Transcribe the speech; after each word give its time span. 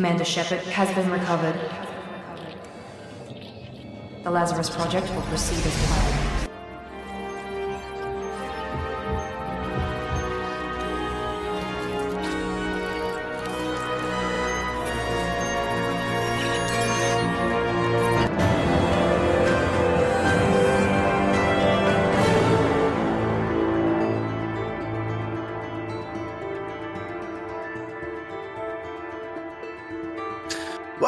Commander 0.00 0.24
Shepard 0.24 0.60
has 0.60 0.88
been 0.94 1.10
recovered. 1.10 1.60
The 4.24 4.30
Lazarus 4.30 4.70
Project 4.70 5.14
will 5.14 5.20
proceed 5.20 5.58
as 5.58 5.86
planned. 5.88 6.29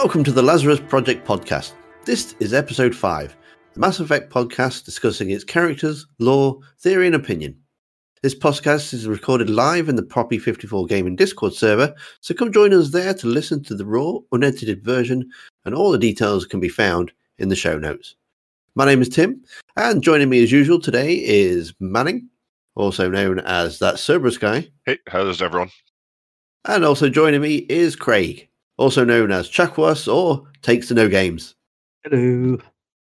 Welcome 0.03 0.25
to 0.25 0.33
the 0.33 0.43
Lazarus 0.43 0.81
Project 0.81 1.25
podcast. 1.25 1.75
This 2.07 2.35
is 2.41 2.53
episode 2.53 2.93
5, 2.93 3.37
the 3.75 3.79
Mass 3.81 4.01
Effect 4.01 4.33
podcast 4.33 4.85
discussing 4.85 5.31
its 5.31 5.45
characters, 5.45 6.09
lore, 6.19 6.59
theory, 6.81 7.07
and 7.07 7.15
opinion. 7.15 7.57
This 8.21 8.35
podcast 8.35 8.93
is 8.95 9.07
recorded 9.07 9.49
live 9.49 9.89
in 9.89 9.95
the 9.95 10.03
Poppy 10.03 10.41
54 10.41 10.87
Gaming 10.87 11.15
Discord 11.15 11.55
server, 11.55 11.95
so 12.21 12.35
come 12.35 12.53
join 12.53 12.75
us 12.75 12.91
there 12.91 13.15
to 13.15 13.29
listen 13.29 13.63
to 13.63 13.77
the 13.77 13.87
raw, 13.87 14.15
unedited 14.33 14.85
version, 14.85 15.31
and 15.65 15.73
all 15.73 15.93
the 15.93 15.99
details 15.99 16.47
can 16.47 16.59
be 16.59 16.69
found 16.69 17.13
in 17.39 17.49
the 17.49 17.55
show 17.55 17.79
notes. 17.79 18.17
My 18.75 18.85
name 18.85 19.03
is 19.03 19.09
Tim, 19.09 19.41
and 19.77 20.03
joining 20.03 20.29
me 20.29 20.43
as 20.43 20.51
usual 20.51 20.81
today 20.81 21.15
is 21.15 21.75
Manning, 21.79 22.29
also 22.75 23.09
known 23.09 23.39
as 23.39 23.79
that 23.79 24.01
Cerberus 24.01 24.37
guy, 24.37 24.69
Hey, 24.85 24.99
how's 25.07 25.41
everyone? 25.41 25.71
and 26.65 26.85
also 26.85 27.09
joining 27.09 27.41
me 27.41 27.59
is 27.69 27.95
Kraig, 27.95 28.49
also 28.83 29.05
known 29.05 29.31
as 29.31 29.49
Chakwas 29.49 30.13
or 30.13 30.43
Takes 30.63 30.89
to 30.89 30.95
No 30.95 31.09
Games. 31.09 31.55
Hello. 32.03 32.59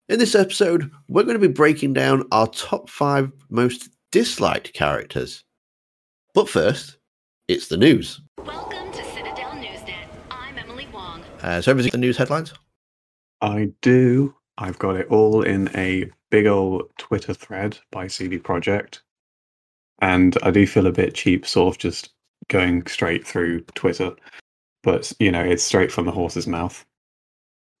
In 0.09 0.19
this 0.19 0.35
episode, 0.35 0.91
we're 1.09 1.23
going 1.23 1.39
to 1.39 1.47
be 1.47 1.51
breaking 1.51 1.93
down 1.93 2.23
our 2.31 2.45
top 2.49 2.87
five 2.87 3.31
most 3.49 3.89
disliked 4.11 4.73
characters. 4.73 5.43
But 6.35 6.47
first, 6.47 6.97
it's 7.47 7.67
the 7.67 7.77
news. 7.77 8.21
Welcome 8.45 8.91
to 8.91 9.03
Citadel 9.05 9.49
Newsnet. 9.53 10.05
I'm 10.29 10.55
Emily 10.55 10.87
Wong. 10.93 11.23
Uh, 11.41 11.61
so, 11.61 11.71
everything 11.71 11.89
the 11.93 11.97
news 11.97 12.17
headlines? 12.17 12.53
I 13.41 13.71
do. 13.81 14.35
I've 14.59 14.77
got 14.77 14.97
it 14.97 15.07
all 15.07 15.41
in 15.41 15.75
a 15.75 16.11
big 16.29 16.45
old 16.45 16.91
Twitter 16.99 17.33
thread 17.33 17.79
by 17.91 18.05
CD 18.05 18.37
Projekt. 18.37 18.99
And 19.99 20.37
I 20.43 20.51
do 20.51 20.67
feel 20.67 20.85
a 20.85 20.91
bit 20.91 21.15
cheap, 21.15 21.47
sort 21.47 21.73
of 21.73 21.79
just 21.79 22.11
going 22.49 22.85
straight 22.85 23.25
through 23.25 23.61
Twitter. 23.73 24.13
But, 24.83 25.13
you 25.19 25.31
know, 25.31 25.43
it's 25.43 25.63
straight 25.63 25.91
from 25.91 26.05
the 26.05 26.11
horse's 26.11 26.47
mouth. 26.47 26.85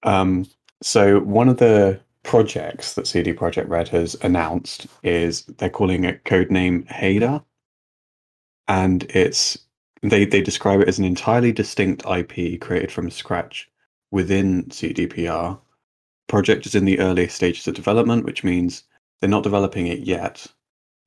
Um, 0.03 0.45
so, 0.81 1.19
one 1.21 1.49
of 1.49 1.57
the 1.57 1.99
projects 2.23 2.93
that 2.93 3.07
CD 3.07 3.33
Projekt 3.33 3.67
Red 3.67 3.87
has 3.89 4.15
announced 4.21 4.87
is 5.03 5.43
they're 5.43 5.69
calling 5.69 6.03
it 6.03 6.23
codename 6.23 6.87
Hadar. 6.87 7.43
And 8.67 9.03
it's 9.09 9.57
they, 10.03 10.25
they 10.25 10.41
describe 10.41 10.81
it 10.81 10.87
as 10.87 10.99
an 10.99 11.05
entirely 11.05 11.51
distinct 11.51 12.03
IP 12.05 12.59
created 12.59 12.91
from 12.91 13.09
scratch 13.11 13.69
within 14.11 14.63
CDPR. 14.65 15.59
Project 16.27 16.65
is 16.65 16.75
in 16.75 16.85
the 16.85 16.99
earliest 16.99 17.35
stages 17.35 17.67
of 17.67 17.75
development, 17.75 18.25
which 18.25 18.43
means 18.43 18.83
they're 19.19 19.29
not 19.29 19.43
developing 19.43 19.87
it 19.87 19.99
yet, 19.99 20.47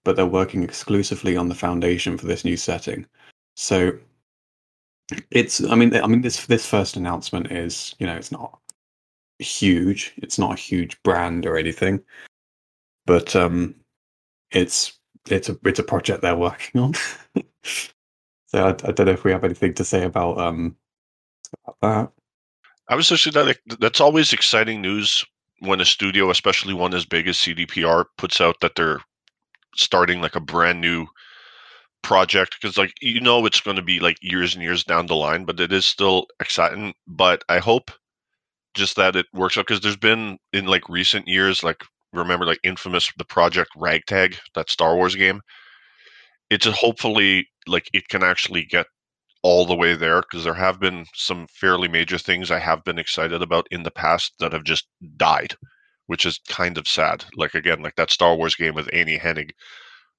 but 0.04 0.16
they're 0.16 0.26
working 0.26 0.62
exclusively 0.62 1.36
on 1.36 1.48
the 1.48 1.54
foundation 1.54 2.16
for 2.16 2.26
this 2.26 2.44
new 2.44 2.56
setting. 2.56 3.06
So 3.56 3.92
it's 5.30 5.62
I 5.64 5.74
mean 5.74 5.94
I 5.94 6.06
mean 6.06 6.22
this 6.22 6.46
this 6.46 6.66
first 6.66 6.96
announcement 6.96 7.52
is, 7.52 7.94
you 7.98 8.06
know, 8.06 8.16
it's 8.16 8.32
not 8.32 8.58
huge. 9.38 10.14
It's 10.16 10.38
not 10.38 10.52
a 10.52 10.60
huge 10.60 11.02
brand 11.02 11.46
or 11.46 11.56
anything. 11.56 12.02
But 13.06 13.36
um 13.36 13.74
it's 14.50 14.98
it's 15.28 15.48
a 15.48 15.58
it's 15.64 15.78
a 15.78 15.84
project 15.84 16.22
they're 16.22 16.36
working 16.36 16.80
on. 16.80 16.94
so 17.64 17.84
I, 18.54 18.68
I 18.68 18.92
don't 18.92 19.06
know 19.06 19.12
if 19.12 19.24
we 19.24 19.32
have 19.32 19.44
anything 19.44 19.74
to 19.74 19.84
say 19.84 20.04
about 20.04 20.38
um 20.38 20.76
about 21.66 21.76
that. 21.82 22.12
I 22.88 22.96
was 22.96 23.08
just 23.08 23.32
that 23.32 23.56
that's 23.80 24.00
always 24.00 24.32
exciting 24.32 24.80
news 24.80 25.24
when 25.60 25.80
a 25.80 25.84
studio, 25.84 26.30
especially 26.30 26.74
one 26.74 26.94
as 26.94 27.06
big 27.06 27.28
as 27.28 27.38
CDPR, 27.38 28.04
puts 28.18 28.40
out 28.40 28.60
that 28.60 28.74
they're 28.74 29.00
starting 29.76 30.20
like 30.20 30.36
a 30.36 30.40
brand 30.40 30.80
new 30.80 31.06
project 32.04 32.56
because 32.60 32.78
like 32.78 32.92
you 33.00 33.20
know 33.20 33.44
it's 33.46 33.60
going 33.60 33.76
to 33.76 33.82
be 33.82 33.98
like 33.98 34.18
years 34.22 34.54
and 34.54 34.62
years 34.62 34.84
down 34.84 35.06
the 35.06 35.16
line, 35.16 35.44
but 35.44 35.58
it 35.58 35.72
is 35.72 35.84
still 35.84 36.26
exciting. 36.38 36.94
But 37.08 37.42
I 37.48 37.58
hope 37.58 37.90
just 38.74 38.96
that 38.96 39.16
it 39.16 39.26
works 39.32 39.58
out 39.58 39.66
because 39.66 39.80
there's 39.80 39.96
been 39.96 40.38
in 40.52 40.66
like 40.66 40.88
recent 40.88 41.26
years, 41.26 41.64
like 41.64 41.82
remember 42.12 42.46
like 42.46 42.60
infamous 42.62 43.10
the 43.18 43.24
project 43.24 43.70
Ragtag, 43.76 44.36
that 44.54 44.70
Star 44.70 44.94
Wars 44.94 45.16
game. 45.16 45.40
It's 46.50 46.66
hopefully 46.66 47.48
like 47.66 47.88
it 47.92 48.08
can 48.08 48.22
actually 48.22 48.64
get 48.64 48.86
all 49.42 49.66
the 49.66 49.74
way 49.74 49.94
there 49.94 50.20
because 50.22 50.44
there 50.44 50.54
have 50.54 50.80
been 50.80 51.06
some 51.14 51.46
fairly 51.48 51.88
major 51.88 52.18
things 52.18 52.50
I 52.50 52.58
have 52.58 52.84
been 52.84 52.98
excited 52.98 53.42
about 53.42 53.66
in 53.70 53.82
the 53.82 53.90
past 53.90 54.34
that 54.40 54.52
have 54.52 54.64
just 54.64 54.86
died, 55.16 55.54
which 56.06 56.26
is 56.26 56.38
kind 56.48 56.78
of 56.78 56.86
sad. 56.86 57.24
Like 57.36 57.54
again, 57.54 57.82
like 57.82 57.96
that 57.96 58.10
Star 58.10 58.36
Wars 58.36 58.54
game 58.54 58.74
with 58.74 58.90
Amy 58.92 59.18
Hennig 59.18 59.50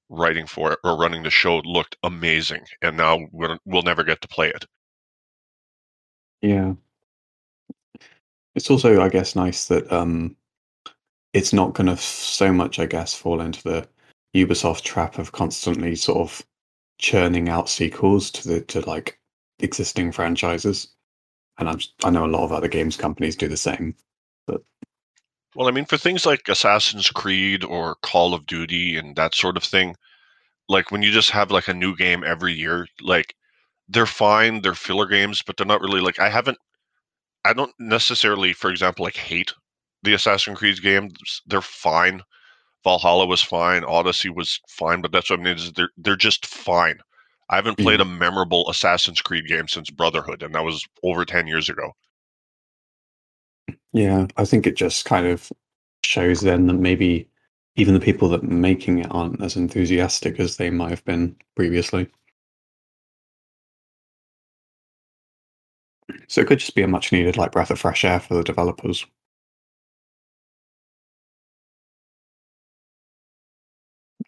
writing 0.09 0.45
for 0.47 0.71
it 0.71 0.79
or 0.83 0.97
running 0.97 1.23
the 1.23 1.29
show 1.29 1.57
looked 1.59 1.97
amazing, 2.03 2.65
and 2.81 2.97
now 2.97 3.19
we'll, 3.31 3.57
we'll 3.65 3.81
never 3.81 4.03
get 4.03 4.21
to 4.21 4.27
play 4.27 4.49
it. 4.49 4.65
Yeah. 6.41 6.73
It's 8.55 8.69
also, 8.69 9.01
I 9.01 9.09
guess, 9.09 9.35
nice 9.35 9.67
that 9.67 9.91
um, 9.91 10.35
it's 11.33 11.51
not 11.51 11.73
going 11.73 11.87
to 11.87 11.97
so 11.97 12.53
much, 12.53 12.79
I 12.79 12.85
guess, 12.85 13.13
fall 13.13 13.41
into 13.41 13.61
the 13.63 13.87
Ubisoft 14.35 14.83
trap 14.83 15.17
of 15.17 15.31
constantly 15.31 15.95
sort 15.95 16.19
of 16.19 16.45
churning 16.97 17.49
out 17.49 17.67
sequels 17.67 18.31
to 18.31 18.47
the 18.47 18.61
to 18.61 18.81
like 18.81 19.19
existing 19.59 20.11
franchises. 20.11 20.89
And 21.57 21.69
I'm, 21.69 21.79
I 22.03 22.09
know 22.09 22.25
a 22.25 22.27
lot 22.27 22.43
of 22.43 22.51
other 22.51 22.67
games 22.67 22.97
companies 22.97 23.35
do 23.35 23.47
the 23.47 23.57
same. 23.57 23.95
But 24.47 24.61
Well, 25.55 25.67
I 25.67 25.71
mean, 25.71 25.85
for 25.85 25.97
things 25.97 26.25
like 26.25 26.49
Assassin's 26.49 27.09
Creed 27.09 27.63
or 27.63 27.95
Call 28.03 28.33
of 28.33 28.45
Duty 28.45 28.97
and 28.97 29.15
that 29.15 29.33
sort 29.35 29.57
of 29.57 29.63
thing, 29.63 29.95
like 30.67 30.91
when 30.91 31.01
you 31.01 31.11
just 31.11 31.31
have 31.31 31.51
like 31.51 31.67
a 31.67 31.73
new 31.73 31.95
game 31.95 32.23
every 32.25 32.53
year, 32.53 32.87
like 33.01 33.35
they're 33.87 34.05
fine, 34.05 34.61
they're 34.61 34.75
filler 34.75 35.05
games, 35.07 35.41
but 35.41 35.57
they're 35.57 35.65
not 35.65 35.81
really 35.81 36.01
like 36.01 36.19
I 36.19 36.29
haven't 36.29 36.57
I 37.45 37.53
don't 37.53 37.73
necessarily, 37.79 38.53
for 38.53 38.71
example, 38.71 39.05
like 39.05 39.15
hate 39.15 39.53
the 40.03 40.13
Assassin's 40.13 40.57
Creed 40.57 40.81
games. 40.81 41.41
They're 41.45 41.61
fine. 41.61 42.21
Valhalla 42.83 43.25
was 43.25 43.41
fine, 43.41 43.83
Odyssey 43.83 44.29
was 44.29 44.59
fine, 44.67 45.01
but 45.01 45.11
that's 45.11 45.29
what 45.29 45.39
I 45.39 45.43
mean 45.43 45.55
is 45.55 45.71
they're 45.73 45.89
they're 45.97 46.15
just 46.15 46.45
fine. 46.45 46.99
I 47.49 47.55
haven't 47.55 47.77
played 47.77 47.99
mm-hmm. 47.99 48.13
a 48.15 48.19
memorable 48.19 48.69
Assassin's 48.69 49.21
Creed 49.21 49.47
game 49.47 49.67
since 49.67 49.89
Brotherhood, 49.89 50.43
and 50.43 50.53
that 50.55 50.63
was 50.63 50.85
over 51.03 51.25
ten 51.25 51.47
years 51.47 51.69
ago. 51.69 51.93
Yeah, 53.95 54.27
I 54.37 54.45
think 54.45 54.67
it 54.67 54.77
just 54.77 55.05
kind 55.05 55.27
of 55.27 55.51
shows 56.05 56.41
then 56.41 56.67
that 56.67 56.75
maybe 56.75 57.29
even 57.77 57.95
the 57.95 58.01
people 58.01 58.29
that 58.29 58.43
are 58.43 58.47
making 58.47 58.99
it 58.99 59.07
aren't 59.11 59.43
as 59.43 59.57
enthusiastic 59.57 60.39
as 60.39 60.57
they 60.57 60.71
might 60.71 60.91
have 60.91 61.05
been 61.05 61.37
previously. 61.57 62.09
So 66.27 66.41
it 66.41 66.47
could 66.47 66.59
just 66.59 66.75
be 66.75 66.83
a 66.83 66.89
much 66.89 67.11
needed 67.11 67.37
like 67.37 67.53
breath 67.53 67.71
of 67.71 67.79
fresh 67.79 68.05
air 68.05 68.19
for 68.21 68.35
the 68.35 68.43
developers. 68.43 69.05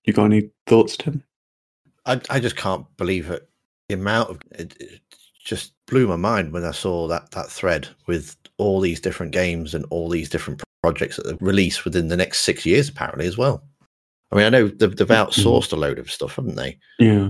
You 0.06 0.14
got 0.14 0.26
any 0.26 0.52
thoughts, 0.68 0.98
Tim? 0.98 1.24
I, 2.06 2.22
I 2.30 2.42
just 2.42 2.58
can't 2.58 2.86
believe 2.98 3.32
it. 3.32 3.50
The 3.90 3.96
amount 3.96 4.32
of 4.32 4.42
it, 4.52 4.78
it 4.82 5.02
just 5.46 5.74
blew 5.88 6.08
my 6.08 6.18
mind 6.18 6.54
when 6.54 6.66
I 6.66 6.72
saw 6.72 7.08
that 7.10 7.32
that 7.34 7.50
thread 7.50 7.90
with 8.08 8.38
all 8.58 8.80
these 8.80 9.00
different 9.00 9.32
games 9.32 9.74
and 9.74 9.86
all 9.90 10.10
these 10.10 10.30
different 10.30 10.62
projects 10.82 11.18
that 11.18 11.28
are 11.28 11.38
released 11.46 11.86
within 11.86 12.08
the 12.08 12.18
next 12.18 12.40
six 12.40 12.66
years, 12.66 12.90
apparently 12.90 13.28
as 13.28 13.38
well. 13.38 13.64
I 14.32 14.36
mean, 14.36 14.46
I 14.46 14.50
know 14.50 14.68
they've, 14.68 14.96
they've 14.96 15.08
outsourced 15.08 15.72
a 15.74 15.78
load 15.78 16.00
of 16.00 16.12
stuff, 16.12 16.36
haven't 16.36 16.56
they? 16.56 16.78
Yeah. 17.00 17.30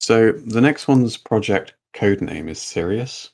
So 0.00 0.32
the 0.32 0.60
next 0.60 0.88
one's 0.88 1.16
project 1.16 1.74
code 1.94 2.20
name 2.20 2.48
is 2.48 2.60
Sirius, 2.60 3.30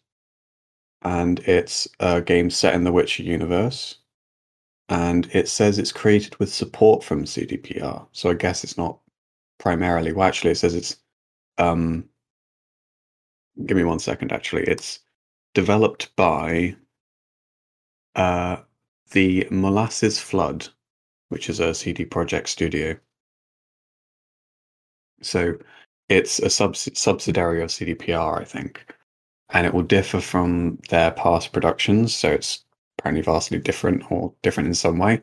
and 1.02 1.40
it's 1.40 1.88
a 1.98 2.20
game 2.20 2.50
set 2.50 2.74
in 2.74 2.84
the 2.84 2.92
Witcher 2.92 3.22
universe. 3.22 3.96
And 4.90 5.28
it 5.34 5.48
says 5.48 5.78
it's 5.78 5.92
created 5.92 6.38
with 6.38 6.52
support 6.52 7.04
from 7.04 7.24
CDPR. 7.24 8.06
So 8.12 8.30
I 8.30 8.34
guess 8.34 8.64
it's 8.64 8.78
not 8.78 8.98
primarily. 9.58 10.12
Well, 10.12 10.26
actually, 10.26 10.52
it 10.52 10.56
says 10.56 10.74
it's. 10.74 10.96
Um, 11.58 12.08
give 13.66 13.76
me 13.76 13.84
one 13.84 13.98
second. 13.98 14.32
Actually, 14.32 14.64
it's 14.64 15.00
developed 15.54 16.14
by 16.16 16.76
uh, 18.14 18.56
the 19.10 19.46
Molasses 19.50 20.18
Flood, 20.18 20.68
which 21.28 21.48
is 21.48 21.60
a 21.60 21.74
CD 21.74 22.04
Projekt 22.04 22.48
studio. 22.48 22.96
So 25.22 25.58
it's 26.08 26.38
a 26.38 26.50
sub- 26.50 26.76
subsidiary 26.76 27.62
of 27.62 27.70
CDPR, 27.70 28.40
I 28.40 28.44
think, 28.44 28.94
and 29.50 29.66
it 29.66 29.74
will 29.74 29.82
differ 29.82 30.20
from 30.20 30.78
their 30.88 31.10
past 31.10 31.52
productions. 31.52 32.14
So 32.14 32.30
it's 32.30 32.64
apparently 32.98 33.22
vastly 33.22 33.58
different 33.58 34.10
or 34.10 34.32
different 34.42 34.68
in 34.68 34.74
some 34.74 34.98
way, 34.98 35.22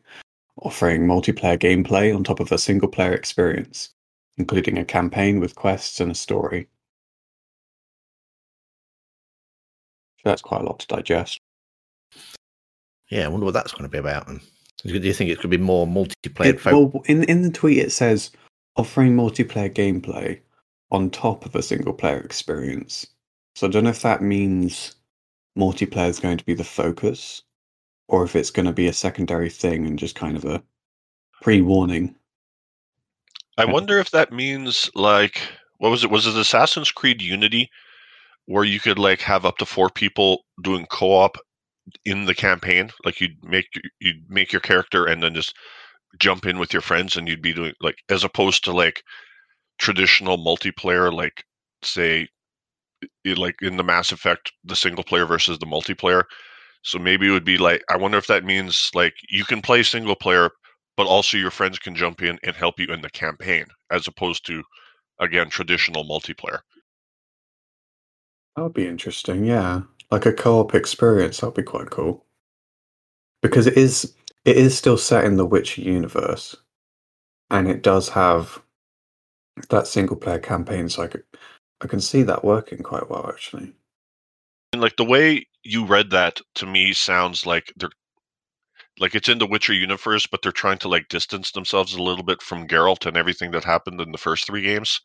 offering 0.62 1.06
multiplayer 1.06 1.58
gameplay 1.58 2.16
on 2.16 2.24
top 2.24 2.40
of 2.40 2.52
a 2.52 2.58
single 2.58 2.88
player 2.88 3.14
experience, 3.14 3.94
including 4.38 4.78
a 4.78 4.86
campaign 4.86 5.40
with 5.40 5.56
quests 5.56 6.00
and 6.00 6.12
a 6.12 6.16
story. 6.16 6.68
That's 10.26 10.42
quite 10.42 10.62
a 10.62 10.66
lot 10.66 10.80
to 10.80 10.88
digest. 10.88 11.40
Yeah, 13.10 13.26
I 13.26 13.28
wonder 13.30 13.46
what 13.46 13.54
that's 13.54 13.72
going 13.72 13.84
to 13.84 13.90
be 13.90 13.98
about. 14.00 14.28
And 14.28 14.42
do 14.84 14.94
you 14.94 15.14
think 15.14 15.30
it's 15.30 15.42
going 15.42 15.52
to 15.52 15.58
be 15.58 15.64
more 15.64 15.88
multiplayer? 15.88 16.46
It- 16.46 16.66
well, 16.66 16.92
in 17.06 17.24
in 17.26 17.44
the 17.44 17.52
tweet 17.52 17.78
it 17.78 17.92
says 17.92 18.32
offering 18.76 19.16
multiplayer 19.16 19.74
gameplay 19.74 20.40
on 20.92 21.10
top 21.10 21.46
of 21.46 21.56
a 21.56 21.64
single 21.64 21.94
player 21.94 22.20
experience. 22.20 23.08
So 23.56 23.68
I 23.68 23.70
don't 23.70 23.86
know 23.86 23.90
if 23.90 24.02
that 24.02 24.22
means 24.22 24.96
multiplayer 25.58 26.10
is 26.10 26.20
going 26.20 26.38
to 26.38 26.46
be 26.46 26.54
the 26.54 26.64
focus, 26.64 27.42
or 28.08 28.24
if 28.24 28.36
it's 28.36 28.52
going 28.52 28.66
to 28.66 28.74
be 28.74 28.88
a 28.88 28.94
secondary 28.94 29.50
thing 29.50 29.86
and 29.86 29.98
just 29.98 30.16
kind 30.16 30.36
of 30.36 30.44
a 30.46 30.62
pre-warning. 31.42 32.16
I 33.58 33.66
wonder 33.66 34.00
if 34.00 34.12
that 34.12 34.34
means 34.34 34.90
like 34.96 35.42
what 35.78 35.90
was 35.90 36.04
it? 36.04 36.10
Was 36.10 36.28
it 36.28 36.36
Assassin's 36.36 36.92
Creed 36.92 37.22
Unity 37.22 37.70
where 38.48 38.64
you 38.64 38.80
could 38.80 39.00
like 39.00 39.22
have 39.22 39.46
up 39.46 39.58
to 39.60 39.66
four 39.66 39.90
people 39.90 40.44
doing 40.64 40.86
co-op 40.88 41.38
in 42.06 42.26
the 42.26 42.36
campaign? 42.36 42.92
Like 43.06 43.22
you'd 43.22 43.44
make 43.44 43.68
you'd 44.02 44.30
make 44.30 44.54
your 44.54 44.62
character 44.62 45.06
and 45.08 45.24
then 45.24 45.36
just 45.36 45.56
jump 46.20 46.46
in 46.46 46.60
with 46.60 46.74
your 46.74 46.82
friends 46.84 47.18
and 47.18 47.28
you'd 47.28 47.42
be 47.42 47.54
doing 47.54 47.74
like 47.82 47.98
as 48.10 48.24
opposed 48.24 48.64
to 48.66 48.74
like 48.74 49.04
traditional 49.80 50.38
multiplayer 50.38 51.14
like 51.14 51.44
say 51.84 52.28
i- 53.28 53.34
like 53.34 53.56
in 53.62 53.78
the 53.78 53.84
Mass 53.84 54.12
Effect 54.12 54.52
the 54.64 54.76
single 54.76 55.04
player 55.04 55.26
versus 55.26 55.60
the 55.60 55.66
multiplayer. 55.66 56.24
So 56.84 57.00
maybe 57.00 57.28
it 57.28 57.32
would 57.32 57.46
be 57.46 57.58
like 57.58 57.84
I 57.90 57.98
wonder 57.98 58.18
if 58.18 58.28
that 58.28 58.46
means 58.46 58.92
like 58.96 59.16
you 59.30 59.46
can 59.46 59.62
play 59.62 59.84
single 59.84 60.16
player 60.16 60.52
but 60.98 61.08
also 61.08 61.38
your 61.38 61.52
friends 61.52 61.80
can 61.80 61.96
jump 61.96 62.22
in 62.24 62.40
and 62.44 62.56
help 62.56 62.80
you 62.80 62.88
in 62.88 63.02
the 63.02 63.10
campaign 63.12 63.66
as 63.92 64.08
opposed 64.08 64.46
to 64.48 64.64
again 65.20 65.50
traditional 65.50 66.06
multiplayer 66.06 66.60
That 68.58 68.64
would 68.64 68.74
be 68.74 68.86
interesting, 68.86 69.46
yeah. 69.46 69.84
Like 70.12 70.26
a 70.26 70.34
co-op 70.34 70.76
experience, 70.76 71.40
that'd 71.40 71.56
be 71.56 71.64
quite 71.64 71.90
cool. 71.90 72.26
Because 73.42 73.66
it 73.68 73.78
is 73.78 74.14
it 74.44 74.58
is 74.58 74.78
still 74.78 74.98
set 74.98 75.24
in 75.24 75.38
the 75.38 75.46
Witcher 75.46 75.82
universe. 75.82 76.56
And 77.52 77.68
it 77.70 77.82
does 77.84 78.10
have 78.10 78.62
that 79.70 79.86
single 79.88 80.16
player 80.16 80.40
campaign, 80.40 80.90
so 80.90 81.04
I 81.04 81.08
could 81.08 81.24
I 81.82 81.88
can 81.88 82.02
see 82.02 82.24
that 82.24 82.44
working 82.46 82.80
quite 82.84 83.10
well 83.10 83.28
actually. 83.30 83.74
and 84.74 84.82
like 84.82 84.96
the 84.98 85.04
way 85.06 85.48
you 85.64 85.86
read 85.86 86.12
that 86.12 86.40
to 86.56 86.66
me 86.68 86.94
sounds 86.94 87.46
like 87.48 87.74
they're 87.78 87.90
like 89.00 89.16
it's 89.16 89.30
in 89.30 89.38
the 89.38 89.48
witcher 89.48 89.74
universe 89.74 90.28
but 90.28 90.42
they're 90.42 90.52
trying 90.52 90.78
to 90.78 90.90
like 90.90 91.08
distance 91.08 91.52
themselves 91.52 91.94
a 91.94 92.02
little 92.04 92.24
bit 92.26 92.42
from 92.42 92.68
Geralt 92.68 93.06
and 93.06 93.16
everything 93.18 93.52
that 93.52 93.64
happened 93.64 94.02
in 94.02 94.12
the 94.12 94.18
first 94.18 94.46
three 94.46 94.62
games 94.62 95.00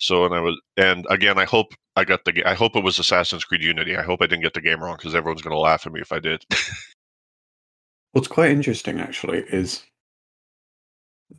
so 0.00 0.26
and 0.26 0.34
i 0.34 0.40
was 0.40 0.60
and 0.78 1.06
again 1.10 1.38
i 1.38 1.46
hope 1.46 1.74
i 1.96 2.04
got 2.04 2.24
the 2.26 2.44
i 2.46 2.54
hope 2.54 2.76
it 2.76 2.84
was 2.84 2.98
assassin's 3.00 3.44
creed 3.44 3.64
unity 3.64 3.96
i 3.96 4.02
hope 4.02 4.20
i 4.22 4.26
didn't 4.26 4.42
get 4.44 4.54
the 4.54 4.62
game 4.62 4.82
wrong 4.82 4.96
because 4.98 5.14
everyone's 5.16 5.42
going 5.42 5.54
to 5.54 5.60
laugh 5.60 5.86
at 5.86 5.92
me 5.92 6.00
if 6.02 6.12
i 6.12 6.20
did 6.20 6.44
What's 8.12 8.28
quite 8.28 8.50
interesting 8.50 9.00
actually 9.00 9.40
is 9.52 9.84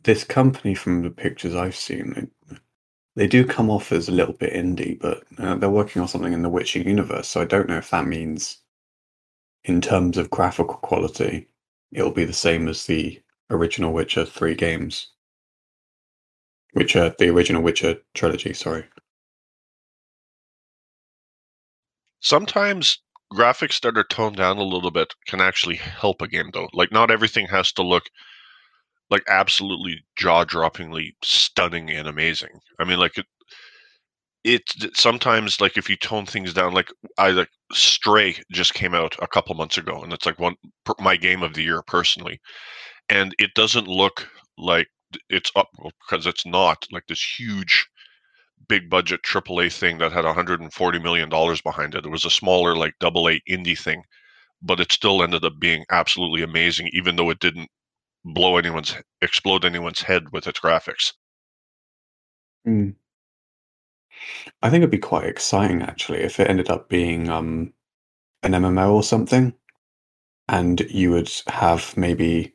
this 0.04 0.24
company 0.24 0.74
from 0.74 1.02
the 1.02 1.10
pictures 1.10 1.54
I've 1.54 1.76
seen, 1.76 2.14
they, 2.14 2.56
they 3.16 3.28
do 3.28 3.46
come 3.46 3.70
off 3.70 3.92
as 3.92 4.08
a 4.08 4.12
little 4.12 4.34
bit 4.34 4.54
indie, 4.54 5.00
but 5.00 5.24
uh, 5.38 5.56
they're 5.56 5.70
working 5.70 6.02
on 6.02 6.08
something 6.08 6.32
in 6.34 6.42
the 6.42 6.50
Witcher 6.50 6.80
universe. 6.80 7.28
So 7.28 7.42
I 7.42 7.46
don't 7.46 7.68
know 7.68 7.78
if 7.78 7.90
that 7.90 8.06
means, 8.06 8.58
in 9.64 9.82
terms 9.82 10.18
of 10.18 10.30
graphical 10.30 10.76
quality, 10.76 11.48
it'll 11.92 12.12
be 12.12 12.26
the 12.26 12.34
same 12.34 12.68
as 12.68 12.86
the 12.86 13.20
original 13.50 13.92
Witcher 13.94 14.26
three 14.26 14.56
games. 14.56 15.11
Witcher, 16.74 17.14
the 17.18 17.28
original 17.30 17.62
Witcher 17.62 17.98
trilogy. 18.14 18.52
Sorry. 18.52 18.84
sometimes 22.20 22.98
graphics 23.32 23.80
that 23.80 23.98
are 23.98 24.04
toned 24.04 24.36
down 24.36 24.56
a 24.56 24.62
little 24.62 24.90
bit 24.90 25.12
can 25.26 25.40
actually 25.40 25.76
help 25.76 26.22
a 26.22 26.28
game 26.28 26.50
though 26.52 26.68
like 26.72 26.92
not 26.92 27.10
everything 27.10 27.46
has 27.46 27.72
to 27.72 27.82
look 27.82 28.04
like 29.10 29.22
absolutely 29.28 30.04
jaw-droppingly 30.16 31.12
stunning 31.22 31.90
and 31.90 32.08
amazing 32.08 32.60
i 32.78 32.84
mean 32.84 32.98
like 32.98 33.18
it 33.18 33.26
it 34.44 34.62
sometimes 34.96 35.60
like 35.60 35.76
if 35.76 35.88
you 35.88 35.96
tone 35.96 36.26
things 36.26 36.52
down 36.52 36.72
like 36.74 36.88
i 37.18 37.30
like 37.30 37.48
stray 37.72 38.34
just 38.50 38.74
came 38.74 38.94
out 38.94 39.14
a 39.22 39.26
couple 39.28 39.54
months 39.54 39.78
ago 39.78 40.02
and 40.02 40.12
it's 40.12 40.26
like 40.26 40.38
one 40.38 40.56
my 40.98 41.16
game 41.16 41.42
of 41.42 41.54
the 41.54 41.62
year 41.62 41.82
personally 41.86 42.40
and 43.08 43.34
it 43.38 43.50
doesn't 43.54 43.88
look 43.88 44.28
like 44.58 44.88
it's 45.28 45.50
up 45.56 45.68
because 46.00 46.26
it's 46.26 46.46
not 46.46 46.86
like 46.90 47.06
this 47.06 47.22
huge 47.38 47.88
big 48.68 48.88
budget 48.88 49.22
AAA 49.22 49.72
thing 49.72 49.98
that 49.98 50.12
had 50.12 50.24
140 50.24 50.98
million 50.98 51.28
dollars 51.28 51.60
behind 51.60 51.94
it. 51.94 52.06
It 52.06 52.10
was 52.10 52.24
a 52.24 52.30
smaller 52.30 52.76
like 52.76 52.94
double 53.00 53.28
A 53.28 53.40
indie 53.48 53.78
thing, 53.78 54.02
but 54.62 54.80
it 54.80 54.92
still 54.92 55.22
ended 55.22 55.44
up 55.44 55.58
being 55.58 55.84
absolutely 55.90 56.42
amazing, 56.42 56.88
even 56.92 57.16
though 57.16 57.30
it 57.30 57.40
didn't 57.40 57.68
blow 58.24 58.56
anyone's 58.56 58.94
explode 59.20 59.64
anyone's 59.64 60.02
head 60.02 60.24
with 60.32 60.46
its 60.46 60.60
graphics. 60.60 61.12
Mm. 62.66 62.94
I 64.62 64.70
think 64.70 64.82
it'd 64.82 64.90
be 64.90 64.98
quite 64.98 65.26
exciting 65.26 65.82
actually 65.82 66.20
if 66.20 66.38
it 66.38 66.48
ended 66.48 66.70
up 66.70 66.88
being 66.88 67.28
um, 67.28 67.72
an 68.42 68.52
MMO 68.52 68.94
or 68.94 69.02
something, 69.02 69.52
and 70.48 70.80
you 70.82 71.10
would 71.10 71.30
have 71.48 71.96
maybe 71.96 72.54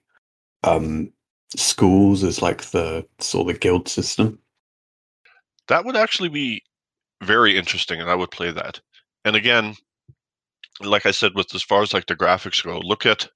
um, 0.64 1.12
schools 1.56 2.24
as 2.24 2.42
like 2.42 2.64
the 2.72 3.06
sort 3.20 3.48
of 3.48 3.54
the 3.54 3.60
guild 3.60 3.88
system. 3.88 4.40
That 5.68 5.86
would 5.86 5.96
actually 5.96 6.30
be 6.30 6.64
very 7.24 7.58
interesting, 7.58 8.00
and 8.00 8.10
I 8.10 8.16
would 8.16 8.32
play 8.32 8.52
that. 8.52 8.80
And 9.26 9.36
again, 9.36 9.76
like 10.82 11.06
I 11.06 11.12
said, 11.12 11.34
with 11.36 11.54
as 11.56 11.64
far 11.64 11.82
as 11.82 11.94
like 11.94 12.06
the 12.06 12.16
graphics 12.16 12.64
go, 12.64 12.80
look 12.80 13.06
at 13.06 13.28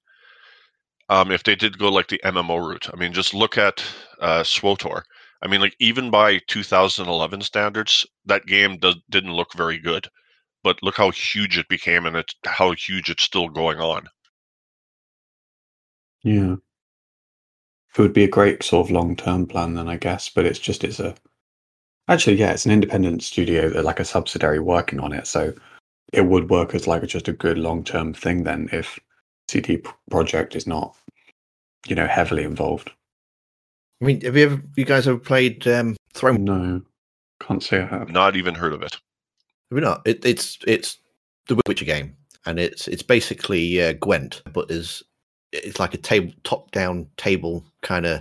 um, 1.08 1.30
if 1.30 1.42
they 1.42 1.54
did 1.54 1.78
go 1.78 1.90
like 1.90 2.08
the 2.08 2.20
MMO 2.24 2.66
route. 2.66 2.88
I 2.92 2.96
mean, 2.96 3.12
just 3.12 3.34
look 3.34 3.58
at 3.58 3.84
uh, 4.20 4.42
SWOTOR. 4.42 5.02
I 5.42 5.48
mean, 5.48 5.60
like 5.60 5.74
even 5.80 6.10
by 6.10 6.40
2011 6.46 7.42
standards, 7.42 8.06
that 8.26 8.46
game 8.46 8.78
does, 8.78 8.96
didn't 9.10 9.34
look 9.34 9.52
very 9.54 9.78
good. 9.78 10.08
But 10.62 10.82
look 10.82 10.96
how 10.96 11.10
huge 11.10 11.58
it 11.58 11.68
became, 11.68 12.06
and 12.06 12.16
it's 12.16 12.34
how 12.46 12.72
huge 12.72 13.10
it's 13.10 13.24
still 13.24 13.48
going 13.48 13.80
on. 13.80 14.06
Yeah, 16.22 16.54
it 17.96 18.00
would 18.00 18.12
be 18.12 18.24
a 18.24 18.28
great 18.28 18.62
sort 18.62 18.86
of 18.86 18.90
long 18.90 19.16
term 19.16 19.46
plan 19.46 19.74
then, 19.74 19.88
I 19.88 19.96
guess. 19.96 20.28
But 20.28 20.46
it's 20.46 20.58
just 20.58 20.84
it's 20.84 21.00
a 21.00 21.14
actually 22.08 22.36
yeah, 22.36 22.52
it's 22.52 22.66
an 22.66 22.72
independent 22.72 23.22
studio, 23.22 23.68
they're 23.68 23.82
like 23.82 24.00
a 24.00 24.04
subsidiary 24.04 24.60
working 24.60 25.00
on 25.00 25.12
it, 25.12 25.26
so 25.26 25.52
it 26.12 26.26
would 26.26 26.50
work 26.50 26.74
as 26.74 26.86
like 26.86 27.04
just 27.06 27.28
a 27.28 27.32
good 27.32 27.58
long 27.58 27.84
term 27.84 28.12
thing 28.12 28.44
then 28.44 28.68
if 28.72 28.98
CD 29.48 29.78
P- 29.78 29.90
Project 30.10 30.54
is 30.56 30.66
not 30.66 30.96
you 31.86 31.94
know 31.94 32.06
heavily 32.06 32.44
involved. 32.44 32.90
I 34.00 34.04
mean, 34.04 34.20
have 34.22 34.36
you 34.36 34.44
ever, 34.44 34.62
you 34.76 34.84
guys 34.84 35.06
ever 35.06 35.18
played 35.18 35.66
um, 35.68 35.96
Throne? 36.12 36.44
No, 36.44 36.82
can't 37.40 37.62
say 37.62 37.82
I 37.82 37.86
have. 37.86 38.10
Not 38.10 38.36
even 38.36 38.54
heard 38.54 38.72
of 38.72 38.82
it. 38.82 38.94
Have 39.70 39.78
you 39.78 39.80
not? 39.80 40.02
It, 40.06 40.24
it's 40.24 40.58
it's 40.66 40.98
the 41.48 41.60
Witcher 41.66 41.84
game, 41.84 42.16
and 42.46 42.58
it's 42.58 42.88
it's 42.88 43.02
basically 43.02 43.80
uh, 43.80 43.92
Gwent, 43.94 44.42
but 44.52 44.70
is 44.70 45.02
it's 45.52 45.78
like 45.78 45.94
a 45.94 45.98
table 45.98 46.32
top 46.44 46.70
down 46.70 47.06
table 47.16 47.64
kind 47.82 48.06
of 48.06 48.20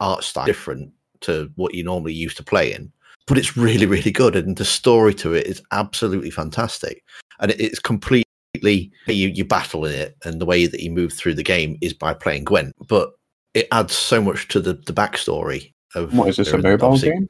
art 0.00 0.24
style, 0.24 0.46
different 0.46 0.92
to 1.20 1.50
what 1.56 1.74
you 1.74 1.82
normally 1.84 2.12
used 2.12 2.36
to 2.36 2.42
play 2.42 2.72
in. 2.72 2.90
But 3.26 3.38
it's 3.38 3.56
really 3.56 3.86
really 3.86 4.10
good, 4.10 4.36
and 4.36 4.56
the 4.56 4.64
story 4.64 5.14
to 5.14 5.32
it 5.34 5.46
is 5.46 5.62
absolutely 5.72 6.30
fantastic, 6.30 7.02
and 7.40 7.50
it's 7.52 7.78
completely 7.78 8.24
you 8.62 9.28
you 9.28 9.44
battle 9.44 9.84
in 9.86 9.94
it, 9.94 10.16
and 10.24 10.40
the 10.40 10.46
way 10.46 10.66
that 10.66 10.80
you 10.80 10.90
move 10.90 11.12
through 11.12 11.34
the 11.34 11.42
game 11.42 11.78
is 11.80 11.92
by 11.94 12.12
playing 12.14 12.44
Gwent, 12.44 12.74
but 12.88 13.14
it 13.54 13.68
adds 13.72 13.94
so 13.94 14.20
much 14.20 14.48
to 14.48 14.60
the 14.60 14.74
the 14.74 14.92
backstory 14.92 15.72
of 15.94 16.12
What 16.16 16.28
is 16.28 16.36
this 16.36 16.52
a 16.52 16.58
mobile 16.58 16.86
obviously- 16.88 17.10
game? 17.10 17.28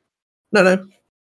no, 0.53 0.63
no, 0.63 0.87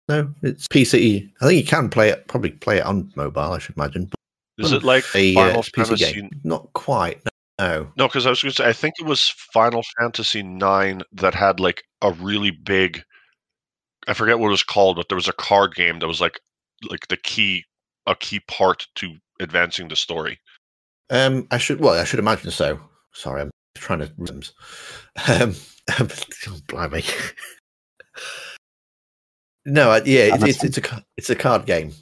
no. 0.08 0.35
It's 0.42 0.66
PC. 0.68 1.30
I 1.40 1.46
think 1.46 1.61
you 1.62 1.66
can 1.68 1.88
play 1.90 2.08
it. 2.08 2.26
Probably 2.28 2.50
play 2.50 2.78
it 2.78 2.85
on 2.87 3.12
mobile. 3.14 3.52
I 3.52 3.58
should 3.58 3.76
imagine. 3.76 4.11
Is 4.58 4.73
it 4.73 4.82
like 4.82 5.04
A 5.14 5.32
uh, 5.37 5.40
Final 5.40 5.61
it's 5.61 5.68
PC 5.70 5.87
Fantasy? 5.87 6.12
game. 6.14 6.30
Not 6.44 6.73
quite. 6.73 7.20
No. 7.59 7.91
No, 7.97 8.07
because 8.07 8.27
I 8.27 8.31
was 8.31 8.43
going 8.43 8.51
to 8.53 8.57
say 8.57 8.69
I 8.69 8.73
think 8.73 8.95
it 8.99 9.07
was 9.07 9.31
Final 9.53 9.83
Fantasy 9.99 10.43
Nine 10.43 11.03
that 11.13 11.35
had 11.35 11.61
like 11.61 11.83
a 12.03 12.13
really 12.13 12.51
big. 12.51 13.03
I 14.09 14.15
forget 14.15 14.39
what 14.39 14.49
it 14.49 14.51
was 14.51 14.63
called, 14.63 14.97
but 14.97 15.09
there 15.09 15.17
was 15.17 15.29
a 15.29 15.33
card 15.33 15.75
game 15.75 15.99
that 15.99 16.07
was 16.07 16.21
like 16.21 16.39
like 16.91 17.09
the 17.09 17.17
key 17.17 17.65
a 18.07 18.15
key 18.15 18.41
part 18.41 18.87
to 18.97 19.15
advancing 19.41 19.89
the 19.89 19.97
story. 19.97 20.39
Um, 21.11 21.47
I 21.51 21.59
should. 21.59 21.81
Well, 21.81 21.99
I 21.99 22.05
should 22.05 22.19
imagine 22.19 22.51
so. 22.51 22.81
Sorry, 23.13 23.43
I'm 23.43 23.51
trying 23.75 24.01
to. 24.01 24.13
Um, 25.29 25.55
oh, 25.99 26.59
blimey. 26.69 27.05
No, 29.65 29.91
uh, 29.91 30.01
yeah, 30.05 30.35
And 30.35 30.43
it's, 30.45 30.63
it's, 30.63 30.79
it's 30.79 30.93
a 30.93 31.05
it's 31.17 31.31
a 31.31 31.35
card 31.35 31.67
game. 31.67 31.93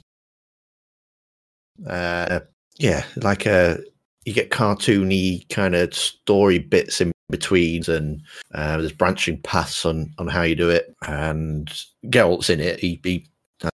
Uh, 1.87 2.41
yeah, 2.77 3.03
like 3.17 3.45
a 3.47 3.79
you 4.25 4.33
get 4.33 4.49
cartoony 4.49 5.47
kind 5.49 5.75
of 5.75 5.93
story 5.93 6.59
bits 6.59 6.99
in 6.99 7.11
between, 7.29 7.89
and 7.89 8.21
uh, 8.53 8.77
there's 8.77 8.91
branching 8.91 9.41
paths 9.41 9.85
on 9.85 10.13
on 10.17 10.27
how 10.27 10.41
you 10.41 10.55
do 10.55 10.69
it. 10.69 10.93
And 11.07 11.71
Geralt's 12.09 12.49
in 12.49 12.59
it. 12.59 12.79
He, 12.79 12.99
he 13.03 13.25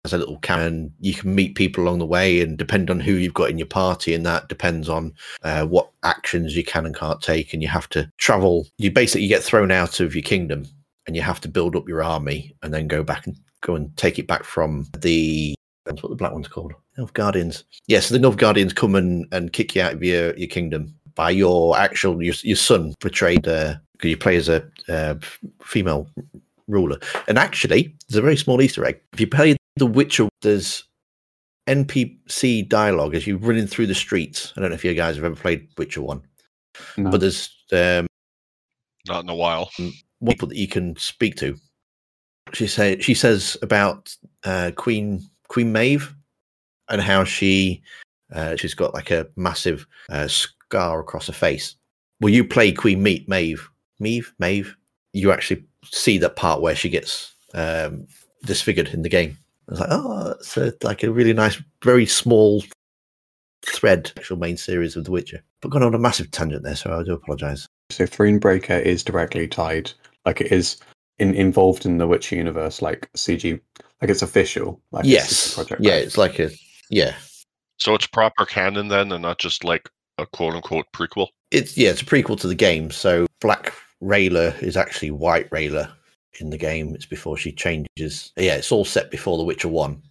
has 0.04 0.12
a 0.12 0.18
little 0.18 0.38
can. 0.40 0.92
You 1.00 1.14
can 1.14 1.34
meet 1.34 1.54
people 1.54 1.84
along 1.84 2.00
the 2.00 2.06
way, 2.06 2.40
and 2.40 2.58
depend 2.58 2.90
on 2.90 3.00
who 3.00 3.12
you've 3.12 3.34
got 3.34 3.50
in 3.50 3.58
your 3.58 3.66
party, 3.66 4.12
and 4.12 4.26
that 4.26 4.48
depends 4.48 4.88
on 4.88 5.14
uh, 5.42 5.64
what 5.64 5.90
actions 6.02 6.56
you 6.56 6.64
can 6.64 6.84
and 6.84 6.96
can't 6.96 7.22
take. 7.22 7.54
And 7.54 7.62
you 7.62 7.68
have 7.68 7.88
to 7.90 8.10
travel. 8.18 8.66
You 8.76 8.90
basically 8.90 9.28
get 9.28 9.42
thrown 9.42 9.70
out 9.70 10.00
of 10.00 10.14
your 10.14 10.22
kingdom, 10.22 10.66
and 11.06 11.14
you 11.14 11.22
have 11.22 11.40
to 11.42 11.48
build 11.48 11.76
up 11.76 11.88
your 11.88 12.02
army, 12.02 12.54
and 12.62 12.74
then 12.74 12.88
go 12.88 13.04
back 13.04 13.26
and 13.26 13.36
go 13.62 13.76
and 13.76 13.96
take 13.96 14.18
it 14.18 14.26
back 14.26 14.42
from 14.44 14.86
the 14.98 15.54
that's 15.90 16.02
what 16.02 16.10
the 16.10 16.16
black 16.16 16.32
one's 16.32 16.48
called. 16.48 16.72
Nilfgaardians. 16.98 17.64
Yes, 17.86 18.08
the 18.08 18.18
Nilfgaardians 18.18 18.74
come 18.74 18.94
and, 18.94 19.26
and 19.32 19.52
kick 19.52 19.74
you 19.74 19.82
out 19.82 19.94
of 19.94 20.02
your, 20.02 20.34
your 20.36 20.48
kingdom 20.48 20.94
by 21.14 21.30
your 21.30 21.76
actual 21.78 22.22
your, 22.22 22.34
your 22.42 22.56
son 22.56 22.94
portrayed 23.00 23.46
uh 23.48 23.74
'cause 23.98 24.08
you 24.10 24.16
play 24.16 24.36
as 24.36 24.48
a 24.48 24.66
uh, 24.88 25.14
female 25.62 26.08
ruler. 26.68 26.98
And 27.28 27.36
actually, 27.36 27.94
there's 28.08 28.16
a 28.18 28.22
very 28.22 28.36
small 28.36 28.62
Easter 28.62 28.84
egg. 28.86 28.98
If 29.12 29.20
you 29.20 29.26
play 29.26 29.56
The 29.76 29.84
Witcher, 29.86 30.28
there's 30.40 30.84
NPC 31.68 32.66
dialogue 32.68 33.14
as 33.14 33.26
you're 33.26 33.36
running 33.38 33.66
through 33.66 33.86
the 33.88 33.94
streets. 33.94 34.52
I 34.56 34.60
don't 34.60 34.70
know 34.70 34.74
if 34.74 34.84
you 34.84 34.94
guys 34.94 35.16
have 35.16 35.24
ever 35.24 35.36
played 35.36 35.68
Witcher 35.76 36.00
One, 36.02 36.22
No. 36.96 37.10
but 37.10 37.20
there's 37.20 37.50
um, 37.72 38.06
Not 39.06 39.24
in 39.24 39.28
a 39.28 39.34
while. 39.34 39.70
one 39.76 39.92
people 40.34 40.48
that 40.48 40.56
you 40.56 40.68
can 40.68 40.96
speak 40.96 41.36
to. 41.36 41.56
She 42.54 42.66
say 42.66 42.98
she 43.00 43.14
says 43.14 43.56
about 43.62 44.14
uh, 44.44 44.70
Queen 44.76 45.22
Queen 45.50 45.72
Meve 45.72 46.14
and 46.88 47.02
how 47.02 47.24
she 47.24 47.82
uh, 48.32 48.56
she's 48.56 48.74
got 48.74 48.94
like 48.94 49.10
a 49.10 49.26
massive 49.36 49.86
uh, 50.08 50.28
scar 50.28 51.00
across 51.00 51.26
her 51.26 51.32
face. 51.32 51.74
Well, 52.20 52.32
you 52.32 52.44
play 52.44 52.72
Queen 52.72 53.02
Meat 53.02 53.28
Meve 53.28 53.68
Meve 54.00 54.32
Meve. 54.38 54.74
You 55.12 55.32
actually 55.32 55.64
see 55.84 56.18
that 56.18 56.36
part 56.36 56.62
where 56.62 56.76
she 56.76 56.88
gets 56.88 57.34
um, 57.54 58.06
disfigured 58.44 58.88
in 58.88 59.02
the 59.02 59.08
game. 59.08 59.36
I 59.68 59.72
was 59.72 59.80
like, 59.80 59.88
oh, 59.90 60.30
it's 60.38 60.56
a, 60.56 60.72
like 60.82 61.02
a 61.02 61.12
really 61.12 61.32
nice, 61.32 61.60
very 61.84 62.06
small 62.06 62.62
thread. 63.66 64.12
Actual 64.16 64.36
main 64.36 64.56
series 64.56 64.96
of 64.96 65.04
The 65.04 65.10
Witcher. 65.10 65.42
But 65.60 65.70
gone 65.70 65.82
on 65.82 65.94
a 65.94 65.98
massive 65.98 66.30
tangent 66.30 66.62
there, 66.62 66.76
so 66.76 66.96
I 66.96 67.02
do 67.02 67.14
apologise. 67.14 67.66
So 67.90 68.04
Thronebreaker 68.04 68.80
is 68.82 69.02
directly 69.02 69.48
tied, 69.48 69.90
like 70.24 70.40
it 70.40 70.52
is 70.52 70.76
in, 71.20 71.34
involved 71.34 71.86
in 71.86 71.98
the 71.98 72.06
Witcher 72.08 72.34
universe, 72.36 72.82
like 72.82 73.08
CG, 73.16 73.60
like 74.00 74.10
it's 74.10 74.22
official. 74.22 74.80
Like 74.90 75.04
Yes, 75.04 75.52
a 75.52 75.54
project. 75.56 75.80
yeah, 75.82 75.92
right? 75.92 76.02
it's 76.04 76.18
like 76.18 76.38
a 76.38 76.50
yeah. 76.88 77.14
So 77.78 77.94
it's 77.94 78.06
proper 78.06 78.44
canon 78.44 78.88
then, 78.88 79.12
and 79.12 79.22
not 79.22 79.38
just 79.38 79.62
like 79.64 79.88
a 80.18 80.26
quote 80.26 80.54
unquote 80.54 80.86
prequel. 80.92 81.28
It's 81.50 81.76
yeah, 81.76 81.90
it's 81.90 82.02
a 82.02 82.06
prequel 82.06 82.38
to 82.40 82.48
the 82.48 82.54
game. 82.54 82.90
So 82.90 83.26
Black 83.40 83.72
Rayla 84.02 84.60
is 84.62 84.76
actually 84.76 85.10
White 85.12 85.48
Rayla 85.50 85.90
in 86.40 86.50
the 86.50 86.58
game. 86.58 86.94
It's 86.94 87.06
before 87.06 87.36
she 87.36 87.52
changes. 87.52 88.32
Yeah, 88.36 88.56
it's 88.56 88.72
all 88.72 88.84
set 88.84 89.10
before 89.10 89.36
The 89.38 89.44
Witcher 89.44 89.68
One. 89.68 90.02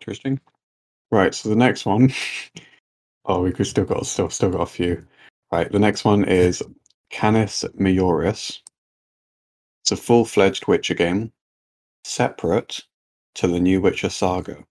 Interesting. 0.00 0.40
Right. 1.10 1.34
So 1.34 1.48
the 1.48 1.56
next 1.56 1.86
one. 1.86 2.12
Oh, 3.26 3.40
we've 3.40 3.66
still 3.66 3.86
got 3.86 4.04
still 4.04 4.28
still 4.28 4.50
got 4.50 4.60
a 4.60 4.66
few. 4.66 5.02
Right. 5.50 5.72
The 5.72 5.78
next 5.78 6.04
one 6.04 6.24
is 6.24 6.62
Canis 7.08 7.64
Majoris. 7.80 8.58
It's 9.84 9.92
a 9.92 9.96
full-fledged 9.98 10.66
Witcher 10.66 10.94
game, 10.94 11.30
separate 12.04 12.80
to 13.34 13.46
the 13.46 13.60
new 13.60 13.82
Witcher 13.82 14.08
saga. 14.08 14.64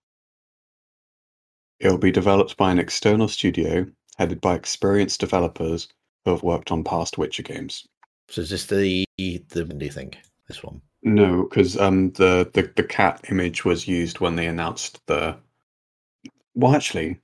It 1.78 1.88
will 1.88 1.98
be 1.98 2.10
developed 2.10 2.56
by 2.56 2.72
an 2.72 2.80
external 2.80 3.28
studio 3.28 3.86
headed 4.18 4.40
by 4.40 4.56
experienced 4.56 5.20
developers 5.20 5.86
who 6.24 6.32
have 6.32 6.42
worked 6.42 6.72
on 6.72 6.82
past 6.82 7.16
Witcher 7.16 7.44
games. 7.44 7.86
So 8.28 8.40
is 8.40 8.50
this 8.50 8.66
the 8.66 9.04
the 9.16 9.38
do 9.38 9.84
you 9.84 9.92
think 9.92 10.18
this 10.48 10.64
one? 10.64 10.82
No, 11.04 11.44
because 11.44 11.78
um, 11.78 12.10
the, 12.14 12.50
the 12.52 12.72
the 12.74 12.82
cat 12.82 13.24
image 13.30 13.64
was 13.64 13.86
used 13.86 14.18
when 14.18 14.34
they 14.34 14.48
announced 14.48 15.00
the. 15.06 15.36
Well, 16.56 16.74
actually, 16.74 17.20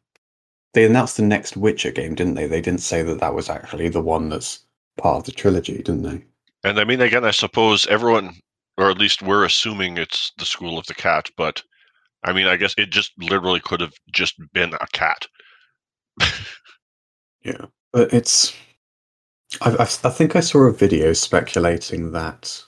they 0.75 0.85
announced 0.85 1.16
the 1.16 1.25
next 1.25 1.56
Witcher 1.56 1.90
game, 1.90 2.14
didn't 2.14 2.35
they? 2.35 2.47
They 2.47 2.61
didn't 2.61 2.82
say 2.82 3.02
that 3.02 3.18
that 3.18 3.35
was 3.35 3.49
actually 3.49 3.88
the 3.88 4.00
one 4.00 4.28
that's 4.28 4.61
part 4.97 5.18
of 5.18 5.25
the 5.25 5.32
trilogy, 5.32 5.78
didn't 5.78 6.02
they? 6.02 6.25
And 6.64 6.79
I 6.79 6.85
mean, 6.85 7.00
again, 7.00 7.25
I 7.25 7.31
suppose 7.31 7.87
everyone, 7.87 8.37
or 8.76 8.90
at 8.90 8.99
least 8.99 9.23
we're 9.23 9.45
assuming 9.45 9.97
it's 9.97 10.33
the 10.38 10.45
School 10.45 10.79
of 10.79 10.87
the 10.87 10.95
Cat, 10.95 11.31
but 11.37 11.62
I 12.25 12.33
mean, 12.33 12.47
I 12.47 12.57
guess 12.57 12.75
it 12.76 12.90
just 12.90 13.12
literally 13.19 13.61
could 13.61 13.81
have 13.81 13.95
just 14.12 14.35
been 14.52 14.75
a 14.75 14.87
cat. 14.93 15.26
Yeah, 17.43 17.67
but 17.93 18.12
it's. 18.12 18.55
I, 19.62 19.71
I, 19.71 19.83
I 19.83 20.11
think 20.11 20.37
I 20.37 20.40
saw 20.40 20.64
a 20.64 20.73
video 20.73 21.14
speculating 21.14 22.12
that 22.12 22.62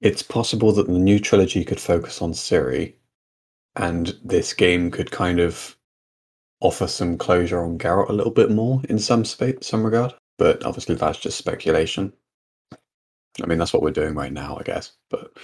it's 0.00 0.22
possible 0.22 0.72
that 0.72 0.86
the 0.86 0.98
new 0.98 1.18
trilogy 1.18 1.64
could 1.64 1.80
focus 1.80 2.20
on 2.20 2.32
Ciri, 2.32 2.94
and 3.76 4.14
this 4.22 4.52
game 4.52 4.90
could 4.90 5.10
kind 5.10 5.40
of 5.40 5.76
offer 6.60 6.86
some 6.86 7.16
closure 7.16 7.64
on 7.64 7.78
Geralt 7.78 8.10
a 8.10 8.12
little 8.12 8.32
bit 8.32 8.50
more 8.50 8.82
in 8.90 8.98
some 8.98 9.24
some 9.24 9.84
regard. 9.84 10.12
But 10.38 10.64
obviously, 10.64 10.94
that's 10.94 11.18
just 11.18 11.36
speculation. 11.38 12.12
I 13.42 13.46
mean, 13.46 13.58
that's 13.58 13.72
what 13.72 13.82
we're 13.82 13.90
doing 13.90 14.14
right 14.14 14.32
now, 14.32 14.56
I 14.58 14.62
guess. 14.62 14.92
But 15.10 15.36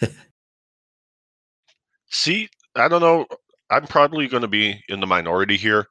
See, 2.10 2.48
I 2.74 2.88
don't 2.88 3.00
know. 3.00 3.26
I'm 3.70 3.86
probably 3.86 4.26
going 4.26 4.42
to 4.42 4.48
be 4.48 4.82
in 4.88 5.00
the 5.00 5.06
minority 5.06 5.56
here. 5.56 5.86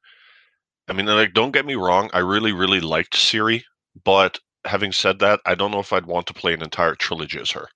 I 0.90 0.94
mean, 0.94 1.06
like, 1.06 1.34
don't 1.34 1.52
get 1.52 1.66
me 1.66 1.76
wrong. 1.76 2.10
I 2.14 2.20
really, 2.20 2.52
really 2.52 2.82
liked 2.82 3.14
Ciri, 3.14 3.64
but 4.04 4.40
having 4.66 4.92
said 4.92 5.20
that, 5.20 5.40
I 5.46 5.56
don't 5.56 5.72
know 5.72 5.80
if 5.80 5.94
I'd 5.94 6.06
want 6.06 6.28
to 6.28 6.34
play 6.34 6.54
an 6.54 6.62
entire 6.62 6.96
trilogy 6.96 7.40
as 7.40 7.52
her. 7.52 7.68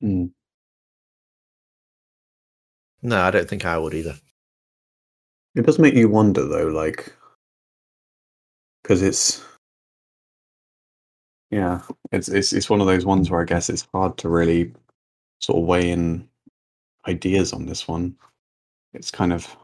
Hmm. 0.00 0.26
No, 3.02 3.20
I 3.20 3.30
don't 3.30 3.48
think 3.48 3.64
I 3.64 3.78
would 3.78 3.94
either. 3.94 4.16
It 5.54 5.66
does 5.66 5.78
make 5.78 5.94
you 5.94 6.08
wonder, 6.08 6.44
though, 6.44 6.66
like, 6.66 7.14
because 8.84 9.02
it's, 9.02 9.42
yeah, 11.50 11.80
it's 12.12 12.28
it's 12.28 12.52
it's 12.52 12.70
one 12.70 12.82
of 12.82 12.86
those 12.86 13.06
ones 13.06 13.30
where 13.30 13.40
I 13.40 13.46
guess 13.46 13.70
it's 13.70 13.88
hard 13.94 14.18
to 14.18 14.28
really 14.28 14.74
sort 15.40 15.58
of 15.58 15.66
weigh 15.66 15.90
in 15.90 16.28
ideas 17.08 17.52
on 17.54 17.66
this 17.66 17.88
one. 17.88 18.16
It's 18.92 19.10
kind 19.10 19.32
of, 19.32 19.56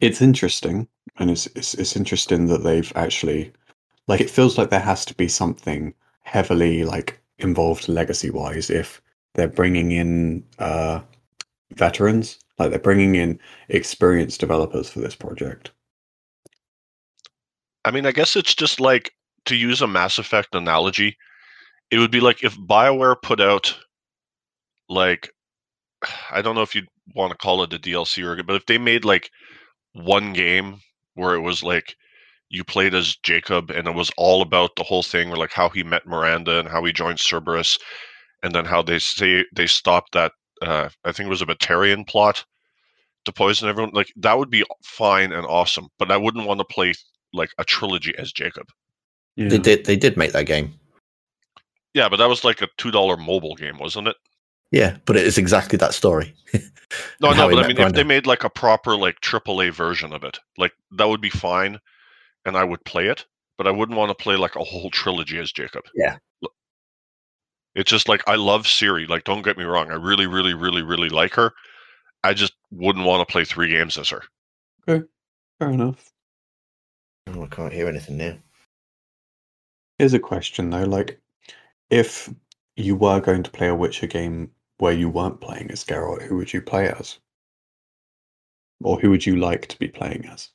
it's 0.00 0.22
interesting, 0.22 0.88
and 1.18 1.30
it's 1.30 1.46
it's 1.56 1.74
it's 1.74 1.96
interesting 1.96 2.46
that 2.48 2.62
they've 2.64 2.92
actually, 2.96 3.52
like, 4.08 4.20
it 4.20 4.30
feels 4.30 4.58
like 4.58 4.70
there 4.70 4.80
has 4.80 5.06
to 5.06 5.14
be 5.14 5.28
something 5.28 5.94
heavily 6.22 6.84
like 6.84 7.20
involved 7.38 7.88
legacy 7.88 8.30
wise 8.30 8.70
if 8.70 9.02
they're 9.34 9.48
bringing 9.48 9.92
in 9.92 10.44
uh 10.58 11.00
veterans. 11.74 12.38
Like 12.58 12.70
they're 12.70 12.78
bringing 12.78 13.16
in 13.16 13.40
experienced 13.70 14.40
developers 14.40 14.90
for 14.90 15.00
this 15.00 15.16
project 15.16 15.72
I 17.84 17.90
mean, 17.90 18.06
I 18.06 18.12
guess 18.12 18.36
it's 18.36 18.54
just 18.54 18.80
like 18.80 19.12
to 19.46 19.56
use 19.56 19.82
a 19.82 19.86
Mass 19.86 20.18
Effect 20.18 20.54
analogy, 20.54 21.16
it 21.90 21.98
would 21.98 22.10
be 22.10 22.20
like 22.20 22.44
if 22.44 22.56
BioWare 22.58 23.20
put 23.22 23.40
out 23.40 23.76
like 24.88 25.30
I 26.30 26.42
don't 26.42 26.54
know 26.54 26.62
if 26.62 26.74
you'd 26.74 26.88
want 27.14 27.32
to 27.32 27.38
call 27.38 27.62
it 27.62 27.72
a 27.72 27.78
DLC 27.78 28.24
or 28.24 28.42
but 28.42 28.56
if 28.56 28.66
they 28.66 28.78
made 28.78 29.04
like 29.04 29.30
one 29.94 30.32
game 30.32 30.80
where 31.14 31.34
it 31.34 31.40
was 31.40 31.62
like 31.62 31.96
you 32.50 32.64
played 32.64 32.94
as 32.94 33.16
Jacob 33.22 33.70
and 33.70 33.88
it 33.88 33.94
was 33.94 34.10
all 34.16 34.42
about 34.42 34.76
the 34.76 34.84
whole 34.84 35.02
thing 35.02 35.28
where 35.28 35.38
like 35.38 35.52
how 35.52 35.68
he 35.68 35.82
met 35.82 36.06
Miranda 36.06 36.58
and 36.60 36.68
how 36.68 36.84
he 36.84 36.92
joined 36.92 37.18
Cerberus 37.20 37.78
and 38.42 38.54
then 38.54 38.64
how 38.64 38.82
they 38.82 38.98
say 38.98 39.44
they 39.54 39.66
stopped 39.66 40.12
that 40.12 40.32
uh 40.62 40.88
I 41.04 41.12
think 41.12 41.26
it 41.26 41.30
was 41.30 41.42
a 41.42 41.46
Batarian 41.46 42.06
plot 42.06 42.44
to 43.24 43.32
poison 43.32 43.68
everyone 43.68 43.92
like 43.94 44.12
that 44.16 44.38
would 44.38 44.50
be 44.50 44.64
fine 44.84 45.32
and 45.32 45.46
awesome 45.46 45.88
but 45.98 46.10
I 46.10 46.16
wouldn't 46.16 46.46
want 46.46 46.60
to 46.60 46.64
play 46.64 46.94
like 47.32 47.50
a 47.58 47.64
trilogy 47.64 48.14
as 48.18 48.32
Jacob. 48.32 48.68
yeah. 49.36 49.48
They 49.48 49.58
did 49.58 49.84
they 49.84 49.96
did 49.96 50.16
make 50.16 50.32
that 50.32 50.46
game. 50.46 50.74
Yeah, 51.94 52.08
but 52.08 52.16
that 52.16 52.28
was 52.28 52.44
like 52.44 52.62
a 52.62 52.68
two 52.76 52.90
dollar 52.90 53.16
mobile 53.16 53.54
game, 53.54 53.78
wasn't 53.78 54.08
it? 54.08 54.16
Yeah, 54.70 54.96
but 55.04 55.16
it 55.16 55.26
is 55.26 55.38
exactly 55.38 55.76
that 55.78 55.94
story. 55.94 56.34
No, 57.22 57.30
no, 57.30 57.48
but 57.48 57.58
I 57.58 57.68
met 57.68 57.68
mean, 57.68 57.86
if 57.86 57.92
they 57.94 58.04
made 58.04 58.26
like 58.26 58.44
a 58.44 58.50
proper 58.50 58.96
like 58.96 59.18
AAA 59.22 59.72
version 59.72 60.12
of 60.12 60.24
it, 60.24 60.38
like 60.58 60.72
that 60.98 61.08
would 61.08 61.22
be 61.22 61.30
fine, 61.30 61.78
and 62.44 62.54
I 62.54 62.64
would 62.64 62.84
play 62.84 63.06
it. 63.06 63.24
But 63.56 63.66
I 63.66 63.70
wouldn't 63.70 63.96
want 63.96 64.10
to 64.10 64.22
play 64.22 64.36
like 64.36 64.56
a 64.56 64.62
whole 64.62 64.90
trilogy 64.90 65.38
as 65.38 65.52
Jacob. 65.52 65.84
Yeah. 65.94 66.18
It's 67.74 67.90
just 67.90 68.10
like 68.10 68.22
I 68.28 68.34
love 68.34 68.64
Ciri. 68.64 69.08
Like, 69.08 69.24
don't 69.24 69.40
get 69.40 69.56
me 69.56 69.64
wrong, 69.64 69.90
I 69.90 69.94
really, 69.94 70.26
really, 70.26 70.52
really, 70.52 70.82
really 70.82 71.08
like 71.08 71.32
her. 71.32 71.52
I 72.24 72.34
just 72.34 72.52
wouldn't 72.70 73.06
want 73.06 73.26
to 73.26 73.32
play 73.32 73.46
three 73.46 73.70
games 73.70 73.96
as 73.96 74.10
her. 74.10 74.22
Okay, 74.86 75.06
fair 75.58 75.70
enough 75.70 76.12
Oh, 77.28 77.42
I 77.44 77.46
can't 77.46 77.72
hear 77.72 77.88
anything 77.88 78.16
now. 78.16 78.36
here's 79.98 80.14
a 80.14 80.18
question 80.18 80.70
though 80.70 80.84
like 80.84 81.20
if 81.90 82.28
you 82.76 82.96
were 82.96 83.20
going 83.20 83.42
to 83.42 83.50
play 83.50 83.68
a 83.68 83.74
Witcher 83.74 84.06
game 84.06 84.50
where 84.78 84.92
you 84.92 85.08
weren't 85.08 85.40
playing 85.40 85.70
as 85.70 85.84
Geralt, 85.84 86.22
who 86.22 86.36
would 86.36 86.52
you 86.52 86.60
play 86.62 86.88
as? 86.88 87.18
Or 88.82 88.98
who 88.98 89.10
would 89.10 89.24
you 89.26 89.36
like 89.36 89.66
to 89.68 89.78
be 89.78 89.88
playing 89.88 90.24
as? 90.26 90.48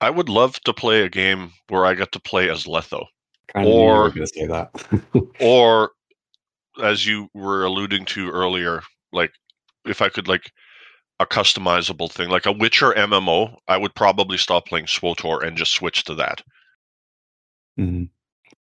I 0.00 0.10
would 0.10 0.28
love 0.28 0.60
to 0.64 0.72
play 0.74 1.02
a 1.02 1.08
game 1.08 1.52
where 1.68 1.86
I 1.86 1.94
get 1.94 2.10
to 2.12 2.20
play 2.20 2.50
as 2.50 2.64
Letho, 2.64 3.06
Kind 3.54 3.68
of 3.68 3.72
knew 3.72 3.80
you 3.80 3.86
were 3.86 4.04
Or- 4.06 4.10
going 4.10 4.26
to 4.26 4.26
say 4.26 4.46
that. 4.46 5.32
or 5.40 5.92
as 6.82 7.06
you 7.06 7.28
were 7.32 7.64
alluding 7.64 8.04
to 8.06 8.28
earlier, 8.30 8.82
like 9.12 9.32
if 9.86 10.02
I 10.02 10.08
could 10.08 10.26
like 10.28 10.50
a 11.20 11.26
customizable 11.26 12.10
thing, 12.10 12.30
like 12.30 12.46
a 12.46 12.52
Witcher 12.52 12.92
MMO, 12.94 13.58
I 13.68 13.76
would 13.76 13.94
probably 13.94 14.38
stop 14.38 14.66
playing 14.66 14.86
SWOTOR 14.88 15.44
and 15.46 15.56
just 15.56 15.74
switch 15.74 16.02
to 16.04 16.16
that. 16.16 16.42
Mhm. 17.78 18.10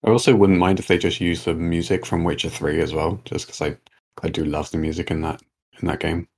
I 0.04 0.10
also 0.10 0.36
wouldn't 0.36 0.58
mind 0.58 0.78
if 0.80 0.88
they 0.88 0.98
just 0.98 1.20
use 1.20 1.44
the 1.44 1.54
music 1.54 2.06
from 2.06 2.24
Witcher 2.24 2.50
Three 2.50 2.80
as 2.80 2.92
well, 2.92 3.20
just 3.24 3.46
because 3.46 3.62
I 3.62 3.78
I 4.22 4.28
do 4.28 4.44
love 4.44 4.70
the 4.72 4.78
music 4.78 5.10
in 5.10 5.22
that 5.22 5.42
in 5.80 5.88
that 5.88 6.00
game. 6.00 6.28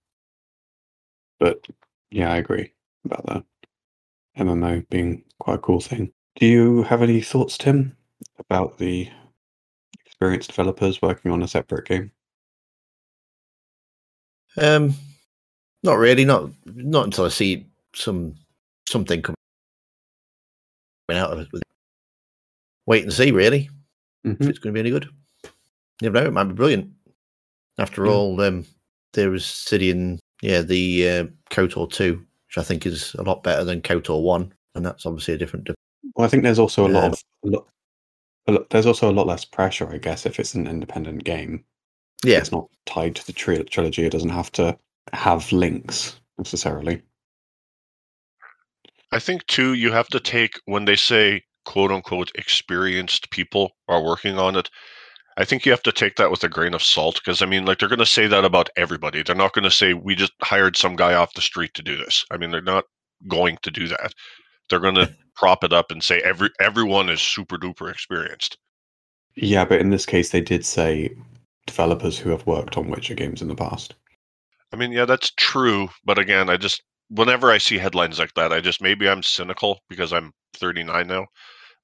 But 1.41 1.67
yeah, 2.11 2.33
I 2.33 2.37
agree 2.37 2.73
about 3.05 3.27
that. 3.27 3.45
MMO 4.37 4.81
being 4.91 5.25
quite 5.39 5.57
a 5.57 5.59
cool 5.59 5.81
thing. 5.81 6.12
Do 6.37 6.47
you 6.47 6.83
have 6.85 7.03
any 7.03 7.23
thoughts, 7.23 7.59
Tim, 7.59 7.97
about 8.39 8.79
the 8.79 9.11
experienced 10.07 10.50
developers 10.50 11.03
working 11.03 11.31
on 11.33 11.43
a 11.43 11.49
separate 11.49 11.87
game? 11.87 12.12
Um, 14.57 14.95
not 15.83 15.95
really. 15.99 16.25
Not 16.25 16.51
not 16.67 17.05
until 17.07 17.25
I 17.25 17.29
see 17.29 17.67
some 17.95 18.35
something 18.89 19.23
coming 19.23 19.37
out 21.11 21.33
of 21.33 21.41
it. 21.41 21.49
Wait 22.87 23.05
and 23.05 23.13
see, 23.13 23.31
really, 23.31 23.69
if 24.25 24.39
Mhm. 24.39 24.49
it's 24.49 24.59
going 24.59 24.75
to 24.75 24.83
be 24.83 24.89
any 24.89 24.91
good. 24.91 25.09
You 25.45 26.11
never 26.11 26.21
know. 26.21 26.27
It 26.29 26.33
might 26.33 26.45
be 26.45 26.55
brilliant. 26.55 26.93
After 27.79 28.07
Yeah. 28.07 28.13
all, 28.13 28.41
um, 28.41 28.67
there 29.13 29.31
was 29.31 29.45
City 29.45 30.19
yeah, 30.43 30.63
the 30.63 31.09
uh, 31.09 31.25
KOTOR 31.51 31.91
two, 31.91 32.27
which 32.47 32.57
I 32.59 32.63
think 32.63 32.87
is 32.87 33.15
a 33.15 33.23
lot 33.23 33.43
better 33.43 33.63
than 33.65 33.83
KOTOR 33.83 34.23
one, 34.23 34.53
and 34.75 34.85
that's 34.85 35.05
obviously 35.05 35.35
a 35.35 35.39
different. 35.39 35.69
Well, 36.17 36.27
I 36.27 36.29
think 36.31 36.43
there's 36.43 36.59
also 36.59 36.87
a 36.87 36.89
lot 36.89 37.13
of 37.13 37.23
a 37.45 37.49
lot, 37.49 37.69
a 38.47 38.53
lot, 38.53 38.71
there's 38.71 38.87
also 38.87 39.11
a 39.11 39.13
lot 39.13 39.27
less 39.27 39.45
pressure, 39.45 39.93
I 39.93 39.99
guess, 39.99 40.25
if 40.25 40.41
it's 40.41 40.55
an 40.55 40.67
independent 40.67 41.25
game. 41.25 41.65
Yeah, 42.25 42.39
It's 42.39 42.53
not 42.53 42.69
tied 42.87 43.17
to 43.17 43.27
the 43.27 43.33
tri- 43.35 43.63
trilogy. 43.63 44.05
It 44.05 44.13
doesn't 44.13 44.29
have 44.31 44.51
to 44.53 44.79
have 45.12 45.50
links 45.52 46.21
necessarily. 46.38 47.02
I 49.12 49.19
think 49.19 49.47
too, 49.47 49.75
you 49.75 49.90
have 49.93 50.09
to 50.09 50.21
take 50.21 50.55
when 50.67 50.85
they 50.85 50.97
say 50.97 51.43
quote 51.64 51.90
unquote 51.90 52.31
experienced 52.35 53.31
people 53.31 53.73
are 53.88 54.02
working 54.02 54.38
on 54.38 54.57
it. 54.57 54.71
I 55.37 55.45
think 55.45 55.64
you 55.64 55.73
have 55.73 55.83
to 55.85 55.93
take 55.93 56.17
that 56.17 56.31
with 56.31 56.45
a 56.45 56.49
grain 56.49 56.75
of 56.75 56.83
salt 56.83 57.17
because 57.17 57.43
I 57.43 57.47
mean, 57.47 57.64
like 57.64 57.79
they're 57.79 57.88
going 57.88 57.99
to 57.99 58.07
say 58.07 58.26
that 58.26 58.45
about 58.45 58.71
everybody. 58.76 59.23
They're 59.23 59.35
not 59.35 59.52
going 59.52 59.64
to 59.64 59.71
say 59.71 59.95
we 59.95 60.14
just 60.14 60.33
hired 60.43 60.76
some 60.76 60.97
guy 60.97 61.14
off 61.14 61.35
the 61.35 61.40
street 61.40 61.75
to 61.75 61.83
do 61.83 61.97
this. 61.97 62.25
I 62.31 62.37
mean, 62.37 62.50
they're 62.50 62.61
not 62.61 62.85
going 63.29 63.59
to 63.62 63.71
do 63.71 63.88
that. 63.88 64.12
They're 64.69 64.81
going 64.81 64.95
to 64.97 65.14
prop 65.35 65.64
it 65.64 65.73
up 65.73 65.90
and 65.90 66.02
say 66.02 66.21
every 66.21 66.50
everyone 66.61 67.09
is 67.09 67.23
super 67.23 67.57
duper 67.57 67.90
experienced. 67.90 68.59
Yeah, 69.37 69.64
but 69.64 69.81
in 69.81 69.90
this 69.90 70.07
case, 70.07 70.31
they 70.31 70.40
did 70.40 70.64
say 70.64 71.14
developers 71.67 72.19
who 72.19 72.31
have 72.31 72.47
worked 72.47 72.76
on 72.76 72.88
Witcher 72.88 73.14
games 73.14 73.40
in 73.40 73.49
the 73.49 73.55
past. 73.55 73.95
I 74.73 74.77
mean, 74.77 74.93
yeah, 74.93 75.05
that's 75.05 75.33
true. 75.37 75.89
But 76.05 76.19
again, 76.19 76.49
I 76.50 76.57
just 76.57 76.83
whenever 77.09 77.50
I 77.50 77.59
see 77.59 77.79
headlines 77.79 78.19
like 78.19 78.35
that, 78.35 78.53
I 78.53 78.61
just 78.61 78.83
maybe 78.83 79.09
I'm 79.09 79.23
cynical 79.23 79.81
because 79.89 80.12
I'm 80.12 80.33
39 80.55 81.07
now. 81.07 81.27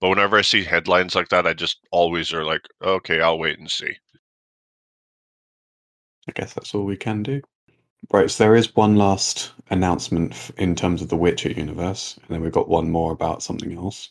But 0.00 0.10
whenever 0.10 0.36
I 0.36 0.42
see 0.42 0.64
headlines 0.64 1.14
like 1.14 1.28
that, 1.30 1.46
I 1.46 1.54
just 1.54 1.78
always 1.90 2.32
are 2.32 2.44
like, 2.44 2.62
okay, 2.82 3.20
I'll 3.20 3.38
wait 3.38 3.58
and 3.58 3.70
see. 3.70 3.96
I 6.28 6.32
guess 6.32 6.54
that's 6.54 6.74
all 6.74 6.84
we 6.84 6.96
can 6.96 7.22
do. 7.22 7.42
Right, 8.12 8.30
so 8.30 8.44
there 8.44 8.56
is 8.56 8.76
one 8.76 8.96
last 8.96 9.52
announcement 9.70 10.50
in 10.58 10.74
terms 10.76 11.02
of 11.02 11.08
the 11.08 11.16
Witcher 11.16 11.50
universe, 11.50 12.16
and 12.18 12.28
then 12.28 12.40
we've 12.42 12.52
got 12.52 12.68
one 12.68 12.90
more 12.90 13.12
about 13.12 13.42
something 13.42 13.76
else. 13.76 14.10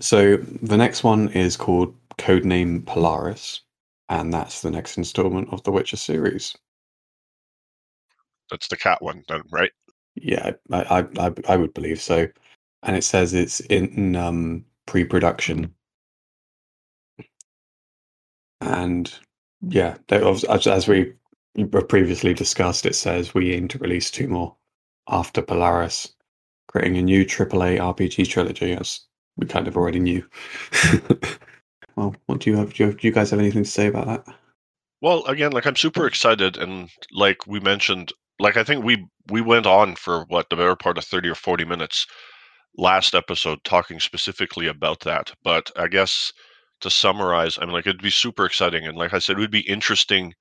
So 0.00 0.36
the 0.38 0.76
next 0.76 1.04
one 1.04 1.28
is 1.30 1.56
called 1.56 1.94
Codename 2.16 2.86
Polaris, 2.86 3.62
and 4.08 4.32
that's 4.32 4.62
the 4.62 4.70
next 4.70 4.96
installment 4.98 5.52
of 5.52 5.62
the 5.64 5.72
Witcher 5.72 5.96
series. 5.96 6.56
That's 8.50 8.68
the 8.68 8.76
cat 8.76 9.02
one, 9.02 9.22
then, 9.28 9.42
right? 9.50 9.70
Yeah, 10.14 10.52
I, 10.70 10.82
I, 10.82 11.26
I, 11.26 11.32
I 11.48 11.56
would 11.56 11.74
believe 11.74 12.00
so. 12.00 12.28
And 12.82 12.96
it 12.96 13.04
says 13.04 13.34
it's 13.34 13.60
in 13.60 14.16
um, 14.16 14.64
pre-production. 14.86 15.74
And 18.60 19.12
yeah, 19.62 19.96
as, 20.10 20.44
as 20.66 20.88
we 20.88 21.14
previously 21.88 22.34
discussed, 22.34 22.86
it 22.86 22.94
says 22.94 23.34
we 23.34 23.52
aim 23.52 23.68
to 23.68 23.78
release 23.78 24.10
two 24.10 24.28
more 24.28 24.56
after 25.08 25.42
Polaris, 25.42 26.14
creating 26.68 26.96
a 26.98 27.02
new 27.02 27.24
AAA 27.24 27.78
RPG 27.78 28.28
trilogy, 28.28 28.72
as 28.72 29.00
we 29.36 29.46
kind 29.46 29.68
of 29.68 29.76
already 29.76 30.00
knew. 30.00 30.24
well, 31.96 32.14
what 32.26 32.40
do 32.40 32.50
you 32.50 32.56
have? 32.56 32.74
Do 32.74 32.86
you, 32.86 32.92
do 32.92 33.06
you 33.06 33.12
guys 33.12 33.30
have 33.30 33.40
anything 33.40 33.64
to 33.64 33.70
say 33.70 33.86
about 33.86 34.06
that? 34.06 34.34
Well, 35.02 35.24
again, 35.24 35.52
like 35.52 35.66
I'm 35.66 35.76
super 35.76 36.06
excited, 36.06 36.58
and 36.58 36.90
like 37.12 37.46
we 37.46 37.58
mentioned, 37.60 38.12
like 38.40 38.56
I 38.56 38.64
think 38.64 38.84
we 38.84 39.06
we 39.30 39.40
went 39.40 39.66
on 39.66 39.96
for 39.96 40.24
what 40.28 40.50
the 40.50 40.56
better 40.56 40.76
part 40.76 40.98
of 40.98 41.04
thirty 41.04 41.28
or 41.28 41.34
forty 41.36 41.64
minutes 41.64 42.06
last 42.76 43.14
episode 43.14 43.58
talking 43.64 44.00
specifically 44.00 44.66
about 44.66 45.00
that. 45.00 45.32
But 45.44 45.70
I 45.76 45.88
guess 45.88 46.32
to 46.82 46.90
summarize, 46.90 47.58
I 47.58 47.64
mean, 47.66 47.72
like 47.74 47.86
it'd 47.86 48.02
be 48.02 48.10
super 48.10 48.46
exciting, 48.46 48.86
and 48.86 48.96
like 48.98 49.14
I 49.14 49.18
said, 49.20 49.36
it 49.36 49.40
would 49.40 49.50
be 49.50 49.68
interesting 49.68 50.34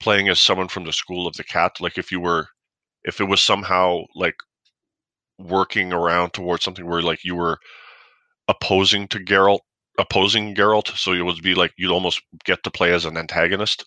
playing 0.00 0.28
as 0.28 0.40
someone 0.40 0.68
from 0.68 0.84
the 0.84 0.92
school 0.92 1.26
of 1.26 1.34
the 1.36 1.44
cat. 1.44 1.80
Like 1.80 1.98
if 1.98 2.12
you 2.12 2.20
were, 2.20 2.48
if 3.04 3.20
it 3.20 3.24
was 3.24 3.42
somehow 3.42 4.02
like 4.14 4.36
working 5.38 5.92
around 5.92 6.32
towards 6.32 6.64
something 6.64 6.86
where 6.86 7.02
like 7.02 7.24
you 7.24 7.34
were 7.34 7.58
opposing 8.48 9.08
to 9.08 9.18
Geralt 9.20 9.60
opposing 9.98 10.54
Geralt, 10.54 10.96
so 10.96 11.12
it 11.12 11.22
would 11.22 11.42
be 11.42 11.54
like 11.54 11.72
you'd 11.78 11.92
almost 11.92 12.22
get 12.44 12.62
to 12.64 12.70
play 12.70 12.92
as 12.92 13.04
an 13.06 13.16
antagonist 13.16 13.86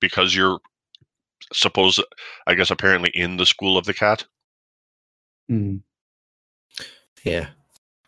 because 0.00 0.34
you're 0.34 0.60
supposed, 1.52 2.02
I 2.46 2.54
guess, 2.54 2.70
apparently 2.70 3.10
in 3.14 3.36
the 3.36 3.46
school 3.46 3.78
of 3.78 3.86
the 3.86 3.94
cat. 3.94 4.24
Mm. 5.50 5.80
yeah, 7.24 7.48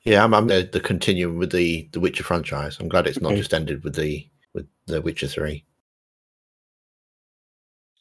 yeah. 0.05 0.25
I'm, 0.25 0.35
I'm 0.35 0.49
the, 0.49 0.68
the 0.73 0.81
continuing 0.81 1.38
with 1.38 1.53
the 1.53 1.88
the 1.92 2.01
Witcher 2.01 2.25
franchise. 2.25 2.79
I'm 2.81 2.88
glad 2.88 3.07
it's 3.07 3.23
not 3.23 3.35
Okay. 3.35 3.37
just 3.37 3.55
ended 3.55 3.85
with 3.85 3.97
the 3.97 4.29
with 4.55 4.68
the 4.87 5.03
Witcher 5.03 5.29
three. 5.29 5.64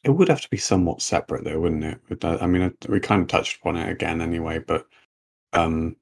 It 0.04 0.10
would 0.10 0.28
have 0.28 0.40
to 0.42 0.48
be 0.50 0.58
somewhat 0.58 1.02
separate, 1.02 1.42
though, 1.44 1.58
wouldn't 1.60 1.82
it? 1.84 2.00
With 2.08 2.20
that, 2.20 2.40
I 2.42 2.46
mean, 2.46 2.76
we 2.88 3.00
kind 3.00 3.22
of 3.22 3.28
touched 3.28 3.56
upon 3.58 3.76
it 3.76 3.88
again 3.90 4.20
anyway, 4.20 4.60
but 4.60 4.86
um, 5.54 5.96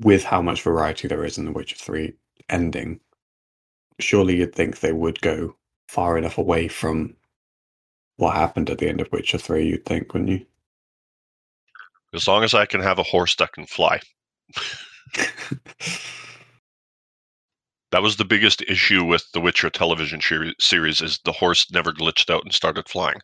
with 0.00 0.24
how 0.24 0.42
much 0.42 0.62
variety 0.62 1.08
there 1.08 1.24
is 1.24 1.38
in 1.38 1.46
The 1.46 1.52
Witcher 1.52 1.76
3 1.76 2.14
ending, 2.50 3.00
surely 4.00 4.36
you'd 4.36 4.54
think 4.54 4.80
they 4.80 4.92
would 4.92 5.20
go 5.22 5.56
far 5.88 6.18
enough 6.18 6.38
away 6.38 6.68
from 6.68 7.16
what 8.22 8.36
happened 8.36 8.70
at 8.70 8.78
the 8.78 8.88
end 8.88 9.00
of 9.00 9.10
Witcher 9.10 9.36
3, 9.36 9.66
you'd 9.66 9.84
think, 9.84 10.12
wouldn't 10.14 10.30
you? 10.30 10.46
As 12.14 12.28
long 12.28 12.44
as 12.44 12.54
I 12.54 12.66
can 12.66 12.80
have 12.80 12.98
a 12.98 13.02
horse 13.02 13.34
that 13.36 13.52
can 13.52 13.66
fly. 13.66 14.00
That 17.92 18.02
was 18.02 18.16
the 18.16 18.24
biggest 18.24 18.62
issue 18.62 19.04
with 19.04 19.30
the 19.34 19.40
Witcher 19.40 19.68
television 19.68 20.18
series 20.58 21.02
is 21.02 21.20
the 21.26 21.32
horse 21.32 21.70
never 21.70 21.92
glitched 21.92 22.30
out 22.30 22.42
and 22.42 22.50
started 22.54 22.88
flying. 22.88 23.20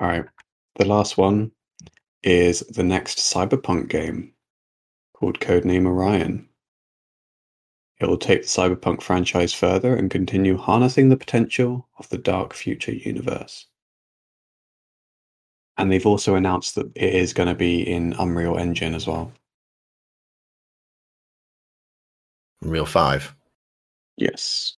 All 0.00 0.08
right. 0.08 0.24
The 0.80 0.84
last 0.84 1.16
one 1.16 1.52
is 2.24 2.58
the 2.70 2.82
next 2.82 3.18
Cyberpunk 3.18 3.88
game 3.88 4.32
called 5.12 5.38
Codename 5.38 5.86
Orion. 5.86 6.49
It 8.00 8.08
will 8.08 8.16
take 8.16 8.42
the 8.42 8.48
Cyberpunk 8.48 9.02
franchise 9.02 9.52
further 9.52 9.94
and 9.94 10.10
continue 10.10 10.56
harnessing 10.56 11.10
the 11.10 11.18
potential 11.18 11.86
of 11.98 12.08
the 12.08 12.16
dark 12.16 12.54
future 12.54 12.94
universe. 12.94 13.66
And 15.76 15.92
they've 15.92 16.06
also 16.06 16.34
announced 16.34 16.74
that 16.76 16.90
it 16.96 17.14
is 17.14 17.34
going 17.34 17.48
to 17.48 17.54
be 17.54 17.82
in 17.82 18.14
Unreal 18.18 18.56
Engine 18.56 18.94
as 18.94 19.06
well. 19.06 19.32
Unreal 22.62 22.86
five. 22.86 23.34
Yes. 24.16 24.76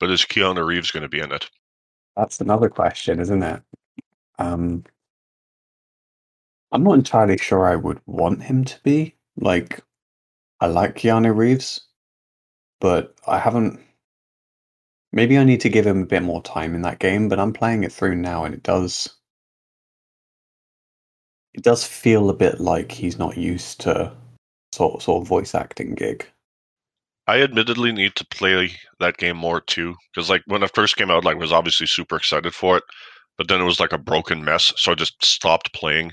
But 0.00 0.10
is 0.10 0.22
Keanu 0.22 0.64
Reeves 0.64 0.90
going 0.90 1.02
to 1.02 1.08
be 1.08 1.20
in 1.20 1.32
it? 1.32 1.48
That's 2.16 2.40
another 2.40 2.68
question, 2.68 3.20
isn't 3.20 3.42
it? 3.42 3.62
Um, 4.38 4.84
I'm 6.70 6.84
not 6.84 6.94
entirely 6.94 7.38
sure 7.38 7.66
I 7.66 7.76
would 7.76 8.00
want 8.06 8.42
him 8.42 8.64
to 8.64 8.80
be. 8.82 9.14
Like, 9.38 9.82
I 10.60 10.66
like 10.66 10.96
Keanu 10.96 11.34
Reeves, 11.34 11.80
but 12.80 13.14
I 13.26 13.38
haven't. 13.38 13.80
Maybe 15.12 15.38
I 15.38 15.44
need 15.44 15.60
to 15.62 15.70
give 15.70 15.86
him 15.86 16.02
a 16.02 16.06
bit 16.06 16.22
more 16.22 16.42
time 16.42 16.74
in 16.74 16.82
that 16.82 16.98
game, 16.98 17.28
but 17.28 17.40
I'm 17.40 17.52
playing 17.52 17.84
it 17.84 17.92
through 17.92 18.16
now 18.16 18.44
and 18.44 18.54
it 18.54 18.62
does. 18.62 19.08
it 21.58 21.64
does 21.64 21.84
feel 21.84 22.30
a 22.30 22.34
bit 22.34 22.60
like 22.60 22.92
he's 22.92 23.18
not 23.18 23.36
used 23.36 23.80
to 23.80 24.12
sort 24.72 25.02
sort 25.02 25.22
of 25.22 25.28
voice 25.28 25.54
acting 25.56 25.94
gig. 25.94 26.24
I 27.26 27.42
admittedly 27.42 27.92
need 27.92 28.14
to 28.16 28.26
play 28.26 28.70
that 29.00 29.16
game 29.18 29.36
more 29.36 29.60
too, 29.60 29.96
because 30.14 30.30
like 30.30 30.42
when 30.46 30.62
it 30.62 30.74
first 30.74 30.96
came 30.96 31.10
out, 31.10 31.24
like 31.24 31.36
I 31.36 31.40
was 31.40 31.52
obviously 31.52 31.86
super 31.86 32.16
excited 32.16 32.54
for 32.54 32.76
it, 32.78 32.84
but 33.36 33.48
then 33.48 33.60
it 33.60 33.64
was 33.64 33.80
like 33.80 33.92
a 33.92 33.98
broken 33.98 34.44
mess, 34.44 34.72
so 34.76 34.92
I 34.92 34.94
just 34.94 35.22
stopped 35.24 35.72
playing, 35.74 36.12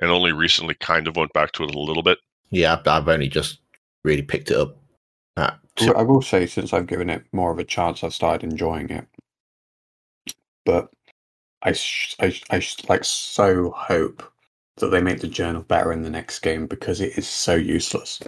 and 0.00 0.10
only 0.10 0.32
recently 0.32 0.74
kind 0.74 1.06
of 1.06 1.16
went 1.16 1.32
back 1.32 1.52
to 1.52 1.64
it 1.64 1.74
a 1.74 1.78
little 1.78 2.02
bit. 2.02 2.18
Yeah, 2.52 2.74
I've, 2.74 2.88
I've 2.88 3.08
only 3.08 3.28
just 3.30 3.60
really 4.04 4.22
picked 4.22 4.52
it 4.52 4.58
up. 4.58 4.78
At 5.38 5.60
I 5.96 6.02
will 6.02 6.22
say, 6.22 6.46
since 6.46 6.72
I've 6.74 6.88
given 6.88 7.10
it 7.10 7.24
more 7.32 7.52
of 7.52 7.60
a 7.60 7.64
chance, 7.64 8.04
I've 8.04 8.14
started 8.14 8.50
enjoying 8.50 8.90
it. 8.90 9.06
But 10.66 10.90
I, 11.62 11.72
sh- 11.72 12.16
I, 12.20 12.30
sh- 12.30 12.44
I 12.50 12.60
sh- 12.60 12.88
like 12.88 13.04
so 13.04 13.72
hope 13.72 14.22
that 14.78 14.88
they 14.88 15.02
make 15.02 15.20
the 15.20 15.28
journal 15.28 15.62
better 15.62 15.92
in 15.92 16.02
the 16.02 16.10
next 16.10 16.40
game 16.40 16.66
because 16.66 17.00
it 17.00 17.18
is 17.18 17.28
so 17.28 17.54
useless. 17.54 18.20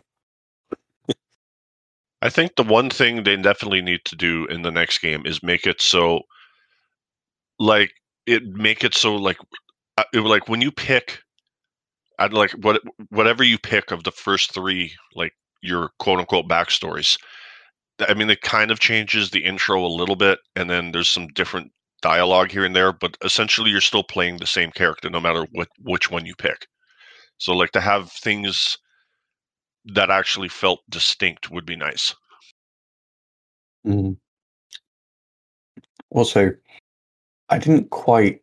I 2.23 2.31
think 2.31 2.57
the 2.57 2.65
one 2.65 2.91
thing 2.91 3.23
they 3.25 3.37
definitely 3.37 3.83
need 3.83 4.05
to 4.07 4.17
do 4.17 4.47
in 4.47 4.63
the 4.63 4.71
next 4.73 4.99
game 5.01 5.27
is 5.27 5.43
make 5.43 5.67
it 5.67 5.83
so, 5.83 6.23
like 7.59 7.93
it 8.27 8.45
make 8.45 8.85
it 8.85 8.95
so 8.95 9.17
like, 9.17 9.39
uh, 9.99 10.05
it, 10.15 10.21
like 10.21 10.49
when 10.49 10.63
you 10.63 10.73
pick, 10.73 11.24
I'd 12.19 12.33
like 12.33 12.53
what 12.53 12.83
whatever 13.11 13.43
you 13.43 13.59
pick 13.59 13.91
of 13.91 14.05
the 14.05 14.13
first 14.13 14.55
three, 14.55 14.95
like 15.15 15.33
your 15.63 15.91
quote 15.99 16.21
unquote 16.21 16.49
backstories. 16.49 17.19
I 18.01 18.15
mean, 18.15 18.31
it 18.31 18.43
kind 18.43 18.71
of 18.71 18.81
changes 18.81 19.31
the 19.31 19.45
intro 19.45 19.85
a 19.85 19.87
little 19.87 20.17
bit, 20.17 20.39
and 20.57 20.69
then 20.69 20.93
there's 20.93 21.09
some 21.09 21.29
different 21.29 21.71
dialogue 22.03 22.51
here 22.51 22.65
and 22.65 22.77
there, 22.77 22.93
but 22.93 23.17
essentially 23.25 23.71
you're 23.71 23.81
still 23.81 24.03
playing 24.03 24.37
the 24.37 24.47
same 24.47 24.71
character 24.71 25.09
no 25.09 25.21
matter 25.21 25.47
what 25.53 25.69
which 25.81 26.11
one 26.11 26.27
you 26.27 26.35
pick. 26.37 26.67
So 27.39 27.55
like 27.55 27.73
to 27.73 27.81
have 27.81 28.13
things 28.13 28.77
that 29.87 30.11
actually 30.11 30.49
felt 30.49 30.81
distinct 30.89 31.51
would 31.51 31.67
be 31.67 31.77
nice. 31.77 32.15
Mm. 33.87 34.17
Also, 36.11 36.53
I 37.49 37.59
didn't 37.59 37.91
quite 37.91 38.41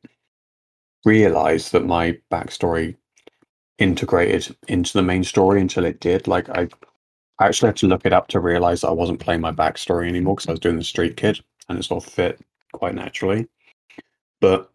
realize 1.06 1.72
that 1.72 1.86
my 1.86 2.18
backstory 2.32 2.96
integrated 3.82 4.56
into 4.68 4.94
the 4.94 5.02
main 5.02 5.24
story 5.24 5.60
until 5.60 5.86
it 5.86 6.00
did. 6.00 6.28
Like 6.28 6.48
I, 6.50 6.70
I 7.40 7.48
actually 7.48 7.70
had 7.70 7.78
to 7.78 7.88
look 7.88 8.06
it 8.06 8.14
up 8.14 8.28
to 8.30 8.40
realize 8.40 8.82
that 8.82 8.90
I 8.90 8.94
wasn't 8.94 9.20
playing 9.20 9.42
my 9.42 9.52
backstory 9.52 10.08
anymore 10.08 10.36
because 10.36 10.48
I 10.48 10.52
was 10.52 10.60
doing 10.60 10.78
the 10.78 10.84
Street 10.84 11.18
Kid, 11.18 11.44
and 11.68 11.80
it 11.80 11.84
sort 11.84 12.06
of 12.06 12.12
fit 12.12 12.40
quite 12.72 12.96
naturally. 12.96 13.48
But 14.40 14.70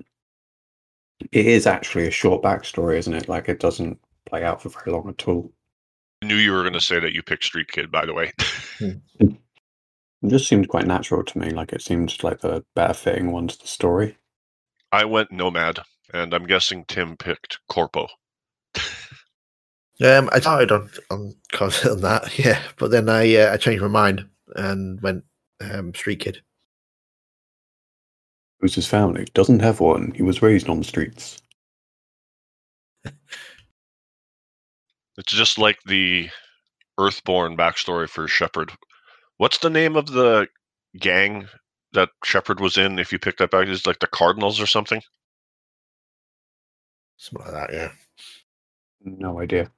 it 1.32 1.46
is 1.46 1.66
actually 1.66 2.06
a 2.06 2.10
short 2.10 2.42
backstory, 2.42 2.98
isn't 2.98 3.14
it? 3.14 3.28
Like 3.28 3.48
it 3.48 3.60
doesn't 3.60 3.98
play 4.26 4.42
out 4.42 4.62
for 4.62 4.68
very 4.68 4.92
long 4.92 5.08
at 5.08 5.26
all. 5.28 5.52
I 6.22 6.26
knew 6.26 6.36
you 6.36 6.52
were 6.52 6.62
going 6.62 6.72
to 6.72 6.80
say 6.80 6.98
that 6.98 7.12
you 7.12 7.22
picked 7.22 7.44
Street 7.44 7.70
Kid, 7.70 7.90
by 7.90 8.04
the 8.04 8.14
way. 8.14 8.32
Hmm. 8.78 8.90
It 10.22 10.30
just 10.30 10.48
seemed 10.48 10.68
quite 10.68 10.86
natural 10.86 11.22
to 11.22 11.38
me. 11.38 11.50
Like 11.50 11.72
it 11.72 11.82
seemed 11.82 12.22
like 12.24 12.40
the 12.40 12.64
better 12.74 12.94
fitting 12.94 13.30
one 13.32 13.48
to 13.48 13.58
the 13.58 13.66
story. 13.66 14.16
I 14.90 15.04
went 15.04 15.30
Nomad, 15.30 15.80
and 16.12 16.34
I'm 16.34 16.46
guessing 16.46 16.84
Tim 16.86 17.16
picked 17.16 17.60
Corpo. 17.68 18.08
Um, 20.02 20.28
I 20.32 20.40
started 20.40 20.72
on 20.72 20.90
on 21.10 21.34
on 21.60 22.00
that, 22.02 22.38
yeah, 22.38 22.60
but 22.78 22.90
then 22.90 23.08
I 23.08 23.34
uh, 23.36 23.52
I 23.54 23.56
changed 23.56 23.82
my 23.82 23.88
mind 23.88 24.26
and 24.54 25.00
went 25.00 25.24
um, 25.60 25.94
Street 25.94 26.20
Kid. 26.20 26.42
Who's 28.60 28.74
his 28.74 28.86
family? 28.86 29.26
Doesn't 29.34 29.60
have 29.60 29.80
one. 29.80 30.12
He 30.14 30.22
was 30.22 30.42
raised 30.42 30.68
on 30.68 30.78
the 30.78 30.84
streets. 30.84 31.40
It's 35.18 35.32
just 35.32 35.56
like 35.56 35.78
the 35.86 36.28
Earthborn 36.98 37.56
backstory 37.56 38.08
for 38.08 38.28
Shepard. 38.28 38.72
What's 39.38 39.58
the 39.58 39.70
name 39.70 39.96
of 39.96 40.06
the 40.08 40.46
gang 40.98 41.48
that 41.92 42.10
Shepard 42.24 42.60
was 42.60 42.76
in? 42.76 42.98
If 42.98 43.12
you 43.12 43.18
picked 43.18 43.38
that 43.38 43.50
back, 43.50 43.66
is 43.68 43.86
like 43.86 44.00
the 44.00 44.06
Cardinals 44.08 44.60
or 44.60 44.66
something. 44.66 45.00
Something 47.16 47.46
like 47.52 47.68
that, 47.68 47.74
yeah. 47.74 47.92
No 49.04 49.40
idea. 49.40 49.70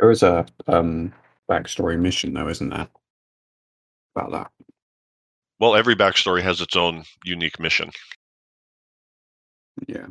There 0.00 0.10
is 0.10 0.22
a 0.22 0.46
um, 0.66 1.12
backstory 1.50 1.98
mission, 1.98 2.32
though, 2.32 2.48
isn't 2.48 2.70
there? 2.70 2.88
About 4.16 4.32
that. 4.32 4.50
Well, 5.58 5.76
every 5.76 5.94
backstory 5.94 6.40
has 6.40 6.62
its 6.62 6.74
own 6.74 7.04
unique 7.22 7.60
mission. 7.60 7.90
Yeah. 9.86 10.06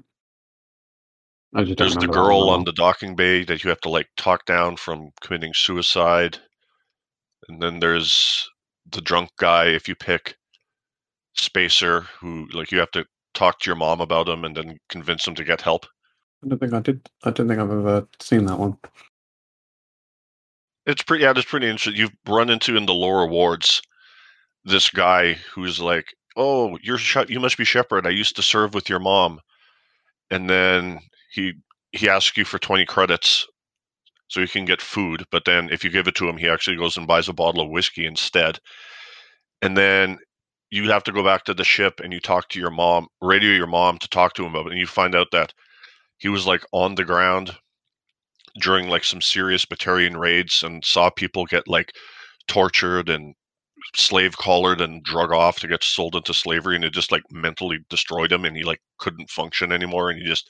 There's 1.53 1.95
the 1.95 2.07
girl 2.07 2.51
on 2.51 2.65
the 2.65 2.73
docking 2.73 3.15
bay 3.15 3.43
that 3.45 3.63
you 3.63 3.71
have 3.71 3.81
to 3.81 3.89
like 3.89 4.07
talk 4.15 4.45
down 4.45 4.77
from 4.77 5.09
committing 5.21 5.53
suicide. 5.55 6.37
And 7.47 7.59
then 7.59 7.79
there's 7.79 8.47
the 8.91 9.01
drunk 9.01 9.31
guy 9.39 9.69
if 9.69 9.87
you 9.87 9.95
pick 9.95 10.35
Spacer 11.33 12.01
who 12.19 12.47
like 12.53 12.71
you 12.71 12.77
have 12.77 12.91
to 12.91 13.05
talk 13.33 13.59
to 13.59 13.69
your 13.69 13.75
mom 13.75 14.01
about 14.01 14.29
him 14.29 14.45
and 14.45 14.55
then 14.55 14.77
convince 14.89 15.27
him 15.27 15.33
to 15.33 15.43
get 15.43 15.61
help. 15.61 15.87
I 16.45 16.49
don't 16.49 16.59
think 16.59 16.73
I 16.73 16.79
did. 16.79 17.09
I 17.23 17.31
don't 17.31 17.47
think 17.47 17.59
I've 17.59 17.71
ever 17.71 18.07
seen 18.19 18.45
that 18.45 18.59
one. 18.59 18.77
It's 20.85 21.03
pretty 21.03 21.23
yeah, 21.23 21.31
it's 21.35 21.45
pretty 21.45 21.67
interesting. 21.67 21.99
You've 21.99 22.15
run 22.27 22.49
into 22.49 22.75
in 22.75 22.85
the 22.85 22.93
lower 22.93 23.25
wards 23.27 23.81
this 24.65 24.89
guy 24.89 25.33
who's 25.53 25.79
like, 25.79 26.15
"Oh, 26.37 26.77
you're 26.81 26.99
you 27.29 27.39
must 27.39 27.57
be 27.57 27.65
Shepard. 27.65 28.07
I 28.07 28.11
used 28.11 28.35
to 28.37 28.43
serve 28.43 28.73
with 28.73 28.89
your 28.89 28.99
mom." 28.99 29.41
And 30.31 30.49
then 30.49 30.99
he 31.31 31.53
he 31.93 32.09
asks 32.09 32.37
you 32.37 32.45
for 32.45 32.59
20 32.59 32.85
credits 32.85 33.47
so 34.29 34.41
you 34.41 34.47
can 34.47 34.65
get 34.65 34.81
food, 34.81 35.25
but 35.31 35.45
then 35.45 35.69
if 35.71 35.83
you 35.83 35.89
give 35.91 36.07
it 36.07 36.15
to 36.15 36.29
him, 36.29 36.37
he 36.37 36.49
actually 36.49 36.77
goes 36.77 36.97
and 36.97 37.07
buys 37.07 37.29
a 37.29 37.33
bottle 37.33 37.61
of 37.61 37.69
whiskey 37.69 38.05
instead. 38.05 38.59
And 39.61 39.77
then 39.77 40.19
you 40.69 40.89
have 40.91 41.03
to 41.05 41.11
go 41.13 41.23
back 41.23 41.45
to 41.45 41.53
the 41.53 41.63
ship 41.63 41.99
and 42.01 42.11
you 42.13 42.19
talk 42.19 42.49
to 42.49 42.59
your 42.59 42.71
mom, 42.71 43.07
radio 43.21 43.51
your 43.51 43.67
mom 43.67 43.97
to 43.99 44.07
talk 44.09 44.33
to 44.35 44.45
him 44.45 44.53
about 44.53 44.67
it, 44.67 44.71
and 44.73 44.79
you 44.79 44.87
find 44.87 45.15
out 45.15 45.27
that 45.31 45.53
he 46.17 46.29
was 46.29 46.47
like 46.47 46.63
on 46.73 46.95
the 46.95 47.05
ground 47.05 47.57
during 48.59 48.87
like 48.89 49.03
some 49.03 49.21
serious 49.21 49.65
Batarian 49.65 50.17
raids 50.17 50.63
and 50.63 50.83
saw 50.83 51.09
people 51.09 51.45
get 51.45 51.67
like 51.67 51.91
tortured 52.47 53.09
and 53.09 53.35
slave 53.95 54.37
collared 54.37 54.81
and 54.81 55.03
drug 55.03 55.31
off 55.31 55.59
to 55.59 55.67
get 55.67 55.83
sold 55.83 56.15
into 56.15 56.33
slavery 56.33 56.75
and 56.75 56.85
it 56.85 56.93
just 56.93 57.11
like 57.11 57.23
mentally 57.31 57.79
destroyed 57.89 58.31
him 58.31 58.45
and 58.45 58.57
he 58.57 58.63
like 58.63 58.81
couldn't 58.97 59.29
function 59.29 59.71
anymore 59.71 60.09
and 60.09 60.19
he 60.19 60.27
just 60.27 60.49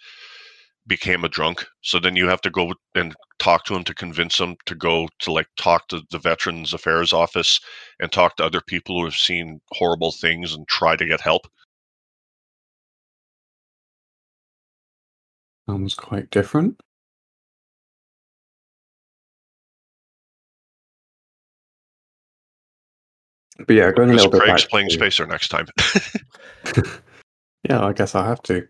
became 0.88 1.24
a 1.24 1.30
drunk 1.30 1.66
so 1.82 2.00
then 2.00 2.16
you 2.16 2.28
have 2.28 2.42
to 2.42 2.50
go 2.50 2.74
and 2.96 3.14
talk 3.38 3.64
to 3.66 3.76
him 3.76 3.84
to 3.84 3.94
convince 3.94 4.40
him 4.40 4.56
to 4.66 4.74
go 4.74 5.08
to 5.20 5.32
like 5.32 5.48
talk 5.58 5.88
to 5.88 6.02
the 6.10 6.18
veterans 6.18 6.74
affairs 6.74 7.14
office 7.14 7.60
and 8.00 8.12
talk 8.12 8.36
to 8.36 8.44
other 8.44 8.62
people 8.66 8.98
who 8.98 9.06
have 9.06 9.14
seen 9.14 9.60
horrible 9.74 10.12
things 10.12 10.54
and 10.56 10.68
try 10.68 10.96
to 10.96 11.06
get 11.06 11.22
help 11.22 11.46
Sounds 15.70 15.94
quite 15.94 16.32
different. 16.32 16.82
But 23.68 23.76
yeah, 23.76 23.92
going 23.92 24.10
a 24.10 24.14
Chris 24.14 24.24
little 24.26 24.32
bit 24.32 24.42
Kraig's 24.42 24.64
back 24.64 24.70
playing 24.70 24.88
to- 24.90 24.94
spacer 24.94 25.26
next 25.28 25.50
time 25.50 25.68
Yeah, 27.70 27.86
I 27.86 27.94
guess 27.94 28.16
I 28.16 28.26
have 28.26 28.42
to. 28.44 28.66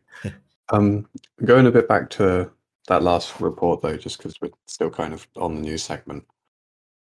um, 0.73 1.08
going 1.45 1.67
a 1.67 1.71
bit 1.71 1.88
back 1.88 2.10
to 2.12 2.49
that 2.88 3.04
last 3.04 3.39
report 3.39 3.82
though, 3.82 3.97
just 3.97 4.17
because 4.17 4.34
we're 4.41 4.49
still 4.67 4.89
kind 4.89 5.13
of 5.13 5.28
on 5.38 5.56
the 5.56 5.62
news 5.62 5.84
segment. 5.84 6.25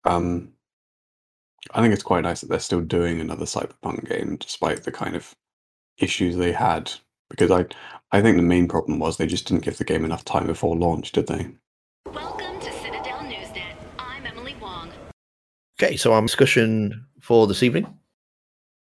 Um, 0.05 0.53
I 1.73 1.81
think 1.81 1.93
it's 1.93 2.03
quite 2.03 2.21
nice 2.21 2.41
that 2.41 2.49
they're 2.49 2.59
still 2.59 2.81
doing 2.81 3.19
another 3.19 3.45
cyberpunk 3.45 4.07
game 4.07 4.37
despite 4.37 4.83
the 4.83 4.91
kind 4.91 5.15
of 5.15 5.33
issues 5.97 6.35
they 6.35 6.51
had. 6.51 6.91
Because 7.29 7.51
I, 7.51 7.65
I 8.11 8.21
think 8.21 8.37
the 8.37 8.43
main 8.43 8.67
problem 8.67 8.99
was 8.99 9.17
they 9.17 9.27
just 9.27 9.47
didn't 9.47 9.63
give 9.65 9.77
the 9.77 9.83
game 9.83 10.05
enough 10.05 10.23
time 10.25 10.47
before 10.47 10.75
launch, 10.77 11.11
did 11.11 11.27
they? 11.27 11.47
Welcome 12.13 12.59
to 12.59 12.71
Citadel 12.71 13.19
Newsnet. 13.19 13.73
I'm 13.97 14.25
Emily 14.25 14.55
Wong. 14.61 14.91
Okay, 15.81 15.97
so 15.97 16.13
our 16.13 16.21
discussion 16.21 17.05
for 17.29 17.45
this 17.45 17.61
evening 17.61 17.85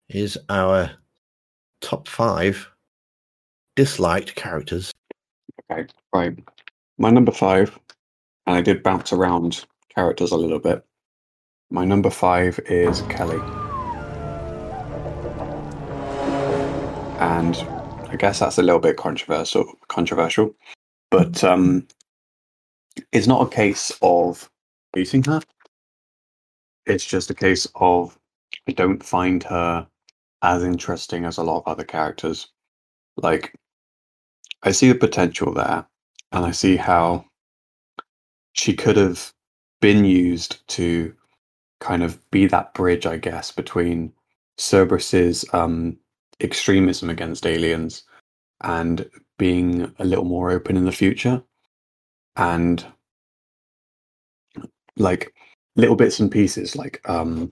is 0.08 0.38
our 0.50 0.92
top 1.82 2.08
five 2.08 2.70
disliked 3.76 4.36
characters. 4.36 4.92
Okay, 5.72 5.88
right. 6.14 6.38
My 7.00 7.10
number 7.10 7.32
five, 7.32 7.76
and 8.46 8.56
I 8.56 8.62
did 8.62 8.84
bounce 8.84 9.12
around 9.12 9.66
characters 9.96 10.30
a 10.30 10.38
little 10.38 10.60
bit. 10.60 10.86
My 11.72 11.86
number 11.86 12.12
five 12.12 12.60
is 12.68 13.02
Kelly. 13.10 13.40
And 17.18 17.56
I 18.12 18.16
guess 18.16 18.38
that's 18.38 18.60
a 18.60 18.62
little 18.62 18.80
bit 18.80 18.96
controversial 18.96 19.74
controversial. 19.88 20.54
But 21.10 21.44
um 21.44 21.88
it's 23.12 23.26
not 23.26 23.42
a 23.42 23.50
case 23.50 23.92
of 24.04 24.52
hating 24.94 25.24
her. 25.24 25.42
It's 26.86 27.06
just 27.06 27.32
a 27.32 27.36
case 27.36 27.66
of 27.74 28.19
I 28.70 28.74
don't 28.74 29.04
find 29.04 29.42
her 29.46 29.88
as 30.44 30.64
interesting 30.64 31.26
as 31.26 31.38
a 31.38 31.44
lot 31.44 31.58
of 31.58 31.68
other 31.68 31.84
characters. 31.84 32.50
Like 33.18 33.56
I 34.62 34.72
see 34.72 34.90
the 34.90 34.96
potential 34.96 35.56
there, 35.56 35.88
and 36.32 36.46
I 36.46 36.52
see 36.52 36.76
how 36.78 37.26
she 38.54 38.76
could 38.76 38.96
have 38.96 39.34
been 39.82 40.06
used 40.06 40.68
to 40.68 41.16
kind 41.80 42.04
of 42.04 42.20
be 42.30 42.46
that 42.46 42.76
bridge, 42.76 43.08
I 43.08 43.18
guess, 43.18 43.52
between 43.52 44.14
Cerberus's 44.60 45.46
um, 45.52 45.98
extremism 46.40 47.10
against 47.10 47.48
aliens 47.48 48.04
and 48.62 49.10
being 49.40 49.92
a 49.98 50.06
little 50.06 50.26
more 50.26 50.52
open 50.52 50.78
in 50.78 50.86
the 50.86 50.92
future. 50.92 51.42
And 52.36 52.86
like 54.96 55.34
little 55.76 55.96
bits 55.96 56.20
and 56.20 56.32
pieces, 56.32 56.76
like 56.76 57.02
um, 57.10 57.52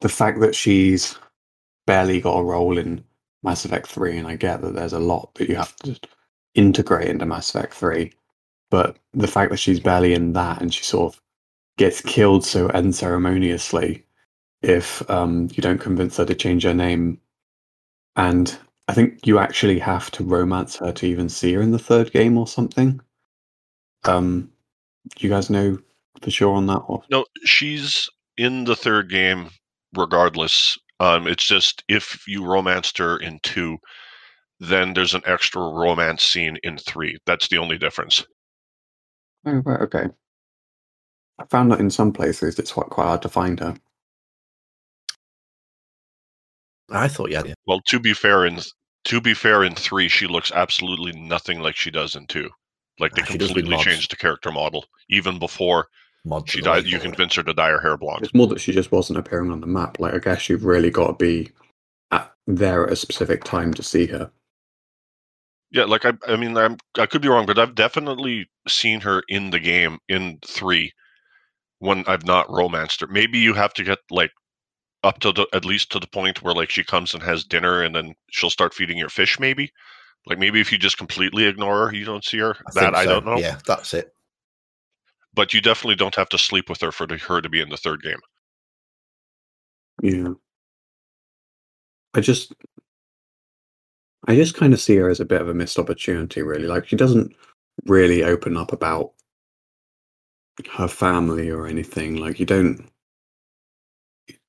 the 0.00 0.08
fact 0.08 0.40
that 0.40 0.54
she's 0.54 1.16
barely 1.86 2.20
got 2.20 2.38
a 2.38 2.44
role 2.44 2.78
in 2.78 3.04
Mass 3.42 3.64
Effect 3.64 3.86
3, 3.86 4.18
and 4.18 4.28
I 4.28 4.36
get 4.36 4.62
that 4.62 4.74
there's 4.74 4.92
a 4.92 4.98
lot 4.98 5.34
that 5.34 5.48
you 5.48 5.56
have 5.56 5.74
to 5.76 5.98
integrate 6.54 7.08
into 7.08 7.26
Mass 7.26 7.50
Effect 7.50 7.74
3, 7.74 8.12
but 8.70 8.96
the 9.12 9.26
fact 9.26 9.50
that 9.50 9.58
she's 9.58 9.80
barely 9.80 10.14
in 10.14 10.32
that 10.34 10.60
and 10.60 10.72
she 10.72 10.84
sort 10.84 11.14
of 11.14 11.20
gets 11.76 12.00
killed 12.00 12.44
so 12.44 12.68
unceremoniously 12.68 14.04
if 14.62 15.08
um, 15.10 15.48
you 15.52 15.62
don't 15.62 15.80
convince 15.80 16.18
her 16.18 16.26
to 16.26 16.34
change 16.34 16.64
her 16.64 16.74
name. 16.74 17.18
And 18.16 18.56
I 18.88 18.92
think 18.92 19.26
you 19.26 19.38
actually 19.38 19.78
have 19.78 20.10
to 20.12 20.24
romance 20.24 20.76
her 20.76 20.92
to 20.92 21.06
even 21.06 21.28
see 21.28 21.54
her 21.54 21.62
in 21.62 21.70
the 21.70 21.78
third 21.78 22.12
game 22.12 22.36
or 22.36 22.46
something. 22.46 23.00
Um, 24.04 24.50
do 25.16 25.26
you 25.26 25.30
guys 25.30 25.48
know 25.48 25.78
for 26.20 26.30
sure 26.30 26.54
on 26.54 26.66
that? 26.66 26.82
Or? 26.88 27.02
No, 27.10 27.24
she's 27.44 28.08
in 28.36 28.64
the 28.64 28.76
third 28.76 29.08
game 29.08 29.50
regardless. 29.94 30.78
Um, 30.98 31.26
it's 31.26 31.46
just 31.46 31.82
if 31.88 32.22
you 32.26 32.44
romanced 32.44 32.98
her 32.98 33.16
in 33.16 33.40
two, 33.42 33.78
then 34.58 34.92
there's 34.92 35.14
an 35.14 35.22
extra 35.26 35.62
romance 35.62 36.22
scene 36.22 36.58
in 36.62 36.76
three. 36.76 37.18
That's 37.26 37.48
the 37.48 37.58
only 37.58 37.78
difference. 37.78 38.24
Oh, 39.46 39.62
right, 39.64 39.80
okay. 39.80 40.08
I 41.38 41.44
found 41.46 41.72
that 41.72 41.80
in 41.80 41.88
some 41.88 42.12
places 42.12 42.58
it's 42.58 42.72
quite 42.72 42.90
quite 42.90 43.06
hard 43.06 43.22
to 43.22 43.28
find 43.30 43.58
her. 43.60 43.74
I 46.90 47.08
thought 47.08 47.30
yeah. 47.30 47.42
Well, 47.66 47.80
to 47.88 47.98
be 47.98 48.12
fair, 48.12 48.44
in 48.44 48.60
to 49.04 49.20
be 49.20 49.32
fair, 49.32 49.64
in 49.64 49.74
three, 49.74 50.08
she 50.08 50.26
looks 50.26 50.52
absolutely 50.52 51.12
nothing 51.12 51.60
like 51.60 51.76
she 51.76 51.90
does 51.90 52.14
in 52.14 52.26
two. 52.26 52.50
Like 52.98 53.14
they 53.14 53.22
Ah, 53.22 53.26
she 53.26 53.38
does 53.38 53.54
with 53.54 53.64
completely 53.64 53.84
changed 53.84 54.12
the 54.12 54.16
character 54.16 54.52
model. 54.52 54.84
Even 55.08 55.38
before 55.38 55.88
Mods 56.24 56.50
she 56.50 56.60
are 56.60 56.62
died, 56.62 56.84
you 56.84 56.98
forward. 56.98 57.14
convince 57.14 57.34
her 57.36 57.42
to 57.42 57.54
dye 57.54 57.70
her 57.70 57.80
hair 57.80 57.96
blonde. 57.96 58.22
It's 58.22 58.34
more 58.34 58.46
that 58.48 58.60
she 58.60 58.72
just 58.72 58.92
wasn't 58.92 59.18
appearing 59.18 59.50
on 59.50 59.60
the 59.60 59.66
map. 59.66 59.98
Like 59.98 60.14
I 60.14 60.18
guess 60.18 60.48
you've 60.48 60.64
really 60.64 60.90
got 60.90 61.06
to 61.06 61.12
be 61.14 61.50
at, 62.10 62.30
there 62.46 62.86
at 62.86 62.92
a 62.92 62.96
specific 62.96 63.44
time 63.44 63.72
to 63.74 63.82
see 63.82 64.06
her. 64.06 64.30
Yeah, 65.72 65.84
like 65.84 66.04
I, 66.04 66.12
I 66.26 66.36
mean, 66.36 66.56
I'm, 66.56 66.78
I 66.98 67.06
could 67.06 67.22
be 67.22 67.28
wrong, 67.28 67.46
but 67.46 67.58
I've 67.58 67.76
definitely 67.76 68.50
seen 68.66 69.00
her 69.00 69.22
in 69.28 69.50
the 69.50 69.60
game 69.60 69.98
in 70.08 70.38
three 70.44 70.92
when 71.78 72.04
I've 72.06 72.26
not 72.26 72.50
romanced 72.50 73.00
her. 73.00 73.06
Maybe 73.06 73.38
you 73.38 73.54
have 73.54 73.72
to 73.74 73.84
get 73.84 73.98
like 74.10 74.32
up 75.04 75.20
to 75.20 75.32
the 75.32 75.46
at 75.54 75.64
least 75.64 75.90
to 75.92 76.00
the 76.00 76.08
point 76.08 76.42
where 76.42 76.54
like 76.54 76.70
she 76.70 76.84
comes 76.84 77.14
and 77.14 77.22
has 77.22 77.44
dinner, 77.44 77.82
and 77.82 77.94
then 77.94 78.14
she'll 78.30 78.50
start 78.50 78.74
feeding 78.74 78.98
your 78.98 79.08
fish. 79.08 79.38
Maybe, 79.38 79.72
like 80.26 80.38
maybe 80.38 80.60
if 80.60 80.70
you 80.70 80.76
just 80.76 80.98
completely 80.98 81.44
ignore 81.44 81.86
her, 81.86 81.94
you 81.94 82.04
don't 82.04 82.24
see 82.24 82.38
her. 82.38 82.56
I 82.66 82.72
that 82.74 82.80
think 82.80 82.96
I 82.96 83.04
don't 83.04 83.24
know. 83.24 83.38
Yeah, 83.38 83.58
that's 83.64 83.94
it. 83.94 84.12
But 85.34 85.54
you 85.54 85.60
definitely 85.60 85.96
don't 85.96 86.16
have 86.16 86.28
to 86.30 86.38
sleep 86.38 86.68
with 86.68 86.80
her 86.80 86.92
for 86.92 87.06
her 87.08 87.40
to 87.40 87.48
be 87.48 87.60
in 87.60 87.68
the 87.68 87.76
third 87.76 88.02
game. 88.02 88.20
Yeah. 90.02 90.34
I 92.14 92.20
just 92.20 92.52
I 94.26 94.34
just 94.34 94.54
kind 94.54 94.72
of 94.72 94.80
see 94.80 94.96
her 94.96 95.08
as 95.10 95.20
a 95.20 95.24
bit 95.26 95.40
of 95.42 95.48
a 95.48 95.54
missed 95.54 95.78
opportunity 95.78 96.42
really. 96.42 96.66
Like 96.66 96.86
she 96.88 96.96
doesn't 96.96 97.34
really 97.86 98.22
open 98.24 98.56
up 98.56 98.72
about 98.72 99.12
her 100.72 100.88
family 100.88 101.50
or 101.50 101.66
anything. 101.66 102.16
Like 102.16 102.40
you 102.40 102.46
don't 102.46 102.88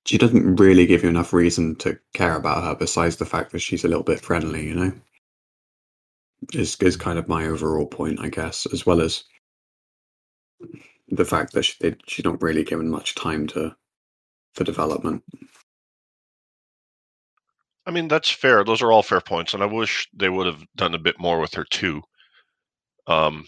she 0.06 0.18
doesn't 0.18 0.56
really 0.56 0.86
give 0.86 1.04
you 1.04 1.10
enough 1.10 1.34
reason 1.34 1.76
to 1.78 2.00
care 2.14 2.36
about 2.36 2.64
her 2.64 2.76
besides 2.76 3.18
the 3.18 3.26
fact 3.26 3.52
that 3.52 3.60
she's 3.60 3.84
a 3.84 3.88
little 3.88 4.04
bit 4.04 4.20
friendly, 4.22 4.68
you 4.68 4.76
know? 4.76 4.94
Is 6.54 6.76
is 6.82 6.96
kind 6.98 7.20
of 7.20 7.28
my 7.28 7.46
overall 7.46 7.86
point, 7.88 8.20
I 8.22 8.30
guess, 8.30 8.66
as 8.72 8.86
well 8.86 9.02
as 9.02 9.24
the 11.10 11.26
fact 11.26 11.54
that 11.54 11.64
she, 11.64 11.76
they, 11.80 11.96
she's 12.08 12.26
not 12.26 12.42
really 12.42 12.64
given 12.64 12.90
much 12.90 13.16
time 13.16 13.48
to 13.48 13.76
for 14.54 14.64
development. 14.64 15.24
I 17.86 17.92
mean, 17.92 18.08
that's 18.08 18.30
fair. 18.30 18.64
Those 18.64 18.82
are 18.82 18.92
all 18.92 19.04
fair 19.04 19.22
points, 19.22 19.54
and 19.54 19.64
I 19.64 19.66
wish 19.66 20.08
they 20.14 20.30
would 20.30 20.46
have 20.46 20.64
done 20.76 20.94
a 20.94 21.00
bit 21.00 21.20
more 21.20 21.40
with 21.40 21.54
her 21.56 21.66
too. 21.66 22.02
Um, 23.08 23.46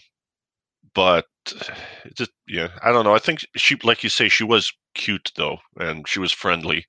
but 0.94 1.26
just 2.14 2.32
yeah, 2.48 2.68
I 2.82 2.92
don't 2.92 3.04
know. 3.04 3.14
I 3.14 3.18
think 3.18 3.40
she, 3.56 3.76
like 3.84 4.02
you 4.02 4.10
say, 4.10 4.28
she 4.28 4.44
was 4.44 4.72
cute 4.94 5.32
though, 5.36 5.58
and 5.78 6.06
she 6.08 6.20
was 6.20 6.32
friendly. 6.32 6.86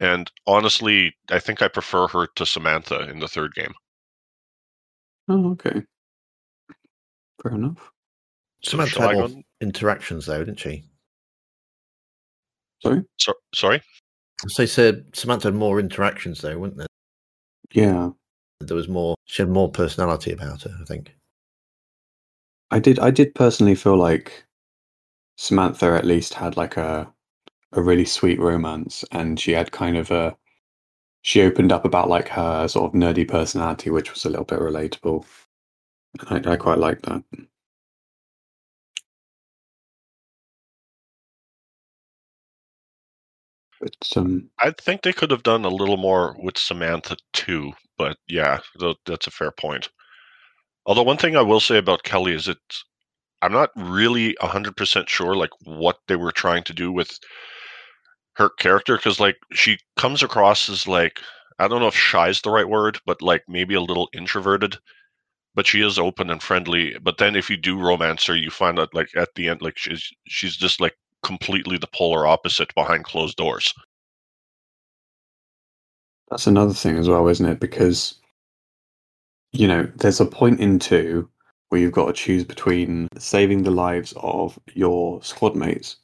And 0.00 0.30
honestly, 0.46 1.14
I 1.30 1.40
think 1.40 1.60
I 1.60 1.68
prefer 1.68 2.06
her 2.08 2.28
to 2.36 2.46
Samantha 2.46 3.08
in 3.10 3.18
the 3.18 3.28
third 3.28 3.54
game. 3.54 3.74
Oh, 5.28 5.50
okay. 5.52 5.82
Fair 7.42 7.52
enough. 7.52 7.90
Samantha 8.62 9.00
had 9.00 9.16
more 9.16 9.30
interactions 9.60 10.26
though, 10.26 10.44
didn't 10.44 10.58
she? 10.58 10.84
Sorry? 12.82 13.02
So, 13.18 13.32
sorry. 13.54 13.82
So 14.46 14.62
you 14.62 14.68
said 14.68 15.04
Samantha 15.14 15.48
had 15.48 15.54
more 15.54 15.80
interactions 15.80 16.40
though, 16.40 16.58
wouldn't 16.58 16.78
there? 16.78 16.86
Yeah. 17.72 18.10
There 18.60 18.76
was 18.76 18.88
more. 18.88 19.14
She 19.24 19.42
had 19.42 19.50
more 19.50 19.70
personality 19.70 20.32
about 20.32 20.62
her. 20.62 20.76
I 20.80 20.84
think. 20.84 21.14
I 22.70 22.78
did 22.78 22.98
I 22.98 23.10
did 23.10 23.34
personally 23.34 23.74
feel 23.74 23.96
like 23.96 24.44
Samantha 25.36 25.86
at 25.86 26.04
least 26.04 26.34
had 26.34 26.56
like 26.56 26.76
a 26.76 27.12
a 27.72 27.82
really 27.82 28.04
sweet 28.04 28.40
romance 28.40 29.04
and 29.12 29.38
she 29.38 29.52
had 29.52 29.72
kind 29.72 29.96
of 29.96 30.10
a 30.10 30.36
she 31.22 31.42
opened 31.42 31.72
up 31.72 31.84
about 31.84 32.08
like 32.08 32.28
her 32.28 32.66
sort 32.68 32.86
of 32.86 32.98
nerdy 32.98 33.26
personality 33.28 33.90
which 33.90 34.12
was 34.12 34.24
a 34.24 34.30
little 34.30 34.44
bit 34.44 34.58
relatable. 34.58 35.24
I, 36.30 36.42
I 36.46 36.56
quite 36.56 36.78
liked 36.78 37.04
that. 37.04 37.22
Um 44.16 44.50
I 44.58 44.72
think 44.72 45.02
they 45.02 45.12
could 45.14 45.30
have 45.32 45.42
done 45.44 45.64
a 45.64 45.68
little 45.70 45.98
more 45.98 46.36
with 46.42 46.58
Samantha 46.58 47.16
too, 47.32 47.72
but 47.98 48.18
yeah, 48.28 48.60
tho- 48.78 48.96
that's 49.06 49.26
a 49.28 49.32
fair 49.32 49.52
point. 49.52 49.88
Although 50.86 51.04
one 51.04 51.18
thing 51.18 51.36
I 51.36 51.42
will 51.42 51.60
say 51.60 51.78
about 51.78 52.04
Kelly 52.04 52.34
is 52.34 52.46
that 52.46 52.58
I'm 53.42 53.52
not 53.52 53.70
really 53.76 54.34
100% 54.42 55.08
sure 55.08 55.36
like 55.36 55.50
what 55.64 55.98
they 56.08 56.16
were 56.16 56.32
trying 56.32 56.64
to 56.64 56.74
do 56.74 56.92
with 56.92 57.18
her 58.36 58.50
character 58.50 58.96
because 58.96 59.20
like 59.20 59.36
she 59.52 59.78
comes 59.96 60.22
across 60.22 60.68
as 60.68 60.86
like 60.88 61.20
I 61.58 61.68
don't 61.68 61.80
know 61.80 61.88
if 61.88 61.96
shy 61.96 62.28
is 62.30 62.42
the 62.42 62.50
right 62.50 62.68
word, 62.68 62.98
but 63.06 63.22
like 63.22 63.44
maybe 63.48 63.74
a 63.74 63.80
little 63.82 64.08
introverted. 64.14 64.78
But 65.54 65.66
she 65.66 65.82
is 65.82 65.98
open 65.98 66.30
and 66.30 66.42
friendly. 66.42 66.96
But 67.02 67.18
then 67.18 67.36
if 67.36 67.50
you 67.50 67.56
do 67.58 67.78
romance 67.80 68.26
her, 68.26 68.36
you 68.36 68.50
find 68.50 68.78
out 68.78 68.94
like 68.94 69.10
at 69.16 69.30
the 69.36 69.48
end 69.48 69.62
like 69.62 69.78
she's 69.78 70.10
she's 70.28 70.56
just 70.56 70.80
like 70.80 70.94
completely 71.22 71.78
the 71.78 71.88
polar 71.94 72.26
opposite 72.26 72.74
behind 72.74 73.04
closed 73.04 73.36
doors. 73.36 73.72
That's 76.30 76.46
another 76.46 76.74
thing 76.74 76.98
as 76.98 77.08
well, 77.08 77.26
isn't 77.28 77.46
it? 77.46 77.60
Because 77.60 78.18
you 79.52 79.66
know, 79.66 79.90
there's 79.96 80.20
a 80.20 80.26
point 80.26 80.60
in 80.60 80.78
two 80.78 81.28
where 81.68 81.80
you've 81.80 81.92
got 81.92 82.06
to 82.06 82.12
choose 82.12 82.44
between 82.44 83.08
saving 83.18 83.62
the 83.62 83.70
lives 83.70 84.14
of 84.16 84.58
your 84.74 85.22
squad 85.22 85.54
mates 85.54 85.96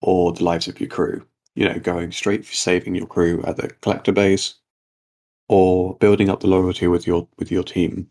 or 0.00 0.32
the 0.32 0.44
lives 0.44 0.68
of 0.68 0.80
your 0.80 0.88
crew. 0.88 1.24
You 1.54 1.68
know, 1.68 1.78
going 1.78 2.10
straight 2.12 2.44
for 2.44 2.54
saving 2.54 2.94
your 2.94 3.06
crew 3.06 3.42
at 3.46 3.56
the 3.56 3.68
collector 3.80 4.12
base 4.12 4.54
or 5.48 5.96
building 5.98 6.28
up 6.28 6.40
the 6.40 6.48
loyalty 6.48 6.88
with 6.88 7.06
your 7.06 7.28
with 7.38 7.50
your 7.52 7.62
team. 7.62 8.08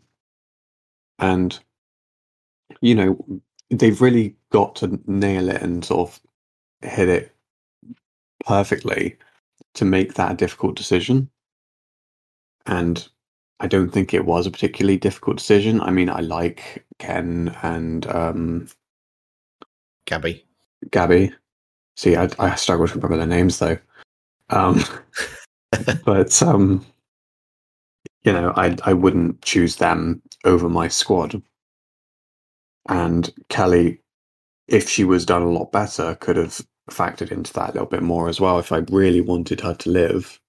And 1.18 1.58
you 2.80 2.94
know, 2.94 3.40
they've 3.70 4.00
really 4.00 4.36
got 4.50 4.76
to 4.76 4.98
nail 5.06 5.48
it 5.50 5.60
and 5.62 5.84
sort 5.84 6.08
of 6.08 6.20
hit 6.84 7.08
it 7.08 7.34
perfectly 8.46 9.16
to 9.74 9.84
make 9.84 10.14
that 10.14 10.32
a 10.32 10.36
difficult 10.36 10.76
decision. 10.76 11.30
And 12.66 13.06
I 13.60 13.66
don't 13.66 13.90
think 13.90 14.12
it 14.12 14.24
was 14.24 14.46
a 14.46 14.50
particularly 14.50 14.96
difficult 14.96 15.38
decision. 15.38 15.80
I 15.80 15.90
mean, 15.90 16.08
I 16.08 16.20
like 16.20 16.84
Ken 16.98 17.56
and 17.62 18.06
um, 18.06 18.68
Gabby. 20.06 20.44
Gabby. 20.90 21.32
See, 21.96 22.16
I, 22.16 22.28
I 22.38 22.54
struggle 22.56 22.88
to 22.88 22.94
remember 22.94 23.16
their 23.16 23.26
names 23.26 23.58
though. 23.58 23.78
Um, 24.50 24.82
but 26.04 26.42
um, 26.42 26.84
you 28.24 28.32
know, 28.32 28.52
I 28.56 28.76
I 28.84 28.92
wouldn't 28.92 29.42
choose 29.42 29.76
them 29.76 30.22
over 30.44 30.68
my 30.68 30.88
squad. 30.88 31.40
And 32.88 33.32
Kelly, 33.48 34.00
if 34.68 34.88
she 34.88 35.04
was 35.04 35.24
done 35.24 35.42
a 35.42 35.50
lot 35.50 35.72
better, 35.72 36.14
could 36.16 36.36
have 36.36 36.60
factored 36.90 37.30
into 37.30 37.52
that 37.54 37.70
a 37.70 37.72
little 37.72 37.86
bit 37.86 38.02
more 38.02 38.28
as 38.28 38.40
well. 38.40 38.58
If 38.58 38.72
I 38.72 38.78
really 38.90 39.20
wanted 39.20 39.60
her 39.60 39.74
to 39.74 39.90
live, 39.90 40.40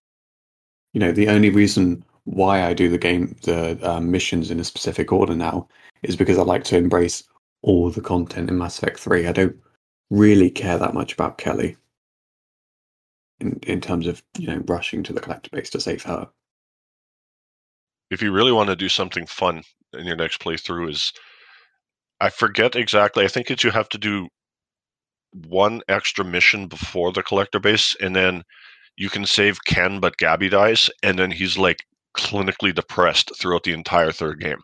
you 0.93 1.00
know, 1.00 1.12
the 1.12 1.30
only 1.30 1.50
reason 1.50 2.04
why 2.26 2.63
I 2.63 2.74
do 2.74 2.89
the 2.89 2.98
game, 2.98 3.36
the 3.43 3.78
uh, 3.88 4.00
missions 4.00 4.52
in 4.52 4.60
a 4.60 4.63
specific 4.63 5.12
order 5.12 5.36
now, 5.36 5.67
is 6.04 6.15
because 6.15 6.38
I 6.38 6.43
like 6.43 6.63
to 6.65 6.78
embrace 6.78 7.24
all 7.62 7.89
the 7.89 8.02
content 8.02 8.50
in 8.50 8.58
Mass 8.58 8.78
Effect 8.78 9.00
3. 9.00 9.28
I 9.28 9.32
don't 9.32 9.56
really 10.10 10.50
care 10.50 10.78
that 10.78 10.93
much 10.93 11.13
about 11.13 11.38
Kelly 11.38 11.78
in, 13.39 13.60
in 13.63 13.82
terms 13.82 14.08
of, 14.08 14.24
you 14.38 14.48
know, 14.48 14.62
rushing 14.67 15.04
to 15.04 15.13
the 15.13 15.21
collector 15.21 15.50
base 15.52 15.69
to 15.71 15.80
save 15.80 16.04
her. 16.04 16.28
If 18.12 18.21
you 18.21 18.32
really 18.32 18.52
want 18.52 18.69
to 18.69 18.76
do 18.76 18.89
something 18.89 19.26
fun 19.26 19.63
in 19.93 20.06
your 20.06 20.15
next 20.15 20.41
playthrough, 20.41 20.89
is 20.89 21.12
I 22.21 22.30
forget 22.30 22.76
exactly. 22.76 23.26
I 23.26 23.28
think 23.28 23.48
that 23.48 23.63
you 23.63 23.71
have 23.71 23.89
to 23.89 23.98
do 23.98 24.30
one 25.48 25.82
extra 25.88 26.24
mission 26.24 26.67
before 26.67 27.12
the 27.12 27.24
collector 27.24 27.60
base, 27.60 27.95
and 28.02 28.15
then 28.15 28.43
you 28.98 29.10
can 29.10 29.26
save 29.26 29.65
Ken, 29.65 30.00
but 30.00 30.17
Gabby 30.17 30.50
dies, 30.50 30.89
and 31.04 31.19
then 31.19 31.32
he's 31.32 31.58
like 31.58 31.80
clinically 32.15 32.74
depressed 32.74 33.32
throughout 33.38 33.63
the 33.63 33.74
entire 33.74 34.12
third 34.12 34.39
game. 34.39 34.60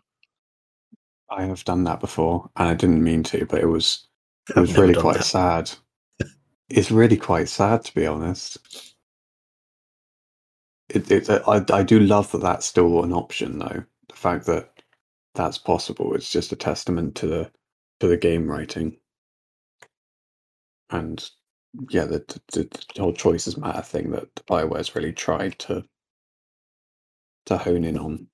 I 1.30 1.44
have 1.44 1.64
done 1.64 1.84
that 1.84 2.00
before, 2.00 2.48
and 2.56 2.68
I 2.68 2.74
didn't 2.74 3.02
mean 3.02 3.22
to, 3.24 3.46
but 3.46 3.60
it 3.60 3.66
was 3.66 4.06
it 4.48 4.56
was 4.56 4.76
really 4.76 4.94
quite 4.94 5.18
that. 5.18 5.24
sad. 5.24 5.70
it's 6.68 6.90
really 6.90 7.16
quite 7.16 7.48
sad, 7.48 7.84
to 7.84 7.94
be 7.94 8.06
honest. 8.06 8.58
It, 10.88 11.10
it, 11.10 11.30
uh, 11.30 11.42
I, 11.46 11.64
I 11.78 11.82
do 11.82 12.00
love 12.00 12.30
that 12.32 12.42
that's 12.42 12.66
still 12.66 13.02
an 13.02 13.12
option, 13.12 13.58
though. 13.58 13.84
The 14.08 14.14
fact 14.14 14.46
that 14.46 14.70
that's 15.34 15.56
possible, 15.56 16.14
it's 16.14 16.30
just 16.30 16.52
a 16.52 16.56
testament 16.56 17.14
to 17.16 17.26
the 17.26 17.50
to 18.00 18.08
the 18.08 18.16
game 18.16 18.50
writing, 18.50 18.96
and 20.92 21.28
yeah, 21.90 22.04
the, 22.04 22.18
the, 22.52 22.68
the 22.94 23.02
whole 23.02 23.12
choices 23.12 23.56
matter 23.56 23.82
thing 23.82 24.10
that 24.10 24.28
Bioware's 24.46 24.94
really 24.94 25.12
tried 25.12 25.58
to 25.60 25.84
to 27.46 27.58
hone 27.58 27.84
in 27.84 27.98
on. 27.98 28.28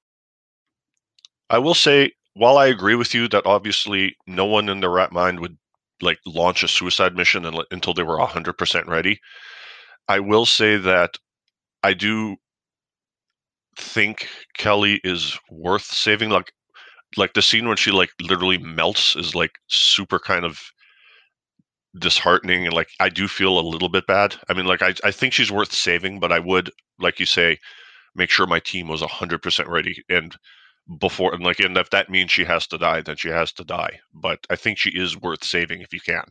I 1.50 1.58
will 1.58 1.74
say, 1.74 2.12
while 2.34 2.58
I 2.58 2.66
agree 2.66 2.94
with 2.94 3.14
you 3.14 3.28
that 3.28 3.46
obviously 3.46 4.16
no 4.26 4.44
one 4.44 4.68
in 4.68 4.80
their 4.80 4.90
right 4.90 5.10
mind 5.10 5.40
would 5.40 5.56
like 6.02 6.18
launch 6.26 6.62
a 6.62 6.68
suicide 6.68 7.16
mission 7.16 7.44
until 7.70 7.94
they 7.94 8.02
were 8.02 8.18
100% 8.18 8.86
ready, 8.86 9.18
I 10.08 10.20
will 10.20 10.46
say 10.46 10.76
that 10.76 11.16
I 11.82 11.94
do 11.94 12.36
think 13.76 14.28
Kelly 14.56 15.00
is 15.04 15.38
worth 15.50 15.84
saving. 15.84 16.30
Like, 16.30 16.52
like 17.16 17.32
the 17.32 17.42
scene 17.42 17.66
when 17.66 17.76
she 17.76 17.90
like 17.90 18.10
literally 18.20 18.58
melts 18.58 19.16
is 19.16 19.34
like 19.34 19.52
super 19.68 20.18
kind 20.18 20.44
of 20.44 20.60
disheartening 21.98 22.66
and 22.66 22.74
like 22.74 22.90
I 23.00 23.08
do 23.08 23.28
feel 23.28 23.58
a 23.58 23.60
little 23.60 23.88
bit 23.88 24.06
bad. 24.06 24.36
I 24.48 24.54
mean, 24.54 24.66
like 24.66 24.82
I, 24.82 24.94
I 25.04 25.10
think 25.10 25.32
she's 25.32 25.52
worth 25.52 25.72
saving, 25.72 26.20
but 26.20 26.32
I 26.32 26.38
would, 26.38 26.70
like 26.98 27.20
you 27.20 27.26
say, 27.26 27.58
make 28.14 28.30
sure 28.30 28.46
my 28.46 28.60
team 28.60 28.88
was 28.88 29.02
100% 29.02 29.68
ready 29.68 30.02
and 30.08 30.36
before 31.00 31.34
and 31.34 31.44
like 31.44 31.60
and 31.60 31.76
if 31.76 31.90
that 31.90 32.08
means 32.08 32.30
she 32.30 32.44
has 32.44 32.66
to 32.66 32.78
die 32.78 33.02
then 33.02 33.14
she 33.14 33.28
has 33.28 33.52
to 33.52 33.62
die 33.62 34.00
but 34.14 34.38
i 34.48 34.56
think 34.56 34.78
she 34.78 34.88
is 34.88 35.20
worth 35.20 35.44
saving 35.44 35.82
if 35.82 35.92
you 35.92 36.00
can 36.00 36.24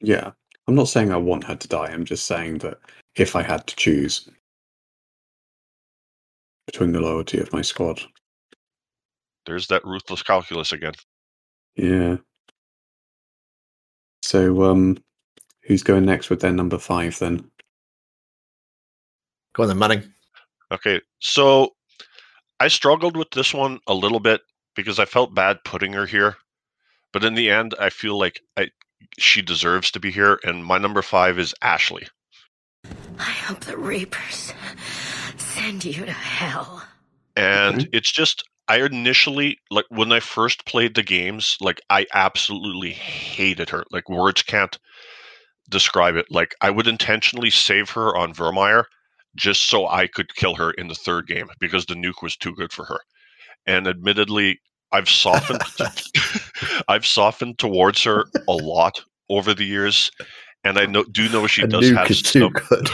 Yeah, 0.00 0.30
I'm 0.68 0.76
not 0.76 0.88
saying 0.88 1.10
I 1.10 1.16
want 1.16 1.44
her 1.44 1.56
to 1.56 1.68
die. 1.68 1.86
I'm 1.86 2.04
just 2.04 2.26
saying 2.26 2.58
that 2.58 2.78
if 3.16 3.34
I 3.34 3.42
had 3.42 3.66
to 3.66 3.76
choose 3.76 4.28
between 6.66 6.92
the 6.92 7.00
loyalty 7.00 7.38
of 7.38 7.52
my 7.52 7.62
squad, 7.62 8.00
there's 9.46 9.66
that 9.66 9.84
ruthless 9.84 10.22
calculus 10.22 10.70
again 10.72 10.94
yeah. 11.76 12.16
So, 14.22 14.62
um, 14.64 14.98
who's 15.64 15.82
going 15.82 16.04
next 16.06 16.30
with 16.30 16.40
their 16.40 16.52
number 16.52 16.78
five 16.78 17.18
then? 17.18 17.50
Go 19.54 19.64
on 19.64 19.68
then, 19.68 19.78
Manning. 19.78 20.02
okay 20.72 20.98
so 21.20 21.68
i 22.58 22.68
struggled 22.68 23.18
with 23.18 23.30
this 23.32 23.52
one 23.52 23.78
a 23.86 23.92
little 23.92 24.18
bit 24.20 24.40
because 24.74 24.98
i 24.98 25.04
felt 25.04 25.34
bad 25.34 25.58
putting 25.62 25.92
her 25.92 26.06
here 26.06 26.36
but 27.12 27.22
in 27.22 27.34
the 27.34 27.50
end 27.50 27.74
i 27.78 27.90
feel 27.90 28.18
like 28.18 28.40
I, 28.56 28.70
she 29.18 29.42
deserves 29.42 29.90
to 29.90 30.00
be 30.00 30.10
here 30.10 30.40
and 30.42 30.64
my 30.64 30.78
number 30.78 31.02
five 31.02 31.38
is 31.38 31.54
ashley 31.60 32.06
I 33.18 33.24
hope 33.24 33.60
the 33.60 33.76
Reapers 33.76 34.54
send 35.36 35.84
you 35.84 36.06
to 36.06 36.12
hell. 36.12 36.82
and 37.36 37.80
Okay. 37.80 37.88
it's 37.92 38.10
just 38.10 38.44
i 38.72 38.76
initially 38.86 39.58
like 39.70 39.84
when 39.90 40.12
i 40.12 40.18
first 40.18 40.64
played 40.64 40.94
the 40.94 41.02
games 41.02 41.58
like 41.60 41.80
i 41.90 42.06
absolutely 42.14 42.90
hated 42.90 43.68
her 43.68 43.84
like 43.92 44.08
words 44.08 44.42
can't 44.42 44.78
describe 45.68 46.16
it 46.16 46.24
like 46.30 46.54
i 46.62 46.70
would 46.70 46.86
intentionally 46.86 47.50
save 47.50 47.90
her 47.90 48.16
on 48.16 48.32
Virmire 48.32 48.84
just 49.36 49.68
so 49.68 49.86
i 49.88 50.06
could 50.06 50.34
kill 50.34 50.54
her 50.54 50.70
in 50.72 50.88
the 50.88 50.94
third 50.94 51.26
game 51.26 51.48
because 51.60 51.84
the 51.84 51.94
nuke 51.94 52.22
was 52.22 52.34
too 52.34 52.54
good 52.54 52.72
for 52.72 52.86
her 52.86 53.00
and 53.66 53.86
admittedly 53.86 54.58
i've 54.92 55.08
softened 55.08 55.60
i've 56.88 57.06
softened 57.06 57.58
towards 57.58 58.02
her 58.02 58.24
a 58.48 58.52
lot 58.52 59.04
over 59.28 59.52
the 59.52 59.66
years 59.66 60.10
and 60.64 60.78
i 60.78 60.86
know 60.86 61.04
do 61.12 61.28
know 61.28 61.46
she 61.46 61.62
a 61.62 61.66
does 61.66 61.90
have 61.90 62.08
some, 62.16 62.52
good. 62.52 62.88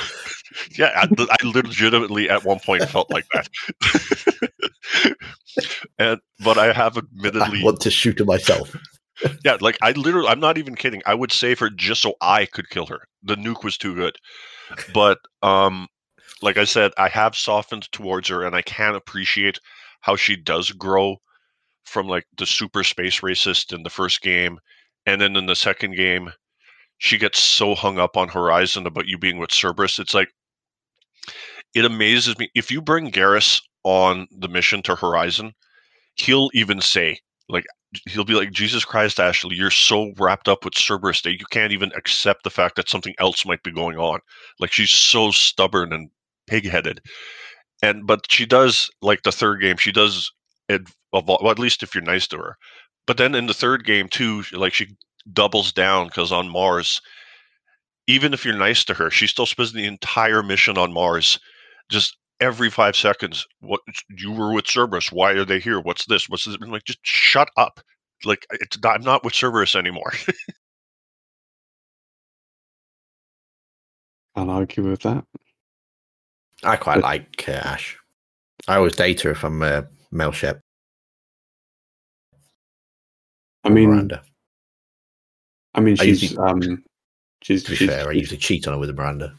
yeah, 0.78 0.90
I, 0.94 1.08
I 1.18 1.36
legitimately 1.46 2.30
at 2.30 2.44
one 2.44 2.60
point 2.60 2.88
felt 2.88 3.10
like 3.10 3.26
that. 3.32 3.48
And 5.98 6.20
but 6.44 6.58
I 6.58 6.72
have 6.72 6.96
I 6.96 7.00
admittedly, 7.00 7.62
want 7.62 7.80
to 7.80 7.90
shoot 7.90 8.24
myself. 8.24 8.76
yeah, 9.44 9.56
like 9.60 9.78
I 9.82 9.92
literally, 9.92 10.28
I'm 10.28 10.40
not 10.40 10.58
even 10.58 10.74
kidding. 10.74 11.02
I 11.06 11.14
would 11.14 11.32
save 11.32 11.58
her 11.58 11.70
just 11.70 12.02
so 12.02 12.14
I 12.20 12.46
could 12.46 12.70
kill 12.70 12.86
her. 12.86 13.00
The 13.22 13.36
nuke 13.36 13.64
was 13.64 13.76
too 13.76 13.94
good. 13.94 14.16
But 14.92 15.18
um, 15.42 15.88
like 16.42 16.56
I 16.56 16.64
said, 16.64 16.92
I 16.98 17.08
have 17.08 17.34
softened 17.34 17.90
towards 17.92 18.28
her, 18.28 18.44
and 18.44 18.54
I 18.54 18.62
can 18.62 18.94
appreciate 18.94 19.60
how 20.00 20.16
she 20.16 20.36
does 20.36 20.70
grow 20.72 21.16
from 21.84 22.06
like 22.06 22.26
the 22.36 22.46
super 22.46 22.84
space 22.84 23.20
racist 23.20 23.72
in 23.72 23.82
the 23.82 23.90
first 23.90 24.20
game, 24.20 24.58
and 25.06 25.20
then 25.20 25.36
in 25.36 25.46
the 25.46 25.56
second 25.56 25.96
game, 25.96 26.30
she 26.98 27.18
gets 27.18 27.40
so 27.40 27.74
hung 27.74 27.98
up 27.98 28.16
on 28.16 28.28
Horizon 28.28 28.86
about 28.86 29.06
you 29.06 29.18
being 29.18 29.38
with 29.38 29.50
Cerberus. 29.50 29.98
It's 29.98 30.14
like 30.14 30.28
it 31.74 31.84
amazes 31.84 32.38
me 32.38 32.50
if 32.54 32.70
you 32.70 32.80
bring 32.80 33.10
Garrus 33.10 33.60
on 33.84 34.26
the 34.30 34.48
mission 34.48 34.82
to 34.82 34.94
Horizon, 34.94 35.52
he'll 36.14 36.50
even 36.52 36.80
say 36.80 37.18
like 37.48 37.64
he'll 38.06 38.24
be 38.24 38.34
like 38.34 38.50
Jesus 38.52 38.84
Christ, 38.84 39.18
Ashley, 39.18 39.56
you're 39.56 39.70
so 39.70 40.12
wrapped 40.18 40.48
up 40.48 40.64
with 40.64 40.74
Cerberus 40.74 41.22
that 41.22 41.38
you 41.38 41.46
can't 41.50 41.72
even 41.72 41.92
accept 41.96 42.44
the 42.44 42.50
fact 42.50 42.76
that 42.76 42.88
something 42.88 43.14
else 43.18 43.46
might 43.46 43.62
be 43.62 43.72
going 43.72 43.96
on. 43.96 44.20
Like 44.60 44.72
she's 44.72 44.90
so 44.90 45.30
stubborn 45.30 45.92
and 45.92 46.10
pig-headed. 46.46 47.00
And 47.82 48.06
but 48.06 48.30
she 48.30 48.44
does 48.44 48.90
like 49.02 49.22
the 49.22 49.32
third 49.32 49.60
game, 49.60 49.76
she 49.76 49.92
does 49.92 50.30
it 50.68 50.82
well, 51.12 51.50
at 51.50 51.58
least 51.58 51.82
if 51.82 51.94
you're 51.94 52.04
nice 52.04 52.26
to 52.28 52.36
her. 52.36 52.56
But 53.06 53.16
then 53.16 53.34
in 53.34 53.46
the 53.46 53.54
third 53.54 53.84
game 53.84 54.08
too, 54.08 54.44
like 54.52 54.74
she 54.74 54.88
doubles 55.32 55.72
down 55.72 56.06
because 56.06 56.32
on 56.32 56.48
Mars, 56.48 57.00
even 58.06 58.34
if 58.34 58.44
you're 58.44 58.56
nice 58.56 58.84
to 58.84 58.94
her, 58.94 59.10
she 59.10 59.26
still 59.26 59.46
spends 59.46 59.72
the 59.72 59.86
entire 59.86 60.42
mission 60.42 60.76
on 60.76 60.92
Mars, 60.92 61.38
just 61.88 62.16
every 62.40 62.70
five 62.70 62.96
seconds. 62.96 63.46
What 63.60 63.80
you 64.08 64.32
were 64.32 64.52
with 64.52 64.66
Cerberus? 64.66 65.12
Why 65.12 65.32
are 65.32 65.44
they 65.44 65.60
here? 65.60 65.80
What's 65.80 66.06
this? 66.06 66.28
What's 66.28 66.44
this? 66.44 66.56
I'm 66.60 66.70
like, 66.70 66.84
just 66.84 66.98
shut 67.02 67.48
up. 67.56 67.80
Like 68.24 68.46
it's 68.52 68.78
not, 68.82 68.96
I'm 68.96 69.02
not 69.02 69.24
with 69.24 69.34
Cerberus 69.34 69.76
anymore. 69.76 70.12
I'll 74.36 74.50
argue 74.50 74.88
with 74.88 75.00
that. 75.02 75.24
I 76.62 76.76
quite 76.76 76.96
But- 76.96 77.04
like 77.04 77.44
uh, 77.48 77.52
Ash. 77.52 77.96
I 78.66 78.76
always 78.76 78.96
date 78.96 79.20
her 79.22 79.30
if 79.30 79.44
I'm 79.44 79.62
uh, 79.62 79.82
male 80.10 80.32
shep. 80.32 80.60
I 83.64 83.70
mean, 83.70 83.88
Miranda. 83.90 84.22
I 85.74 85.80
mean, 85.80 85.96
I 86.00 86.04
she's 86.04 86.22
usually- 86.22 86.46
um, 86.46 86.84
she's, 87.42 87.62
To 87.64 87.70
be 87.70 87.76
she's 87.76 87.88
fair, 87.88 88.08
I 88.08 88.12
usually 88.12 88.38
cheat 88.38 88.66
on 88.66 88.74
her 88.74 88.80
with 88.80 88.90
a 88.90 88.94
Miranda. 88.94 89.34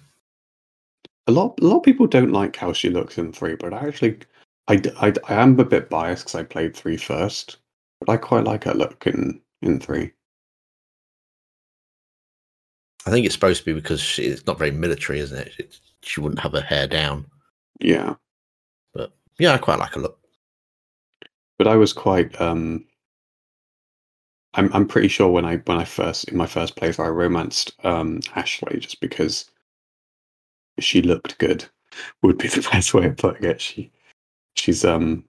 A 1.29 1.31
lot. 1.31 1.59
A 1.61 1.65
lot 1.65 1.77
of 1.77 1.83
people 1.83 2.07
don't 2.07 2.31
like 2.33 2.55
how 2.55 2.73
she 2.73 2.89
looks 2.89 3.17
in 3.17 3.31
three, 3.31 3.55
but 3.55 3.73
I 3.73 3.87
actually, 3.87 4.19
I, 4.67 4.81
I 4.99 5.13
am 5.29 5.59
a 5.59 5.65
bit 5.65 5.89
biased 5.89 6.25
because 6.25 6.35
I 6.35 6.43
played 6.43 6.75
three 6.75 6.97
first, 6.97 7.57
but 8.01 8.11
I 8.11 8.17
quite 8.17 8.45
like 8.45 8.65
her 8.65 8.73
look 8.73 9.07
in 9.07 9.41
in 9.61 9.79
three. 9.79 10.11
I 13.05 13.11
think 13.11 13.25
it's 13.25 13.35
supposed 13.35 13.59
to 13.61 13.65
be 13.65 13.73
because 13.73 14.01
she, 14.01 14.23
it's 14.23 14.45
not 14.45 14.59
very 14.59 14.71
military, 14.71 15.19
isn't 15.19 15.37
it? 15.37 15.53
It's, 15.59 15.81
she 16.03 16.21
wouldn't 16.21 16.41
have 16.41 16.53
her 16.53 16.61
hair 16.61 16.87
down. 16.87 17.25
Yeah, 17.79 18.15
But 18.93 19.11
yeah, 19.39 19.53
I 19.53 19.57
quite 19.57 19.79
like 19.79 19.93
her 19.93 20.01
look. 20.01 20.19
but 21.57 21.67
I 21.67 21.75
was 21.75 21.93
quite 21.93 22.39
um. 22.41 22.85
I'm 24.55 24.73
I'm 24.73 24.87
pretty 24.87 25.09
sure 25.09 25.29
when 25.29 25.45
I 25.45 25.57
when 25.57 25.77
I 25.77 25.85
first 25.85 26.25
in 26.29 26.37
my 26.37 26.47
first 26.47 26.75
playthrough 26.75 27.05
I 27.05 27.09
romanced 27.09 27.73
um 27.85 28.19
Ashley 28.35 28.79
just 28.79 28.99
because 28.99 29.45
she 30.79 31.01
looked 31.01 31.37
good 31.37 31.65
would 32.21 32.37
be 32.37 32.47
the 32.49 32.67
best 32.71 32.93
way 32.93 33.07
of 33.07 33.17
putting 33.17 33.49
it. 33.49 33.61
She 33.61 33.91
she's 34.55 34.83
um 34.83 35.23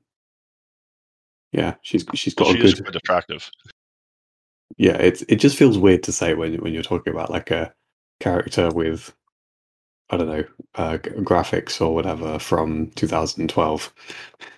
yeah 1.53 1.74
she's 1.82 2.05
she's 2.14 2.34
got 2.34 2.48
she 2.48 2.59
a 2.59 2.62
good 2.62 2.82
quite 2.82 2.96
attractive. 2.96 3.51
yeah 4.76 4.96
it's 4.96 5.22
it 5.22 5.36
just 5.36 5.57
feels 5.57 5.78
weird 5.78 6.03
to 6.05 6.12
say 6.12 6.34
when 6.34 6.55
when 6.57 6.72
you're 6.72 6.82
talking 6.82 7.12
about 7.12 7.30
like 7.30 7.51
a 7.51 7.72
character 8.20 8.70
with 8.70 9.12
I 10.11 10.16
don't 10.16 10.28
know 10.28 10.44
uh, 10.74 10.98
graphics 10.98 11.80
or 11.80 11.94
whatever 11.94 12.38
from 12.38 12.90
2012. 12.96 13.94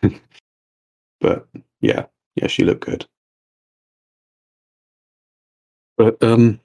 but 1.21 1.47
yeah, 1.81 2.07
yeah, 2.37 2.47
she 2.47 2.65
looked 2.65 2.87
good. 2.87 3.07
But 5.99 6.23
um, 6.23 6.59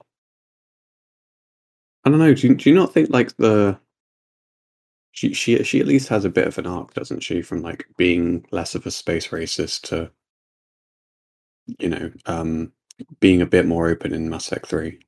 I 2.04 2.10
don't 2.10 2.18
know. 2.18 2.32
Do 2.32 2.48
you, 2.48 2.54
do 2.54 2.70
you 2.70 2.74
not 2.74 2.92
think 2.92 3.10
like 3.10 3.36
the 3.36 3.78
she 5.18 5.34
she 5.34 5.64
she 5.64 5.80
at 5.80 5.86
least 5.86 6.08
has 6.08 6.24
a 6.24 6.30
bit 6.30 6.46
of 6.46 6.58
an 6.58 6.66
arc, 6.66 6.94
doesn't 6.94 7.24
she? 7.24 7.42
From 7.42 7.60
like 7.60 7.86
being 7.96 8.44
less 8.52 8.76
of 8.76 8.86
a 8.86 8.90
space 8.92 9.28
racist 9.28 9.80
to 9.88 10.12
you 11.80 11.88
know 11.88 12.12
um 12.26 12.72
being 13.18 13.42
a 13.42 13.46
bit 13.46 13.66
more 13.66 13.88
open 13.88 14.12
in 14.14 14.30
Mass 14.30 14.46
Effect 14.46 14.66
Three. 14.68 15.00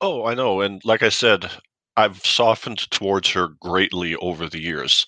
Oh, 0.00 0.24
I 0.26 0.34
know. 0.34 0.60
And 0.62 0.82
like 0.84 1.04
I 1.04 1.10
said, 1.10 1.48
I've 1.96 2.24
softened 2.26 2.90
towards 2.90 3.30
her 3.32 3.50
greatly 3.60 4.16
over 4.16 4.48
the 4.48 4.60
years. 4.60 5.06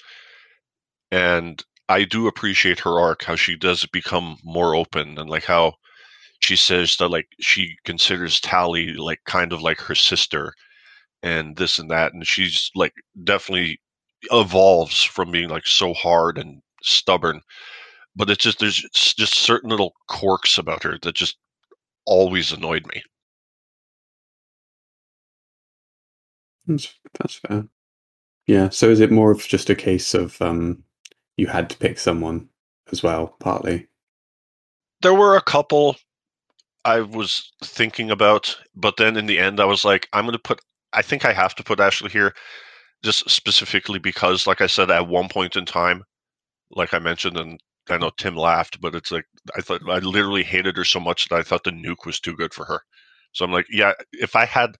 And 1.10 1.64
I 1.88 2.04
do 2.04 2.28
appreciate 2.28 2.78
her 2.80 3.00
arc, 3.00 3.24
how 3.24 3.34
she 3.36 3.56
does 3.56 3.84
become 3.86 4.36
more 4.44 4.76
open 4.76 5.18
and 5.18 5.28
like 5.28 5.44
how 5.44 5.74
she 6.40 6.54
says 6.56 6.96
that 6.98 7.08
like 7.08 7.26
she 7.40 7.76
considers 7.84 8.40
Tali 8.40 8.92
like 8.94 9.20
kind 9.26 9.52
of 9.52 9.62
like 9.62 9.80
her 9.80 9.96
sister 9.96 10.54
and 11.22 11.56
this 11.56 11.78
and 11.78 11.90
that. 11.90 12.12
And 12.12 12.26
she's 12.26 12.70
like 12.74 12.94
definitely 13.24 13.80
evolves 14.30 15.02
from 15.02 15.30
being 15.30 15.48
like 15.48 15.66
so 15.66 15.94
hard 15.94 16.38
and 16.38 16.62
stubborn. 16.82 17.40
But 18.16 18.30
it's 18.30 18.44
just 18.44 18.58
there's 18.58 18.82
just 18.92 19.34
certain 19.34 19.70
little 19.70 19.94
quirks 20.08 20.58
about 20.58 20.82
her 20.82 20.98
that 21.02 21.14
just 21.14 21.36
always 22.06 22.52
annoyed 22.52 22.86
me. 22.92 23.02
That's 26.66 26.94
that's 27.18 27.34
fair. 27.36 27.66
Yeah. 28.46 28.68
So 28.70 28.90
is 28.90 29.00
it 29.00 29.10
more 29.10 29.30
of 29.30 29.46
just 29.46 29.70
a 29.70 29.74
case 29.74 30.14
of 30.14 30.40
um 30.42 30.82
you 31.36 31.46
had 31.46 31.70
to 31.70 31.78
pick 31.78 31.98
someone 31.98 32.48
as 32.92 33.02
well, 33.02 33.36
partly? 33.40 33.88
There 35.02 35.14
were 35.14 35.36
a 35.36 35.42
couple 35.42 35.96
I 36.84 37.00
was 37.00 37.52
thinking 37.62 38.10
about, 38.10 38.58
but 38.74 38.96
then 38.96 39.16
in 39.16 39.26
the 39.26 39.38
end, 39.38 39.60
I 39.60 39.64
was 39.64 39.84
like, 39.84 40.08
I'm 40.12 40.24
going 40.24 40.32
to 40.32 40.38
put, 40.38 40.60
I 40.92 41.02
think 41.02 41.24
I 41.24 41.32
have 41.32 41.54
to 41.56 41.64
put 41.64 41.80
Ashley 41.80 42.10
here 42.10 42.34
just 43.02 43.28
specifically 43.30 43.98
because, 43.98 44.46
like 44.46 44.60
I 44.60 44.66
said, 44.66 44.90
at 44.90 45.08
one 45.08 45.28
point 45.28 45.56
in 45.56 45.64
time, 45.64 46.04
like 46.70 46.92
I 46.92 46.98
mentioned, 46.98 47.36
and 47.36 47.60
I 47.88 47.98
know 47.98 48.10
Tim 48.16 48.36
laughed, 48.36 48.80
but 48.80 48.94
it's 48.94 49.10
like, 49.10 49.24
I 49.56 49.60
thought, 49.60 49.82
I 49.88 49.98
literally 49.98 50.42
hated 50.42 50.76
her 50.76 50.84
so 50.84 51.00
much 51.00 51.28
that 51.28 51.36
I 51.36 51.42
thought 51.42 51.64
the 51.64 51.70
nuke 51.70 52.06
was 52.06 52.20
too 52.20 52.34
good 52.34 52.52
for 52.52 52.64
her. 52.66 52.80
So 53.32 53.44
I'm 53.44 53.52
like, 53.52 53.66
yeah, 53.70 53.92
if 54.12 54.36
I 54.36 54.44
had, 54.44 54.76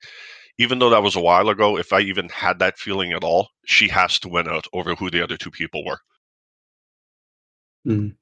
even 0.58 0.78
though 0.78 0.90
that 0.90 1.02
was 1.02 1.16
a 1.16 1.20
while 1.20 1.48
ago, 1.48 1.78
if 1.78 1.92
I 1.92 2.00
even 2.00 2.28
had 2.28 2.58
that 2.58 2.78
feeling 2.78 3.12
at 3.12 3.24
all, 3.24 3.48
she 3.64 3.88
has 3.88 4.18
to 4.20 4.28
win 4.28 4.48
out 4.48 4.66
over 4.72 4.94
who 4.94 5.10
the 5.10 5.22
other 5.22 5.36
two 5.36 5.50
people 5.50 5.84
were. 5.84 5.98
Mm. 7.86 8.16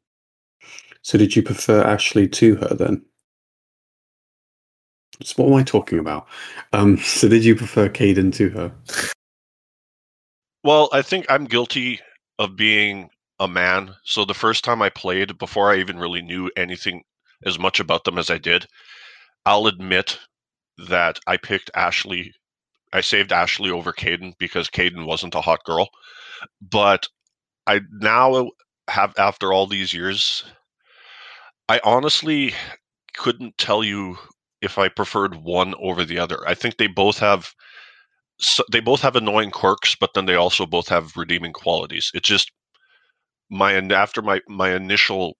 So 1.03 1.19
did 1.19 1.35
you 1.35 1.43
prefer 1.43 1.83
Ashley 1.83 2.29
to 2.29 2.57
her 2.57 2.75
then? 2.75 3.05
So 5.23 5.43
what 5.43 5.53
am 5.53 5.59
I 5.59 5.63
talking 5.63 5.99
about? 5.99 6.27
Um, 6.73 6.97
so 7.03 7.29
did 7.29 7.45
you 7.45 7.57
prefer 7.57 7.89
Kaidan 7.89 8.33
to 8.35 8.49
her? 8.51 8.73
Well, 10.65 10.89
I 10.93 11.03
think 11.03 11.27
I'm 11.29 11.45
guilty 11.45 12.01
of 12.39 12.57
being 12.57 13.11
a 13.41 13.49
man. 13.49 13.95
So 14.05 14.25
the 14.25 14.35
first 14.35 14.65
time 14.65 14.83
I 14.83 14.91
played, 14.91 15.39
before 15.39 15.71
I 15.71 15.79
even 15.79 15.99
really 15.99 16.23
knew 16.23 16.51
anything 16.57 17.03
as 17.47 17.59
much 17.59 17.81
about 17.81 18.05
them 18.05 18.19
as 18.19 18.31
I 18.31 18.39
did, 18.39 18.67
I'll 19.47 19.67
admit 19.67 20.19
that 20.89 21.19
I 21.27 21.37
picked 21.37 21.71
Ashley. 21.75 22.33
I 22.93 23.01
saved 23.01 23.33
Ashley 23.33 23.71
over 23.71 23.93
Kaidan 23.93 24.35
because 24.39 24.69
Kaidan 24.69 25.07
wasn't 25.07 25.35
a 25.35 25.41
hot 25.41 25.63
girl. 25.65 25.89
But 26.61 27.07
I 27.67 27.81
now 27.93 28.51
have, 28.89 29.15
after 29.19 29.53
all 29.53 29.67
these 29.67 29.93
years, 29.93 30.45
I 31.69 31.81
honestly 31.85 32.55
couldn't 33.15 33.59
tell 33.59 33.85
you 33.85 34.17
if 34.63 34.79
I 34.79 34.89
preferred 34.89 35.37
one 35.37 35.75
over 35.81 36.05
the 36.05 36.19
other. 36.19 36.47
I 36.47 36.55
think 36.55 36.77
they 36.77 36.87
both 36.87 37.19
have 37.19 37.53
so 38.41 38.65
they 38.71 38.81
both 38.81 39.01
have 39.03 39.17
annoying 39.17 39.51
quirks, 39.51 39.97
but 39.97 40.15
then 40.15 40.27
they 40.27 40.37
also 40.37 40.65
both 40.67 40.89
have 40.89 41.17
redeeming 41.17 41.53
qualities. 41.53 42.11
It's 42.15 42.29
just 42.29 42.53
my 43.51 43.73
and 43.73 43.93
after 43.93 44.23
my 44.23 44.41
my 44.49 44.75
initial 44.75 45.37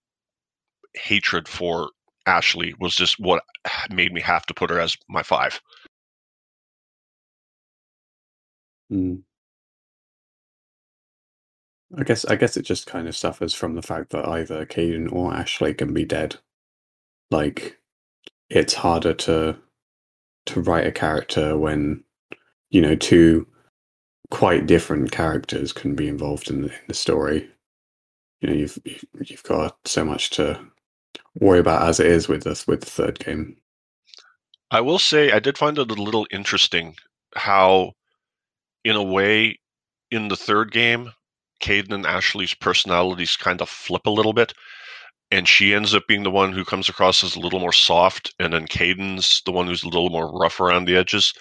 hatred 0.95 1.49
for 1.49 1.91
Ashley 2.27 2.75
was 2.81 2.95
just 2.97 3.19
what 3.21 3.43
made 3.91 4.13
me 4.13 4.21
have 4.23 4.47
to 4.47 4.55
put 4.55 4.71
her 4.71 4.81
as 4.81 4.97
my 5.09 5.23
five. 5.23 5.61
Mm. 8.93 9.23
I 11.97 12.03
guess 12.05 12.25
I 12.25 12.37
guess 12.37 12.57
it 12.57 12.63
just 12.63 12.87
kind 12.87 13.09
of 13.09 13.17
suffers 13.17 13.55
from 13.55 13.75
the 13.75 13.83
fact 13.83 14.11
that 14.11 14.27
either 14.29 14.67
Kaidan 14.67 15.11
or 15.13 15.33
Ashley 15.35 15.75
can 15.75 15.95
be 15.95 16.05
dead. 16.05 16.37
Like 17.31 17.79
it's 18.51 18.75
harder 18.75 19.15
to 19.15 19.57
to 20.47 20.61
write 20.61 20.87
a 20.87 20.93
character 20.93 21.57
when 21.59 22.03
you 22.71 22.81
know 22.81 22.95
two 22.95 23.47
quite 24.31 24.67
different 24.67 25.11
characters 25.11 25.73
can 25.73 25.95
be 25.95 26.09
involved 26.09 26.51
in 26.51 26.63
the, 26.63 26.69
in 26.69 26.85
the 26.89 26.95
story. 26.95 27.49
You 28.41 28.49
know, 28.49 28.55
you've 28.55 28.79
you've 28.85 29.43
got 29.43 29.77
so 29.85 30.05
much 30.05 30.31
to 30.31 30.61
worry 31.35 31.59
about 31.59 31.89
as 31.89 32.01
it 32.01 32.07
is 32.07 32.29
with 32.29 32.45
this 32.45 32.67
with 32.67 32.81
the 32.81 32.87
third 32.87 33.19
game. 33.19 33.57
I 34.71 34.81
will 34.81 34.99
say 34.99 35.33
I 35.33 35.39
did 35.39 35.57
find 35.57 35.79
it 35.79 35.91
a 35.91 35.95
little 35.95 36.27
interesting 36.31 36.95
how, 37.35 37.93
in 38.85 38.97
a 38.97 39.03
way, 39.03 39.59
in 40.11 40.29
the 40.29 40.37
third 40.37 40.73
game, 40.73 41.13
Kaidan 41.61 41.93
and 41.95 42.07
Ashley's 42.07 42.55
personalities 42.55 43.37
kind 43.37 43.61
of 43.63 43.69
flip 43.69 44.07
a 44.07 44.11
little 44.11 44.33
bit. 44.33 44.53
And 45.31 45.47
she 45.47 45.75
ends 45.75 45.95
up 45.95 46.07
being 46.09 46.23
the 46.23 46.31
one 46.31 46.53
who 46.53 46.65
comes 46.65 46.89
across 46.89 47.23
as 47.23 47.37
a 47.37 47.41
little 47.41 47.61
more 47.61 47.73
soft, 47.73 48.35
and 48.39 48.53
then 48.53 48.67
Kaidan's 48.67 49.43
the 49.45 49.53
one 49.53 49.67
who's 49.67 49.83
a 49.83 49.89
little 49.89 50.11
more 50.11 50.33
rough 50.33 50.59
around 50.59 50.87
the 50.87 50.97
edges. 50.97 51.33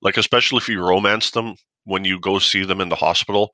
Like, 0.00 0.16
especially 0.16 0.58
if 0.58 0.68
you 0.68 0.82
romance 0.82 1.30
them, 1.30 1.56
when 1.84 2.04
you 2.04 2.18
go 2.18 2.38
see 2.38 2.64
them 2.64 2.80
in 2.80 2.88
the 2.88 2.96
hospital, 2.96 3.50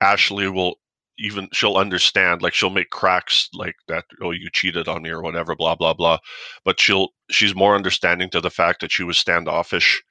Ashley 0.00 0.48
will 0.48 0.76
even 1.18 1.48
she'll 1.52 1.76
understand 1.76 2.42
like 2.42 2.54
she'll 2.54 2.70
make 2.70 2.90
cracks 2.90 3.48
like 3.54 3.74
that 3.88 4.04
oh 4.22 4.30
you 4.32 4.50
cheated 4.52 4.88
on 4.88 5.02
me 5.02 5.10
or 5.10 5.22
whatever 5.22 5.54
blah 5.54 5.74
blah 5.74 5.94
blah 5.94 6.18
but 6.64 6.78
she'll 6.78 7.08
she's 7.30 7.54
more 7.54 7.74
understanding 7.74 8.28
to 8.30 8.40
the 8.40 8.50
fact 8.50 8.80
that 8.80 8.92
she 8.92 9.02
was 9.02 9.16
standoffish 9.16 10.02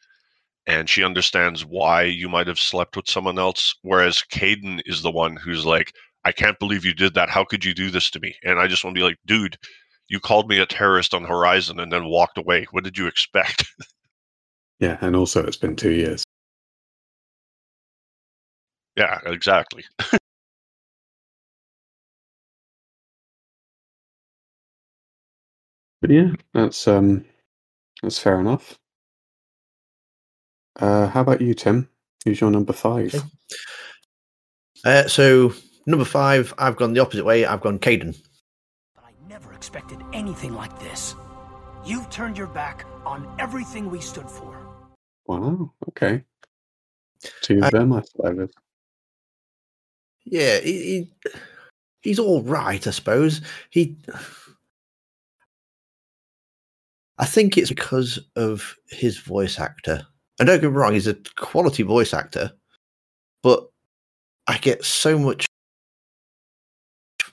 and 0.68 0.89
she 0.89 1.03
understands 1.03 1.64
why 1.64 2.01
you 2.01 2.28
might 2.28 2.47
have 2.47 2.58
slept 2.58 2.95
with 2.95 3.08
someone 3.08 3.38
else 3.38 3.76
whereas 3.84 4.24
Kaidan 4.32 4.82
is 4.86 5.01
the 5.01 5.12
one 5.12 5.36
who's 5.36 5.66
like 5.66 5.93
I 6.26 6.32
can't 6.34 6.60
believe 6.60 6.84
you 6.86 6.94
did 6.94 7.14
that 7.14 7.30
how 7.30 7.46
could 7.46 7.64
you 7.64 7.74
do 7.74 7.90
this 7.92 8.10
to 8.12 8.20
me 8.20 8.36
and 8.44 8.60
I 8.60 8.68
just 8.68 8.84
want 8.84 8.96
to 8.96 9.00
be 9.00 9.04
like 9.06 9.18
dude 9.26 9.58
you 10.10 10.20
called 10.20 10.50
me 10.50 10.60
a 10.60 10.66
terrorist 10.66 11.14
on 11.14 11.24
the 11.24 11.30
Horizon 11.30 11.80
and 11.80 11.92
then 11.92 12.06
walked 12.06 12.38
away 12.38 12.68
what 12.72 12.84
did 12.84 12.98
you 12.98 13.08
expect 13.08 13.66
Yeah, 14.80 14.98
and 15.02 15.16
also 15.16 15.46
it's 15.46 15.56
been 15.58 15.76
two 15.78 15.92
years. 15.92 16.24
yeah 18.98 19.20
exactly 19.26 19.84
But 26.02 26.10
yeah, 26.14 26.34
that's 26.54 26.88
um 26.88 27.26
that's 28.04 28.20
fair 28.20 28.40
enough. 28.40 28.78
Uh 30.80 31.08
how 31.08 31.22
about 31.22 31.42
you, 31.42 31.54
Tim? 31.56 31.90
Who's 32.26 32.40
your 32.42 32.52
number 32.52 32.74
five? 32.74 33.16
Okay. 33.16 33.26
Uh, 34.84 35.08
so 35.08 35.54
number 35.86 36.06
five, 36.06 36.54
I've 36.58 36.76
gone 36.76 36.94
the 36.94 37.02
opposite 37.02 37.26
way. 37.26 37.46
I've 37.46 37.62
gone 37.62 37.80
Kaidan. 37.80 38.16
But 38.96 39.06
I 39.06 39.12
never 39.28 39.54
expected 39.54 40.04
anything 40.14 40.54
like 40.54 40.78
this. 40.80 41.16
You've 41.86 42.10
turned 42.10 42.38
your 42.38 42.48
back 42.48 42.86
on 43.06 43.28
everything 43.40 43.90
we 43.90 44.02
stood 44.02 44.30
for. 44.30 44.58
Wow, 45.28 45.72
okay. 45.90 46.24
Two 47.42 47.60
I- 47.62 47.68
of 47.68 47.72
them, 47.72 47.94
I 47.94 48.02
suppose. 48.02 48.50
Yeah, 50.26 50.60
he, 50.60 50.72
he 50.72 51.12
he's 52.02 52.20
all 52.20 52.42
right, 52.42 52.86
I 52.86 52.90
suppose. 52.92 53.42
He, 53.70 53.96
I 57.18 57.26
think 57.26 57.58
it's 57.58 57.70
because 57.70 58.20
of 58.36 58.76
his 58.90 59.20
voice 59.20 59.60
actor. 59.60 60.06
And 60.40 60.48
don't 60.48 60.60
get 60.60 60.72
me 60.72 60.76
wrong, 60.76 60.94
he's 60.94 61.08
a 61.08 61.16
quality 61.38 61.84
voice 61.84 62.14
actor, 62.14 62.52
but 63.44 63.68
I 64.48 64.58
get 64.58 64.84
so 64.84 65.18
much 65.18 65.46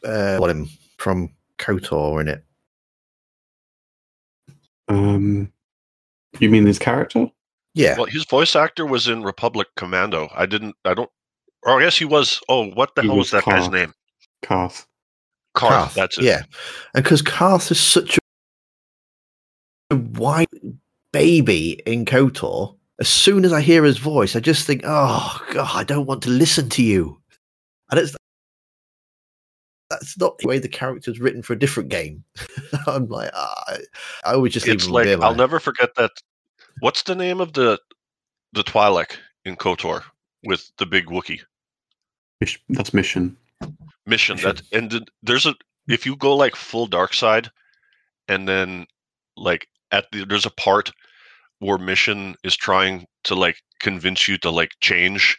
uh, 0.05 0.39
what 0.39 0.51
him 0.51 0.69
from 0.99 1.31
Kotor 1.59 2.21
in 2.21 2.29
it. 2.29 2.45
Um 4.89 5.53
you 6.41 6.51
mean 6.51 6.67
his 6.67 6.79
character? 6.79 7.29
Yeah, 7.75 7.97
well 7.97 8.07
his 8.07 8.25
voice 8.25 8.57
actor 8.57 8.85
was 8.87 9.09
in 9.09 9.23
Republic 9.23 9.69
Commando 9.77 10.29
I 10.35 10.47
didn't 10.47 10.77
I 10.85 10.95
don't 10.95 11.11
or 11.65 11.81
I 11.81 11.85
guess 11.85 11.97
he 11.97 12.05
was 12.05 12.41
oh 12.49 12.71
what 12.71 12.95
the 12.95 13.03
He 13.03 13.09
hell 13.09 13.17
was 13.17 13.33
was 13.33 13.45
that 13.45 13.51
guy's 13.51 13.71
name 13.71 13.95
Carth. 14.43 14.87
Carth, 15.55 15.73
Carth, 15.73 15.95
that's 15.95 16.19
it 16.19 16.25
Yeah, 16.25 16.43
and 16.95 17.05
because 17.05 17.23
Carth 17.23 17.71
is 17.71 17.81
such 17.81 18.19
a 19.91 19.97
white 19.97 20.49
baby 21.13 21.81
in 21.87 22.05
Kotor, 22.07 22.77
as 22.99 23.09
soon 23.09 23.45
as 23.45 23.53
I 23.53 23.61
hear 23.61 23.85
his 23.85 23.99
voice, 23.99 24.35
I 24.35 24.41
just 24.41 24.67
think, 24.67 24.83
oh 24.85 25.41
god, 25.53 25.77
I 25.77 25.85
don't 25.85 26.07
want 26.07 26.23
to 26.23 26.31
listen 26.31 26.69
to 26.71 26.83
you. 26.83 27.21
And 27.91 28.01
it's 28.01 28.17
that's 30.03 30.19
not 30.19 30.37
the 30.39 30.49
way 30.49 30.59
the 30.59 30.69
character's 30.69 31.21
written 31.21 31.43
for 31.43 31.53
a 31.53 31.59
different 31.59 31.89
game. 31.89 32.25
I'm 32.89 33.09
like, 33.09 33.31
ah, 33.35 33.65
I, 33.69 33.79
I 34.25 34.33
always 34.35 34.53
just 34.53 34.67
it's 34.67 34.89
like 34.89 35.05
there, 35.05 35.23
I'll 35.23 35.35
never 35.35 35.61
forget 35.61 35.95
that. 35.95 36.11
What's 36.81 37.05
the 37.05 37.15
name 37.15 37.41
of 37.41 37.53
the 37.53 37.79
the 38.53 38.65
Twi'lek 38.65 39.17
in 39.45 39.55
Kotor 39.57 40.03
with 40.43 40.73
the 40.79 40.87
big 40.87 41.07
Wookie? 41.07 41.41
That's 42.41 42.59
mission. 42.93 42.93
mission? 42.93 43.37
Mission. 44.07 44.37
That 44.39 44.63
and 44.73 44.91
th- 44.91 45.09
there's 45.23 45.47
a 45.47 45.55
if 45.87 46.05
you 46.05 46.17
go 46.17 46.35
like 46.35 46.57
full 46.57 46.89
dark 46.89 47.15
side, 47.15 47.49
and 48.27 48.49
then 48.49 48.87
like 49.37 49.69
at 49.93 50.07
the 50.11 50.25
there's 50.25 50.47
a 50.47 50.51
part 50.51 50.91
where 51.61 51.79
mission 51.79 52.35
is 52.43 52.57
trying 52.57 53.07
to 53.23 53.37
like 53.37 53.63
convince 53.79 54.27
you 54.27 54.37
to 54.39 54.51
like 54.51 54.73
change, 54.81 55.39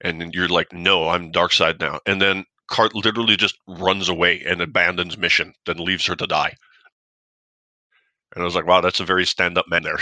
and 0.00 0.32
you're 0.32 0.46
like, 0.46 0.72
no, 0.72 1.08
I'm 1.08 1.32
dark 1.32 1.52
side 1.52 1.80
now, 1.80 1.98
and 2.06 2.22
then 2.22 2.44
Carth 2.68 2.94
literally 2.94 3.36
just 3.36 3.58
runs 3.66 4.08
away 4.08 4.42
and 4.46 4.60
abandons 4.60 5.16
mission, 5.16 5.54
then 5.66 5.78
leaves 5.78 6.06
her 6.06 6.16
to 6.16 6.26
die. 6.26 6.54
And 8.34 8.42
I 8.42 8.44
was 8.44 8.54
like, 8.54 8.66
wow, 8.66 8.80
that's 8.80 9.00
a 9.00 9.04
very 9.04 9.24
stand 9.24 9.56
up 9.56 9.66
man 9.68 9.82
there. 9.82 9.98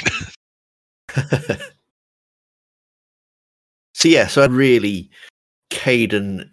so 3.94 4.08
yeah, 4.08 4.26
so 4.26 4.48
really, 4.48 5.10
Kaidan 5.70 6.50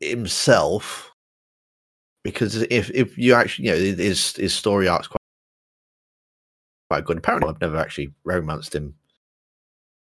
himself, 0.00 1.12
because 2.24 2.56
if 2.62 2.90
if 2.90 3.18
you 3.18 3.34
actually, 3.34 3.66
you 3.66 3.72
know, 3.72 3.78
his 3.78 4.36
his 4.36 4.54
story 4.54 4.88
arc's 4.88 5.08
quite 5.08 5.18
quite 6.88 7.04
good. 7.04 7.18
Apparently, 7.18 7.50
I've 7.50 7.60
never 7.60 7.76
actually 7.76 8.14
romanced 8.24 8.74
him 8.74 8.94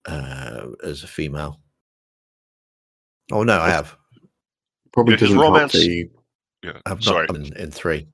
uh, 0.06 0.66
as 0.84 1.02
a 1.02 1.08
female. 1.08 1.60
Oh 3.32 3.42
no, 3.42 3.60
I 3.60 3.70
have. 3.70 3.96
Probably 4.98 5.14
Yeah, 5.14 5.20
doesn't 5.20 5.38
romance- 5.38 5.72
the 5.74 6.10
yeah, 6.64 6.72
I've 6.86 7.04
sorry. 7.04 7.28
not 7.28 7.36
in, 7.36 7.56
in 7.56 7.70
three. 7.70 8.08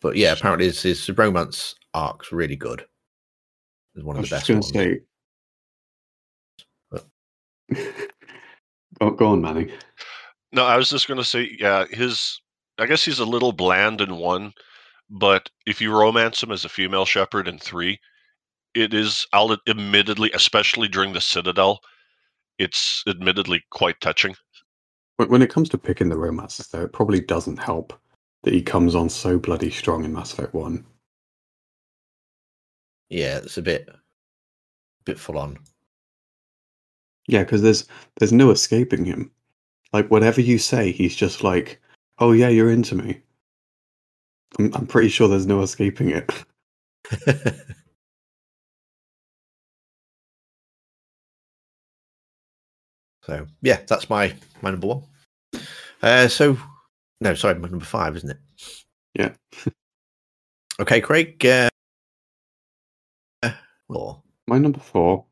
But 0.00 0.16
yeah, 0.16 0.32
apparently 0.32 0.66
his, 0.66 0.82
his 0.82 1.08
romance 1.10 1.76
arc's 1.94 2.32
really 2.32 2.56
good. 2.56 2.84
It's 3.94 4.04
one 4.04 4.16
I 4.16 4.18
of 4.18 4.22
was 4.22 4.30
the 4.30 4.36
just 4.38 4.48
best 4.48 4.72
going 4.72 4.98
to 6.90 6.98
ones. 6.98 7.06
say. 7.78 7.86
oh, 9.00 9.10
go 9.16 9.28
on, 9.28 9.40
Manny. 9.42 9.70
No, 10.50 10.64
I 10.66 10.76
was 10.76 10.90
just 10.90 11.06
going 11.06 11.18
to 11.18 11.24
say, 11.24 11.56
yeah, 11.60 11.84
his. 11.88 12.40
I 12.78 12.86
guess 12.86 13.04
he's 13.04 13.20
a 13.20 13.24
little 13.24 13.52
bland 13.52 14.00
in 14.00 14.16
one, 14.16 14.54
but 15.08 15.48
if 15.66 15.80
you 15.80 15.96
romance 15.96 16.42
him 16.42 16.50
as 16.50 16.64
a 16.64 16.68
female 16.68 17.04
Shepard 17.04 17.46
in 17.46 17.60
three, 17.60 18.00
it 18.74 18.92
is, 18.92 19.24
I'll 19.32 19.56
admittedly, 19.68 20.32
especially 20.34 20.88
during 20.88 21.12
the 21.12 21.20
Citadel, 21.20 21.78
it's 22.58 23.04
admittedly 23.06 23.62
quite 23.70 24.00
touching. 24.00 24.34
When 25.16 25.28
when 25.28 25.42
it 25.42 25.50
comes 25.50 25.68
to 25.70 25.78
picking 25.78 26.08
the 26.08 26.18
romances, 26.18 26.68
though, 26.68 26.82
it 26.82 26.92
probably 26.92 27.20
doesn't 27.20 27.58
help 27.58 27.92
that 28.42 28.52
he 28.54 28.62
comes 28.62 28.94
on 28.94 29.08
so 29.08 29.38
bloody 29.38 29.70
strong 29.70 30.04
in 30.04 30.12
Mass 30.12 30.32
Effect 30.32 30.54
One. 30.54 30.84
Yeah, 33.08 33.38
it's 33.38 33.58
a 33.58 33.62
bit 33.62 33.88
bit 35.04 35.18
full 35.18 35.38
on. 35.38 35.58
Yeah, 37.28 37.44
because 37.44 37.62
there's 37.62 37.86
there's 38.18 38.32
no 38.32 38.50
escaping 38.50 39.04
him. 39.04 39.30
Like 39.92 40.10
whatever 40.10 40.40
you 40.40 40.58
say, 40.58 40.92
he's 40.92 41.14
just 41.16 41.42
like, 41.44 41.80
"Oh 42.18 42.32
yeah, 42.32 42.48
you're 42.48 42.70
into 42.70 42.94
me." 42.96 43.22
I'm 44.58 44.74
I'm 44.74 44.86
pretty 44.86 45.08
sure 45.08 45.28
there's 45.28 45.46
no 45.46 45.62
escaping 45.62 46.10
it. 46.10 46.30
so 53.26 53.46
yeah, 53.62 53.80
that's 53.86 54.10
my 54.10 54.34
my 54.62 54.70
number 54.70 54.86
one. 54.86 55.02
Uh, 56.02 56.28
so 56.28 56.56
no, 57.20 57.34
sorry, 57.34 57.54
my 57.54 57.68
number 57.68 57.84
five, 57.84 58.16
isn't 58.16 58.30
it? 58.30 58.38
Yeah. 59.14 59.32
okay, 60.80 61.00
Kraig. 61.00 61.44
Uh, 61.46 61.68
or 63.88 64.22
My 64.46 64.58
number 64.58 64.80
four 64.80 65.24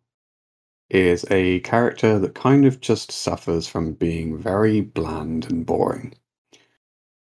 is 0.91 1.25
a 1.31 1.61
character 1.61 2.19
that 2.19 2.35
kind 2.35 2.65
of 2.65 2.81
just 2.81 3.11
suffers 3.11 3.67
from 3.67 3.93
being 3.95 4.39
very 4.39 4.81
bland 4.81 5.51
and 5.51 5.65
boring. 5.65 6.15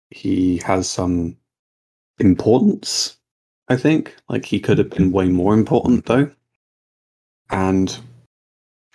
He 0.10 0.58
has 0.66 0.90
some 0.90 1.38
importance, 2.20 3.18
I 3.68 3.76
think. 3.76 4.16
Like 4.28 4.46
he 4.46 4.60
could 4.60 4.80
have 4.80 4.90
been 4.90 5.12
way 5.12 5.30
more 5.30 5.54
important 5.54 6.06
though. 6.06 6.32
And 7.52 7.98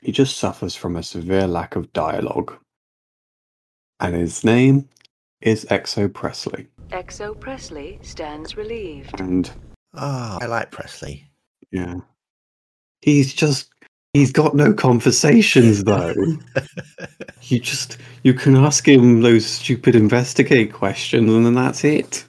he 0.04 0.12
just 0.12 0.36
suffers 0.36 0.76
from 0.76 0.96
a 0.96 1.02
severe 1.02 1.46
lack 1.46 1.76
of 1.76 1.92
dialogue. 1.94 2.54
And 4.00 4.14
his 4.14 4.44
name 4.44 4.88
is 5.40 5.64
Exo 5.66 6.08
Pressly. 6.08 6.66
Exo 6.90 7.34
Pressly 7.34 8.04
stands 8.04 8.54
relieved. 8.54 9.18
And 9.18 9.50
ah, 9.94 10.38
I 10.42 10.46
like 10.46 10.70
Pressly. 10.70 11.24
yeah. 11.72 11.96
He's 13.00 13.32
just 13.32 13.70
he's 14.12 14.30
got 14.30 14.54
no 14.54 14.74
conversations 14.74 15.84
though. 15.84 16.14
you 17.42 17.58
just 17.58 17.96
you 18.22 18.34
can 18.34 18.56
ask 18.56 18.86
him 18.86 19.22
those 19.22 19.46
stupid 19.46 19.94
investigate 19.94 20.72
questions 20.72 21.32
and 21.32 21.46
then 21.46 21.54
that's 21.54 21.82
it. 21.82 22.28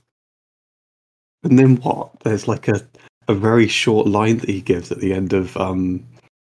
And 1.43 1.59
then 1.59 1.75
what? 1.77 2.11
There's 2.21 2.47
like 2.47 2.69
a, 2.69 2.81
a 3.27 3.33
very 3.33 3.67
short 3.67 4.07
line 4.07 4.37
that 4.37 4.49
he 4.49 4.61
gives 4.61 4.91
at 4.93 4.99
the 4.99 5.13
end 5.13 5.33
of 5.33 5.57
um 5.57 6.05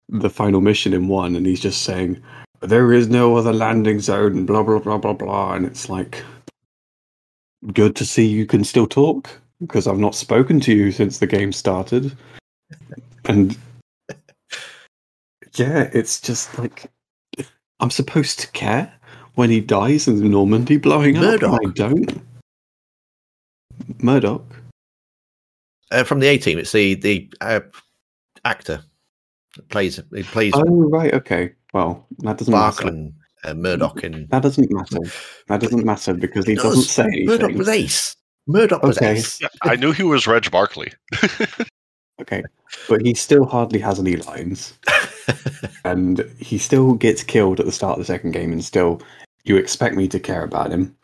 the 0.08 0.30
final 0.30 0.60
mission 0.60 0.94
in 0.94 1.08
one 1.08 1.36
and 1.36 1.46
he's 1.46 1.60
just 1.60 1.82
saying 1.82 2.20
there 2.60 2.92
is 2.92 3.08
no 3.08 3.36
other 3.36 3.52
landing 3.52 4.00
zone 4.00 4.36
and 4.36 4.46
blah 4.46 4.62
blah 4.62 4.78
blah 4.78 4.98
blah 4.98 5.12
blah 5.12 5.54
and 5.54 5.66
it's 5.66 5.88
like 5.88 6.24
good 7.72 7.94
to 7.96 8.06
see 8.06 8.26
you 8.26 8.46
can 8.46 8.64
still 8.64 8.86
talk 8.86 9.28
because 9.60 9.86
I've 9.86 9.98
not 9.98 10.14
spoken 10.14 10.60
to 10.60 10.72
you 10.72 10.92
since 10.92 11.18
the 11.18 11.26
game 11.26 11.52
started. 11.52 12.16
And 13.24 13.56
yeah, 15.54 15.90
it's 15.92 16.20
just 16.20 16.58
like 16.58 16.90
I'm 17.80 17.90
supposed 17.90 18.40
to 18.40 18.50
care 18.52 18.92
when 19.34 19.50
he 19.50 19.60
dies 19.60 20.08
in 20.08 20.30
Normandy 20.30 20.76
blowing 20.76 21.16
up. 21.16 21.24
Murdock. 21.24 21.60
I 21.64 21.70
don't. 21.74 22.22
Murdock. 24.02 24.44
Uh, 25.90 26.04
from 26.04 26.20
the 26.20 26.26
A 26.26 26.38
team, 26.38 26.58
it's 26.58 26.72
the 26.72 26.94
the 26.94 27.30
uh, 27.40 27.60
actor 28.44 28.82
that 29.58 29.68
plays 29.68 30.00
he 30.14 30.22
plays 30.22 30.54
Oh 30.56 30.88
right, 30.88 31.12
okay. 31.12 31.52
Well, 31.74 32.06
that 32.20 32.38
doesn't 32.38 32.52
matter. 32.54 32.84
Barkland 32.84 33.12
uh, 33.44 33.54
Murdock 33.54 34.02
in 34.04 34.26
That 34.30 34.42
doesn't 34.42 34.70
matter. 34.70 34.98
That 35.48 35.60
doesn't 35.60 35.84
matter 35.84 36.14
because 36.14 36.46
he 36.46 36.52
It 36.54 36.60
doesn't 36.60 36.82
say 36.84 37.04
anything. 37.04 37.26
Murdock 37.26 37.52
was 37.54 37.68
ace. 37.68 38.16
Murdock 38.46 38.82
was 38.82 38.96
Okay. 38.96 39.18
ace. 39.18 39.40
Yeah, 39.40 39.48
I 39.62 39.76
knew 39.76 39.92
he 39.92 40.04
was 40.04 40.26
Reg 40.26 40.50
Barclay. 40.50 40.92
Okay, 42.20 42.42
but 42.88 43.00
he 43.02 43.14
still 43.14 43.44
hardly 43.46 43.78
has 43.78 44.00
any 44.00 44.16
lines, 44.16 44.76
and 45.84 46.28
he 46.40 46.58
still 46.58 46.94
gets 46.94 47.22
killed 47.22 47.60
at 47.60 47.66
the 47.66 47.70
start 47.70 47.92
of 47.92 47.98
the 48.00 48.12
second 48.12 48.32
game, 48.32 48.50
and 48.50 48.64
still, 48.64 49.00
you 49.44 49.56
expect 49.56 49.94
me 49.94 50.08
to 50.08 50.18
care 50.18 50.42
about 50.42 50.72
him. 50.72 50.96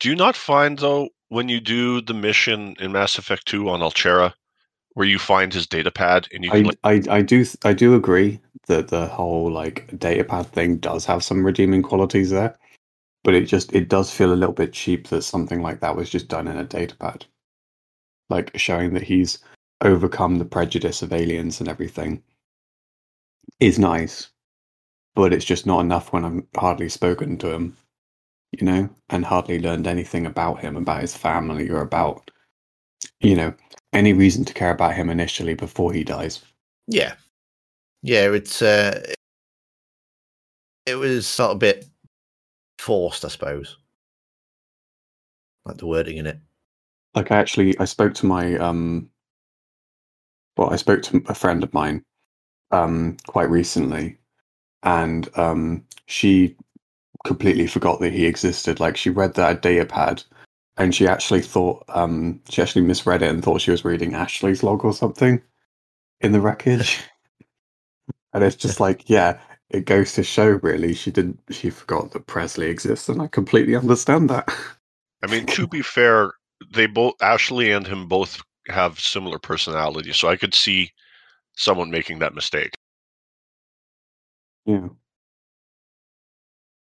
Do 0.00 0.08
you 0.08 0.16
not 0.16 0.34
find 0.34 0.76
though 0.80 1.10
when 1.28 1.48
you 1.48 1.60
do 1.60 2.00
the 2.00 2.14
mission 2.14 2.74
in 2.80 2.90
Mass 2.90 3.16
Effect 3.16 3.46
2 3.46 3.68
on 3.68 3.78
Alchera 3.78 4.32
where 4.96 5.06
you 5.06 5.18
find 5.18 5.52
his 5.52 5.66
data 5.66 5.90
pad 5.90 6.26
and 6.32 6.42
you 6.42 6.50
can 6.50 6.64
I, 6.64 6.68
like, 6.68 7.06
I 7.10 7.16
I 7.18 7.22
do 7.22 7.44
I 7.66 7.74
do 7.74 7.94
agree 7.94 8.40
that 8.66 8.88
the 8.88 9.06
whole 9.06 9.52
like 9.52 9.86
datapad 9.88 10.46
thing 10.46 10.78
does 10.78 11.04
have 11.04 11.22
some 11.22 11.44
redeeming 11.44 11.82
qualities 11.82 12.30
there, 12.30 12.56
but 13.22 13.34
it 13.34 13.44
just 13.44 13.74
it 13.74 13.90
does 13.90 14.10
feel 14.10 14.32
a 14.32 14.40
little 14.40 14.54
bit 14.54 14.72
cheap 14.72 15.08
that 15.08 15.20
something 15.20 15.60
like 15.60 15.80
that 15.80 15.96
was 15.96 16.08
just 16.08 16.28
done 16.28 16.48
in 16.48 16.56
a 16.56 16.64
datapad, 16.64 17.24
like 18.30 18.56
showing 18.56 18.94
that 18.94 19.02
he's 19.02 19.38
overcome 19.82 20.38
the 20.38 20.46
prejudice 20.46 21.02
of 21.02 21.12
aliens 21.12 21.60
and 21.60 21.68
everything 21.68 22.22
is 23.60 23.78
nice, 23.78 24.30
but 25.14 25.34
it's 25.34 25.44
just 25.44 25.66
not 25.66 25.80
enough 25.80 26.10
when 26.10 26.24
I've 26.24 26.42
hardly 26.58 26.88
spoken 26.88 27.36
to 27.38 27.50
him, 27.50 27.76
you 28.58 28.64
know, 28.64 28.88
and 29.10 29.26
hardly 29.26 29.58
learned 29.58 29.86
anything 29.86 30.24
about 30.24 30.60
him, 30.60 30.74
about 30.74 31.02
his 31.02 31.14
family, 31.14 31.68
or 31.68 31.82
about 31.82 32.30
you 33.20 33.36
know 33.36 33.52
any 33.96 34.12
reason 34.12 34.44
to 34.44 34.54
care 34.54 34.70
about 34.70 34.94
him 34.94 35.10
initially 35.10 35.54
before 35.54 35.92
he 35.92 36.04
dies. 36.04 36.42
Yeah, 36.86 37.14
yeah. 38.02 38.30
It's 38.32 38.62
uh, 38.62 39.02
it 40.86 40.94
was 40.96 41.26
sort 41.26 41.50
of 41.50 41.56
a 41.56 41.58
bit 41.58 41.86
forced, 42.78 43.24
I 43.24 43.28
suppose. 43.28 43.78
Like 45.64 45.78
the 45.78 45.86
wording 45.86 46.18
in 46.18 46.26
it. 46.26 46.38
like 47.14 47.32
I 47.32 47.38
actually 47.38 47.76
I 47.80 47.86
spoke 47.86 48.14
to 48.14 48.26
my 48.26 48.56
um 48.58 49.10
well 50.56 50.70
I 50.70 50.76
spoke 50.76 51.02
to 51.02 51.22
a 51.26 51.34
friend 51.34 51.64
of 51.64 51.72
mine 51.74 52.04
um 52.70 53.16
quite 53.26 53.50
recently 53.50 54.18
and 54.84 55.28
um 55.36 55.84
she 56.06 56.56
completely 57.24 57.66
forgot 57.66 57.98
that 58.00 58.12
he 58.12 58.26
existed 58.26 58.78
like 58.78 58.96
she 58.96 59.10
read 59.10 59.34
that 59.34 59.62
datapad 59.62 60.24
and 60.76 60.94
she 60.94 61.06
actually 61.08 61.42
thought 61.42 61.84
um 61.88 62.40
she 62.50 62.62
actually 62.62 62.82
misread 62.84 63.22
it 63.22 63.30
and 63.30 63.42
thought 63.44 63.60
she 63.60 63.70
was 63.72 63.84
reading 63.84 64.12
Ashley's 64.12 64.62
log 64.62 64.84
or 64.84 64.94
something 64.94 65.42
in 66.20 66.32
the 66.32 66.40
wreckage 66.40 67.00
And 68.32 68.44
it's 68.44 68.56
just 68.56 68.80
like, 68.80 69.08
yeah, 69.08 69.40
it 69.70 69.86
goes 69.86 70.12
to 70.14 70.22
show 70.22 70.60
really 70.62 70.94
she 70.94 71.10
didn't 71.10 71.40
she 71.50 71.70
forgot 71.70 72.12
that 72.12 72.26
Pressly 72.26 72.68
exists 72.68 73.08
and 73.08 73.20
I 73.20 73.26
completely 73.28 73.74
understand 73.76 74.30
that. 74.30 74.48
I 75.22 75.26
mean, 75.28 75.46
to 75.48 75.66
be 75.68 75.82
fair, 75.82 76.32
they 76.72 76.86
both 76.86 77.14
Ashley 77.20 77.70
and 77.72 77.86
him 77.86 78.08
both 78.08 78.40
have 78.68 78.98
similar 79.00 79.38
personalities, 79.38 80.16
so 80.16 80.28
I 80.28 80.36
could 80.36 80.54
see 80.54 80.92
someone 81.56 81.90
making 81.90 82.20
that 82.20 82.34
mistake. 82.34 82.74
Yeah. 84.66 84.88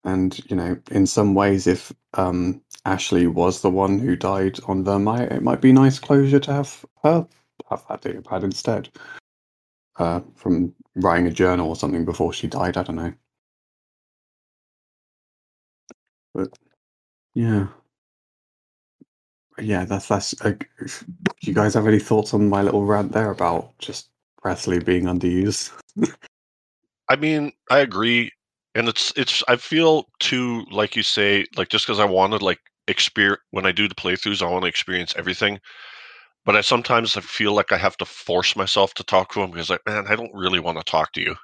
And, 0.04 0.38
you 0.50 0.56
know, 0.56 0.78
in 0.90 1.06
some 1.06 1.34
ways 1.34 1.66
if 1.66 1.92
um 2.14 2.62
Ashley 2.86 3.26
was 3.26 3.60
the 3.62 3.70
one 3.70 3.98
who 3.98 4.14
died 4.16 4.60
on 4.68 4.84
Virmire, 4.84 5.30
it 5.32 5.42
might 5.42 5.60
be 5.60 5.72
nice 5.72 5.98
closure 5.98 6.40
to 6.40 6.52
have 6.52 6.84
her 7.02 7.26
have 7.68 7.84
that 7.88 8.02
datapad 8.02 8.44
instead. 8.44 8.88
Uh 9.96 10.20
from 10.36 10.72
writing 10.94 11.26
a 11.26 11.30
journal 11.30 11.68
or 11.68 11.76
something 11.76 12.04
before 12.04 12.32
she 12.32 12.46
died, 12.46 12.76
I 12.76 12.82
don't 12.84 12.96
know. 12.96 13.12
But 16.34 16.56
yeah. 17.34 17.66
Yeah, 19.58 19.84
that's 19.86 20.06
that's. 20.06 20.38
Uh, 20.44 20.50
do 20.50 20.86
you 21.40 21.54
guys 21.54 21.74
have 21.74 21.86
any 21.86 21.98
thoughts 21.98 22.34
on 22.34 22.48
my 22.48 22.62
little 22.62 22.84
rant 22.84 23.12
there 23.12 23.30
about 23.30 23.76
just 23.78 24.10
Pressly 24.44 24.84
being 24.84 25.04
underused? 25.04 25.72
I 27.08 27.16
mean, 27.16 27.52
I 27.70 27.78
agree, 27.78 28.30
and 28.74 28.88
it's 28.88 29.12
it's. 29.16 29.42
I 29.48 29.56
feel 29.56 30.08
too, 30.18 30.64
like 30.70 30.94
you 30.94 31.02
say, 31.02 31.46
like 31.56 31.68
just 31.70 31.86
because 31.86 32.00
I 32.00 32.04
wanted 32.04 32.42
like 32.42 32.60
experience 32.88 33.42
when 33.50 33.66
I 33.66 33.72
do 33.72 33.88
the 33.88 33.94
playthroughs, 33.94 34.42
I 34.42 34.50
want 34.50 34.62
to 34.62 34.68
experience 34.68 35.14
everything. 35.16 35.60
But 36.44 36.56
I 36.56 36.60
sometimes 36.60 37.16
I 37.16 37.20
feel 37.20 37.52
like 37.54 37.72
I 37.72 37.76
have 37.76 37.96
to 37.96 38.04
force 38.04 38.54
myself 38.54 38.94
to 38.94 39.04
talk 39.04 39.32
to 39.32 39.42
him 39.42 39.50
because, 39.50 39.70
like, 39.70 39.84
man, 39.86 40.06
I 40.08 40.14
don't 40.14 40.32
really 40.32 40.60
want 40.60 40.78
to 40.78 40.84
talk 40.84 41.12
to 41.12 41.20
you. 41.20 41.34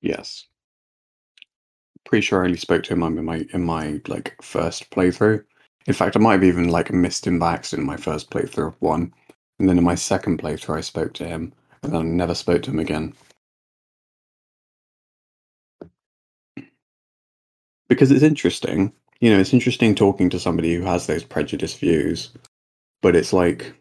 Yes. 0.00 0.46
Pretty 2.06 2.24
sure 2.24 2.42
I 2.42 2.46
only 2.46 2.56
spoke 2.56 2.82
to 2.84 2.94
him 2.94 3.02
in 3.02 3.24
my 3.24 3.46
in 3.52 3.62
my 3.62 4.00
like 4.08 4.34
first 4.42 4.90
playthrough. 4.90 5.44
In 5.86 5.94
fact, 5.94 6.16
I 6.16 6.18
might 6.18 6.34
have 6.34 6.44
even 6.44 6.68
like 6.68 6.90
missed 6.92 7.26
him 7.26 7.38
by 7.38 7.54
accident 7.54 7.82
in 7.82 7.86
my 7.86 7.98
first 7.98 8.30
playthrough 8.30 8.68
of 8.68 8.80
one, 8.80 9.12
and 9.58 9.68
then 9.68 9.76
in 9.76 9.84
my 9.84 9.94
second 9.94 10.38
playthrough 10.40 10.78
I 10.78 10.80
spoke 10.80 11.12
to 11.14 11.26
him, 11.26 11.52
and 11.82 11.94
I 11.96 12.02
never 12.02 12.34
spoke 12.34 12.62
to 12.62 12.70
him 12.70 12.78
again. 12.78 13.14
Because 17.88 18.10
it's 18.10 18.22
interesting, 18.22 18.92
you 19.20 19.30
know, 19.30 19.38
it's 19.38 19.52
interesting 19.52 19.94
talking 19.94 20.30
to 20.30 20.40
somebody 20.40 20.74
who 20.74 20.82
has 20.82 21.06
those 21.06 21.24
prejudiced 21.24 21.78
views, 21.78 22.32
but 23.02 23.14
it's 23.14 23.32
like, 23.32 23.74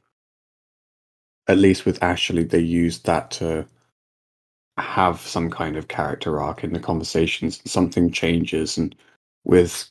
at 1.48 1.58
least 1.58 1.86
with 1.86 2.04
Ashley, 2.04 2.44
they 2.44 2.60
used 2.60 3.06
that 3.06 3.32
to 3.32 3.68
have 4.78 5.20
some 5.22 5.50
kind 5.50 5.76
of 5.78 5.88
character 5.88 6.40
arc 6.40 6.64
in 6.64 6.74
the 6.74 6.80
conversations. 6.80 7.62
Something 7.70 8.12
changes, 8.12 8.78
and 8.78 8.96
with 9.46 9.90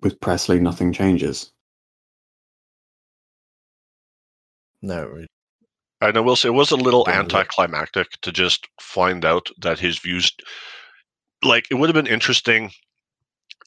with 0.00 0.20
Pressly, 0.20 0.60
nothing 0.60 0.92
changes. 0.92 1.52
No, 4.82 5.24
And 6.00 6.16
I 6.16 6.20
will 6.20 6.36
say 6.36 6.48
it 6.48 6.52
was 6.52 6.70
a 6.70 6.76
little 6.76 7.04
Yeah, 7.06 7.14
yeah. 7.14 7.20
anticlimactic 7.20 8.08
to 8.22 8.30
just 8.30 8.68
find 8.80 9.24
out 9.24 9.48
that 9.60 9.80
his 9.80 9.98
views, 9.98 10.32
like, 11.42 11.66
it 11.70 11.74
would 11.74 11.88
have 11.88 11.94
been 12.04 12.12
interesting 12.12 12.70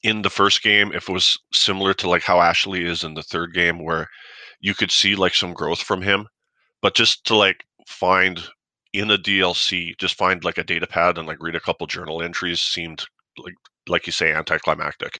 in 0.03 0.21
the 0.21 0.29
first 0.29 0.63
game 0.63 0.91
if 0.93 1.07
it 1.07 1.13
was 1.13 1.37
similar 1.53 1.93
to 1.95 2.09
like 2.09 2.23
how 2.23 2.41
Ashley 2.41 2.85
is 2.85 3.03
in 3.03 3.13
the 3.13 3.23
third 3.23 3.53
game, 3.53 3.83
where 3.83 4.07
you 4.59 4.73
could 4.73 4.91
see 4.91 5.15
like 5.15 5.35
some 5.35 5.53
growth 5.53 5.81
from 5.81 6.01
him, 6.01 6.27
but 6.81 6.95
just 6.95 7.25
to 7.25 7.35
like 7.35 7.63
find 7.87 8.41
in 8.93 9.11
a 9.11 9.17
DLC, 9.17 9.97
just 9.97 10.15
find 10.15 10.43
like 10.43 10.57
a 10.57 10.63
data 10.63 10.87
pad 10.87 11.17
and 11.17 11.27
like 11.27 11.41
read 11.41 11.55
a 11.55 11.59
couple 11.59 11.87
journal 11.87 12.21
entries 12.21 12.61
seemed 12.61 13.03
like 13.37 13.53
like 13.87 14.05
you 14.05 14.11
say 14.11 14.33
anticlimactic. 14.33 15.19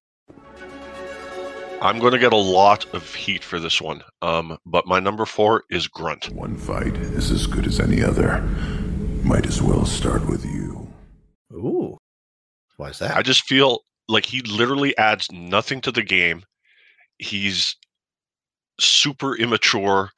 I'm 1.81 1.97
going 1.97 2.13
to 2.13 2.19
get 2.19 2.31
a 2.31 2.37
lot 2.37 2.85
of 2.93 3.15
heat 3.15 3.43
for 3.43 3.59
this 3.59 3.81
one, 3.81 4.03
um, 4.21 4.59
but 4.67 4.85
my 4.85 4.99
number 4.99 5.25
four 5.25 5.63
is 5.71 5.87
Grunt. 5.87 6.29
One 6.29 6.55
fight 6.55 6.95
is 6.95 7.31
as 7.31 7.47
good 7.47 7.65
as 7.65 7.79
any 7.79 8.03
other. 8.03 8.41
Might 9.23 9.47
as 9.47 9.63
well 9.63 9.85
start 9.85 10.27
with 10.27 10.45
you. 10.45 10.87
Ooh, 11.53 11.97
why 12.77 12.89
is 12.89 12.99
that? 12.99 13.17
I 13.17 13.23
just 13.23 13.45
feel 13.45 13.79
like 14.07 14.25
he 14.25 14.41
literally 14.41 14.97
adds 14.97 15.31
nothing 15.31 15.81
to 15.81 15.91
the 15.91 16.03
game. 16.03 16.43
He's 17.17 17.75
super 18.79 19.35
immature, 19.35 20.11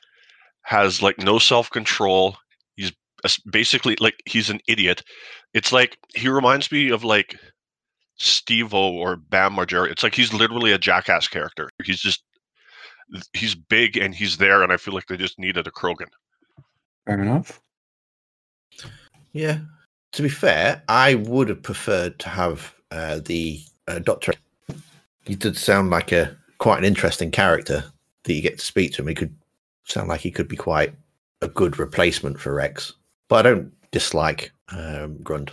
has 0.64 1.02
like 1.02 1.18
no 1.20 1.40
self 1.40 1.70
control. 1.70 2.38
He's 2.76 2.92
basically 3.52 3.96
like 4.00 4.22
he's 4.26 4.50
an 4.50 4.60
idiot. 4.68 5.04
It's 5.54 5.72
like 5.72 5.98
he 6.16 6.30
reminds 6.30 6.72
me 6.72 6.90
of 6.90 7.04
like 7.04 7.38
Steve 8.18 8.74
O 8.74 8.94
or 8.94 9.16
Bam 9.16 9.54
Margera. 9.56 9.90
It's 9.92 10.04
like 10.04 10.16
he's 10.16 10.34
literally 10.34 10.72
a 10.72 10.78
jackass 10.78 11.28
character. 11.28 11.70
He's 11.84 12.00
just 12.00 12.24
he's 13.34 13.56
big 13.56 13.98
and 13.98 14.16
he's 14.16 14.38
there, 14.38 14.64
and 14.64 14.72
I 14.72 14.78
feel 14.78 14.94
like 14.94 15.08
they 15.08 15.18
just 15.18 15.40
needed 15.40 15.68
a 15.68 15.72
Krogan. 15.72 16.10
Fair 17.06 17.22
enough. 17.22 17.62
Yeah. 19.34 19.60
To 20.14 20.22
be 20.22 20.30
fair, 20.30 20.84
I 20.88 21.16
would 21.16 21.50
have 21.50 21.64
preferred 21.64 22.20
to 22.20 22.30
have 22.30 22.74
uh, 22.92 23.20
the 23.26 23.60
Doctor. 24.04 24.34
He 25.26 25.36
did 25.36 25.58
sound 25.58 25.90
like 25.90 26.12
a 26.12 26.36
quite 26.58 26.80
an 26.80 26.86
interesting 26.86 27.32
character 27.32 27.84
that 28.24 28.34
you 28.34 28.42
get 28.42 28.60
to 28.60 28.66
speak 28.66 28.94
to 28.94 29.02
him. 29.02 29.08
He 29.08 29.16
could 29.16 29.36
sound 29.86 30.10
like 30.10 30.22
he 30.22 30.32
could 30.32 30.48
be 30.48 30.56
quite 30.56 30.94
a 31.42 31.48
good 31.48 31.80
replacement 31.80 32.40
for 32.40 32.54
Wrex. 32.54 32.94
But 33.28 33.46
I 33.46 33.50
don't 33.50 33.74
dislike 33.92 34.52
um, 34.70 35.18
Grunt. 35.22 35.52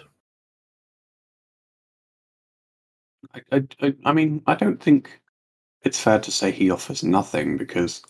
I, 3.35 3.41
I, 3.53 3.69
I, 3.83 3.95
I 4.05 4.13
mean, 4.13 4.43
I 4.47 4.55
don't 4.55 4.83
think 4.83 5.21
it's 5.83 6.01
fair 6.01 6.19
to 6.21 6.31
say 6.31 6.51
he 6.51 6.71
offers 6.71 7.03
nothing 7.03 7.57
because 7.57 8.03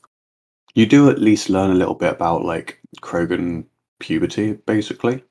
you 0.75 0.87
do 0.87 1.11
at 1.11 1.19
least 1.21 1.51
learn 1.51 1.71
a 1.71 1.75
little 1.75 1.95
bit 1.95 2.13
about 2.13 2.45
like 2.45 2.81
Krogan 3.01 3.65
puberty, 3.99 4.53
basically, 4.53 5.23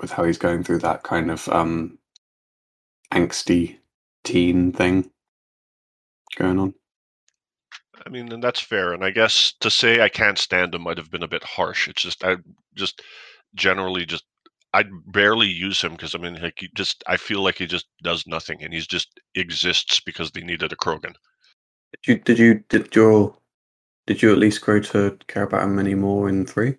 with 0.00 0.10
how 0.10 0.24
he's 0.24 0.38
going 0.38 0.62
through 0.64 0.78
that 0.78 1.02
kind 1.02 1.30
of 1.30 1.48
um 1.48 1.98
angsty 3.12 3.76
teen 4.24 4.72
thing 4.72 5.10
going 6.36 6.58
on. 6.58 6.74
I 8.04 8.10
mean, 8.10 8.32
and 8.32 8.42
that's 8.42 8.60
fair. 8.60 8.92
And 8.92 9.04
I 9.04 9.10
guess 9.10 9.52
to 9.60 9.70
say 9.70 10.00
I 10.00 10.08
can't 10.08 10.38
stand 10.38 10.74
him 10.74 10.82
might 10.82 10.98
have 10.98 11.10
been 11.10 11.22
a 11.22 11.28
bit 11.28 11.44
harsh. 11.44 11.88
It's 11.88 12.02
just 12.02 12.24
I 12.24 12.36
just 12.74 13.02
generally 13.54 14.04
just 14.04 14.24
I 14.74 14.84
barely 15.06 15.46
use 15.48 15.80
him 15.80 15.92
because 15.92 16.14
I 16.14 16.18
mean, 16.18 16.40
like 16.40 16.58
he 16.58 16.68
just 16.74 17.04
I 17.06 17.16
feel 17.16 17.42
like 17.42 17.56
he 17.56 17.66
just 17.66 17.86
does 18.02 18.26
nothing 18.26 18.62
and 18.62 18.72
he's 18.72 18.86
just 18.86 19.20
exists 19.34 20.00
because 20.00 20.30
they 20.30 20.40
needed 20.40 20.72
a 20.72 20.76
Krogan. 20.76 21.14
Did 21.92 22.06
you 22.06 22.18
did 22.18 22.38
you 22.38 22.64
did 22.68 22.94
your 22.94 23.36
did 24.06 24.22
you 24.22 24.32
at 24.32 24.38
least 24.38 24.62
grow 24.62 24.80
to 24.80 25.16
care 25.28 25.44
about 25.44 25.62
him 25.62 25.78
any 25.78 25.94
more 25.94 26.28
in 26.28 26.46
three? 26.46 26.76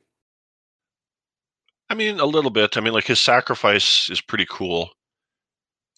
I 1.90 1.96
mean, 1.96 2.20
a 2.20 2.26
little 2.26 2.52
bit. 2.52 2.76
I 2.76 2.82
mean, 2.82 2.94
like 2.94 3.06
his 3.06 3.22
sacrifice 3.22 4.10
is 4.10 4.20
pretty 4.20 4.48
cool. 4.50 4.90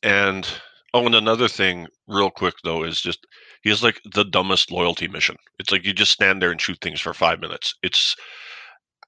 And 0.04 0.48
oh, 0.96 1.06
and 1.06 1.14
another 1.14 1.50
thing, 1.50 1.88
real 2.08 2.32
quick 2.32 2.56
though, 2.64 2.84
is 2.84 3.02
just 3.02 3.28
he 3.62 3.70
has 3.70 3.84
like 3.84 4.00
the 4.14 4.24
dumbest 4.24 4.72
loyalty 4.72 5.08
mission. 5.10 5.36
It's 5.60 5.72
like 5.72 5.86
you 5.86 5.93
just 5.93 6.14
stand 6.14 6.41
there 6.41 6.52
and 6.52 6.62
shoot 6.62 6.78
things 6.82 7.02
for 7.02 7.14
five 7.14 7.41
minutes. 7.41 7.76
It's, 7.84 8.16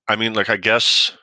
I 0.10 0.18
mean, 0.18 0.34
like 0.34 0.50
I 0.50 0.58
guess 0.58 1.14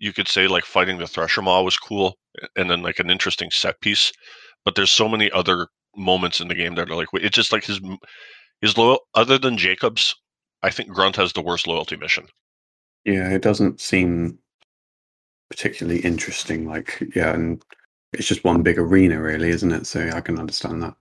you 0.00 0.12
could 0.12 0.26
say 0.26 0.48
like 0.48 0.64
fighting 0.64 0.98
the 0.98 1.06
Thresher 1.06 1.40
Maw 1.40 1.62
was 1.62 1.78
cool, 1.78 2.16
and 2.56 2.68
then 2.68 2.82
like 2.82 2.98
an 2.98 3.10
interesting 3.10 3.50
set 3.52 3.80
piece. 3.80 4.12
But 4.64 4.74
there's 4.74 4.90
so 4.90 5.08
many 5.08 5.30
other 5.30 5.68
moments 5.96 6.40
in 6.40 6.48
the 6.48 6.54
game 6.56 6.74
that 6.74 6.90
are 6.90 6.96
like 6.96 7.08
it's 7.14 7.36
just 7.36 7.52
like 7.52 7.64
his 7.64 7.80
his 8.60 8.76
loyal. 8.76 9.00
Other 9.14 9.38
than 9.38 9.56
Jacobs, 9.56 10.16
I 10.64 10.70
think 10.70 10.90
Grunt 10.90 11.16
has 11.16 11.32
the 11.32 11.42
worst 11.42 11.68
loyalty 11.68 11.96
mission. 11.96 12.26
Yeah, 13.04 13.30
it 13.30 13.42
doesn't 13.42 13.80
seem 13.80 14.38
particularly 15.48 16.00
interesting. 16.00 16.68
Like, 16.68 17.02
yeah, 17.14 17.34
and 17.34 17.62
it's 18.12 18.28
just 18.28 18.44
one 18.44 18.62
big 18.62 18.78
arena, 18.78 19.20
really, 19.20 19.48
isn't 19.48 19.72
it? 19.72 19.86
So 19.86 20.10
I 20.12 20.20
can 20.20 20.38
understand 20.38 20.82
that. 20.82 20.94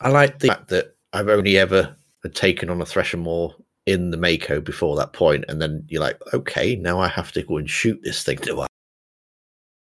I 0.00 0.10
like 0.10 0.38
the 0.38 0.48
fact 0.48 0.68
that 0.68 0.94
I've 1.12 1.28
only 1.28 1.56
ever 1.56 1.96
taken 2.34 2.68
on 2.68 2.82
a 2.82 2.86
Thresher 2.86 3.16
Maw 3.16 3.52
in 3.86 4.10
the 4.10 4.16
Mako 4.16 4.60
before 4.60 4.96
that 4.96 5.12
point, 5.12 5.44
and 5.48 5.62
then 5.62 5.84
you're 5.88 6.02
like, 6.02 6.20
okay, 6.34 6.76
now 6.76 6.98
I 6.98 7.08
have 7.08 7.32
to 7.32 7.42
go 7.42 7.56
and 7.56 7.70
shoot 7.70 8.00
this 8.02 8.22
thing, 8.22 8.38
do 8.42 8.60
I? 8.60 8.66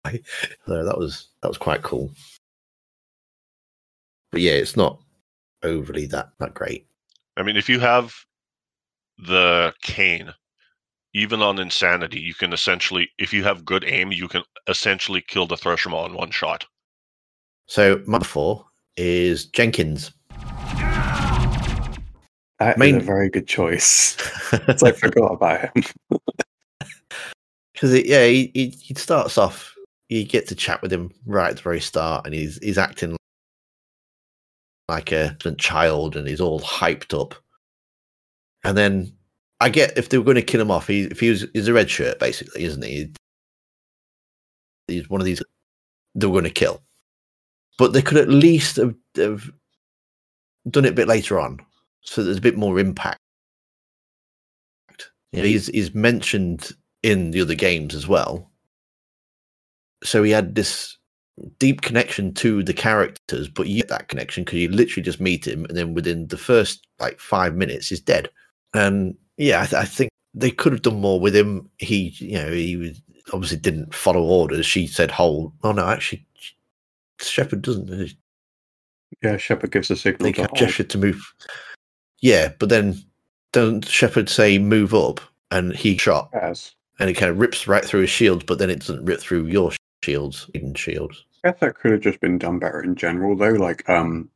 So 0.67 0.85
that 0.85 0.97
was 0.97 1.31
that 1.43 1.49
was 1.49 1.59
quite 1.59 1.83
cool. 1.83 2.13
But 4.31 4.41
yeah, 4.41 4.53
it's 4.53 4.77
not 4.77 5.01
overly 5.65 6.07
that 6.07 6.31
that 6.39 6.55
great. 6.55 6.87
I 7.37 7.43
mean, 7.43 7.57
if 7.57 7.69
you 7.69 7.81
have 7.81 8.15
the 9.19 9.75
cane, 9.83 10.33
even 11.17 11.41
on 11.41 11.59
insanity, 11.59 12.21
you 12.21 12.35
can 12.35 12.53
essentially, 12.53 13.09
if 13.17 13.33
you 13.33 13.43
have 13.43 13.65
good 13.65 13.85
aim, 13.87 14.13
you 14.13 14.29
can 14.29 14.43
essentially 14.69 15.25
kill 15.27 15.47
the 15.47 15.57
Thresher 15.57 15.89
Maw 15.89 16.05
in 16.05 16.13
one 16.13 16.31
shot. 16.31 16.67
So 17.67 18.03
my 18.07 18.19
four 18.19 18.67
is 18.99 19.47
Jenkins. 19.47 20.13
That 22.59 22.75
is 22.75 22.77
Main- 22.77 22.97
a 22.97 23.01
very 23.01 23.31
good 23.31 23.49
choice. 23.49 24.17
It's 24.69 24.83
I 24.83 24.93
forgot 24.93 25.33
about 25.33 25.61
him. 25.61 25.83
because 27.73 27.93
yeah, 28.05 28.27
he, 28.27 28.53
he 28.55 28.69
he 28.69 28.95
starts 28.95 29.37
off. 29.37 29.75
You 30.09 30.25
get 30.25 30.47
to 30.49 30.55
chat 30.55 30.81
with 30.83 30.93
him 30.93 31.11
right 31.27 31.51
at 31.51 31.57
the 31.57 31.63
very 31.63 31.81
start, 31.81 32.27
and 32.27 32.33
he's 32.35 32.57
he's 32.63 32.79
acting 32.79 33.17
like 34.89 35.11
a 35.11 35.37
child, 35.59 36.15
and 36.15 36.29
he's 36.29 36.41
all 36.41 36.61
hyped 36.61 37.19
up. 37.19 37.35
And 38.63 38.79
then 38.79 39.13
I 39.61 39.69
get 39.69 39.97
if 39.97 40.09
they 40.09 40.19
were 40.19 40.25
going 40.25 40.37
to 40.37 40.43
kill 40.43 40.61
him 40.61 40.71
off, 40.71 40.87
he 40.87 41.05
if 41.05 41.21
he 41.21 41.31
was 41.31 41.47
he's 41.53 41.69
a 41.69 41.73
red 41.73 41.91
shirt 41.91 42.19
basically, 42.19 42.65
isn't 42.65 42.85
he? 42.85 43.13
He's 44.89 45.09
one 45.09 45.21
of 45.21 45.25
these 45.25 45.43
they 46.15 46.27
were 46.27 46.33
going 46.33 46.45
to 46.45 46.51
kill, 46.51 46.83
but 47.79 47.93
they 47.93 48.03
could 48.03 48.19
at 48.19 48.29
least 48.29 48.77
have, 48.77 48.95
have 49.17 49.51
done 50.71 50.85
it 50.85 50.93
a 50.93 50.97
bit 50.97 51.09
later 51.09 51.39
on, 51.39 51.59
so 52.03 52.23
there's 52.23 52.39
a 52.39 52.43
bit 52.43 52.57
more 52.57 52.79
impact. 52.79 53.19
You 55.33 55.43
know, 55.43 55.49
he's 55.49 55.67
he's 55.69 55.95
mentioned 55.95 56.73
in 57.03 57.31
the 57.31 57.41
other 57.41 57.55
games 57.55 57.95
as 57.95 58.07
well. 58.07 58.51
So 60.05 60.23
he 60.23 60.31
had 60.31 60.55
this 60.55 60.97
deep 61.59 61.83
connection 61.83 62.33
to 62.35 62.63
the 62.63 62.73
characters, 62.73 63.49
but 63.49 63.67
you 63.67 63.77
get 63.77 63.89
that 63.89 64.09
connection 64.09 64.45
because 64.45 64.59
you 64.59 64.69
literally 64.69 65.03
just 65.03 65.21
meet 65.21 65.47
him, 65.47 65.65
and 65.65 65.77
then 65.77 65.95
within 65.95 66.27
the 66.29 66.39
first 66.39 66.87
like 67.01 67.19
five 67.21 67.55
minutes, 67.55 67.89
he's 67.89 68.01
dead. 68.01 68.31
And 68.75 69.15
yeah, 69.37 69.63
I, 69.63 69.67
th- 69.67 69.83
I 69.83 69.85
think 69.85 70.11
they 70.35 70.51
could 70.51 70.73
have 70.73 70.83
done 70.83 71.01
more 71.01 71.21
with 71.21 71.35
him. 71.35 71.69
He, 71.79 72.15
you 72.19 72.39
know, 72.39 72.51
he 72.51 72.77
was, 72.77 73.01
obviously 73.33 73.59
didn't 73.59 73.95
follow 73.95 74.23
orders. 74.23 74.67
She 74.67 74.87
said, 74.87 75.11
"Hold." 75.11 75.53
Oh 75.63 75.73
no, 75.73 75.87
actually, 75.87 76.27
Shepard 77.21 77.63
doesn't. 77.63 78.15
Yeah, 79.23 79.37
Shepard 79.37 79.71
gives 79.71 79.91
a 79.91 79.97
signal 79.97 80.31
They 80.31 80.33
to 80.33 80.49
gesture 80.55 80.85
to 80.85 80.99
move. 80.99 81.35
Yeah, 82.21 82.53
but 82.59 82.69
then 82.69 82.97
doesn't 83.53 83.87
Shepard 83.87 84.29
say 84.29 84.59
move 84.59 84.95
up, 84.95 85.21
and 85.51 85.75
he 85.75 85.97
shot, 85.97 86.31
Yes. 86.35 86.75
and 86.99 87.09
it 87.09 87.15
kind 87.15 87.31
of 87.31 87.39
rips 87.39 87.67
right 87.69 87.85
through 87.85 88.03
his 88.03 88.11
shields, 88.11 88.45
but 88.45 88.59
then 88.59 88.71
it 88.71 88.81
doesn't 88.81 89.05
rip 89.05 89.21
through 89.21 89.47
your 89.47 89.73
shields, 90.03 90.51
even 90.55 90.75
shields. 90.75 91.25
I 91.45 91.51
guess 91.51 91.61
that 91.61 91.77
could 91.77 91.93
have 91.93 92.01
just 92.01 92.21
been 92.21 92.39
done 92.39 92.59
better 92.59 92.83
in 92.83 92.97
general, 92.97 93.37
though. 93.37 93.51
Like 93.51 93.89
um, 93.89 94.29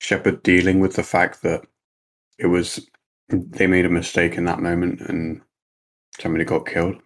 Shepard 0.00 0.42
dealing 0.42 0.80
with 0.80 0.94
the 0.94 1.02
fact 1.02 1.42
that 1.42 1.62
it 2.38 2.46
was 2.46 2.86
they 3.28 3.66
made 3.66 3.84
a 3.84 3.90
mistake 3.90 4.36
in 4.36 4.44
that 4.44 4.60
moment 4.60 5.00
and 5.02 5.40
somebody 6.18 6.44
got 6.44 6.66
killed. 6.66 6.96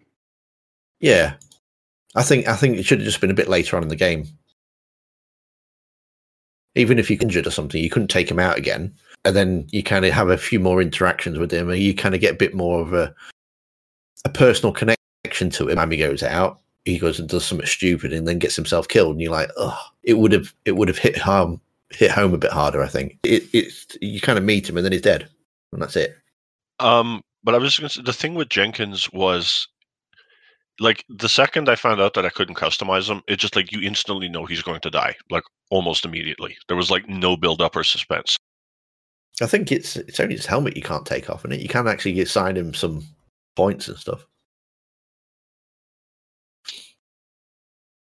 Yeah, 1.01 1.35
I 2.15 2.23
think 2.23 2.47
I 2.47 2.57
think 2.57 2.77
it 2.77 2.85
should 2.85 2.99
have 2.99 3.07
just 3.07 3.21
been 3.21 3.31
a 3.31 3.35
bit 3.35 3.49
later 3.49 3.77
on 3.77 3.83
in 3.83 3.89
the 3.89 3.97
game. 3.97 4.27
Even 6.75 6.99
if 6.99 7.11
you 7.11 7.19
injured 7.21 7.47
or 7.47 7.51
something, 7.51 7.83
you 7.83 7.91
couldn't 7.91 8.09
take 8.09 8.31
him 8.31 8.39
out 8.39 8.57
again, 8.57 8.95
and 9.25 9.37
then 9.37 9.67
you 9.73 9.83
kind 9.83 10.05
of 10.05 10.13
have 10.13 10.31
a 10.31 10.39
few 10.39 10.61
more 10.61 10.81
interactions 10.81 11.39
with 11.39 11.53
him, 11.53 11.69
and 11.69 11.81
you 11.81 11.95
kind 11.95 12.15
of 12.15 12.21
get 12.21 12.35
a 12.35 12.39
bit 12.39 12.55
more 12.55 12.81
of 12.81 12.93
a 12.93 13.15
a 14.25 14.29
personal 14.29 14.73
connection 14.73 15.51
to 15.51 15.69
him. 15.69 15.79
Amy 15.79 15.97
goes 15.97 16.23
out, 16.23 16.61
he 16.85 16.99
goes 16.99 17.19
and 17.19 17.29
does 17.29 17.45
something 17.45 17.67
stupid, 17.67 18.13
and 18.13 18.27
then 18.29 18.39
gets 18.39 18.57
himself 18.57 18.89
killed, 18.89 19.13
and 19.13 19.21
you're 19.21 19.33
like, 19.33 19.51
oh, 19.57 19.79
it 20.03 20.15
would 20.15 20.33
have 20.33 20.55
it 20.65 20.77
would 20.77 20.89
have 20.89 20.99
hit 20.99 21.19
home 21.19 21.61
hit 21.91 22.11
home 22.11 22.33
a 22.33 22.39
bit 22.39 22.53
harder. 22.53 22.83
I 22.83 22.89
think 22.89 23.19
it 23.25 23.45
it's 23.53 23.87
you 24.01 24.21
kind 24.21 24.39
of 24.39 24.45
meet 24.45 24.69
him, 24.69 24.77
and 24.77 24.85
then 24.85 24.93
he's 24.93 25.03
dead, 25.03 25.29
and 25.73 25.83
that's 25.83 25.97
it. 25.97 26.17
Um, 26.81 27.23
but 27.45 27.55
I 27.55 27.59
was 27.59 27.71
just 27.71 27.81
gonna 27.81 27.89
say 27.91 28.03
the 28.03 28.13
thing 28.13 28.35
with 28.35 28.49
Jenkins 28.49 29.11
was 29.13 29.69
like 30.81 31.05
the 31.09 31.29
second 31.29 31.69
I 31.69 31.77
found 31.77 32.01
out 32.01 32.15
that 32.15 32.27
I 32.27 32.31
couldn't 32.31 32.57
customize 32.57 33.09
him, 33.09 33.23
it 33.29 33.37
just 33.37 33.57
like 33.57 33.73
you 33.73 33.81
instantly 33.87 34.29
know 34.29 34.47
he's 34.47 34.63
going 34.63 34.81
to 34.81 34.91
die, 34.91 35.15
like 35.31 35.45
almost 35.71 36.05
immediately. 36.05 36.57
There 36.69 36.77
was 36.77 36.91
like 36.91 37.09
no 37.09 37.37
build 37.37 37.63
up 37.63 37.77
or 37.77 37.85
suspense. 37.85 38.37
I 39.41 39.47
think 39.47 39.73
it's 39.73 39.97
it's 39.97 40.21
only 40.21 40.37
his 40.37 40.47
helmet 40.47 40.77
you 40.77 40.83
can't 40.83 41.07
take 41.07 41.31
off, 41.31 41.45
and 41.45 41.53
it 41.53 41.61
you 41.61 41.69
can 41.69 41.89
actually 41.89 42.21
assign 42.21 42.57
him 42.57 42.75
some 42.75 43.05
points 43.57 43.89
and 43.89 43.99
stuff, 43.99 44.27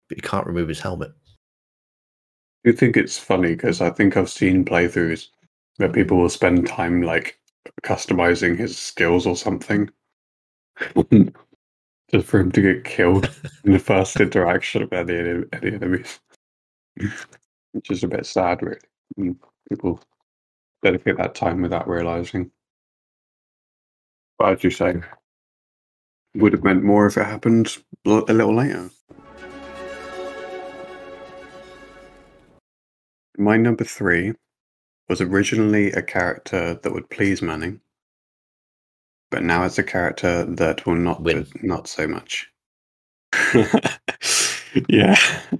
but 0.08 0.18
you 0.18 0.22
can't 0.22 0.46
remove 0.46 0.68
his 0.68 0.80
helmet. 0.80 1.12
I 2.64 2.70
do 2.70 2.76
think 2.76 2.96
it's 2.96 3.18
funny 3.18 3.54
because 3.54 3.80
I 3.80 3.90
think 3.90 4.16
I've 4.16 4.30
seen 4.30 4.64
playthroughs 4.64 5.28
where 5.76 5.90
people 5.90 6.16
will 6.18 6.28
spend 6.28 6.66
time 6.66 7.02
like 7.02 7.38
customizing 7.82 8.56
his 8.58 8.76
skills 8.76 9.26
or 9.26 9.36
something. 9.36 9.90
Just 12.10 12.26
for 12.26 12.40
him 12.40 12.52
to 12.52 12.60
get 12.60 12.84
killed 12.84 13.30
in 13.64 13.72
the 13.72 13.78
first 13.78 14.20
interaction 14.20 14.82
of 14.82 14.92
any, 14.92 15.44
any 15.52 15.74
enemies. 15.74 16.20
Which 17.72 17.90
is 17.90 18.04
a 18.04 18.08
bit 18.08 18.26
sad, 18.26 18.62
really. 18.62 18.78
Mm, 19.18 19.36
People 19.68 20.00
dedicate 20.82 21.16
that 21.16 21.34
time 21.34 21.62
without 21.62 21.88
realizing. 21.88 22.50
But 24.38 24.52
as 24.52 24.64
you 24.64 24.70
say, 24.70 25.00
would 26.34 26.52
have 26.52 26.64
meant 26.64 26.84
more 26.84 27.06
if 27.06 27.16
it 27.16 27.24
happened 27.24 27.78
a 28.04 28.10
little 28.10 28.54
later. 28.54 28.90
My 33.38 33.56
number 33.56 33.84
three 33.84 34.34
was 35.08 35.20
originally 35.20 35.92
a 35.92 36.02
character 36.02 36.74
that 36.74 36.92
would 36.92 37.10
please 37.10 37.42
Manning, 37.42 37.80
but 39.30 39.42
now 39.42 39.64
it's 39.64 39.78
a 39.78 39.82
character 39.82 40.44
that 40.44 40.86
will 40.86 40.94
not 40.94 41.22
Win. 41.22 41.46
not 41.62 41.88
so 41.88 42.06
much. 42.06 42.50
yeah. 44.88 45.16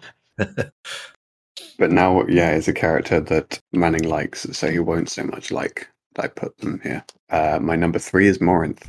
but 0.37 1.91
now, 1.91 2.25
yeah, 2.27 2.51
it's 2.51 2.69
a 2.69 2.73
character 2.73 3.21
that 3.21 3.61
Manning 3.73 4.05
likes, 4.05 4.47
so 4.53 4.71
he 4.71 4.79
won't 4.79 5.11
so 5.11 5.25
much 5.25 5.51
like 5.51 5.89
that 6.15 6.25
I 6.25 6.29
put 6.29 6.57
them 6.59 6.81
here. 6.83 7.05
Uh, 7.31 7.59
my 7.61 7.77
number 7.77 7.99
three 7.99 8.27
is 8.27 8.39
Morinth. 8.39 8.83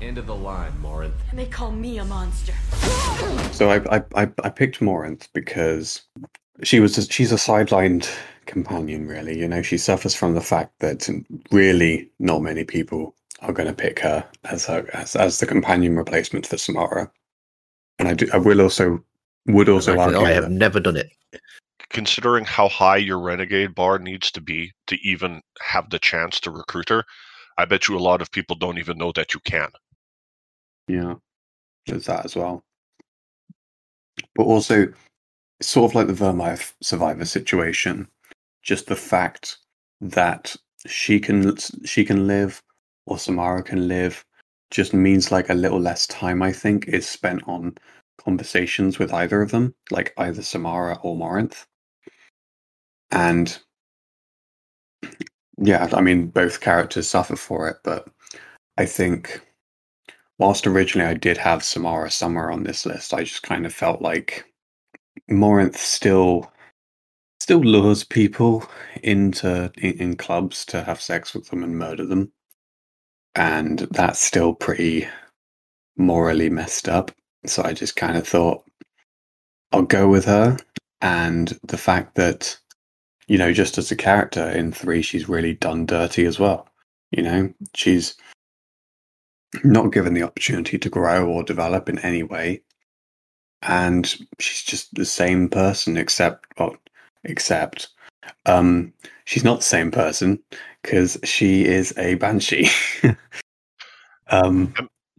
End 0.00 0.18
of 0.18 0.26
the 0.26 0.34
line, 0.34 0.72
Morinth. 0.82 1.14
And 1.30 1.38
they 1.38 1.46
call 1.46 1.72
me 1.72 1.98
a 1.98 2.04
monster. 2.04 2.52
So 3.52 3.70
I, 3.70 3.96
I, 3.96 4.04
I, 4.14 4.28
I 4.44 4.50
picked 4.50 4.80
Morinth 4.80 5.28
because 5.32 6.02
she 6.62 6.80
was 6.80 6.98
a, 6.98 7.10
she's 7.10 7.32
a 7.32 7.36
sidelined 7.36 8.08
companion, 8.46 9.06
really. 9.06 9.38
You 9.38 9.48
know, 9.48 9.62
she 9.62 9.78
suffers 9.78 10.14
from 10.14 10.34
the 10.34 10.40
fact 10.40 10.78
that 10.80 11.08
really 11.50 12.10
not 12.18 12.42
many 12.42 12.64
people 12.64 13.14
are 13.40 13.52
going 13.52 13.68
to 13.68 13.74
pick 13.74 13.98
her 14.00 14.26
as 14.44 14.66
her 14.66 14.88
as, 14.94 15.14
as 15.16 15.38
the 15.40 15.46
companion 15.46 15.96
replacement 15.96 16.46
for 16.46 16.56
Samara. 16.56 17.10
And 17.98 18.08
I 18.08 18.14
do, 18.14 18.28
I 18.32 18.38
will 18.38 18.60
also 18.60 19.02
would 19.46 19.68
also 19.68 19.92
And 19.92 20.00
I, 20.00 20.04
argue 20.04 20.20
I 20.20 20.30
have 20.30 20.44
that- 20.44 20.50
never 20.50 20.80
done 20.80 20.96
it. 20.96 21.10
Considering 21.90 22.44
how 22.44 22.68
high 22.68 22.96
your 22.96 23.20
renegade 23.20 23.74
bar 23.74 23.98
needs 23.98 24.30
to 24.32 24.40
be 24.40 24.72
to 24.88 24.96
even 25.02 25.40
have 25.60 25.88
the 25.90 25.98
chance 26.00 26.40
to 26.40 26.50
recruit 26.50 26.88
her, 26.88 27.04
I 27.58 27.64
bet 27.64 27.86
you 27.88 27.96
a 27.96 28.00
lot 28.00 28.20
of 28.20 28.30
people 28.32 28.56
don't 28.56 28.78
even 28.78 28.98
know 28.98 29.12
that 29.12 29.34
you 29.34 29.40
can. 29.44 29.68
Yeah, 30.88 31.14
there's 31.86 32.06
that 32.06 32.24
as 32.24 32.34
well. 32.34 32.64
But 34.34 34.44
also, 34.44 34.88
sort 35.62 35.90
of 35.90 35.94
like 35.94 36.06
the 36.08 36.12
Virmire 36.12 36.72
survivor 36.82 37.24
situation. 37.24 38.08
Just 38.66 38.88
the 38.88 38.96
fact 38.96 39.58
that 40.00 40.56
she 40.86 41.20
can 41.20 41.56
she 41.84 42.04
can 42.04 42.26
live, 42.26 42.62
or 43.06 43.18
Samara 43.18 43.62
can 43.62 43.88
live, 43.88 44.24
just 44.70 44.92
means 44.92 45.32
like 45.32 45.48
a 45.48 45.54
little 45.54 45.80
less 45.80 46.06
time. 46.08 46.42
I 46.42 46.52
think 46.52 46.88
is 46.88 47.08
spent 47.08 47.42
on 47.46 47.76
conversations 48.18 48.98
with 48.98 49.14
either 49.14 49.40
of 49.40 49.52
them, 49.52 49.74
like 49.92 50.12
either 50.18 50.42
Samara 50.42 50.98
or 51.02 51.16
Morinth. 51.16 51.66
And 53.12 53.56
yeah, 55.58 55.88
I 55.92 56.00
mean, 56.00 56.26
both 56.26 56.60
characters 56.60 57.08
suffer 57.08 57.36
for 57.36 57.68
it, 57.68 57.76
but 57.84 58.08
I 58.78 58.86
think 58.86 59.40
whilst 60.38 60.66
originally 60.66 61.08
I 61.08 61.14
did 61.14 61.38
have 61.38 61.64
Samara 61.64 62.10
somewhere 62.10 62.50
on 62.50 62.64
this 62.64 62.84
list, 62.84 63.14
I 63.14 63.22
just 63.22 63.44
kind 63.44 63.64
of 63.64 63.72
felt 63.72 64.02
like 64.02 64.44
Morinth 65.30 65.76
still 65.76 66.52
still 67.40 67.60
lures 67.60 68.04
people 68.04 68.68
into 69.02 69.70
in, 69.78 69.92
in 69.98 70.16
clubs 70.16 70.64
to 70.66 70.82
have 70.82 71.00
sex 71.00 71.34
with 71.34 71.48
them 71.48 71.62
and 71.62 71.78
murder 71.78 72.06
them. 72.06 72.32
And 73.34 73.80
that's 73.90 74.20
still 74.20 74.54
pretty 74.54 75.06
morally 75.96 76.50
messed 76.50 76.88
up. 76.88 77.10
So 77.44 77.62
I 77.62 77.72
just 77.72 77.96
kind 77.96 78.16
of 78.16 78.26
thought 78.26 78.64
I'll 79.72 79.82
go 79.82 80.08
with 80.08 80.24
her. 80.24 80.56
And 81.02 81.58
the 81.62 81.76
fact 81.76 82.14
that, 82.14 82.58
you 83.28 83.36
know, 83.36 83.52
just 83.52 83.76
as 83.78 83.90
a 83.90 83.96
character 83.96 84.48
in 84.48 84.72
three, 84.72 85.02
she's 85.02 85.28
really 85.28 85.54
done 85.54 85.86
dirty 85.86 86.24
as 86.24 86.38
well. 86.38 86.68
You 87.10 87.22
know, 87.22 87.52
she's 87.74 88.16
not 89.62 89.92
given 89.92 90.14
the 90.14 90.22
opportunity 90.22 90.78
to 90.78 90.88
grow 90.88 91.28
or 91.28 91.42
develop 91.42 91.88
in 91.88 91.98
any 92.00 92.22
way. 92.22 92.62
And 93.62 94.06
she's 94.38 94.62
just 94.62 94.94
the 94.94 95.04
same 95.04 95.48
person, 95.48 95.96
except, 95.96 96.46
well, 96.58 96.76
except, 97.24 97.88
um, 98.46 98.92
she's 99.24 99.44
not 99.44 99.58
the 99.58 99.64
same 99.64 99.90
person 99.90 100.38
because 100.82 101.18
she 101.24 101.64
is 101.64 101.92
a 101.98 102.14
banshee. 102.14 102.68
um, 104.30 104.74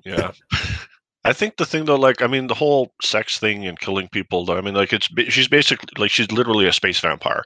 Yeah. 0.08 0.32
I 1.26 1.34
think 1.34 1.58
the 1.58 1.66
thing 1.66 1.86
though, 1.86 1.98
like, 1.98 2.22
I 2.22 2.28
mean, 2.28 2.48
the 2.48 2.54
whole 2.54 2.94
sex 3.02 3.38
thing 3.38 3.68
and 3.68 3.78
killing 3.80 4.08
people, 4.08 4.46
though, 4.46 4.58
I 4.58 4.62
mean, 4.62 4.76
like, 4.76 4.94
it's 4.94 5.10
she's 5.28 5.50
basically 5.50 5.90
like 5.98 6.12
she's 6.12 6.32
literally 6.32 6.68
a 6.68 6.74
space 6.74 7.00
vampire. 7.02 7.44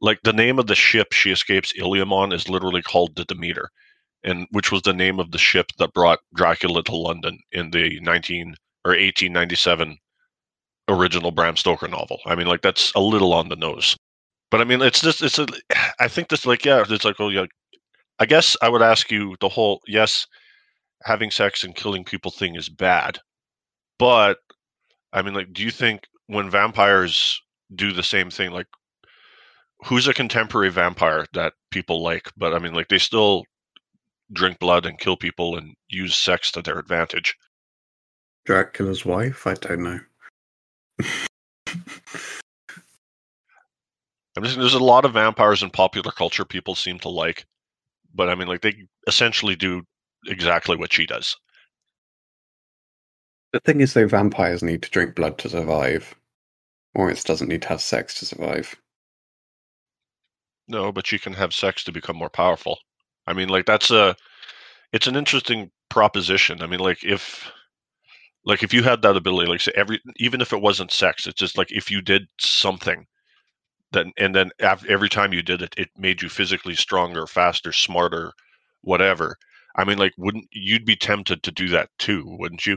Like 0.00 0.20
the 0.22 0.32
name 0.32 0.58
of 0.58 0.66
the 0.66 0.74
ship 0.74 1.12
she 1.12 1.30
escapes 1.30 1.74
Ilium 1.76 2.12
on 2.12 2.32
is 2.32 2.48
literally 2.48 2.80
called 2.80 3.16
the 3.16 3.26
Demeter, 3.26 3.68
and 4.24 4.46
which 4.52 4.72
was 4.72 4.80
the 4.82 4.94
name 4.94 5.20
of 5.20 5.30
the 5.30 5.38
ship 5.38 5.66
that 5.78 5.92
brought 5.92 6.20
Dracula 6.34 6.82
to 6.84 6.96
London 6.96 7.38
in 7.52 7.70
the 7.70 8.00
19 8.00 8.54
or 8.86 8.92
1897 8.92 9.98
original 10.90 11.30
Bram 11.30 11.56
Stoker 11.56 11.88
novel. 11.88 12.18
I 12.26 12.34
mean, 12.34 12.46
like 12.46 12.62
that's 12.62 12.92
a 12.94 13.00
little 13.00 13.32
on 13.32 13.48
the 13.48 13.56
nose. 13.56 13.96
But 14.50 14.60
I 14.60 14.64
mean, 14.64 14.82
it's 14.82 15.00
just 15.00 15.22
it's 15.22 15.38
a. 15.38 15.46
I 16.00 16.08
think 16.08 16.28
this 16.28 16.46
like 16.46 16.64
yeah, 16.64 16.84
it's 16.88 17.04
like 17.04 17.16
oh 17.20 17.28
yeah. 17.28 17.46
I 18.18 18.26
guess 18.26 18.56
I 18.60 18.68
would 18.68 18.82
ask 18.82 19.10
you 19.10 19.36
the 19.40 19.48
whole 19.48 19.80
yes, 19.86 20.26
having 21.04 21.30
sex 21.30 21.64
and 21.64 21.74
killing 21.74 22.04
people 22.04 22.30
thing 22.30 22.56
is 22.56 22.68
bad, 22.68 23.18
but 23.98 24.38
I 25.12 25.22
mean, 25.22 25.34
like, 25.34 25.52
do 25.52 25.62
you 25.62 25.70
think 25.70 26.06
when 26.26 26.50
vampires 26.50 27.40
do 27.74 27.92
the 27.92 28.02
same 28.02 28.30
thing, 28.30 28.50
like, 28.50 28.66
who's 29.84 30.06
a 30.06 30.14
contemporary 30.14 30.70
vampire 30.70 31.26
that 31.32 31.54
people 31.70 32.02
like? 32.02 32.30
But 32.36 32.54
I 32.54 32.58
mean, 32.58 32.74
like, 32.74 32.88
they 32.88 32.98
still 32.98 33.44
drink 34.32 34.58
blood 34.58 34.86
and 34.86 34.98
kill 34.98 35.16
people 35.16 35.56
and 35.56 35.74
use 35.88 36.16
sex 36.16 36.52
to 36.52 36.62
their 36.62 36.78
advantage. 36.78 37.34
Dracula's 38.46 39.04
wife? 39.04 39.46
I 39.46 39.54
don't 39.54 39.82
know. 39.82 40.00
I'm 44.36 44.44
just 44.44 44.56
there's 44.56 44.74
a 44.74 44.78
lot 44.78 45.04
of 45.04 45.14
vampires 45.14 45.62
in 45.62 45.70
popular 45.70 46.12
culture 46.12 46.44
people 46.44 46.74
seem 46.74 46.98
to 47.00 47.08
like, 47.08 47.46
but 48.14 48.28
I 48.28 48.34
mean, 48.34 48.48
like, 48.48 48.62
they 48.62 48.86
essentially 49.06 49.56
do 49.56 49.82
exactly 50.26 50.76
what 50.76 50.92
she 50.92 51.06
does. 51.06 51.36
The 53.52 53.60
thing 53.60 53.80
is, 53.80 53.94
though, 53.94 54.06
vampires 54.06 54.62
need 54.62 54.82
to 54.82 54.90
drink 54.90 55.16
blood 55.16 55.38
to 55.38 55.48
survive. 55.48 56.14
Morinth 56.96 57.24
doesn't 57.24 57.48
need 57.48 57.62
to 57.62 57.68
have 57.68 57.80
sex 57.80 58.14
to 58.20 58.26
survive. 58.26 58.76
No, 60.68 60.92
but 60.92 61.06
she 61.06 61.18
can 61.18 61.32
have 61.32 61.52
sex 61.52 61.82
to 61.84 61.92
become 61.92 62.16
more 62.16 62.30
powerful. 62.30 62.78
I 63.26 63.32
mean, 63.32 63.48
like 63.48 63.66
that's 63.66 63.90
a, 63.90 64.14
it's 64.92 65.06
an 65.06 65.16
interesting 65.16 65.70
proposition. 65.88 66.62
I 66.62 66.66
mean, 66.66 66.80
like 66.80 67.04
if, 67.04 67.50
like 68.44 68.62
if 68.62 68.72
you 68.72 68.82
had 68.82 69.02
that 69.02 69.16
ability, 69.16 69.50
like 69.50 69.60
say 69.60 69.72
every, 69.76 70.00
even 70.16 70.40
if 70.40 70.52
it 70.52 70.62
wasn't 70.62 70.92
sex, 70.92 71.26
it's 71.26 71.38
just 71.38 71.58
like 71.58 71.70
if 71.70 71.90
you 71.90 72.00
did 72.00 72.26
something, 72.40 73.06
then 73.92 74.12
and 74.18 74.34
then 74.34 74.50
every 74.60 75.08
time 75.08 75.32
you 75.32 75.42
did 75.42 75.62
it, 75.62 75.74
it 75.76 75.88
made 75.96 76.22
you 76.22 76.28
physically 76.28 76.74
stronger, 76.74 77.26
faster, 77.26 77.72
smarter, 77.72 78.32
whatever. 78.82 79.36
I 79.76 79.84
mean, 79.84 79.98
like, 79.98 80.12
wouldn't 80.18 80.48
you'd 80.52 80.84
be 80.84 80.96
tempted 80.96 81.42
to 81.42 81.52
do 81.52 81.68
that 81.68 81.90
too, 81.98 82.24
wouldn't 82.38 82.66
you? 82.66 82.76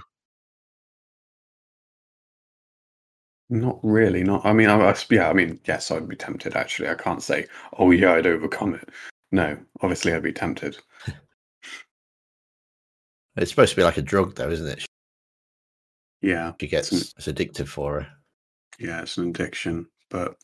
Not 3.50 3.80
really. 3.84 4.24
Not. 4.24 4.46
I 4.46 4.54
mean, 4.54 4.70
I, 4.70 4.80
I, 4.80 4.96
yeah. 5.10 5.30
I 5.30 5.34
mean, 5.34 5.60
yes, 5.66 5.92
I'd 5.92 6.08
be 6.08 6.16
tempted. 6.16 6.56
Actually, 6.56 6.90
I 6.90 6.96
can't 6.96 7.22
say. 7.22 7.46
Oh 7.78 7.92
yeah, 7.92 8.14
I'd 8.14 8.28
overcome 8.28 8.76
it. 8.76 8.90
No, 9.32 9.58
obviously, 9.82 10.14
I'd 10.14 10.24
be 10.24 10.34
tempted. 10.34 10.78
it's 13.38 13.52
supposed 13.52 13.72
to 13.72 13.76
be 13.76 13.84
like 13.84 13.98
a 13.98 14.02
drug, 14.02 14.36
though, 14.36 14.50
isn't 14.50 14.68
it? 14.68 14.86
Yeah, 16.24 16.54
she 16.60 16.68
gets 16.68 16.92
it's, 16.92 17.14
it's 17.18 17.28
addictive 17.28 17.68
for 17.68 18.02
her. 18.02 18.08
Yeah, 18.80 19.02
it's 19.02 19.18
an 19.18 19.30
addiction, 19.30 19.86
but 20.10 20.36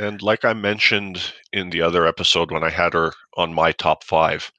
and 0.00 0.20
like 0.22 0.44
I 0.44 0.54
mentioned 0.54 1.22
in 1.52 1.70
the 1.70 1.82
other 1.82 2.04
episode 2.06 2.50
when 2.50 2.64
I 2.64 2.70
had 2.70 2.94
her 2.94 3.12
on 3.36 3.54
my 3.54 3.70
top 3.70 4.02
five, 4.02 4.50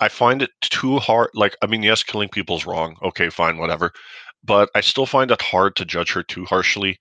I 0.00 0.08
find 0.08 0.42
it 0.42 0.50
too 0.60 0.98
hard. 0.98 1.30
Like, 1.32 1.56
I 1.62 1.66
mean, 1.66 1.82
yes, 1.82 2.02
killing 2.02 2.28
people's 2.28 2.66
wrong. 2.66 2.96
Okay, 3.02 3.30
fine, 3.30 3.56
whatever 3.56 3.92
but 4.44 4.70
I 4.74 4.80
still 4.80 5.06
find 5.06 5.30
it 5.30 5.42
hard 5.42 5.76
to 5.76 5.84
judge 5.84 6.12
her 6.12 6.22
too 6.22 6.44
harshly 6.44 6.98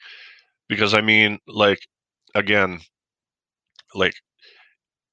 because 0.67 0.93
I 0.93 1.01
mean, 1.01 1.39
like, 1.47 1.79
again, 2.35 2.79
like, 3.93 4.15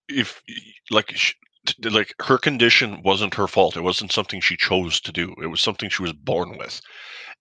if 0.08 0.42
like 0.90 1.16
like 1.90 2.14
her 2.22 2.38
condition 2.38 3.00
wasn't 3.02 3.34
her 3.34 3.46
fault. 3.46 3.76
It 3.76 3.82
wasn't 3.82 4.12
something 4.12 4.40
she 4.40 4.56
chose 4.56 5.00
to 5.00 5.12
do. 5.12 5.34
It 5.42 5.46
was 5.46 5.60
something 5.60 5.88
she 5.88 6.02
was 6.02 6.12
born 6.12 6.56
with. 6.58 6.80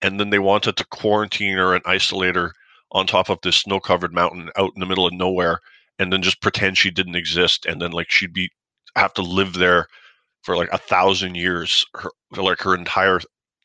And 0.02 0.20
then 0.20 0.30
they 0.30 0.40
wanted 0.40 0.78
to 0.78 0.86
quarantine 0.86 1.58
her 1.58 1.74
and 1.74 1.84
isolate 1.86 2.36
her 2.36 2.54
on 2.92 3.08
top 3.08 3.30
of 3.30 3.40
this 3.44 3.58
snow-covered 3.58 4.14
mountain 4.14 4.50
out 4.58 4.72
in 4.76 4.80
the 4.80 4.86
middle 4.86 5.06
of 5.06 5.14
nowhere 5.14 5.60
and 6.00 6.12
then 6.12 6.22
just 6.22 6.42
pretend 6.42 6.78
she 6.78 6.92
didn't 6.92 7.16
exist 7.16 7.66
and 7.66 7.82
then 7.82 7.92
like 7.92 8.10
she'd 8.10 8.34
be 8.34 8.50
have 8.96 9.14
to 9.14 9.22
live 9.22 9.54
there 9.54 9.88
for 10.44 10.58
like 10.58 10.70
a 10.72 10.78
thousand 10.78 11.36
years 11.36 11.86
her, 11.96 12.12
like 12.38 12.62
her 12.62 12.76
entire 12.76 13.20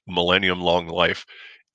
millennium 0.07 0.61
long 0.61 0.89
life 0.89 1.25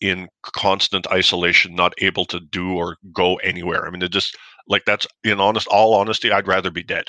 in 0.01 0.27
constant 0.41 1.07
isolation, 1.11 1.75
not 1.75 1.93
able 1.99 2.25
to 2.25 2.39
do 2.39 2.73
or 2.73 2.97
go 3.13 3.35
anywhere. 3.37 3.87
I 3.87 3.91
mean, 3.91 4.01
it 4.01 4.11
just 4.11 4.35
like 4.67 4.83
that's 4.85 5.07
in 5.23 5.39
honest, 5.39 5.67
all 5.67 5.93
honesty, 5.93 6.31
I'd 6.31 6.47
rather 6.47 6.71
be 6.71 6.83
dead. 6.83 7.05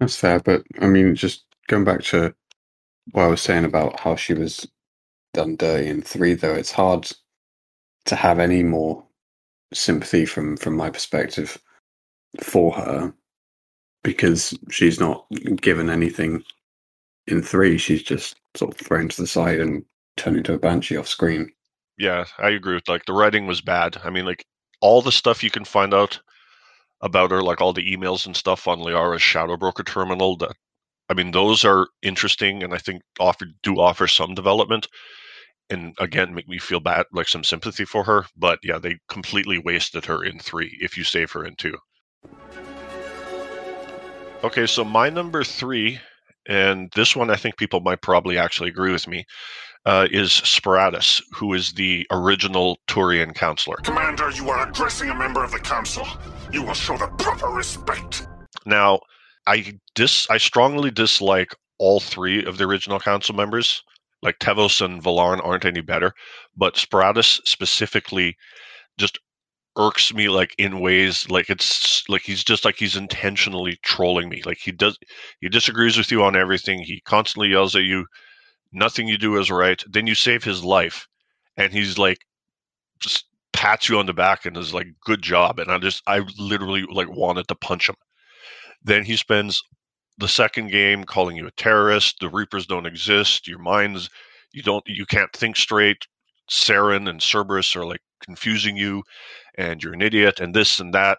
That's 0.00 0.16
fair, 0.16 0.40
but 0.40 0.64
I 0.80 0.86
mean, 0.86 1.14
just 1.14 1.44
going 1.68 1.84
back 1.84 2.02
to 2.04 2.34
what 3.12 3.24
I 3.24 3.28
was 3.28 3.42
saying 3.42 3.64
about 3.64 4.00
how 4.00 4.16
she 4.16 4.34
was 4.34 4.66
done 5.34 5.56
dirty 5.56 5.88
in 5.88 6.02
three, 6.02 6.34
though, 6.34 6.54
it's 6.54 6.72
hard 6.72 7.10
to 8.06 8.16
have 8.16 8.38
any 8.38 8.62
more 8.62 9.04
sympathy 9.72 10.24
from 10.24 10.56
from 10.56 10.74
my 10.74 10.90
perspective 10.90 11.58
for 12.42 12.72
her 12.72 13.12
because 14.02 14.58
she's 14.70 14.98
not 14.98 15.26
given 15.60 15.90
anything 15.90 16.42
in 17.26 17.42
three. 17.42 17.76
She's 17.76 18.02
just 18.02 18.36
sort 18.56 18.72
of 18.72 18.80
thrown 18.80 19.08
to 19.10 19.20
the 19.20 19.26
side 19.26 19.60
and 19.60 19.84
turned 20.16 20.38
into 20.38 20.54
a 20.54 20.58
banshee 20.58 20.96
off 20.96 21.08
screen. 21.08 21.52
Yeah, 21.98 22.24
I 22.38 22.50
agree 22.50 22.74
with 22.74 22.88
like 22.88 23.04
the 23.04 23.12
writing 23.12 23.46
was 23.46 23.60
bad. 23.60 23.98
I 24.02 24.10
mean, 24.10 24.24
like 24.24 24.46
all 24.80 25.02
the 25.02 25.12
stuff 25.12 25.44
you 25.44 25.50
can 25.50 25.66
find 25.66 25.92
out 25.92 26.18
about 27.00 27.30
her, 27.30 27.42
like 27.42 27.60
all 27.60 27.72
the 27.72 27.96
emails 27.96 28.26
and 28.26 28.36
stuff 28.36 28.68
on 28.68 28.80
Liara's 28.80 29.22
Shadow 29.22 29.56
Broker 29.56 29.82
terminal. 29.82 30.36
That 30.36 30.56
I 31.08 31.14
mean, 31.14 31.32
those 31.32 31.64
are 31.64 31.88
interesting, 32.02 32.62
and 32.62 32.74
I 32.74 32.78
think 32.78 33.02
offer 33.18 33.46
do 33.62 33.80
offer 33.80 34.06
some 34.06 34.34
development. 34.34 34.88
And 35.68 35.94
again, 35.98 36.34
make 36.34 36.48
me 36.48 36.58
feel 36.58 36.80
bad, 36.80 37.06
like 37.12 37.28
some 37.28 37.44
sympathy 37.44 37.84
for 37.84 38.04
her. 38.04 38.26
But 38.36 38.58
yeah, 38.62 38.78
they 38.78 38.98
completely 39.08 39.58
wasted 39.58 40.04
her 40.06 40.24
in 40.24 40.38
three. 40.38 40.76
If 40.80 40.96
you 40.96 41.04
save 41.04 41.30
her 41.32 41.44
in 41.44 41.54
two. 41.56 41.76
Okay, 44.42 44.66
so 44.66 44.84
my 44.84 45.10
number 45.10 45.44
three, 45.44 46.00
and 46.48 46.90
this 46.94 47.14
one 47.14 47.30
I 47.30 47.36
think 47.36 47.56
people 47.56 47.80
might 47.80 48.02
probably 48.02 48.38
actually 48.38 48.70
agree 48.70 48.90
with 48.90 49.06
me, 49.06 49.24
uh, 49.86 50.08
is 50.10 50.30
Sparatus, 50.30 51.22
who 51.32 51.54
is 51.54 51.72
the 51.72 52.06
original 52.10 52.78
Turian 52.86 53.34
councilor. 53.34 53.76
Commander, 53.76 54.30
you 54.30 54.48
are 54.50 54.68
addressing 54.68 55.10
a 55.10 55.14
member 55.14 55.42
of 55.42 55.52
the 55.52 55.58
council. 55.58 56.06
You 56.52 56.62
will 56.62 56.74
show 56.74 56.96
the 56.96 57.06
proper 57.18 57.48
respect. 57.48 58.26
Now, 58.66 59.00
I 59.46 59.78
dis 59.94 60.28
I 60.30 60.36
strongly 60.36 60.90
dislike 60.90 61.54
all 61.78 62.00
three 62.00 62.44
of 62.44 62.58
the 62.58 62.64
original 62.64 63.00
council 63.00 63.34
members. 63.34 63.82
Like 64.22 64.38
Tevos 64.38 64.84
and 64.84 65.02
Valern 65.02 65.40
aren't 65.42 65.64
any 65.64 65.80
better, 65.80 66.12
but 66.54 66.74
Sparatus 66.74 67.40
specifically 67.46 68.36
just 68.98 69.18
irks 69.78 70.12
me 70.12 70.28
like 70.28 70.54
in 70.58 70.80
ways 70.80 71.30
like 71.30 71.48
it's 71.48 72.02
like 72.08 72.20
he's 72.22 72.44
just 72.44 72.66
like 72.66 72.76
he's 72.76 72.96
intentionally 72.96 73.78
trolling 73.82 74.28
me. 74.28 74.42
Like 74.44 74.58
he 74.58 74.72
does 74.72 74.98
he 75.40 75.48
disagrees 75.48 75.96
with 75.96 76.10
you 76.10 76.22
on 76.22 76.36
everything. 76.36 76.80
He 76.82 77.00
constantly 77.06 77.48
yells 77.48 77.74
at 77.74 77.84
you 77.84 78.04
nothing 78.72 79.08
you 79.08 79.18
do 79.18 79.36
is 79.36 79.50
right. 79.50 79.82
Then 79.88 80.06
you 80.06 80.14
save 80.14 80.44
his 80.44 80.64
life, 80.64 81.06
and 81.56 81.72
he's 81.72 81.98
like, 81.98 82.18
just 83.00 83.26
pats 83.52 83.88
you 83.88 83.98
on 83.98 84.06
the 84.06 84.14
back 84.14 84.46
and 84.46 84.56
is 84.56 84.74
like, 84.74 84.88
"Good 85.04 85.22
job." 85.22 85.58
And 85.58 85.70
I 85.70 85.78
just, 85.78 86.02
I 86.06 86.20
literally 86.38 86.84
like 86.90 87.08
wanted 87.10 87.48
to 87.48 87.54
punch 87.54 87.88
him. 87.88 87.96
Then 88.82 89.04
he 89.04 89.16
spends 89.16 89.62
the 90.18 90.28
second 90.28 90.70
game 90.70 91.04
calling 91.04 91.36
you 91.36 91.46
a 91.46 91.50
terrorist. 91.52 92.16
The 92.20 92.28
Reapers 92.28 92.66
don't 92.66 92.86
exist. 92.86 93.48
Your 93.48 93.58
minds, 93.58 94.08
you 94.52 94.62
don't, 94.62 94.84
you 94.86 95.06
can't 95.06 95.32
think 95.32 95.56
straight. 95.56 96.06
Saren 96.50 97.08
and 97.08 97.22
Cerberus 97.22 97.76
are 97.76 97.86
like 97.86 98.00
confusing 98.24 98.76
you, 98.76 99.02
and 99.56 99.82
you're 99.82 99.94
an 99.94 100.02
idiot, 100.02 100.40
and 100.40 100.54
this 100.54 100.80
and 100.80 100.92
that. 100.94 101.18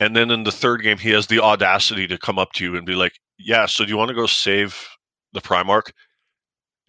And 0.00 0.14
then 0.16 0.30
in 0.30 0.44
the 0.44 0.52
third 0.52 0.82
game, 0.82 0.98
he 0.98 1.10
has 1.10 1.26
the 1.26 1.40
audacity 1.40 2.06
to 2.08 2.18
come 2.18 2.38
up 2.38 2.52
to 2.54 2.64
you 2.64 2.76
and 2.76 2.86
be 2.86 2.94
like, 2.94 3.12
"Yeah, 3.38 3.66
so 3.66 3.84
do 3.84 3.90
you 3.90 3.96
want 3.96 4.08
to 4.08 4.14
go 4.14 4.26
save 4.26 4.76
the 5.32 5.40
Primarch?" 5.40 5.90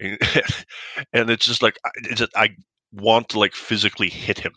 and 0.00 1.30
it's 1.30 1.46
just 1.46 1.62
like 1.62 1.78
it's 1.96 2.20
just, 2.20 2.36
I 2.36 2.50
want 2.92 3.30
to 3.30 3.38
like 3.38 3.54
physically 3.54 4.08
hit 4.08 4.38
him. 4.38 4.52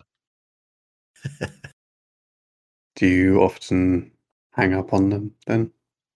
do 2.96 3.08
you 3.08 3.42
often 3.42 4.12
hang 4.52 4.74
up 4.74 4.94
on 4.94 5.10
them 5.10 5.32
then? 5.48 5.72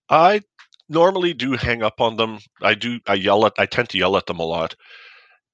I 0.10 0.42
normally 0.90 1.34
do 1.34 1.54
hang 1.54 1.84
up 1.84 2.02
on 2.02 2.18
them. 2.18 2.40
I 2.62 2.74
do. 2.76 3.00
I 3.08 3.16
yell 3.16 3.46
at. 3.46 3.54
I 3.58 3.66
tend 3.66 3.90
to 3.90 3.98
yell 3.98 4.18
at 4.18 4.26
them 4.26 4.40
a 4.40 4.46
lot. 4.46 4.76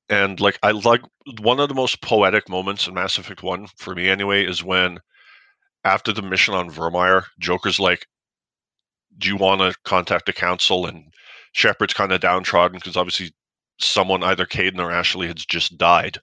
And 0.09 0.39
like 0.39 0.57
I 0.63 0.71
like 0.71 1.01
one 1.39 1.59
of 1.59 1.69
the 1.69 1.75
most 1.75 2.01
poetic 2.01 2.49
moments 2.49 2.87
in 2.87 2.95
Mass 2.95 3.17
Effect 3.17 3.43
One 3.43 3.67
for 3.77 3.93
me 3.93 4.09
anyway 4.09 4.45
is 4.45 4.63
when 4.63 4.99
after 5.83 6.11
the 6.11 6.23
mission 6.23 6.55
on 6.55 6.69
Virmire, 6.71 7.25
Joker's 7.39 7.79
like, 7.79 8.07
"Do 9.17 9.27
you 9.29 9.37
want 9.37 9.61
to 9.61 9.75
contact 9.85 10.25
the 10.25 10.33
council?" 10.33 10.87
And 10.87 11.13
Shepard's 11.53 11.93
kind 11.93 12.11
of 12.11 12.21
downtrodden 12.21 12.79
because 12.79 12.97
obviously 12.97 13.31
someone 13.79 14.23
either 14.23 14.45
Kaidan 14.45 14.79
or 14.79 14.91
Ashley 14.91 15.27
has 15.27 15.45
just 15.45 15.77
died. 15.77 16.19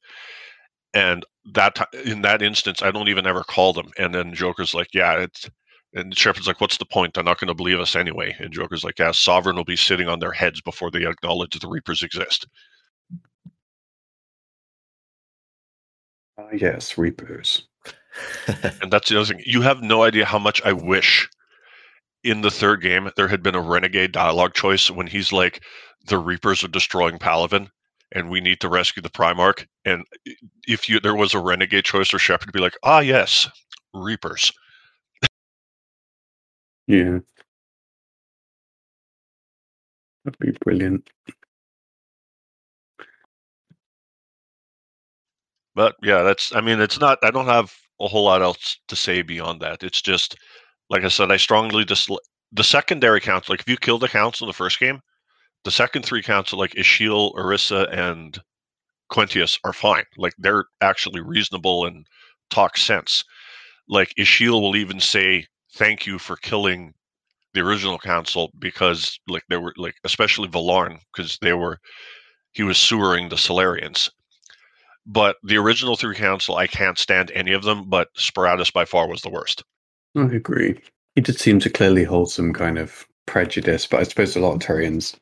And 0.94 1.24
that 1.52 1.78
in 2.04 2.22
that 2.22 2.42
instance, 2.42 2.82
I 2.82 2.90
don't 2.90 3.08
even 3.08 3.26
ever 3.26 3.44
call 3.44 3.72
them. 3.72 3.90
And 3.98 4.14
then 4.14 4.34
Joker's 4.34 4.74
like, 4.74 4.88
"Yeah, 4.94 5.18
it's." 5.18 5.48
And 5.94 6.16
Shepard's 6.16 6.46
like, 6.46 6.60
"What's 6.60 6.78
the 6.78 6.84
point? 6.84 7.14
They're 7.14 7.24
not 7.24 7.38
going 7.38 7.48
to 7.48 7.54
believe 7.54 7.80
us 7.80 7.96
anyway." 7.96 8.34
And 8.38 8.52
Joker's 8.52 8.84
like, 8.84 8.98
"Yeah, 8.98 9.12
Sovereign 9.12 9.56
will 9.56 9.64
be 9.64 9.76
sitting 9.76 10.08
on 10.08 10.20
their 10.20 10.32
heads 10.32 10.60
before 10.60 10.90
they 10.90 11.06
acknowledge 11.06 11.58
the 11.58 11.68
Reapers 11.68 12.02
exist." 12.02 12.46
Ah, 16.38 16.48
yes, 16.52 16.98
Reapers. 16.98 17.66
and 18.82 18.90
that's 18.90 19.08
the 19.08 19.16
other 19.20 19.34
thing. 19.34 19.42
You 19.46 19.62
have 19.62 19.82
no 19.82 20.02
idea 20.02 20.24
how 20.24 20.38
much 20.38 20.62
I 20.64 20.72
wish 20.72 21.28
in 22.26 22.42
the 22.42 22.50
third 22.50 22.82
game 22.82 23.10
there 23.16 23.28
had 23.28 23.42
been 23.42 23.54
a 23.54 23.60
renegade 23.60 24.12
dialogue 24.12 24.54
choice 24.54 24.90
when 24.90 25.06
he's 25.06 25.32
like, 25.32 25.62
"The 26.06 26.18
Reapers 26.18 26.64
are 26.64 26.68
destroying 26.68 27.18
Palaven, 27.18 27.68
and 28.12 28.30
we 28.30 28.40
need 28.40 28.60
to 28.60 28.68
rescue 28.68 29.02
the 29.02 29.10
Primarch." 29.10 29.66
And 29.84 30.04
if 30.68 30.88
you 30.88 31.00
there 31.00 31.14
was 31.14 31.34
a 31.34 31.40
renegade 31.40 31.84
choice 31.86 32.12
or 32.14 32.18
Shepard 32.18 32.48
to 32.48 32.52
be 32.52 32.60
like, 32.60 32.76
"Ah, 32.84 33.00
yes, 33.00 33.48
Reapers." 33.94 34.52
Yeah. 36.88 37.18
That'd 40.24 40.38
be 40.40 40.52
brilliant. 40.64 41.08
But 45.76 45.94
yeah, 46.02 46.22
that's. 46.22 46.54
I 46.54 46.60
mean, 46.60 46.80
it's 46.80 46.98
not. 46.98 47.18
I 47.22 47.30
don't 47.30 47.46
have 47.46 47.72
a 48.00 48.08
whole 48.08 48.24
lot 48.24 48.42
else 48.42 48.78
to 48.88 48.96
say 48.96 49.22
beyond 49.22 49.60
that. 49.60 49.82
It's 49.82 50.02
just, 50.02 50.36
like 50.90 51.04
I 51.04 51.08
said, 51.08 51.30
I 51.30 51.36
strongly 51.36 51.84
dislike 51.84 52.20
the 52.52 52.64
secondary 52.64 53.20
council. 53.20 53.52
Like 53.52 53.60
if 53.60 53.68
you 53.68 53.76
kill 53.76 53.98
the 53.98 54.08
council 54.08 54.46
in 54.46 54.48
the 54.48 54.54
first 54.54 54.78
game, 54.78 55.00
the 55.64 55.70
second 55.70 56.04
three 56.04 56.22
council, 56.22 56.58
like 56.58 56.72
Esheel, 56.74 57.34
Irissa, 57.34 57.92
and 57.92 58.38
Quentius, 59.10 59.58
are 59.64 59.72
fine. 59.72 60.04
Like 60.16 60.34
they're 60.38 60.64
actually 60.80 61.20
reasonable 61.20 61.86
and 61.86 62.06
talk 62.50 62.76
sense. 62.76 63.24
Like 63.88 64.12
Esheel 64.18 64.60
will 64.60 64.76
even 64.76 65.00
say 65.00 65.46
thank 65.74 66.06
you 66.06 66.18
for 66.18 66.36
killing 66.36 66.94
the 67.54 67.60
original 67.60 67.98
council 67.98 68.50
because 68.58 69.18
like 69.28 69.42
they 69.48 69.56
were 69.56 69.74
like 69.76 69.96
especially 70.04 70.48
Valern 70.48 70.98
because 71.12 71.38
they 71.40 71.52
were 71.54 71.78
he 72.52 72.62
was 72.62 72.78
sewering 72.78 73.28
the 73.28 73.36
Salarians. 73.36 74.10
But 75.06 75.36
the 75.42 75.56
original 75.56 75.96
three 75.96 76.16
council, 76.16 76.56
I 76.56 76.66
can't 76.66 76.98
stand 76.98 77.30
any 77.32 77.52
of 77.52 77.62
them. 77.62 77.88
But 77.88 78.08
Sparatus 78.16 78.72
by 78.72 78.84
far 78.84 79.08
was 79.08 79.22
the 79.22 79.30
worst. 79.30 79.62
I 80.16 80.24
agree. 80.24 80.80
He 81.14 81.20
did 81.20 81.38
seem 81.38 81.60
to 81.60 81.70
clearly 81.70 82.04
hold 82.04 82.30
some 82.30 82.52
kind 82.52 82.78
of 82.78 83.06
prejudice, 83.26 83.86
but 83.86 84.00
I 84.00 84.04
suppose 84.04 84.34
a 84.34 84.40
lot 84.40 84.54
of 84.54 84.60
Turians 84.60 85.14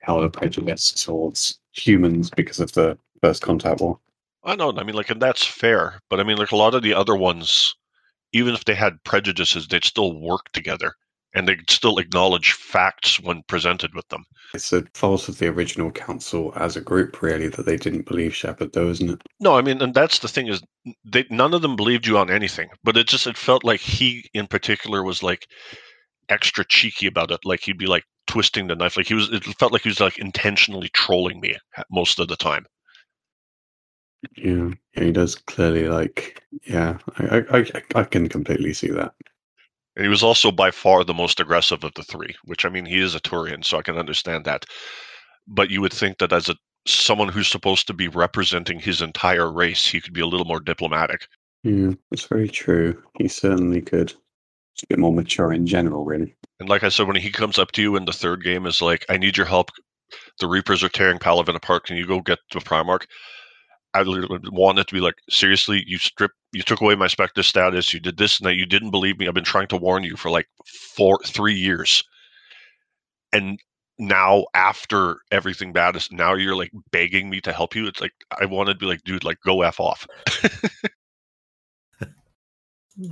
held 0.00 0.24
a 0.24 0.30
prejudice 0.30 0.92
towards 0.92 1.58
humans 1.72 2.30
because 2.30 2.60
of 2.60 2.72
the 2.72 2.98
First 3.22 3.42
Contact 3.42 3.80
War. 3.80 3.98
I 4.44 4.56
know. 4.56 4.72
I 4.76 4.82
mean, 4.84 4.94
like, 4.94 5.10
and 5.10 5.22
that's 5.22 5.46
fair. 5.46 6.00
But 6.10 6.20
I 6.20 6.24
mean, 6.24 6.36
like, 6.36 6.52
a 6.52 6.56
lot 6.56 6.74
of 6.74 6.82
the 6.82 6.94
other 6.94 7.16
ones, 7.16 7.74
even 8.32 8.54
if 8.54 8.64
they 8.64 8.74
had 8.74 9.02
prejudices, 9.04 9.68
they'd 9.68 9.84
still 9.84 10.20
work 10.20 10.50
together 10.52 10.94
and 11.34 11.48
they'd 11.48 11.68
still 11.68 11.98
acknowledge 11.98 12.52
facts 12.52 13.20
when 13.20 13.42
presented 13.48 13.94
with 13.94 14.08
them. 14.08 14.24
It's 14.54 14.72
a 14.72 14.84
fault 14.94 15.28
of 15.28 15.38
the 15.38 15.48
original 15.48 15.90
council 15.90 16.52
as 16.56 16.76
a 16.76 16.80
group, 16.80 17.20
really, 17.22 17.48
that 17.48 17.66
they 17.66 17.76
didn't 17.76 18.06
believe 18.06 18.34
Shepard, 18.34 18.72
though, 18.72 18.88
isn't 18.88 19.10
it? 19.10 19.22
No, 19.40 19.56
I 19.56 19.62
mean, 19.62 19.82
and 19.82 19.92
that's 19.92 20.20
the 20.20 20.28
thing 20.28 20.46
is, 20.46 20.62
they 21.04 21.26
none 21.30 21.52
of 21.52 21.62
them 21.62 21.76
believed 21.76 22.06
you 22.06 22.16
on 22.18 22.30
anything. 22.30 22.68
But 22.84 22.96
it 22.96 23.08
just 23.08 23.26
it 23.26 23.36
felt 23.36 23.64
like 23.64 23.80
he, 23.80 24.28
in 24.32 24.46
particular, 24.46 25.02
was 25.02 25.22
like 25.22 25.46
extra 26.28 26.64
cheeky 26.64 27.06
about 27.06 27.32
it. 27.32 27.40
Like 27.44 27.60
he'd 27.60 27.78
be 27.78 27.86
like 27.86 28.04
twisting 28.28 28.68
the 28.68 28.76
knife. 28.76 28.96
Like 28.96 29.06
he 29.06 29.14
was. 29.14 29.28
It 29.30 29.44
felt 29.58 29.72
like 29.72 29.82
he 29.82 29.88
was 29.88 30.00
like 30.00 30.18
intentionally 30.18 30.88
trolling 30.90 31.40
me 31.40 31.56
most 31.90 32.20
of 32.20 32.28
the 32.28 32.36
time. 32.36 32.64
Yeah, 34.36 34.70
yeah, 34.96 35.04
he 35.04 35.12
does 35.12 35.34
clearly 35.34 35.88
like. 35.88 36.42
Yeah, 36.62 36.98
I, 37.18 37.38
I, 37.38 37.58
I, 37.58 37.82
I 37.96 38.04
can 38.04 38.28
completely 38.28 38.72
see 38.72 38.90
that. 38.90 39.14
And 39.96 40.04
he 40.04 40.08
was 40.08 40.22
also 40.22 40.50
by 40.50 40.70
far 40.70 41.04
the 41.04 41.14
most 41.14 41.38
aggressive 41.40 41.84
of 41.84 41.94
the 41.94 42.02
three, 42.02 42.34
which 42.44 42.64
I 42.64 42.68
mean, 42.68 42.84
he 42.84 43.00
is 43.00 43.14
a 43.14 43.20
Turian, 43.20 43.64
so 43.64 43.78
I 43.78 43.82
can 43.82 43.96
understand 43.96 44.44
that. 44.44 44.64
But 45.46 45.70
you 45.70 45.80
would 45.80 45.92
think 45.92 46.18
that 46.18 46.32
as 46.32 46.48
a 46.48 46.56
someone 46.86 47.28
who's 47.28 47.48
supposed 47.48 47.86
to 47.86 47.94
be 47.94 48.08
representing 48.08 48.78
his 48.78 49.00
entire 49.00 49.50
race, 49.50 49.86
he 49.86 50.00
could 50.00 50.12
be 50.12 50.20
a 50.20 50.26
little 50.26 50.46
more 50.46 50.60
diplomatic. 50.60 51.28
Yeah, 51.62 51.92
it's 52.10 52.26
very 52.26 52.48
true. 52.48 53.02
He 53.18 53.28
certainly 53.28 53.80
could. 53.80 54.08
Just 54.08 54.84
a 54.84 54.86
bit 54.88 54.98
more 54.98 55.12
mature 55.12 55.52
in 55.52 55.66
general, 55.66 56.04
really. 56.04 56.34
And 56.60 56.68
like 56.68 56.82
I 56.82 56.88
said, 56.88 57.06
when 57.06 57.16
he 57.16 57.30
comes 57.30 57.58
up 57.58 57.72
to 57.72 57.82
you 57.82 57.96
in 57.96 58.04
the 58.04 58.12
third 58.12 58.42
game, 58.42 58.66
is 58.66 58.82
like, 58.82 59.06
"I 59.08 59.16
need 59.16 59.36
your 59.36 59.46
help. 59.46 59.70
The 60.40 60.46
Reapers 60.46 60.82
are 60.82 60.88
tearing 60.88 61.18
Palaven 61.18 61.54
apart. 61.54 61.86
Can 61.86 61.96
you 61.96 62.06
go 62.06 62.20
get 62.20 62.38
the 62.52 62.58
Primarch?" 62.58 63.06
I 63.94 64.02
literally 64.02 64.40
wanted 64.50 64.88
to 64.88 64.94
be 64.94 65.00
like, 65.00 65.14
seriously, 65.30 65.84
you 65.86 65.98
stripped, 65.98 66.34
you 66.52 66.62
took 66.62 66.80
away 66.80 66.96
my 66.96 67.06
Spectre 67.06 67.44
status, 67.44 67.94
you 67.94 68.00
did 68.00 68.16
this 68.18 68.38
and 68.38 68.46
that, 68.46 68.56
you 68.56 68.66
didn't 68.66 68.90
believe 68.90 69.18
me. 69.18 69.28
I've 69.28 69.34
been 69.34 69.44
trying 69.44 69.68
to 69.68 69.76
warn 69.76 70.02
you 70.02 70.16
for 70.16 70.30
like 70.30 70.48
four, 70.66 71.20
three 71.24 71.54
years, 71.54 72.02
and 73.32 73.58
now 73.98 74.46
after 74.54 75.18
everything 75.30 75.72
bad 75.72 75.94
is 75.94 76.10
now 76.10 76.34
you're 76.34 76.56
like 76.56 76.72
begging 76.90 77.30
me 77.30 77.40
to 77.42 77.52
help 77.52 77.76
you. 77.76 77.86
It's 77.86 78.00
like 78.00 78.12
I 78.40 78.46
wanted 78.46 78.74
to 78.74 78.78
be 78.80 78.86
like, 78.86 79.02
dude, 79.04 79.24
like 79.24 79.38
go 79.44 79.62
f 79.62 79.78
off. 79.78 80.06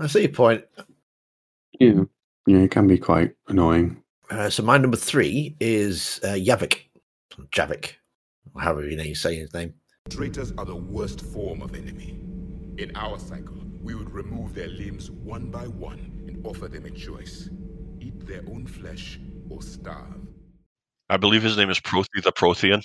I 0.00 0.06
see 0.06 0.22
your 0.22 0.30
point. 0.30 0.64
Yeah, 1.78 2.02
yeah, 2.46 2.58
it 2.58 2.70
can 2.70 2.86
be 2.86 2.98
quite 2.98 3.32
annoying. 3.48 4.02
Uh, 4.30 4.48
so 4.48 4.62
my 4.62 4.78
number 4.78 4.96
three 4.96 5.56
is 5.60 6.20
uh, 6.24 6.28
Yavik, 6.28 6.82
Javik, 7.50 7.92
however 8.58 8.88
you, 8.88 8.96
know, 8.96 9.02
you 9.02 9.14
say 9.14 9.36
his 9.36 9.52
name. 9.52 9.74
Traitors 10.10 10.52
are 10.58 10.64
the 10.64 10.76
worst 10.76 11.20
form 11.20 11.62
of 11.62 11.74
enemy. 11.74 12.18
In 12.78 12.92
our 12.96 13.18
cycle, 13.18 13.56
we 13.82 13.94
would 13.94 14.10
remove 14.10 14.54
their 14.54 14.68
limbs 14.68 15.10
one 15.10 15.50
by 15.50 15.66
one 15.66 16.24
and 16.26 16.44
offer 16.46 16.68
them 16.68 16.84
a 16.84 16.90
choice. 16.90 17.48
Eat 18.00 18.26
their 18.26 18.42
own 18.48 18.66
flesh 18.66 19.18
or 19.48 19.62
starve. 19.62 20.26
I 21.08 21.16
believe 21.16 21.42
his 21.42 21.56
name 21.56 21.70
is 21.70 21.80
Prothi 21.80 22.22
the 22.22 22.32
Prothean. 22.32 22.84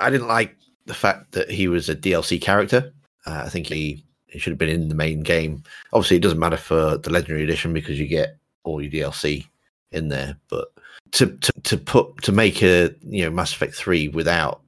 I 0.00 0.10
didn't 0.10 0.28
like 0.28 0.56
the 0.86 0.94
fact 0.94 1.32
that 1.32 1.50
he 1.50 1.68
was 1.68 1.88
a 1.88 1.94
DLC 1.96 2.40
character. 2.40 2.92
Uh, 3.26 3.42
I 3.44 3.48
think 3.48 3.66
he, 3.66 4.04
he 4.26 4.38
should 4.38 4.52
have 4.52 4.58
been 4.58 4.68
in 4.68 4.88
the 4.88 4.94
main 4.94 5.22
game. 5.22 5.62
Obviously, 5.92 6.16
it 6.16 6.22
doesn't 6.22 6.38
matter 6.38 6.56
for 6.56 6.98
the 6.98 7.10
Legendary 7.10 7.44
Edition 7.44 7.72
because 7.72 7.98
you 7.98 8.06
get 8.06 8.36
all 8.64 8.82
your 8.82 8.90
DLC 8.90 9.46
in 9.90 10.08
there. 10.08 10.36
But 10.48 10.68
to, 11.12 11.26
to 11.26 11.52
to 11.64 11.76
put 11.76 12.22
to 12.22 12.32
make 12.32 12.62
a 12.62 12.94
you 13.02 13.24
know 13.24 13.30
Mass 13.30 13.52
Effect 13.52 13.74
three 13.74 14.08
without 14.08 14.62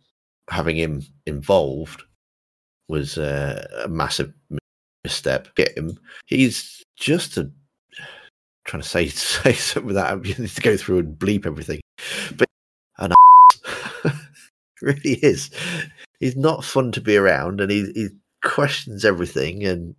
having 0.51 0.77
him 0.77 1.03
involved 1.27 2.03
was 2.89 3.19
uh, 3.19 3.67
a 3.85 3.89
massive 3.89 4.33
misstep. 5.03 5.55
Get 5.55 5.77
him. 5.77 5.99
He's 6.27 6.83
just 6.97 7.39
a 7.39 7.51
trying 8.65 8.83
to 8.83 8.89
say 8.89 9.09
say 9.09 9.53
something 9.53 9.87
without 9.87 10.23
need 10.23 10.37
to 10.55 10.61
go 10.61 10.77
through 10.77 10.99
and 10.99 11.19
bleep 11.19 11.47
everything, 11.47 11.81
but 12.37 12.49
an 12.99 13.13
really 14.83 15.15
is. 15.23 15.51
He's 16.21 16.37
not 16.37 16.65
fun 16.65 16.93
to 16.93 17.01
be 17.01 17.17
around, 17.17 17.61
and 17.61 17.71
he, 17.71 17.91
he 17.95 18.09
questions 18.43 19.05
everything. 19.05 19.65
And 19.65 19.95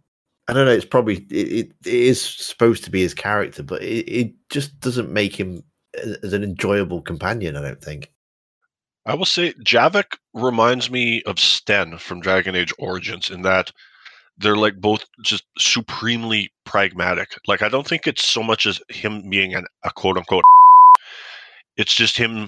I 0.47 0.53
don't 0.53 0.65
know. 0.65 0.71
It's 0.71 0.85
probably 0.85 1.25
it, 1.29 1.47
it, 1.47 1.71
it 1.85 1.93
is 1.93 2.21
supposed 2.21 2.83
to 2.83 2.91
be 2.91 3.01
his 3.01 3.13
character, 3.13 3.63
but 3.63 3.81
it, 3.81 4.07
it 4.09 4.33
just 4.49 4.79
doesn't 4.79 5.11
make 5.11 5.35
him 5.35 5.63
as 6.23 6.33
an 6.33 6.43
enjoyable 6.43 7.01
companion. 7.01 7.55
I 7.55 7.61
don't 7.61 7.81
think. 7.81 8.11
I 9.05 9.13
will 9.13 9.25
say 9.25 9.53
Javik 9.53 10.17
reminds 10.33 10.89
me 10.89 11.21
of 11.23 11.39
Sten 11.39 11.97
from 11.97 12.21
Dragon 12.21 12.55
Age 12.55 12.73
Origins 12.79 13.29
in 13.29 13.43
that 13.43 13.71
they're 14.37 14.55
like 14.55 14.81
both 14.81 15.05
just 15.23 15.43
supremely 15.57 16.51
pragmatic. 16.65 17.37
Like 17.47 17.61
I 17.61 17.69
don't 17.69 17.87
think 17.87 18.07
it's 18.07 18.25
so 18.25 18.43
much 18.43 18.65
as 18.65 18.81
him 18.89 19.29
being 19.29 19.53
an, 19.53 19.65
a 19.83 19.91
quote 19.91 20.17
unquote. 20.17 20.43
It's 21.77 21.93
just 21.93 22.15
him 22.15 22.47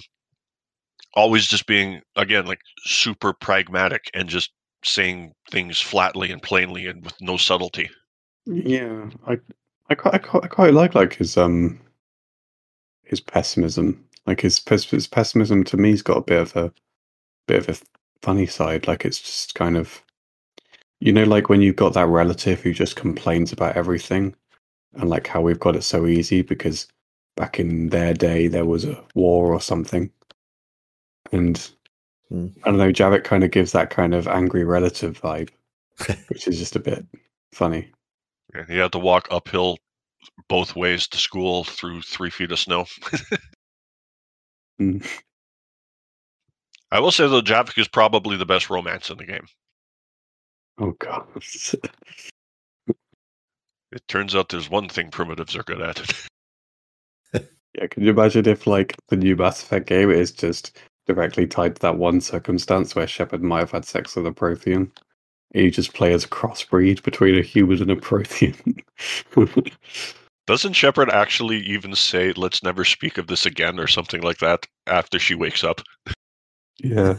always 1.16 1.48
just 1.48 1.66
being 1.66 2.02
again 2.16 2.46
like 2.46 2.62
super 2.86 3.34
pragmatic 3.34 4.10
and 4.14 4.30
just 4.30 4.52
saying 4.86 5.34
things 5.52 5.82
flatly 5.82 6.32
and 6.32 6.42
plainly 6.42 6.88
and 6.88 7.04
with 7.04 7.14
no 7.20 7.36
subtlety. 7.36 7.90
Yeah, 8.46 9.10
I 9.28 9.38
I 9.90 9.96
quite 9.96 10.14
I 10.14 10.18
quite, 10.20 10.44
I 10.46 10.48
quite 10.48 10.74
like 10.74 10.96
like 10.96 11.16
his 11.16 11.36
um 11.36 11.78
his 13.08 13.20
pessimism. 13.20 14.04
Like 14.26 14.42
his, 14.42 14.62
his 14.68 15.08
pessimism 15.08 15.64
to 15.66 15.78
me's 15.78 16.02
got 16.02 16.18
a 16.18 16.22
bit 16.22 16.42
of 16.42 16.56
a 16.56 16.74
bit 17.48 17.60
of 17.60 17.70
a 17.70 17.86
funny 18.22 18.46
side. 18.46 18.88
Like 18.88 19.06
it's 19.06 19.20
just 19.20 19.56
kind 19.56 19.78
of 19.78 20.04
you 21.00 21.12
know, 21.12 21.24
like 21.24 21.50
when 21.50 21.62
you've 21.62 21.76
got 21.76 21.94
that 21.94 22.08
relative 22.08 22.62
who 22.62 22.74
just 22.74 22.96
complains 22.96 23.52
about 23.52 23.76
everything 23.76 24.36
and 24.96 25.10
like 25.10 25.28
how 25.28 25.42
we've 25.42 25.60
got 25.60 25.76
it 25.76 25.84
so 25.84 26.08
easy 26.08 26.42
because 26.42 26.88
back 27.36 27.60
in 27.60 27.90
their 27.90 28.14
day 28.14 28.48
there 28.48 28.66
was 28.66 28.84
a 28.84 29.02
war 29.14 29.54
or 29.54 29.62
something. 29.62 30.12
And 31.32 31.56
mm. 32.32 32.52
I 32.64 32.70
don't 32.70 32.80
know, 32.80 32.92
Javik 32.92 33.24
kind 33.24 33.44
of 33.44 33.52
gives 33.52 33.74
that 33.74 33.92
kind 33.92 34.16
of 34.16 34.28
angry 34.28 34.64
relative 34.64 35.22
vibe, 35.22 35.50
which 36.30 36.48
is 36.48 36.58
just 36.58 36.76
a 36.76 36.80
bit 36.80 37.06
funny. 37.54 37.92
Yeah, 38.56 38.66
he 38.68 38.78
had 38.78 38.94
to 38.94 39.00
walk 39.00 39.28
uphill 39.30 39.78
both 40.50 40.76
ways 40.76 41.08
to 41.08 41.18
school 41.18 41.64
through 41.64 42.02
three 42.02 42.30
feet 42.30 42.52
of 42.52 42.60
snow. 42.60 42.86
mm. 44.82 45.08
I 46.92 47.00
will 47.00 47.12
say 47.12 47.28
though, 47.28 47.42
Javik 47.42 47.78
is 47.78 47.88
probably 47.88 48.38
the 48.38 48.46
best 48.46 48.70
romance 48.70 49.10
in 49.10 49.18
the 49.18 49.26
game. 49.26 49.46
Oh 50.80 50.92
god. 51.00 51.28
it 53.92 54.08
turns 54.08 54.36
out 54.36 54.50
there's 54.50 54.70
one 54.70 54.90
thing 54.90 55.10
primitives 55.10 55.56
are 55.56 55.64
good 55.64 55.82
at. 55.82 56.28
yeah, 57.34 57.88
can 57.90 58.04
you 58.04 58.12
imagine 58.12 58.48
if 58.48 58.68
like 58.68 58.96
the 59.10 59.18
new 59.18 59.36
Mass 59.36 59.64
Effect 59.64 59.88
game 59.88 60.12
is 60.12 60.32
just 60.32 60.78
directly 61.08 61.48
tied 61.48 61.76
to 61.76 61.82
that 61.82 61.98
one 61.98 62.22
circumstance 62.22 62.94
where 62.94 63.08
Shepard 63.08 63.42
might 63.42 63.60
have 63.60 63.72
had 63.72 63.86
sex 63.86 64.16
with 64.16 64.28
a 64.28 64.32
Prothean. 64.32 64.92
You 65.54 65.72
just 65.72 65.94
play 65.94 66.14
as 66.14 66.26
a 66.26 66.30
crossbreed 66.30 67.04
between 67.04 67.38
a 67.38 67.42
human 67.42 67.82
and 67.82 67.92
a 67.92 67.96
Prothean. 67.96 68.82
Doesn't 70.48 70.74
Shepard 70.74 71.10
actually 71.10 71.58
even 71.60 71.94
say, 71.96 72.32
let's 72.34 72.64
never 72.64 72.86
speak 72.86 73.18
of 73.18 73.28
this 73.28 73.46
again 73.46 73.80
or 73.80 73.88
something 73.88 74.22
like 74.22 74.38
that 74.40 74.66
after 74.88 75.20
she 75.20 75.36
wakes 75.36 75.64
up? 75.64 75.82
yeah. 76.80 77.16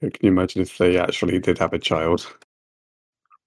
Can 0.00 0.12
you 0.20 0.30
imagine 0.30 0.62
if 0.62 0.76
they 0.78 0.98
actually 0.98 1.38
did 1.38 1.58
have 1.58 1.72
a 1.72 1.78
child? 1.78 2.26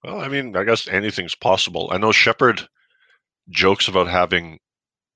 Well, 0.02 0.20
I 0.20 0.28
mean, 0.28 0.56
I 0.56 0.64
guess 0.64 0.88
anything's 0.88 1.34
possible. 1.34 1.88
I 1.92 1.98
know 1.98 2.12
Shepard 2.12 2.66
jokes 3.50 3.88
about 3.88 4.08
having 4.08 4.58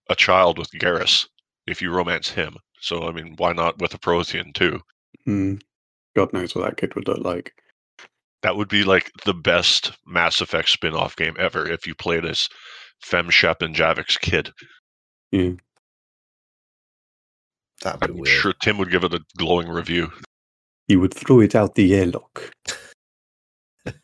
a 0.09 0.15
child 0.15 0.59
with 0.59 0.71
Garrus 0.73 1.27
if 1.67 1.81
you 1.81 1.91
romance 1.91 2.29
him. 2.29 2.57
So, 2.81 3.09
I 3.09 3.13
mean, 3.13 3.35
why 3.37 3.53
not 3.53 3.79
with 3.79 3.95
a 3.95 3.99
Prothean 3.99 4.53
too? 4.53 4.81
Hmm. 5.25 5.55
God 6.17 6.33
knows 6.33 6.55
what 6.55 6.65
that 6.65 6.77
kid 6.77 6.95
would 6.95 7.09
look 7.09 7.25
like. 7.25 7.53
That 8.43 8.57
would 8.57 8.69
be 8.69 8.85
like 8.85 9.11
the 9.25 9.35
best 9.35 9.93
Mass 10.07 10.41
Effect 10.41 10.69
spin 10.69 10.95
off 10.95 11.15
game 11.17 11.37
ever 11.39 11.69
if 11.69 11.87
you 11.87 11.95
played 11.95 12.25
as 12.25 12.49
Fem 13.03 13.31
Shep 13.31 13.63
and 13.63 13.75
Javik's 13.75 14.17
kid. 14.17 14.51
Yeah. 15.31 15.53
That'd 17.83 18.01
be 18.01 18.07
I'm 18.09 18.19
weird. 18.19 18.29
sure 18.29 18.53
Tim 18.63 18.79
would 18.79 18.91
give 18.91 19.05
it 19.05 19.15
a 19.15 19.21
glowing 19.37 19.69
review. 19.69 20.11
He 20.89 20.97
would 20.97 21.15
throw 21.15 21.41
it 21.41 21.55
out 21.55 21.75
the 21.75 21.95
airlock. 21.95 22.51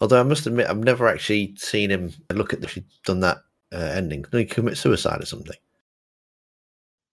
Although 0.00 0.20
I 0.20 0.24
must 0.24 0.46
admit, 0.46 0.68
I've 0.68 0.78
never 0.78 1.06
actually 1.06 1.54
seen 1.56 1.90
him 1.90 2.12
look 2.32 2.52
at 2.52 2.60
the, 2.60 2.68
she's 2.68 2.82
done 3.04 3.20
that 3.20 3.38
uh, 3.72 3.76
ending. 3.94 4.22
Did 4.22 4.38
he 4.38 4.44
commit 4.44 4.76
suicide 4.76 5.22
or 5.22 5.26
something? 5.26 5.56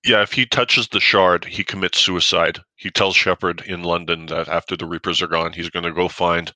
Yeah, 0.05 0.21
if 0.21 0.31
he 0.31 0.45
touches 0.45 0.87
the 0.87 0.99
shard, 0.99 1.43
he 1.43 1.63
commits 1.63 1.99
suicide. 1.99 2.59
He 2.75 2.89
tells 2.89 3.15
Shepard 3.15 3.61
in 3.61 3.83
London 3.83 4.27
that 4.27 4.47
after 4.47 4.77
the 4.77 4.85
Reapers 4.85 5.21
are 5.21 5.27
gone, 5.27 5.51
he's 5.51 5.69
going 5.69 5.83
to 5.83 5.91
go 5.91 6.07
find 6.07 6.53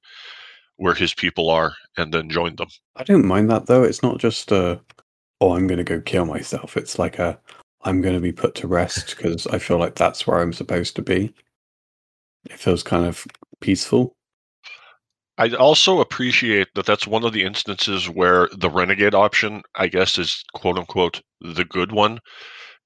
where 0.77 0.93
his 0.93 1.13
people 1.13 1.49
are 1.49 1.73
and 1.97 2.13
then 2.13 2.29
join 2.29 2.55
them. 2.55 2.69
I 2.95 3.03
don't 3.03 3.25
mind 3.25 3.49
that 3.49 3.65
though. 3.65 3.83
It's 3.83 4.01
not 4.01 4.17
just 4.17 4.51
a, 4.51 4.79
oh, 5.41 5.55
I'm 5.55 5.67
going 5.67 5.77
to 5.77 5.83
go 5.83 5.99
kill 5.99 6.25
myself. 6.25 6.77
It's 6.77 6.97
like 6.97 7.19
a, 7.19 7.37
I'm 7.83 8.01
going 8.01 8.15
to 8.15 8.21
be 8.21 8.31
put 8.31 8.55
to 8.55 8.67
rest 8.67 9.15
because 9.15 9.45
I 9.47 9.59
feel 9.59 9.77
like 9.77 9.95
that's 9.95 10.25
where 10.25 10.39
I'm 10.39 10.53
supposed 10.53 10.95
to 10.95 11.01
be. 11.01 11.33
It 12.49 12.59
feels 12.59 12.83
kind 12.83 13.05
of 13.05 13.25
peaceful. 13.59 14.15
I 15.37 15.49
also 15.55 15.99
appreciate 15.99 16.67
that 16.75 16.85
that's 16.85 17.07
one 17.07 17.25
of 17.25 17.33
the 17.33 17.43
instances 17.43 18.09
where 18.09 18.47
the 18.55 18.69
renegade 18.69 19.15
option, 19.15 19.63
I 19.75 19.87
guess, 19.87 20.17
is 20.17 20.43
quote 20.53 20.77
unquote 20.77 21.21
the 21.41 21.65
good 21.65 21.91
one. 21.91 22.19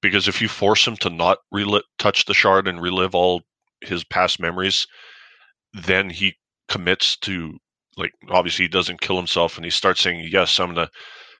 Because 0.00 0.28
if 0.28 0.40
you 0.40 0.48
force 0.48 0.86
him 0.86 0.96
to 0.98 1.10
not 1.10 1.38
reli- 1.52 1.82
touch 1.98 2.24
the 2.24 2.34
shard 2.34 2.68
and 2.68 2.80
relive 2.80 3.14
all 3.14 3.42
his 3.80 4.04
past 4.04 4.40
memories, 4.40 4.86
then 5.72 6.08
he 6.10 6.36
commits 6.68 7.16
to, 7.18 7.58
like, 7.96 8.12
obviously 8.28 8.64
he 8.64 8.68
doesn't 8.68 9.00
kill 9.00 9.16
himself 9.16 9.56
and 9.56 9.64
he 9.64 9.70
starts 9.70 10.00
saying, 10.00 10.28
Yes, 10.30 10.58
I'm 10.58 10.74
going 10.74 10.86
to 10.86 10.92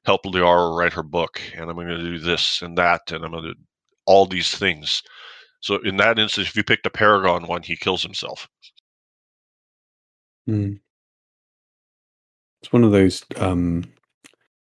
help 0.05 0.25
Liara 0.25 0.77
write 0.77 0.93
her 0.95 1.03
book 1.03 1.41
and 1.55 1.71
I'm 1.71 1.77
going 1.77 1.89
to 1.89 1.99
do 1.99 2.19
this 2.19 2.63
and 2.63 2.77
that 2.79 3.13
and 3.13 3.25
I'm 3.25 3.31
going 3.31 3.45
to 3.45 3.55
do 3.55 3.61
all 4.07 4.27
these 4.27 4.51
things. 4.51 5.03
So 5.61 5.77
in 5.83 5.97
that 5.99 6.19
instance, 6.19 6.49
if 6.49 6.57
you 6.57 6.65
pick 6.65 6.81
a 6.85 6.91
Paragon 6.91 7.47
one, 7.47 7.63
he 7.63 7.77
kills 7.77 8.03
himself. 8.03 8.49
Hmm. 10.47 10.75
It's 12.63 12.73
one 12.73 12.85
of 12.85 12.93
those. 12.93 13.25
Um, 13.37 13.85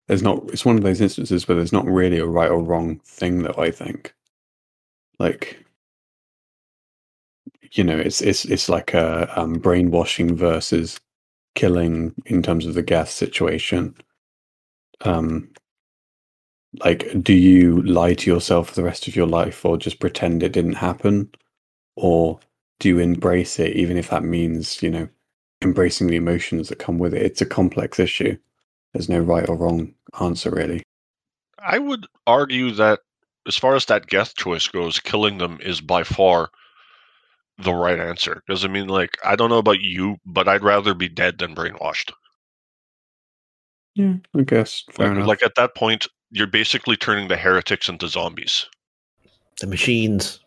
there's 0.08 0.24
not. 0.24 0.50
It's 0.52 0.66
one 0.66 0.78
of 0.78 0.84
those 0.84 1.02
instances 1.02 1.48
where 1.48 1.56
there's 1.56 1.74
not 1.74 1.86
really 1.86 2.18
a 2.20 2.26
right 2.26 2.50
or 2.52 2.62
wrong 2.64 3.00
thing 3.06 3.44
that 3.44 3.58
I 3.60 3.72
think. 3.72 4.14
Like, 5.20 5.64
you 7.72 7.84
know, 7.84 7.98
it's 7.98 8.22
it's 8.22 8.46
it's 8.46 8.70
like 8.70 8.94
a 8.94 9.30
um, 9.40 9.54
brainwashing 9.54 10.36
versus 10.36 11.00
killing 11.56 12.14
in 12.26 12.44
terms 12.44 12.66
of 12.66 12.74
the 12.76 12.84
Geth 12.84 13.10
situation. 13.10 13.96
Um, 15.02 15.50
like, 16.84 17.24
do 17.24 17.34
you 17.34 17.82
lie 17.84 18.14
to 18.16 18.30
yourself 18.32 18.70
for 18.70 18.76
the 18.76 18.84
rest 18.84 19.08
of 19.08 19.16
your 19.16 19.28
life, 19.28 19.66
or 19.66 19.78
just 19.78 20.00
pretend 20.00 20.44
it 20.44 20.52
didn't 20.54 20.74
happen, 20.74 21.30
or 21.96 22.40
do 22.80 22.90
you 22.90 23.00
embrace 23.00 23.60
it, 23.60 23.76
even 23.76 23.98
if 23.98 24.10
that 24.10 24.24
means 24.24 24.82
you 24.84 24.90
know 24.92 25.10
embracing 25.64 26.08
the 26.08 26.18
emotions 26.18 26.70
that 26.70 26.80
come 26.80 27.00
with 27.00 27.14
it? 27.14 27.24
It's 27.24 27.42
a 27.42 27.46
complex 27.48 28.00
issue. 28.00 28.38
There's 28.98 29.10
no 29.10 29.20
right 29.20 29.48
or 29.48 29.56
wrong 29.56 29.94
answer, 30.20 30.50
really. 30.50 30.82
I 31.60 31.78
would 31.78 32.08
argue 32.26 32.72
that 32.72 33.02
as 33.46 33.56
far 33.56 33.76
as 33.76 33.86
that 33.86 34.08
Geth 34.08 34.36
choice 34.36 34.68
goes, 34.68 35.00
killing 35.00 35.38
them 35.38 35.60
is 35.62 35.82
by 35.82 36.04
far 36.04 36.50
the 37.60 37.76
right 37.76 38.00
answer. 38.00 38.42
Because 38.48 38.66
I 38.66 38.70
mean, 38.70 38.88
like, 38.88 39.16
I 39.24 39.36
don't 39.36 39.52
know 39.52 39.60
about 39.60 39.82
you, 39.82 40.18
but 40.26 40.48
I'd 40.48 40.64
rather 40.64 40.96
be 40.96 41.10
dead 41.10 41.38
than 41.38 41.54
brainwashed. 41.54 42.12
Yeah, 43.94 44.16
I 44.36 44.42
guess 44.42 44.84
fair 44.92 45.10
like, 45.10 45.16
enough. 45.18 45.28
like 45.28 45.44
at 45.44 45.54
that 45.58 45.76
point, 45.76 46.08
you're 46.32 46.48
basically 46.48 46.98
turning 46.98 47.28
the 47.28 47.38
heretics 47.38 47.90
into 47.90 48.08
zombies. 48.08 48.66
The 49.62 49.68
machines. 49.68 50.40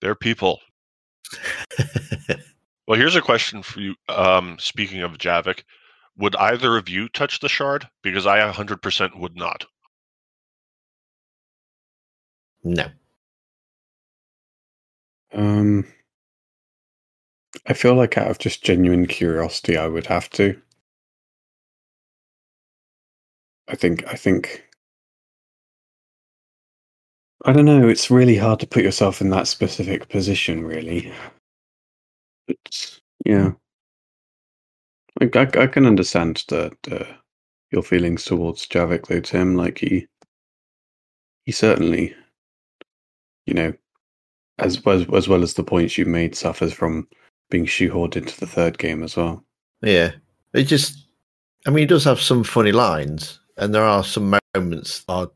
They're 0.00 0.16
people. 0.16 0.58
Well, 2.86 2.98
here's 2.98 3.16
a 3.16 3.22
question 3.22 3.62
for 3.62 3.80
you. 3.80 3.94
Um, 4.08 4.56
speaking 4.58 5.02
of 5.02 5.18
Javik, 5.18 5.62
would 6.16 6.36
either 6.36 6.76
of 6.76 6.88
you 6.88 7.08
touch 7.08 7.40
the 7.40 7.48
shard? 7.48 7.88
Because 8.02 8.26
I 8.26 8.40
100% 8.52 9.18
would 9.18 9.36
not. 9.36 9.66
no. 12.64 12.86
Um, 15.32 15.84
I 17.66 17.72
feel 17.74 17.94
like 17.96 18.16
out 18.16 18.30
of 18.30 18.38
just 18.38 18.62
genuine 18.62 19.06
curiosity, 19.06 19.76
I 19.76 19.88
would 19.88 20.06
have 20.06 20.30
to. 20.30 20.60
I 23.68 23.74
think. 23.76 24.06
I 24.06 24.14
think. 24.14 24.64
I 27.44 27.52
don't 27.52 27.64
know. 27.64 27.88
It's 27.88 28.10
really 28.10 28.36
hard 28.36 28.60
to 28.60 28.66
put 28.66 28.84
yourself 28.84 29.20
in 29.20 29.30
that 29.30 29.48
specific 29.48 30.08
position, 30.08 30.64
really. 30.64 31.12
But 32.46 33.00
yeah, 33.24 33.52
I, 35.20 35.30
I, 35.34 35.62
I 35.62 35.66
can 35.66 35.86
understand 35.86 36.44
that 36.48 36.76
uh, 36.90 37.04
your 37.70 37.82
feelings 37.82 38.24
towards 38.24 38.66
Javik, 38.66 39.06
though, 39.06 39.20
Tim. 39.20 39.56
Like 39.56 39.78
he, 39.78 40.06
he 41.44 41.52
certainly, 41.52 42.14
you 43.46 43.54
know, 43.54 43.72
as 44.58 44.84
well 44.84 45.04
as 45.16 45.28
well 45.28 45.42
as 45.42 45.54
the 45.54 45.64
points 45.64 45.98
you 45.98 46.04
made, 46.06 46.34
suffers 46.34 46.72
from 46.72 47.08
being 47.50 47.66
shoehorned 47.66 48.16
into 48.16 48.38
the 48.38 48.46
third 48.46 48.78
game 48.78 49.02
as 49.02 49.16
well. 49.16 49.44
Yeah. 49.82 50.12
It 50.54 50.64
just, 50.64 51.06
I 51.66 51.70
mean, 51.70 51.80
he 51.80 51.86
does 51.86 52.04
have 52.04 52.20
some 52.20 52.44
funny 52.44 52.72
lines, 52.72 53.40
and 53.56 53.74
there 53.74 53.84
are 53.84 54.04
some 54.04 54.38
moments 54.54 55.04
that 55.04 55.12
are 55.12 55.30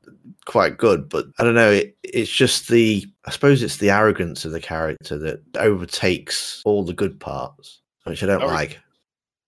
quite 0.45 0.77
good, 0.77 1.09
but 1.09 1.27
I 1.39 1.45
don't 1.45 1.55
know. 1.55 1.73
It, 1.73 1.97
it's 2.03 2.31
just 2.31 2.69
the, 2.69 3.05
I 3.27 3.31
suppose 3.31 3.63
it's 3.63 3.79
the 3.79 3.91
arrogance 3.91 4.45
of 4.45 4.53
the 4.53 4.61
character 4.61 5.19
that 5.19 5.41
overtakes 5.59 6.63
all 6.65 6.85
the 6.85 6.93
good 6.93 7.19
parts, 7.19 7.81
which 8.05 8.23
I 8.23 8.27
don't 8.27 8.47
like. 8.47 8.79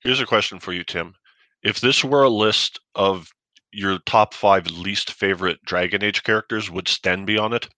Here's 0.00 0.20
a 0.20 0.26
question 0.26 0.60
for 0.60 0.72
you, 0.72 0.84
Tim. 0.84 1.14
If 1.62 1.80
this 1.80 2.04
were 2.04 2.22
a 2.22 2.28
list 2.28 2.80
of 2.94 3.28
your 3.72 3.98
top 4.06 4.32
five 4.32 4.66
least 4.66 5.12
favorite 5.12 5.58
Dragon 5.64 6.02
Age 6.02 6.22
characters, 6.22 6.70
would 6.70 6.88
Sten 6.88 7.24
be 7.24 7.36
on 7.36 7.52
it? 7.52 7.68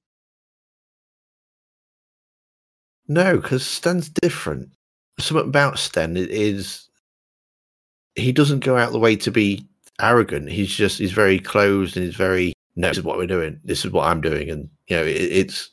No, 3.09 3.36
because 3.38 3.66
Sten's 3.66 4.09
different. 4.09 4.70
Something 5.18 5.48
about 5.48 5.78
Sten 5.78 6.16
is 6.16 6.88
he 8.14 8.32
doesn't 8.32 8.64
go 8.64 8.76
out 8.76 8.92
the 8.92 8.98
way 8.98 9.16
to 9.16 9.30
be 9.30 9.66
arrogant. 10.01 10.51
He's 10.51 10.74
just 10.74 10.98
he's 10.98 11.12
very 11.12 11.38
closed 11.38 11.97
and 11.97 12.06
he's 12.06 12.16
very 12.16 12.52
no. 12.76 12.88
This 12.88 12.98
is 12.98 13.05
what 13.05 13.18
we're 13.18 13.26
doing. 13.26 13.60
This 13.64 13.84
is 13.84 13.90
what 13.90 14.06
I'm 14.06 14.20
doing, 14.20 14.51
and 14.51 14.68
you 14.86 14.97
know 14.97 15.02
it, 15.02 15.16
it's. 15.16 15.70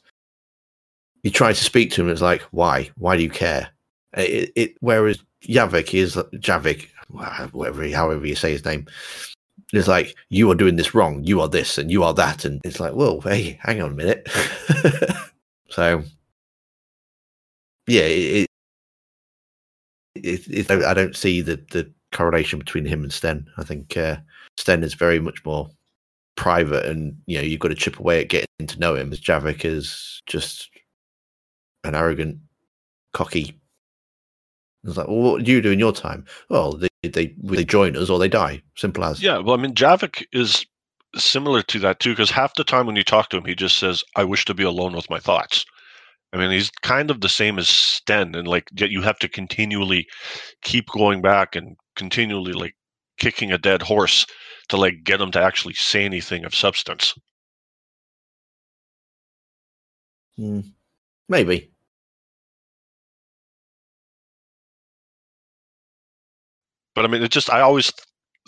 You 1.23 1.31
try 1.31 1.49
to 1.51 1.63
speak 1.63 1.91
to 1.91 2.01
him. 2.01 2.09
It's 2.09 2.21
like 2.21 2.41
why? 2.51 2.89
Why 2.97 3.17
do 3.17 3.23
you 3.23 3.29
care? 3.29 3.69
It, 4.13 4.51
it 4.55 4.77
whereas 4.79 5.19
Javik 5.43 5.93
is 5.93 6.15
Javik, 6.15 6.87
whatever 7.51 7.87
however 7.89 8.25
you 8.25 8.35
say 8.35 8.51
his 8.51 8.65
name. 8.65 8.87
It's 9.73 9.87
like 9.87 10.15
you 10.29 10.49
are 10.49 10.55
doing 10.55 10.77
this 10.77 10.95
wrong. 10.95 11.23
You 11.23 11.41
are 11.41 11.49
this 11.49 11.77
and 11.77 11.91
you 11.91 12.03
are 12.03 12.13
that, 12.13 12.45
and 12.45 12.61
it's 12.63 12.79
like, 12.79 12.93
well, 12.93 13.21
hey, 13.21 13.59
hang 13.61 13.81
on 13.81 13.91
a 13.91 13.95
minute. 13.95 14.27
so 15.69 16.03
yeah, 17.87 18.01
it, 18.01 18.47
it, 20.15 20.69
it, 20.69 20.71
I 20.71 20.93
don't 20.93 21.15
see 21.15 21.41
the, 21.41 21.55
the 21.71 21.91
correlation 22.11 22.59
between 22.59 22.85
him 22.85 23.03
and 23.03 23.11
Sten. 23.11 23.47
I 23.57 23.63
think 23.63 23.95
uh, 23.97 24.17
Sten 24.57 24.83
is 24.83 24.93
very 24.93 25.19
much 25.19 25.43
more 25.45 25.69
private, 26.35 26.85
and 26.85 27.17
you 27.25 27.37
know 27.37 27.43
you've 27.43 27.59
got 27.59 27.69
to 27.69 27.75
chip 27.75 27.99
away 27.99 28.21
at 28.21 28.29
getting 28.29 28.67
to 28.67 28.79
know 28.79 28.95
him. 28.95 29.11
As 29.11 29.21
Javik 29.21 29.65
is 29.65 30.21
just 30.25 30.69
an 31.83 31.95
arrogant, 31.95 32.37
cocky. 33.13 33.59
It's 34.83 34.97
like, 34.97 35.07
well, 35.07 35.17
what 35.17 35.43
do 35.43 35.51
you 35.51 35.61
do 35.61 35.71
in 35.71 35.79
your 35.79 35.93
time? 35.93 36.25
Well, 36.49 36.73
they 36.73 36.87
they 37.03 37.33
they 37.43 37.65
join 37.65 37.95
us 37.97 38.09
or 38.09 38.19
they 38.19 38.29
die. 38.29 38.61
Simple 38.75 39.03
as. 39.03 39.21
Yeah, 39.21 39.39
well, 39.39 39.57
I 39.57 39.61
mean, 39.61 39.73
Javik 39.73 40.25
is 40.31 40.65
similar 41.15 41.61
to 41.63 41.79
that 41.79 41.99
too, 41.99 42.11
because 42.11 42.31
half 42.31 42.53
the 42.55 42.63
time 42.63 42.85
when 42.85 42.95
you 42.95 43.03
talk 43.03 43.29
to 43.29 43.37
him, 43.37 43.45
he 43.45 43.55
just 43.55 43.77
says, 43.77 44.03
"I 44.15 44.23
wish 44.23 44.45
to 44.45 44.53
be 44.53 44.63
alone 44.63 44.93
with 44.93 45.09
my 45.09 45.19
thoughts." 45.19 45.65
I 46.33 46.37
mean, 46.37 46.51
he's 46.51 46.69
kind 46.81 47.09
of 47.09 47.21
the 47.21 47.29
same 47.29 47.57
as 47.57 47.69
Sten, 47.69 48.35
and 48.35 48.47
like 48.47 48.69
yet 48.73 48.91
you 48.91 49.01
have 49.01 49.19
to 49.19 49.29
continually 49.29 50.07
keep 50.61 50.87
going 50.87 51.21
back 51.21 51.55
and 51.55 51.77
continually 51.95 52.53
like 52.53 52.75
kicking 53.17 53.51
a 53.51 53.57
dead 53.57 53.81
horse 53.81 54.25
to 54.69 54.77
like 54.77 55.03
get 55.03 55.21
him 55.21 55.31
to 55.31 55.41
actually 55.41 55.73
say 55.73 56.05
anything 56.05 56.45
of 56.45 56.53
substance. 56.53 57.13
Hmm. 60.37 60.61
Maybe. 61.29 61.71
But 66.97 67.05
I 67.05 67.09
mean, 67.09 67.21
it 67.21 67.29
just 67.29 67.51
I 67.51 67.61
always 67.61 67.93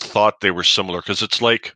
thought 0.01 0.41
they 0.41 0.49
were 0.49 0.63
similar 0.63 1.01
because 1.01 1.21
it's 1.21 1.39
like 1.39 1.75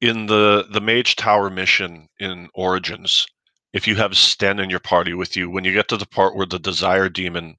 in 0.00 0.24
the 0.24 0.66
the 0.72 0.80
Mage 0.80 1.14
Tower 1.14 1.50
mission 1.50 2.08
in 2.18 2.48
Origins, 2.54 3.26
if 3.74 3.86
you 3.86 3.96
have 3.96 4.16
Sten 4.16 4.58
in 4.58 4.70
your 4.70 4.80
party 4.80 5.12
with 5.12 5.36
you, 5.36 5.50
when 5.50 5.64
you 5.64 5.74
get 5.74 5.88
to 5.88 5.98
the 5.98 6.06
part 6.06 6.34
where 6.34 6.46
the 6.46 6.58
Desire 6.58 7.10
Demon 7.10 7.56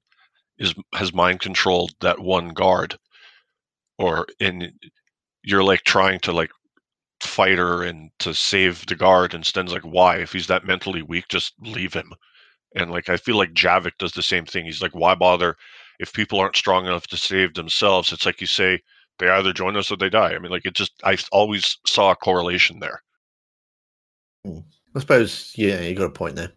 is 0.58 0.74
has 0.94 1.14
mind 1.14 1.38
controlled 1.38 1.92
that 2.00 2.18
one 2.18 2.48
guard, 2.48 2.98
or 3.96 4.26
in 4.40 4.72
you're 5.44 5.62
like 5.62 5.84
trying 5.84 6.18
to 6.18 6.32
like 6.32 6.50
fight 7.20 7.58
her 7.58 7.84
and 7.84 8.10
to 8.18 8.34
save 8.34 8.84
the 8.86 8.96
guard, 8.96 9.34
and 9.34 9.46
Sten's 9.46 9.72
like, 9.72 9.82
why? 9.82 10.16
If 10.16 10.32
he's 10.32 10.48
that 10.48 10.66
mentally 10.66 11.02
weak, 11.02 11.26
just 11.28 11.54
leave 11.60 11.94
him. 11.94 12.12
And 12.74 12.90
like 12.90 13.08
I 13.08 13.16
feel 13.18 13.36
like 13.36 13.54
Javik 13.54 13.98
does 14.00 14.14
the 14.14 14.22
same 14.22 14.46
thing. 14.46 14.64
He's 14.64 14.82
like, 14.82 14.96
why 14.96 15.14
bother 15.14 15.56
if 16.02 16.12
people 16.12 16.40
aren't 16.40 16.56
strong 16.56 16.86
enough 16.86 17.06
to 17.06 17.16
save 17.16 17.54
themselves? 17.54 18.12
It's 18.12 18.26
like 18.26 18.40
you 18.40 18.46
say, 18.46 18.80
they 19.18 19.28
either 19.28 19.52
join 19.52 19.76
us 19.76 19.90
or 19.90 19.96
they 19.96 20.10
die. 20.10 20.34
I 20.34 20.38
mean, 20.38 20.50
like 20.50 20.66
it 20.66 20.74
just 20.74 20.92
I 21.04 21.16
always 21.30 21.78
saw 21.86 22.10
a 22.10 22.16
correlation 22.16 22.80
there. 22.80 23.02
Hmm. 24.44 24.58
I 24.94 25.00
suppose, 25.00 25.52
yeah, 25.56 25.80
you 25.80 25.94
got 25.94 26.06
a 26.06 26.10
point 26.10 26.36
there. 26.36 26.52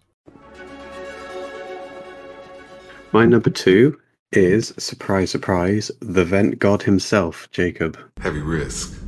My 3.14 3.26
number 3.26 3.50
two 3.50 3.98
is 4.34 4.74
surprise, 4.78 5.32
surprise, 5.32 5.90
the 6.02 6.26
vent 6.26 6.60
god 6.60 6.82
himself, 6.82 7.48
Jacob. 7.52 7.98
Heavy 8.20 8.42
risk, 8.42 9.00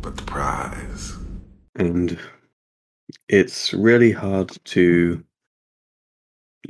but 0.00 0.16
the 0.16 0.22
prize. 0.22 1.14
And 1.74 2.18
it's 3.28 3.72
really 3.72 4.12
hard 4.12 4.52
to 4.66 5.24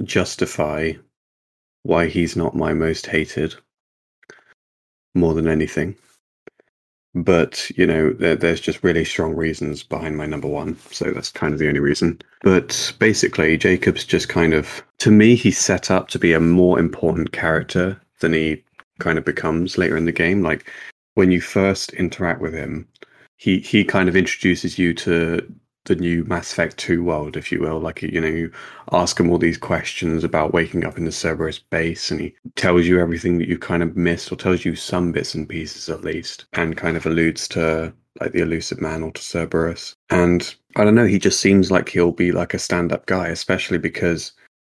justify 0.05 0.93
why 1.89 2.07
he's 2.07 2.37
not 2.37 2.55
my 2.55 2.75
most 2.75 3.07
hated 3.07 3.55
more 5.15 5.33
than 5.33 5.49
anything. 5.49 5.97
But, 7.15 7.71
you 7.77 7.87
know, 7.87 8.13
there, 8.13 8.37
there's 8.37 8.61
just 8.61 8.85
really 8.85 9.07
strong 9.07 9.35
reasons 9.35 9.83
behind 9.83 10.19
my 10.19 10.27
number 10.27 10.49
one. 10.49 10.77
So 10.91 11.11
that's 11.11 11.33
kind 11.33 11.55
of 11.55 11.59
the 11.59 11.67
only 11.67 11.81
reason. 11.81 12.21
But 12.43 12.93
basically, 12.99 13.57
Jacob's 13.57 14.05
just 14.05 14.29
kind 14.29 14.53
of, 14.53 14.83
to 14.99 15.11
me, 15.11 15.35
he's 15.35 15.59
set 15.59 15.91
up 15.91 16.09
to 16.09 16.19
be 16.19 16.35
a 16.35 16.41
more 16.41 16.79
important 16.79 17.33
character 17.33 17.99
than 18.21 18.35
he 18.35 18.63
kind 18.99 19.17
of 19.17 19.25
becomes 19.25 19.79
later 19.79 19.97
in 19.97 20.05
the 20.05 20.13
game. 20.13 20.43
Like, 20.43 20.71
when 21.15 21.31
you 21.31 21.41
first 21.41 21.95
interact 21.95 22.43
with 22.43 22.53
him, 22.53 22.87
he, 23.39 23.61
he 23.61 23.83
kind 23.83 24.11
of 24.11 24.15
introduces 24.15 24.79
you 24.79 24.93
to 24.93 25.41
the 25.89 25.97
new 25.97 26.25
Mass 26.25 26.53
Effect 26.53 26.77
2 26.79 27.03
world, 27.03 27.37
if 27.37 27.51
you 27.51 27.61
will. 27.61 27.81
Like, 27.81 28.03
you 28.03 28.21
know, 28.21 28.29
you 28.29 28.53
ask 28.93 29.19
him 29.19 29.31
all 29.31 29.39
these 29.39 29.59
questions 29.59 30.25
about 30.25 30.55
waking 30.55 30.85
up 30.85 30.97
in 30.97 31.05
the 31.05 31.13
Cerberus 31.13 31.59
base, 31.59 32.11
and 32.11 32.21
he 32.21 32.35
tells 32.55 32.87
you 32.87 33.01
everything 33.01 33.39
that 33.39 33.49
you 33.49 33.59
kind 33.59 33.83
of 33.83 33.97
missed, 33.97 34.31
or 34.31 34.37
tells 34.37 34.65
you 34.65 34.77
some 34.77 35.13
bits 35.13 35.35
and 35.35 35.49
pieces 35.49 35.89
at 35.89 36.05
least, 36.05 36.47
and 36.53 36.77
kind 36.77 36.97
of 36.97 37.05
alludes 37.07 37.49
to 37.49 37.93
like 38.21 38.33
the 38.33 38.43
Illusive 38.43 38.81
Man 38.81 39.03
or 39.03 39.13
to 39.13 39.23
Cerberus. 39.23 39.95
And 40.11 40.55
I 40.77 40.85
don't 40.85 40.95
know, 40.95 41.07
he 41.07 41.19
just 41.19 41.41
seems 41.41 41.71
like 41.71 41.89
he'll 41.89 42.13
be 42.13 42.33
like 42.33 42.55
a 42.55 42.59
stand 42.59 42.93
up 42.93 43.07
guy, 43.07 43.29
especially 43.29 43.79
because 43.79 44.33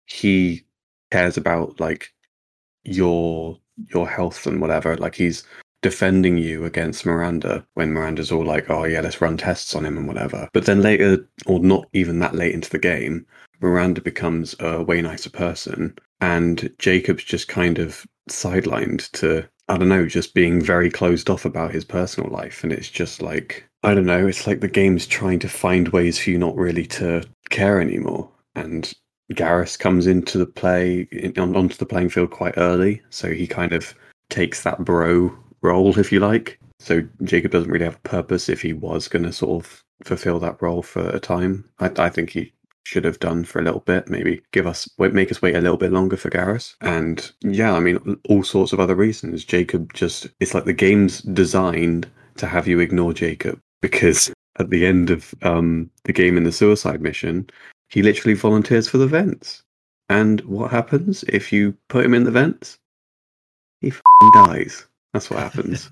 he 0.06 0.64
cares 1.12 1.38
about 1.38 1.80
like 1.80 2.14
your 2.84 3.60
your 3.94 4.08
health 4.08 4.46
and 4.46 4.62
whatever. 4.62 4.98
Like 4.98 5.16
he's 5.16 5.44
defending 5.82 6.38
you 6.38 6.66
against 6.66 7.06
Miranda 7.06 7.66
when 7.74 7.91
Miranda's 7.91 8.32
all 8.32 8.45
like, 8.45 8.70
oh, 8.70 8.86
yeah, 8.86 9.02
let's 9.02 9.22
run 9.22 9.38
tests 9.38 9.76
on 9.76 9.86
him 9.86 9.98
and 9.98 10.08
whatever. 10.08 10.49
But 10.53 10.66
then 10.66 10.82
later, 10.82 11.28
or 11.45 11.60
not 11.60 11.88
even 11.94 12.20
that 12.20 12.36
late 12.36 12.53
into 12.53 12.70
the 12.70 12.80
game, 12.80 13.26
Miranda 13.62 14.02
becomes 14.02 14.56
a 14.60 14.84
way 14.84 15.02
nicer 15.02 15.30
person. 15.30 15.95
And 16.20 16.72
Jacob's 16.78 17.24
just 17.24 17.48
kind 17.48 17.80
of 17.80 18.06
sidelined 18.30 19.10
to, 19.12 19.48
I 19.70 19.78
don't 19.78 19.90
know, 19.90 20.06
just 20.06 20.34
being 20.34 20.62
very 20.62 20.90
closed 20.90 21.30
off 21.30 21.45
about 21.45 21.72
his 21.72 21.86
personal 21.86 22.30
life. 22.32 22.64
And 22.64 22.72
it's 22.72 22.90
just 22.90 23.22
like, 23.22 23.68
I 23.84 23.95
don't 23.95 24.06
know, 24.06 24.28
it's 24.28 24.45
like 24.45 24.62
the 24.62 24.68
game's 24.68 25.08
trying 25.08 25.40
to 25.40 25.49
find 25.49 25.90
ways 25.90 26.20
for 26.20 26.30
you 26.30 26.38
not 26.38 26.56
really 26.56 26.86
to 26.88 27.24
care 27.49 27.82
anymore. 27.82 28.30
And 28.56 28.94
Garrus 29.34 29.80
comes 29.80 30.08
into 30.08 30.38
the 30.38 30.45
play, 30.45 31.08
onto 31.38 31.78
the 31.78 31.86
playing 31.86 32.10
field 32.10 32.32
quite 32.32 32.53
early. 32.58 33.02
So 33.10 33.32
he 33.32 33.48
kind 33.48 33.72
of 33.74 33.95
takes 34.30 34.64
that 34.64 34.84
bro 34.86 35.36
role, 35.62 35.98
if 35.98 36.12
you 36.12 36.20
like. 36.20 36.60
So 36.80 37.04
Jacob 37.24 37.52
doesn't 37.52 37.70
really 37.70 37.86
have 37.86 37.98
a 37.98 38.10
purpose 38.10 38.50
if 38.50 38.62
he 38.62 38.74
was 38.74 39.08
going 39.08 39.24
to 39.24 39.32
sort 39.32 39.64
of 39.64 39.84
fulfill 40.04 40.40
that 40.40 40.62
role 40.62 40.82
for 40.82 41.08
a 41.10 41.20
time. 41.20 41.70
I, 41.80 41.92
I 41.98 42.10
think 42.10 42.32
he 42.32 42.54
should 42.84 43.06
have 43.06 43.20
done 43.20 43.44
for 43.44 43.60
a 43.60 43.64
little 43.64 43.82
bit. 43.82 44.10
Maybe 44.10 44.42
give 44.52 44.66
us 44.66 44.90
make 44.98 45.32
us 45.32 45.42
wait 45.42 45.56
a 45.56 45.62
little 45.62 45.78
bit 45.78 45.92
longer 45.92 46.18
for 46.18 46.30
Garrus. 46.30 46.76
And 46.82 47.32
yeah, 47.42 47.74
I 47.74 47.80
mean 47.80 48.20
all 48.28 48.44
sorts 48.44 48.74
of 48.74 48.80
other 48.80 48.96
reasons. 48.96 49.46
Jacob 49.46 49.94
just 49.94 50.28
it's 50.40 50.54
like 50.54 50.66
the 50.66 50.74
game's 50.74 51.22
designed 51.22 52.10
to 52.38 52.48
have 52.48 52.68
you 52.68 52.80
ignore 52.80 53.14
Jacob 53.14 53.60
because 53.82 54.32
at 54.58 54.70
the 54.70 54.86
end 54.86 55.10
of 55.10 55.34
um, 55.44 55.90
the 56.04 56.14
game 56.14 56.38
in 56.38 56.44
the 56.44 56.52
suicide 56.52 57.02
mission, 57.02 57.50
he 57.90 58.02
literally 58.02 58.34
volunteers 58.34 58.88
for 58.88 58.98
the 58.98 59.08
vents. 59.08 59.64
And 60.10 60.42
what 60.42 60.72
happens 60.72 61.24
if 61.24 61.54
you 61.54 61.78
put 61.88 62.04
him 62.04 62.14
in 62.14 62.24
the 62.24 62.32
vents? 62.32 62.78
He 63.80 63.94
dies. 64.34 64.86
That's 65.14 65.30
what 65.30 65.40
happens. 65.40 65.92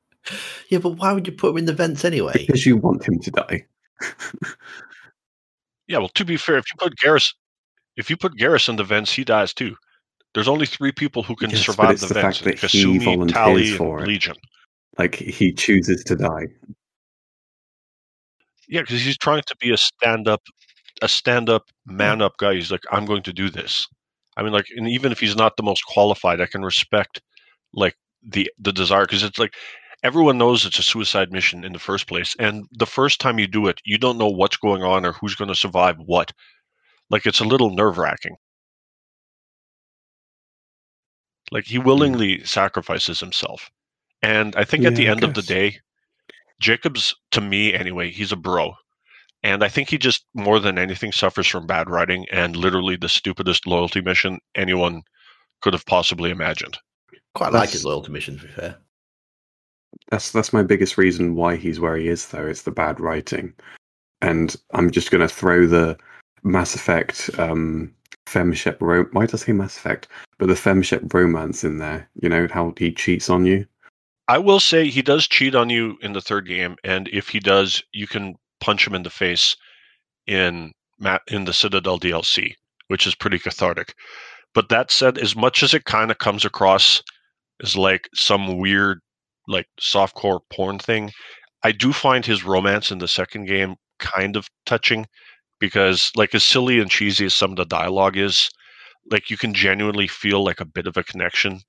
yeah, 0.70 0.78
but 0.78 0.90
why 0.90 1.12
would 1.12 1.26
you 1.26 1.32
put 1.32 1.50
him 1.50 1.58
in 1.58 1.64
the 1.64 1.72
vents 1.72 2.04
anyway? 2.04 2.32
Because 2.34 2.66
you 2.66 2.76
want 2.76 3.06
him 3.06 3.18
to 3.20 3.30
die. 3.30 3.66
yeah, 5.88 5.98
well, 5.98 6.10
to 6.10 6.24
be 6.24 6.36
fair, 6.36 6.58
if 6.58 6.64
you 6.72 6.76
put 6.78 6.94
Garrus, 6.96 7.34
if 7.96 8.10
you 8.10 8.16
put 8.16 8.36
Garrus 8.36 8.68
in 8.68 8.76
the 8.76 8.84
vents, 8.84 9.12
he 9.12 9.24
dies 9.24 9.52
too. 9.52 9.76
There's 10.34 10.48
only 10.48 10.66
three 10.66 10.92
people 10.92 11.22
who 11.22 11.34
can 11.34 11.50
Yes, 11.50 11.64
survive 11.64 11.98
the, 11.98 12.08
the 12.08 12.14
vents: 12.14 12.38
fact 12.38 12.44
that 12.44 12.56
Kasumi, 12.56 13.04
volunteers 13.04 13.34
Tali, 13.34 13.70
for 13.72 13.98
and 13.98 14.06
it. 14.06 14.08
Legion. 14.08 14.36
Like 14.98 15.14
he 15.14 15.52
chooses 15.52 16.04
to 16.04 16.16
die. 16.16 16.46
Yeah, 18.68 18.80
because 18.80 19.00
he's 19.00 19.18
trying 19.18 19.42
to 19.46 19.56
be 19.60 19.72
a 19.72 19.76
stand-up, 19.76 20.42
a 21.00 21.08
stand-up, 21.08 21.64
man-up 21.86 22.36
guy. 22.38 22.54
He's 22.54 22.72
like, 22.72 22.82
I'm 22.90 23.06
going 23.06 23.22
to 23.22 23.32
do 23.32 23.48
this. 23.48 23.86
I 24.36 24.42
mean, 24.42 24.52
like, 24.52 24.66
and 24.76 24.88
even 24.88 25.12
if 25.12 25.20
he's 25.20 25.36
not 25.36 25.56
the 25.56 25.62
most 25.62 25.84
qualified, 25.86 26.40
I 26.40 26.46
can 26.46 26.62
respect 26.62 27.20
like 27.72 27.96
the 28.26 28.50
the 28.58 28.72
desire 28.72 29.04
because 29.04 29.22
it's 29.22 29.38
like 29.38 29.54
everyone 30.02 30.38
knows 30.38 30.64
it's 30.64 30.78
a 30.78 30.82
suicide 30.82 31.32
mission 31.32 31.64
in 31.64 31.72
the 31.72 31.78
first 31.78 32.06
place, 32.06 32.36
and 32.38 32.66
the 32.72 32.86
first 32.86 33.20
time 33.20 33.38
you 33.38 33.46
do 33.46 33.66
it, 33.66 33.80
you 33.84 33.98
don't 33.98 34.18
know 34.18 34.28
what's 34.28 34.56
going 34.56 34.82
on 34.82 35.04
or 35.04 35.12
who's 35.12 35.34
going 35.34 35.48
to 35.48 35.54
survive 35.54 35.96
what. 35.98 36.32
Like, 37.08 37.24
it's 37.26 37.40
a 37.40 37.44
little 37.44 37.70
nerve-wracking. 37.70 38.36
Like 41.52 41.64
he 41.66 41.76
hmm. 41.76 41.84
willingly 41.84 42.44
sacrifices 42.44 43.20
himself, 43.20 43.70
and 44.22 44.54
I 44.56 44.64
think 44.64 44.84
at 44.84 44.96
the 44.96 45.08
I 45.08 45.12
end 45.12 45.24
of 45.24 45.34
the 45.34 45.42
day, 45.42 45.78
Jacobs, 46.60 47.14
to 47.32 47.40
me 47.40 47.74
anyway, 47.74 48.10
he's 48.10 48.32
a 48.32 48.36
bro. 48.36 48.74
And 49.42 49.62
I 49.62 49.68
think 49.68 49.90
he 49.90 49.98
just 49.98 50.26
more 50.34 50.58
than 50.58 50.78
anything 50.78 51.12
suffers 51.12 51.46
from 51.46 51.66
bad 51.66 51.88
writing 51.88 52.26
and 52.32 52.56
literally 52.56 52.96
the 52.96 53.08
stupidest 53.08 53.66
loyalty 53.66 54.00
mission 54.00 54.40
anyone 54.56 55.02
could 55.60 55.72
have 55.72 55.86
possibly 55.86 56.30
imagined. 56.30 56.78
Quite 57.36 57.52
like 57.52 57.68
his 57.68 57.84
loyalty 57.84 58.10
mission, 58.10 58.38
to 58.38 58.46
be 58.46 58.50
fair. 58.50 58.76
That's 60.10 60.32
that's 60.32 60.54
my 60.54 60.62
biggest 60.62 60.96
reason 60.96 61.34
why 61.34 61.56
he's 61.56 61.78
where 61.78 61.96
he 61.96 62.08
is, 62.08 62.26
though. 62.28 62.46
It's 62.46 62.62
the 62.62 62.70
bad 62.70 62.98
writing, 62.98 63.52
and 64.22 64.56
I'm 64.72 64.90
just 64.90 65.10
going 65.10 65.20
to 65.20 65.28
throw 65.28 65.66
the 65.66 65.98
Mass 66.44 66.74
Effect 66.74 67.28
um, 67.38 67.94
Femshep. 68.26 68.78
Ro- 68.80 69.08
Why 69.12 69.26
does 69.26 69.42
he 69.42 69.52
Mass 69.52 69.76
Effect? 69.76 70.08
But 70.38 70.48
the 70.48 70.54
Femshep 70.54 71.12
romance 71.12 71.62
in 71.62 71.76
there. 71.76 72.08
You 72.22 72.30
know 72.30 72.48
how 72.50 72.72
he 72.78 72.90
cheats 72.90 73.28
on 73.28 73.44
you. 73.44 73.66
I 74.28 74.38
will 74.38 74.58
say 74.58 74.88
he 74.88 75.02
does 75.02 75.28
cheat 75.28 75.54
on 75.54 75.68
you 75.68 75.98
in 76.00 76.14
the 76.14 76.22
third 76.22 76.48
game, 76.48 76.76
and 76.84 77.06
if 77.08 77.28
he 77.28 77.38
does, 77.38 77.82
you 77.92 78.06
can 78.06 78.34
punch 78.60 78.86
him 78.86 78.94
in 78.94 79.02
the 79.02 79.10
face 79.10 79.54
in 80.26 80.72
Ma- 80.98 81.18
in 81.28 81.44
the 81.44 81.52
Citadel 81.52 82.00
DLC, 82.00 82.54
which 82.88 83.06
is 83.06 83.14
pretty 83.14 83.38
cathartic. 83.38 83.94
But 84.54 84.70
that 84.70 84.90
said, 84.90 85.18
as 85.18 85.36
much 85.36 85.62
as 85.62 85.74
it 85.74 85.84
kind 85.84 86.10
of 86.10 86.16
comes 86.16 86.46
across 86.46 87.02
as 87.62 87.76
like 87.76 88.08
some 88.14 88.58
weird, 88.58 89.00
like 89.48 89.66
softcore 89.80 90.40
porn 90.50 90.78
thing, 90.78 91.10
I 91.62 91.72
do 91.72 91.92
find 91.92 92.24
his 92.24 92.44
romance 92.44 92.90
in 92.90 92.98
the 92.98 93.08
second 93.08 93.46
game 93.46 93.76
kind 93.98 94.36
of 94.36 94.48
touching 94.66 95.06
because, 95.58 96.10
like, 96.16 96.34
as 96.34 96.44
silly 96.44 96.80
and 96.80 96.90
cheesy 96.90 97.26
as 97.26 97.34
some 97.34 97.50
of 97.50 97.56
the 97.56 97.64
dialogue 97.64 98.16
is, 98.16 98.50
like 99.10 99.30
you 99.30 99.36
can 99.36 99.54
genuinely 99.54 100.06
feel 100.06 100.44
like 100.44 100.60
a 100.60 100.64
bit 100.66 100.86
of 100.86 100.96
a 100.96 101.04
connection. 101.04 101.60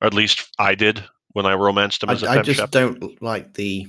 Or 0.00 0.06
at 0.06 0.14
least 0.14 0.50
I 0.58 0.74
did 0.74 1.04
when 1.32 1.46
I 1.46 1.54
romanced 1.54 2.02
him 2.02 2.10
I, 2.10 2.12
as 2.14 2.22
a 2.22 2.30
I 2.30 2.42
just 2.42 2.60
shep. 2.60 2.70
don't 2.70 3.20
like 3.22 3.54
the 3.54 3.86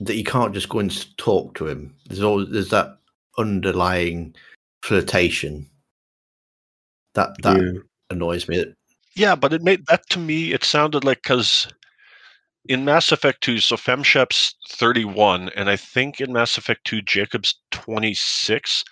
that 0.00 0.16
you 0.16 0.24
can't 0.24 0.52
just 0.52 0.68
go 0.68 0.78
and 0.78 1.16
talk 1.16 1.54
to 1.54 1.66
him. 1.66 1.94
There's 2.06 2.22
always 2.22 2.50
there's 2.50 2.70
that 2.70 2.98
underlying 3.38 4.34
flirtation 4.82 5.70
that 7.14 7.30
that 7.42 7.56
Yeah. 7.56 7.80
annoys 8.10 8.48
me. 8.48 8.74
Yeah, 9.16 9.34
but 9.34 9.52
it 9.52 9.62
made 9.62 9.86
that 9.86 10.08
to 10.10 10.18
me. 10.18 10.52
It 10.52 10.62
sounded 10.62 11.02
like 11.02 11.22
because 11.22 11.66
in 12.68 12.84
Mass 12.84 13.12
Effect 13.12 13.42
Two, 13.42 13.58
so 13.60 13.76
Femshep's 13.76 14.54
thirty-one, 14.70 15.50
and 15.56 15.70
I 15.70 15.76
think 15.76 16.20
in 16.20 16.32
Mass 16.32 16.58
Effect 16.58 16.84
Two, 16.84 17.02
Jacob's 17.02 17.54
twenty-six. 17.70 18.84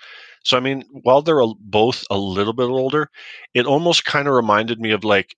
So 0.44 0.56
I 0.56 0.60
mean, 0.60 0.84
while 1.02 1.22
they're 1.22 1.40
a, 1.40 1.48
both 1.60 2.04
a 2.10 2.18
little 2.18 2.52
bit 2.54 2.68
older, 2.68 3.10
it 3.54 3.66
almost 3.66 4.04
kind 4.06 4.28
of 4.28 4.34
reminded 4.34 4.80
me 4.80 4.92
of 4.92 5.04
like 5.04 5.36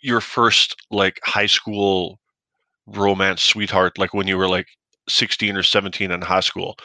your 0.00 0.20
first 0.20 0.76
like 0.90 1.20
high 1.24 1.46
school 1.46 2.20
romance 2.86 3.42
sweetheart, 3.42 3.98
like 3.98 4.14
when 4.14 4.28
you 4.28 4.38
were 4.38 4.48
like 4.48 4.68
sixteen 5.10 5.56
or 5.56 5.62
seventeen 5.62 6.10
in 6.10 6.22
high 6.22 6.40
school. 6.40 6.76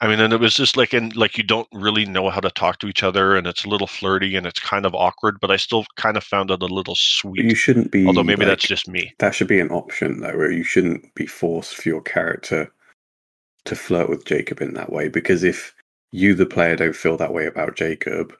I 0.00 0.08
mean, 0.08 0.18
and 0.18 0.32
it 0.32 0.40
was 0.40 0.54
just 0.54 0.76
like, 0.76 0.92
and 0.92 1.14
like 1.14 1.38
you 1.38 1.44
don't 1.44 1.68
really 1.72 2.04
know 2.04 2.28
how 2.28 2.40
to 2.40 2.50
talk 2.50 2.78
to 2.78 2.88
each 2.88 3.02
other, 3.02 3.36
and 3.36 3.46
it's 3.46 3.64
a 3.64 3.68
little 3.68 3.86
flirty 3.86 4.34
and 4.34 4.46
it's 4.46 4.58
kind 4.58 4.84
of 4.84 4.94
awkward, 4.94 5.38
but 5.40 5.50
I 5.50 5.56
still 5.56 5.84
kind 5.96 6.16
of 6.16 6.24
found 6.24 6.50
it 6.50 6.62
a 6.62 6.66
little 6.66 6.94
But 6.94 6.98
sweet. 6.98 7.44
you 7.44 7.54
shouldn't 7.54 7.92
be. 7.92 8.06
Although 8.06 8.24
maybe 8.24 8.44
that's 8.44 8.66
just 8.66 8.88
me. 8.88 9.12
That 9.18 9.34
should 9.34 9.46
be 9.48 9.60
an 9.60 9.70
option 9.70 10.20
though, 10.20 10.36
where 10.36 10.50
you 10.50 10.64
shouldn't 10.64 11.14
be 11.14 11.26
forced 11.26 11.76
for 11.76 11.88
your 11.88 12.02
character 12.02 12.72
to 13.64 13.76
flirt 13.76 14.08
with 14.08 14.24
Jacob 14.24 14.60
in 14.60 14.74
that 14.74 14.90
way. 14.92 15.08
Because 15.08 15.44
if 15.44 15.72
you, 16.10 16.34
the 16.34 16.46
player, 16.46 16.74
don't 16.74 16.96
feel 16.96 17.16
that 17.18 17.32
way 17.32 17.46
about 17.46 17.76
Jacob, 17.76 18.34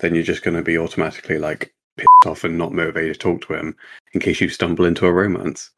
then 0.00 0.14
you're 0.14 0.22
just 0.22 0.42
going 0.42 0.56
to 0.56 0.62
be 0.62 0.76
automatically 0.76 1.38
like 1.38 1.72
pissed 1.96 2.26
off 2.26 2.44
and 2.44 2.58
not 2.58 2.72
motivated 2.74 3.14
to 3.14 3.18
talk 3.18 3.40
to 3.46 3.54
him 3.54 3.74
in 4.12 4.20
case 4.20 4.38
you 4.40 4.50
stumble 4.50 4.84
into 4.84 5.06
a 5.06 5.12
romance. 5.12 5.70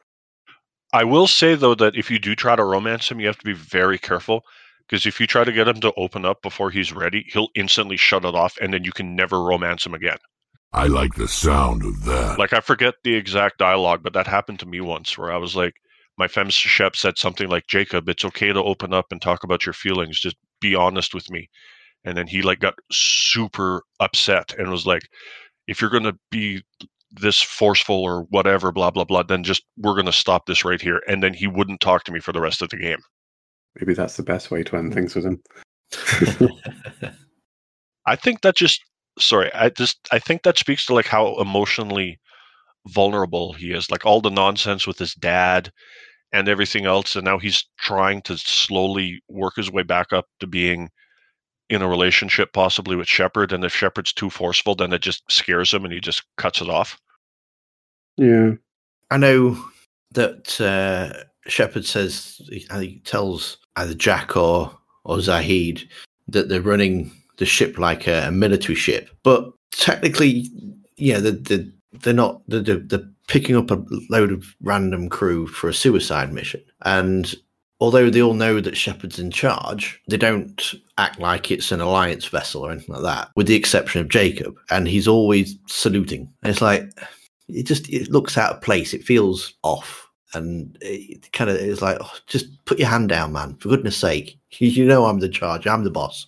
I 0.93 1.05
will 1.05 1.27
say 1.27 1.55
though 1.55 1.75
that 1.75 1.97
if 1.97 2.11
you 2.11 2.19
do 2.19 2.35
try 2.35 2.57
to 2.57 2.65
romance 2.65 3.11
him, 3.11 3.21
you 3.21 3.27
have 3.27 3.39
to 3.39 3.45
be 3.45 3.53
very 3.53 3.99
careful 3.99 4.43
because 4.89 5.05
if 5.05 5.21
you 5.21 5.27
try 5.27 5.45
to 5.45 5.53
get 5.53 5.69
him 5.69 5.81
to 5.81 5.93
open 5.97 6.25
up 6.25 6.41
before 6.43 6.71
he's 6.71 6.93
ready, 6.93 7.27
he'll 7.33 7.51
instantly 7.55 7.97
shut 7.97 8.25
it 8.25 8.35
off, 8.35 8.57
and 8.61 8.73
then 8.73 8.85
you 8.85 8.93
can 8.93 9.15
never 9.15 9.43
romance 9.43 9.85
him 9.85 9.93
again. 9.93 10.17
I 10.73 10.87
like 10.87 11.15
the 11.15 11.29
sound 11.29 11.85
of 11.85 12.05
that. 12.05 12.39
Like 12.39 12.53
I 12.53 12.61
forget 12.61 12.95
the 13.05 13.15
exact 13.15 13.59
dialogue, 13.59 14.03
but 14.03 14.13
that 14.15 14.27
happened 14.27 14.61
to 14.61 14.67
me 14.67 14.81
once 14.81 15.17
where 15.17 15.33
I 15.33 15.37
was 15.37 15.55
like, 15.55 15.75
my 16.17 16.27
fem 16.27 16.51
Shep 16.51 16.97
said 16.97 17.17
something 17.17 17.49
like, 17.49 17.67
"Jacob, 17.69 18.09
it's 18.09 18.25
okay 18.25 18.53
to 18.53 18.63
open 18.63 18.93
up 18.93 19.07
and 19.11 19.23
talk 19.23 19.45
about 19.45 19.65
your 19.65 19.73
feelings. 19.73 20.21
Just 20.21 20.37
be 20.61 20.75
honest 20.75 21.15
with 21.15 21.31
me." 21.31 21.49
And 22.05 22.17
then 22.17 22.27
he 22.27 22.43
like 22.43 22.61
got 22.61 22.75
super 22.91 23.83
upset 24.01 24.55
and 24.59 24.71
was 24.71 24.87
like, 24.87 25.03
"If 25.69 25.81
you're 25.81 25.91
gonna 25.91 26.19
be 26.31 26.63
this 27.11 27.41
forceful 27.41 27.97
or 27.97 28.23
whatever, 28.31 28.73
blah 28.73 28.91
blah 28.91 29.05
blah, 29.05 29.23
then 29.23 29.45
just 29.45 29.65
we're 29.77 29.97
gonna 29.97 30.13
stop 30.13 30.47
this 30.47 30.65
right 30.65 30.81
here." 30.81 31.03
And 31.09 31.23
then 31.23 31.35
he 31.35 31.47
wouldn't 31.47 31.81
talk 31.81 32.05
to 32.05 32.13
me 32.13 32.21
for 32.21 32.33
the 32.33 32.41
rest 32.41 32.63
of 32.63 32.71
the 32.71 32.77
game. 32.77 33.01
Maybe 33.81 33.95
that's 33.95 34.17
the 34.17 34.23
best 34.23 34.51
way 34.51 34.63
to 34.65 34.77
end 34.77 34.95
things 34.95 35.15
with 35.15 35.25
him. 35.25 35.43
I 38.07 38.17
think 38.17 38.41
that 38.43 38.57
just 38.57 38.83
sorry, 39.19 39.53
I 39.53 39.71
just 39.71 39.99
I 40.13 40.19
think 40.19 40.43
that 40.43 40.59
speaks 40.59 40.87
to 40.87 40.95
like 40.95 41.07
how 41.07 41.37
emotionally 41.41 42.19
vulnerable 42.89 43.53
he 43.53 43.73
is. 43.73 43.91
Like 43.91 44.05
all 44.07 44.21
the 44.21 44.31
nonsense 44.31 44.87
with 44.87 44.99
his 44.99 45.15
dad 45.15 45.71
and 46.33 46.49
everything 46.49 46.87
else, 46.87 47.17
and 47.17 47.25
now 47.25 47.39
he's 47.39 47.65
trying 47.79 48.23
to 48.23 48.37
slowly 48.37 49.23
work 49.29 49.55
his 49.57 49.71
way 49.71 49.83
back 49.83 50.13
up 50.13 50.27
to 50.41 50.47
being 50.47 50.91
in 51.71 51.83
a 51.83 51.89
relationship 51.89 52.53
possibly 52.53 52.97
with 52.97 53.09
Shepard, 53.09 53.53
and 53.53 53.65
if 53.65 53.75
Shepard's 53.75 54.13
too 54.13 54.31
forceful, 54.31 54.75
then 54.75 54.93
it 54.93 55.03
just 55.03 55.23
scares 55.31 55.73
him 55.73 55.85
and 55.85 55.93
he 55.93 56.01
just 56.01 56.23
cuts 56.37 56.61
it 56.61 56.71
off. 56.71 56.99
Yeah. 58.17 58.53
I 59.11 59.17
know 59.17 59.63
that 60.13 60.61
uh, 60.61 61.25
Shepard 61.47 61.85
says 61.85 62.41
he, 62.49 62.67
he 62.79 63.01
tells 63.05 63.59
either 63.77 63.95
Jack 63.95 64.37
or 64.37 64.77
or 65.05 65.17
Zaeed 65.19 65.89
that 66.29 66.49
they're 66.49 66.61
running 66.61 67.11
the 67.39 67.47
ship 67.47 67.79
like 67.79 68.07
a, 68.07 68.29
a 68.29 68.31
military 68.31 68.75
ship, 68.75 69.11
but 69.23 69.51
technically, 69.71 70.47
yeah, 70.97 71.19
they're, 71.21 71.33
they're, 71.33 71.65
they're 72.03 72.13
not. 72.13 72.43
They're, 72.49 72.61
they're 72.61 72.79
they're 72.79 73.09
picking 73.29 73.57
up 73.57 73.71
a 73.71 73.83
load 74.11 74.33
of 74.33 74.55
random 74.63 75.09
crew 75.09 75.47
for 75.47 75.69
a 75.69 75.75
suicide 75.75 76.33
mission, 76.33 76.63
and 76.85 77.35
although 77.81 78.11
they 78.11 78.23
all 78.23 78.35
know 78.35 78.61
that 78.61 78.77
Shepard's 78.77 79.19
in 79.19 79.31
charge, 79.31 80.01
they 80.09 80.17
don't 80.17 80.75
act 80.97 81.19
like 81.21 81.51
it's 81.51 81.73
an 81.73 81.81
alliance 81.81 82.27
vessel 82.27 82.63
or 82.63 82.71
anything 82.73 82.95
like 82.95 83.05
that, 83.05 83.31
with 83.37 83.47
the 83.47 83.55
exception 83.55 84.01
of 84.01 84.09
Jacob, 84.09 84.57
and 84.71 84.89
he's 84.89 85.09
always 85.09 85.57
saluting. 85.67 86.33
And 86.43 86.51
it's 86.51 86.63
like 86.63 86.91
it 87.49 87.65
just 87.65 87.89
it 87.89 88.11
looks 88.11 88.37
out 88.37 88.57
of 88.57 88.63
place. 88.63 88.93
It 88.93 89.05
feels 89.05 89.55
off, 89.63 90.09
and 90.35 90.77
it 90.81 91.31
kind 91.33 91.51
of 91.51 91.57
is 91.57 91.83
like, 91.83 91.99
oh, 92.01 92.13
just 92.27 92.47
put 92.65 92.79
your 92.79 92.89
hand 92.89 93.09
down, 93.09 93.33
man. 93.33 93.57
For 93.57 93.69
goodness 93.69 93.97
sake, 93.97 94.39
you, 94.59 94.85
know 94.85 95.07
I'm 95.07 95.21
the 95.21 95.29
charge. 95.29 95.67
I'm 95.67 95.85
the 95.85 95.91
boss. 95.91 96.27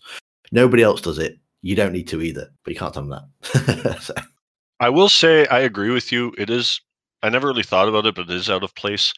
Nobody 0.53 0.83
else 0.83 1.01
does 1.01 1.19
it. 1.19 1.39
You 1.63 1.77
don't 1.77 1.93
need 1.93 2.09
to 2.09 2.23
either. 2.23 2.51
But 2.65 2.73
you 2.73 2.79
can't 2.79 2.95
tell 2.95 3.05
them 3.05 3.11
that. 3.11 4.01
So, 4.03 4.15
I 4.81 4.89
will 4.89 5.11
say 5.11 5.47
I 5.49 5.61
agree 5.61 5.91
with 5.91 6.11
you. 6.11 6.33
It 6.39 6.49
is. 6.49 6.81
I 7.23 7.29
never 7.29 7.49
really 7.49 7.63
thought 7.63 7.89
about 7.89 8.07
it, 8.07 8.15
but 8.15 8.31
it 8.31 8.35
is 8.35 8.49
out 8.49 8.65
of 8.65 8.75
place, 8.75 9.13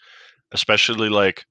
especially 0.51 1.09
like 1.09 1.45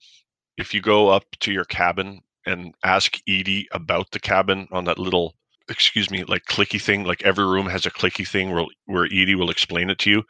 if 0.61 0.73
you 0.73 0.81
go 0.81 1.09
up 1.09 1.25
to 1.41 1.51
your 1.51 1.65
cabin 1.65 2.21
and 2.45 2.73
ask 2.83 3.17
EDI 3.27 3.67
about 3.71 4.11
the 4.11 4.19
cabin 4.19 4.67
on 4.71 4.85
that 4.85 4.99
little, 4.99 5.35
excuse 5.69 6.09
me, 6.09 6.23
like 6.25 6.43
clicky 6.49 6.81
thing. 6.81 7.03
Like 7.03 7.23
every 7.23 7.45
room 7.45 7.67
has 7.67 7.85
a 7.85 7.91
clicky 7.91 8.27
thing 8.27 8.51
where 8.51 8.65
where 8.85 9.05
EDI 9.07 9.35
will 9.35 9.49
explain 9.49 9.89
it 9.89 9.99
to 9.99 10.09
you, 10.11 10.23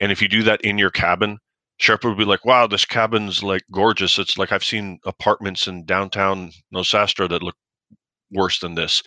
and 0.00 0.10
if 0.10 0.22
you 0.22 0.28
do 0.28 0.42
that 0.44 0.62
in 0.62 0.78
your 0.78 0.90
cabin, 0.90 1.38
Shepard 1.78 2.10
would 2.10 2.18
be 2.18 2.24
like, 2.24 2.44
"Wow, 2.44 2.66
this 2.66 2.84
cabin's 2.84 3.42
like 3.42 3.62
gorgeous. 3.70 4.18
It's 4.18 4.38
like 4.38 4.52
I've 4.52 4.64
seen 4.64 4.98
apartments 5.06 5.66
in 5.68 5.84
downtown 5.84 6.52
Nos 6.72 6.94
Astra 6.94 7.28
that 7.28 7.42
look 7.42 7.56
worse 8.30 8.58
than 8.60 8.74
this." 8.74 9.02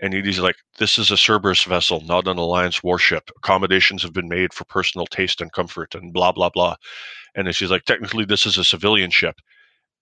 And 0.00 0.14
EDI's 0.14 0.40
like, 0.40 0.56
"This 0.78 0.98
is 0.98 1.10
a 1.10 1.16
Cerberus 1.16 1.64
vessel, 1.64 2.00
not 2.02 2.28
an 2.28 2.38
Alliance 2.38 2.82
warship. 2.82 3.30
Accommodations 3.38 4.02
have 4.02 4.12
been 4.12 4.28
made 4.28 4.52
for 4.54 4.64
personal 4.64 5.06
taste 5.06 5.40
and 5.40 5.52
comfort, 5.52 5.94
and 5.94 6.12
blah 6.12 6.32
blah 6.32 6.50
blah." 6.50 6.76
And 7.34 7.46
then 7.46 7.54
she's 7.54 7.70
like, 7.70 7.84
"Technically, 7.84 8.24
this 8.26 8.46
is 8.46 8.58
a 8.58 8.64
civilian 8.64 9.10
ship." 9.10 9.36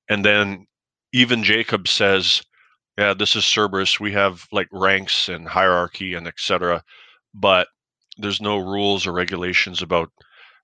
And 0.08 0.24
then 0.24 0.66
even 1.12 1.44
Jacob 1.44 1.88
says, 1.88 2.42
"Yeah, 2.98 3.14
this 3.14 3.36
is 3.36 3.44
Cerberus. 3.44 4.00
We 4.00 4.12
have 4.12 4.46
like 4.52 4.68
ranks 4.72 5.28
and 5.28 5.48
hierarchy 5.48 6.14
and 6.14 6.26
etc. 6.26 6.82
But 7.34 7.68
there's 8.18 8.40
no 8.40 8.58
rules 8.58 9.06
or 9.06 9.12
regulations 9.12 9.82
about 9.82 10.10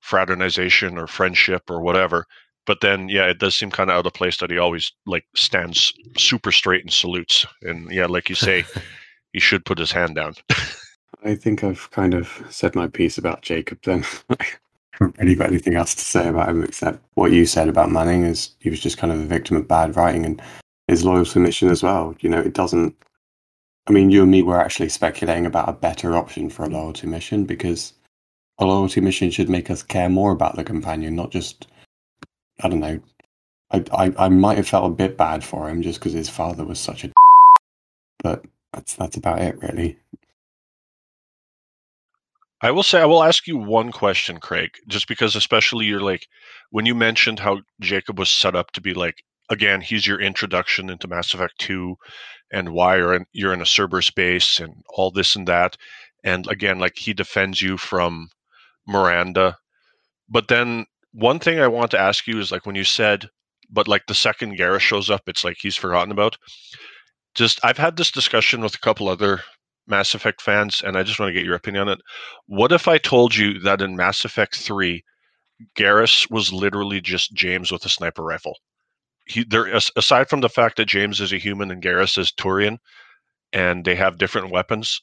fraternization 0.01 0.98
or 0.98 1.06
friendship 1.06 1.70
or 1.70 1.81
whatever." 1.81 2.27
But 2.66 2.82
then, 2.82 3.09
yeah, 3.09 3.24
it 3.24 3.39
does 3.39 3.56
seem 3.56 3.70
kind 3.70 3.89
of 3.89 3.97
out 3.97 4.06
of 4.06 4.12
place 4.12 4.36
that 4.39 4.51
he 4.51 4.59
always 4.59 4.93
like 5.06 5.24
stands 5.35 5.90
super 6.19 6.52
straight 6.52 6.82
and 6.82 6.93
salutes. 6.93 7.47
And 7.62 7.90
yeah, 7.90 8.05
like 8.05 8.28
you 8.28 8.35
say, 8.35 8.65
he 9.32 9.40
should 9.40 9.65
put 9.65 9.78
his 9.78 9.90
hand 9.90 10.16
down. 10.16 10.35
I 11.24 11.35
think 11.35 11.65
I've 11.65 11.90
kind 11.90 12.12
of 12.12 12.44
said 12.51 12.74
my 12.74 12.86
piece 12.86 13.16
about 13.16 13.43
Jacob 13.43 13.78
then. 13.85 14.05
Haven't 14.98 15.18
really 15.18 15.34
got 15.34 15.48
anything 15.48 15.74
else 15.74 15.94
to 15.94 16.04
say 16.04 16.28
about 16.28 16.48
him 16.48 16.64
except 16.64 17.02
what 17.14 17.32
you 17.32 17.46
said 17.46 17.68
about 17.68 17.90
Manning 17.90 18.24
is 18.24 18.50
he 18.58 18.70
was 18.70 18.80
just 18.80 18.98
kind 18.98 19.12
of 19.12 19.20
a 19.20 19.24
victim 19.24 19.56
of 19.56 19.68
bad 19.68 19.96
writing 19.96 20.24
and 20.24 20.42
his 20.88 21.04
loyal 21.04 21.24
submission 21.24 21.68
as 21.68 21.82
well. 21.82 22.14
You 22.20 22.30
know, 22.30 22.40
it 22.40 22.54
doesn't 22.54 22.96
I 23.86 23.92
mean 23.92 24.10
you 24.10 24.22
and 24.22 24.30
me 24.30 24.42
were 24.42 24.60
actually 24.60 24.88
speculating 24.88 25.46
about 25.46 25.68
a 25.68 25.72
better 25.72 26.16
option 26.16 26.50
for 26.50 26.64
a 26.64 26.68
loyalty 26.68 27.06
mission 27.06 27.44
because 27.44 27.92
a 28.58 28.64
loyalty 28.66 29.00
mission 29.00 29.30
should 29.30 29.48
make 29.48 29.70
us 29.70 29.82
care 29.82 30.08
more 30.08 30.32
about 30.32 30.56
the 30.56 30.64
companion, 30.64 31.14
not 31.14 31.30
just 31.30 31.68
I 32.60 32.68
don't 32.68 32.80
know. 32.80 33.00
I 33.70 33.84
I, 33.92 34.14
I 34.18 34.28
might 34.28 34.56
have 34.56 34.68
felt 34.68 34.90
a 34.90 34.94
bit 34.94 35.16
bad 35.16 35.44
for 35.44 35.68
him 35.68 35.82
just 35.82 36.00
because 36.00 36.12
his 36.12 36.28
father 36.28 36.64
was 36.64 36.80
such 36.80 37.04
a 37.04 37.12
but 38.22 38.44
that's 38.72 38.94
that's 38.94 39.16
about 39.16 39.40
it 39.40 39.60
really. 39.62 39.98
I 42.60 42.70
will 42.72 42.82
say 42.82 43.01
I 43.01 43.06
will 43.06 43.22
ask 43.22 43.47
you 43.47 43.56
one 43.56 43.93
question, 43.93 44.39
Kraig, 44.39 44.70
just 44.89 45.06
because 45.06 45.36
especially 45.36 45.86
you're 45.86 46.01
like 46.01 46.26
when 46.70 46.86
you 46.86 46.94
mentioned 46.94 47.39
how 47.39 47.60
Jacob 47.80 48.18
was 48.18 48.30
set 48.30 48.56
up 48.56 48.72
to 48.72 48.80
be 48.80 48.94
like 48.94 49.22
again, 49.48 49.80
he's 49.80 50.06
your 50.06 50.20
introduction 50.20 50.90
into 50.90 51.09
Mass 51.09 51.32
Effect 51.35 51.55
2 51.59 51.97
and 52.52 52.70
why 52.70 52.97
you're 52.97 53.14
in, 53.14 53.26
you're 53.32 53.52
in 53.52 53.62
a 53.62 53.66
Cerberus 53.66 54.10
base 54.10 54.60
and 54.60 54.82
all 54.94 55.10
this 55.10 55.36
and 55.36 55.47
that. 55.48 55.76
And 56.24 56.47
again, 56.48 56.78
like 56.78 56.97
he 56.97 57.14
defends 57.14 57.62
you 57.62 57.76
from 57.76 58.28
Miranda. 58.86 59.56
But 60.28 60.48
then 60.48 60.86
one 61.12 61.39
thing 61.39 61.60
I 61.60 61.68
want 61.68 61.90
to 61.93 62.01
ask 62.01 62.26
you 62.26 62.39
is 62.39 62.52
like 62.52 62.66
when 62.66 62.74
you 62.74 62.85
said, 62.85 63.28
but 63.70 63.89
like 63.89 64.06
the 64.06 64.14
second 64.14 64.59
Garrus 64.59 64.80
shows 64.80 65.10
up, 65.10 65.22
it's 65.26 65.44
like 65.44 65.56
he's 65.60 65.76
forgotten 65.76 66.12
about. 66.12 66.36
Just 67.35 67.60
I've 67.62 67.78
had 67.78 67.97
this 67.97 68.10
discussion 68.10 68.60
with 68.62 68.74
a 68.74 68.78
couple 68.78 69.09
other 69.09 69.43
Mass 69.89 70.15
Effect 70.15 70.43
fans, 70.43 70.82
and 70.85 70.97
I 70.97 71.02
just 71.02 71.19
want 71.19 71.31
to 71.31 71.35
get 71.35 71.44
your 71.44 71.55
opinion 71.55 71.89
on 71.89 71.94
it. 71.94 72.01
What 72.47 72.73
if 72.73 72.89
I 72.89 72.98
told 72.98 73.36
you 73.36 73.59
that 73.60 73.81
in 73.82 73.97
Mass 73.97 74.24
Effect 74.24 74.56
3, 74.56 75.02
Garrus 75.77 76.31
was 76.31 76.52
literally 76.52 77.01
just 77.01 77.32
James 77.35 77.73
with 77.73 77.85
a 77.85 77.89
sniper 77.89 78.23
rifle? 78.23 78.56
He, 79.27 79.44
there, 79.44 79.66
aside 79.97 80.28
from 80.28 80.40
the 80.40 80.48
fact 80.48 80.77
that 80.77 80.86
James 80.86 81.20
is 81.20 81.32
a 81.32 81.39
human 81.39 81.70
and 81.70 81.82
Garrus 81.82 82.16
is 82.19 82.32
Turian, 82.32 82.78
and 83.52 83.85
they 83.85 83.94
have 83.94 84.19
different 84.19 84.51
weapons, 84.51 85.02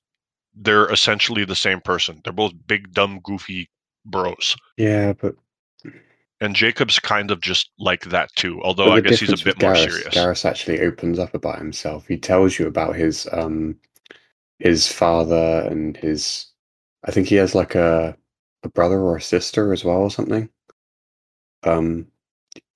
they're 0.56 0.92
essentially 0.92 1.46
the 1.46 1.56
same 1.56 1.82
person. 1.82 2.22
They're 2.24 2.34
both 2.34 2.54
big, 2.66 2.94
dumb, 2.94 3.20
goofy 3.24 3.70
bros. 4.06 4.56
Yeah, 4.78 5.14
but 5.14 5.36
and 6.42 6.56
Jacob's 6.56 7.00
kind 7.00 7.32
of 7.32 7.42
just 7.42 7.70
like 7.80 8.06
that 8.06 8.30
too. 8.36 8.62
Although 8.64 8.92
I 8.92 9.02
guess 9.02 9.20
he's 9.20 9.42
a 9.42 9.44
bit 9.44 9.58
with 9.58 9.64
more 9.64 9.76
serious. 9.76 10.16
Garrus 10.16 10.46
actually 10.46 10.82
opens 10.82 11.20
up 11.20 11.34
about 11.34 11.58
himself. 11.58 12.08
He 12.08 12.18
tells 12.18 12.60
you 12.60 12.68
about 12.68 12.96
his 12.96 13.28
um 13.32 13.76
his 14.60 14.92
father 14.92 15.68
and 15.70 15.98
his 15.98 16.48
I 17.06 17.12
think 17.12 17.28
he 17.28 17.36
has 17.36 17.56
like 17.56 17.76
a 17.76 18.18
a 18.64 18.70
brother 18.70 19.00
or 19.00 19.18
a 19.18 19.22
sister 19.22 19.74
as 19.74 19.84
well 19.84 20.02
or 20.02 20.12
something. 20.12 20.50
Um 21.64 22.08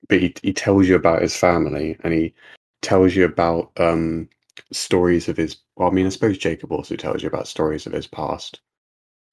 but 0.09 0.21
he 0.21 0.33
he 0.43 0.53
tells 0.53 0.87
you 0.87 0.95
about 0.95 1.21
his 1.21 1.35
family 1.37 1.97
and 2.03 2.13
he 2.13 2.33
tells 2.81 3.15
you 3.15 3.25
about 3.25 3.71
um 3.77 4.29
stories 4.71 5.29
of 5.29 5.37
his 5.37 5.57
well, 5.75 5.89
I 5.89 5.93
mean 5.93 6.05
I 6.05 6.09
suppose 6.09 6.37
Jacob 6.37 6.71
also 6.71 6.95
tells 6.95 7.23
you 7.23 7.29
about 7.29 7.47
stories 7.47 7.85
of 7.87 7.93
his 7.93 8.07
past. 8.07 8.61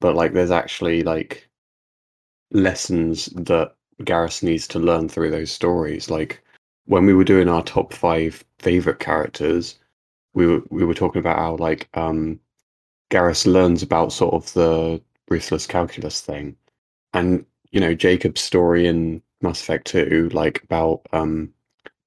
But 0.00 0.16
like 0.16 0.32
there's 0.32 0.50
actually 0.50 1.02
like 1.02 1.48
lessons 2.52 3.26
that 3.26 3.74
Garrus 4.02 4.42
needs 4.42 4.68
to 4.68 4.78
learn 4.78 5.08
through 5.08 5.30
those 5.30 5.50
stories. 5.50 6.10
Like 6.10 6.42
when 6.86 7.06
we 7.06 7.14
were 7.14 7.24
doing 7.24 7.48
our 7.48 7.62
top 7.62 7.92
five 7.92 8.44
favorite 8.58 8.98
characters, 9.00 9.78
we 10.36 10.46
were 10.46 10.62
we 10.70 10.84
were 10.84 10.94
talking 10.94 11.18
about 11.18 11.38
how 11.38 11.56
like 11.56 11.88
um 11.94 12.38
Garrus 13.10 13.46
learns 13.46 13.82
about 13.82 14.12
sort 14.12 14.34
of 14.34 14.52
the 14.52 15.02
ruthless 15.28 15.66
calculus 15.66 16.20
thing, 16.20 16.56
and 17.14 17.44
you 17.72 17.80
know 17.80 17.94
Jacob's 17.94 18.42
story 18.42 18.86
in 18.86 19.22
Mass 19.40 19.60
Effect 19.60 19.86
Two, 19.88 20.28
like 20.32 20.62
about 20.62 21.00
um 21.12 21.52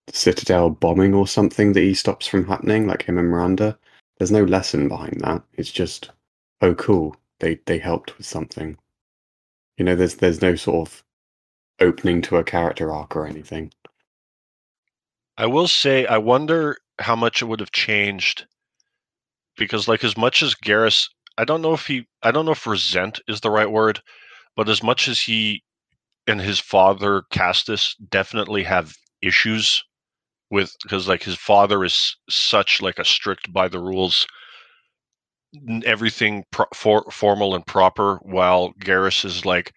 the 0.07 0.14
Citadel 0.14 0.69
bombing 0.69 1.14
or 1.14 1.27
something 1.27 1.73
that 1.73 1.81
he 1.81 1.93
stops 1.93 2.27
from 2.27 2.45
happening, 2.47 2.88
like 2.88 3.03
him 3.03 3.18
and 3.18 3.30
Miranda. 3.30 3.77
There's 4.18 4.31
no 4.31 4.43
lesson 4.43 4.88
behind 4.88 5.19
that. 5.22 5.41
It's 5.53 5.72
just 5.72 6.11
oh 6.61 6.76
cool, 6.76 7.15
they 7.39 7.56
they 7.65 7.80
helped 7.80 8.15
with 8.18 8.27
something. 8.27 8.77
You 9.77 9.85
know, 9.85 9.95
there's 9.95 10.15
there's 10.15 10.41
no 10.41 10.56
sort 10.56 10.88
of 10.88 11.03
opening 11.80 12.22
to 12.23 12.38
a 12.38 12.43
character 12.43 12.91
arc 12.91 13.15
or 13.15 13.26
anything. 13.26 13.72
I 15.38 15.47
will 15.47 15.69
say, 15.69 16.06
I 16.06 16.18
wonder 16.18 16.77
how 17.00 17.16
much 17.16 17.42
it 17.42 17.46
would 17.46 17.60
have 17.60 17.72
changed 17.72 18.46
because, 19.58 19.88
like, 19.88 20.04
as 20.04 20.18
much 20.18 20.44
as 20.44 20.56
Garrus, 20.56 21.10
I 21.38 21.46
don't 21.46 21.62
know 21.62 21.74
if 21.74 21.88
he, 21.88 22.06
I 22.24 22.32
don't 22.32 22.46
know 22.46 22.52
if 22.52 22.68
resent 22.68 23.20
is 23.28 23.42
the 23.42 23.52
right 23.52 23.70
word, 23.70 24.02
but 24.56 24.70
as 24.70 24.84
much 24.84 25.08
as 25.08 25.20
he 25.22 25.64
and 26.28 26.40
his 26.40 26.60
father 26.60 27.24
Castis 27.32 27.96
definitely 28.10 28.64
have 28.64 28.94
issues 29.22 29.84
with 30.52 30.76
because 30.84 31.08
like 31.08 31.24
his 31.24 31.36
father 31.36 31.84
is 31.84 32.16
such 32.30 32.82
like 32.82 33.00
a 33.00 33.06
strict 33.06 33.52
by 33.52 33.68
the 33.68 33.80
rules 33.80 34.28
everything 35.84 36.44
pro- 36.52 36.66
for, 36.74 37.04
formal 37.12 37.56
and 37.56 37.66
proper 37.66 38.18
while 38.22 38.74
Garrus 38.80 39.26
is 39.26 39.46
like 39.46 39.74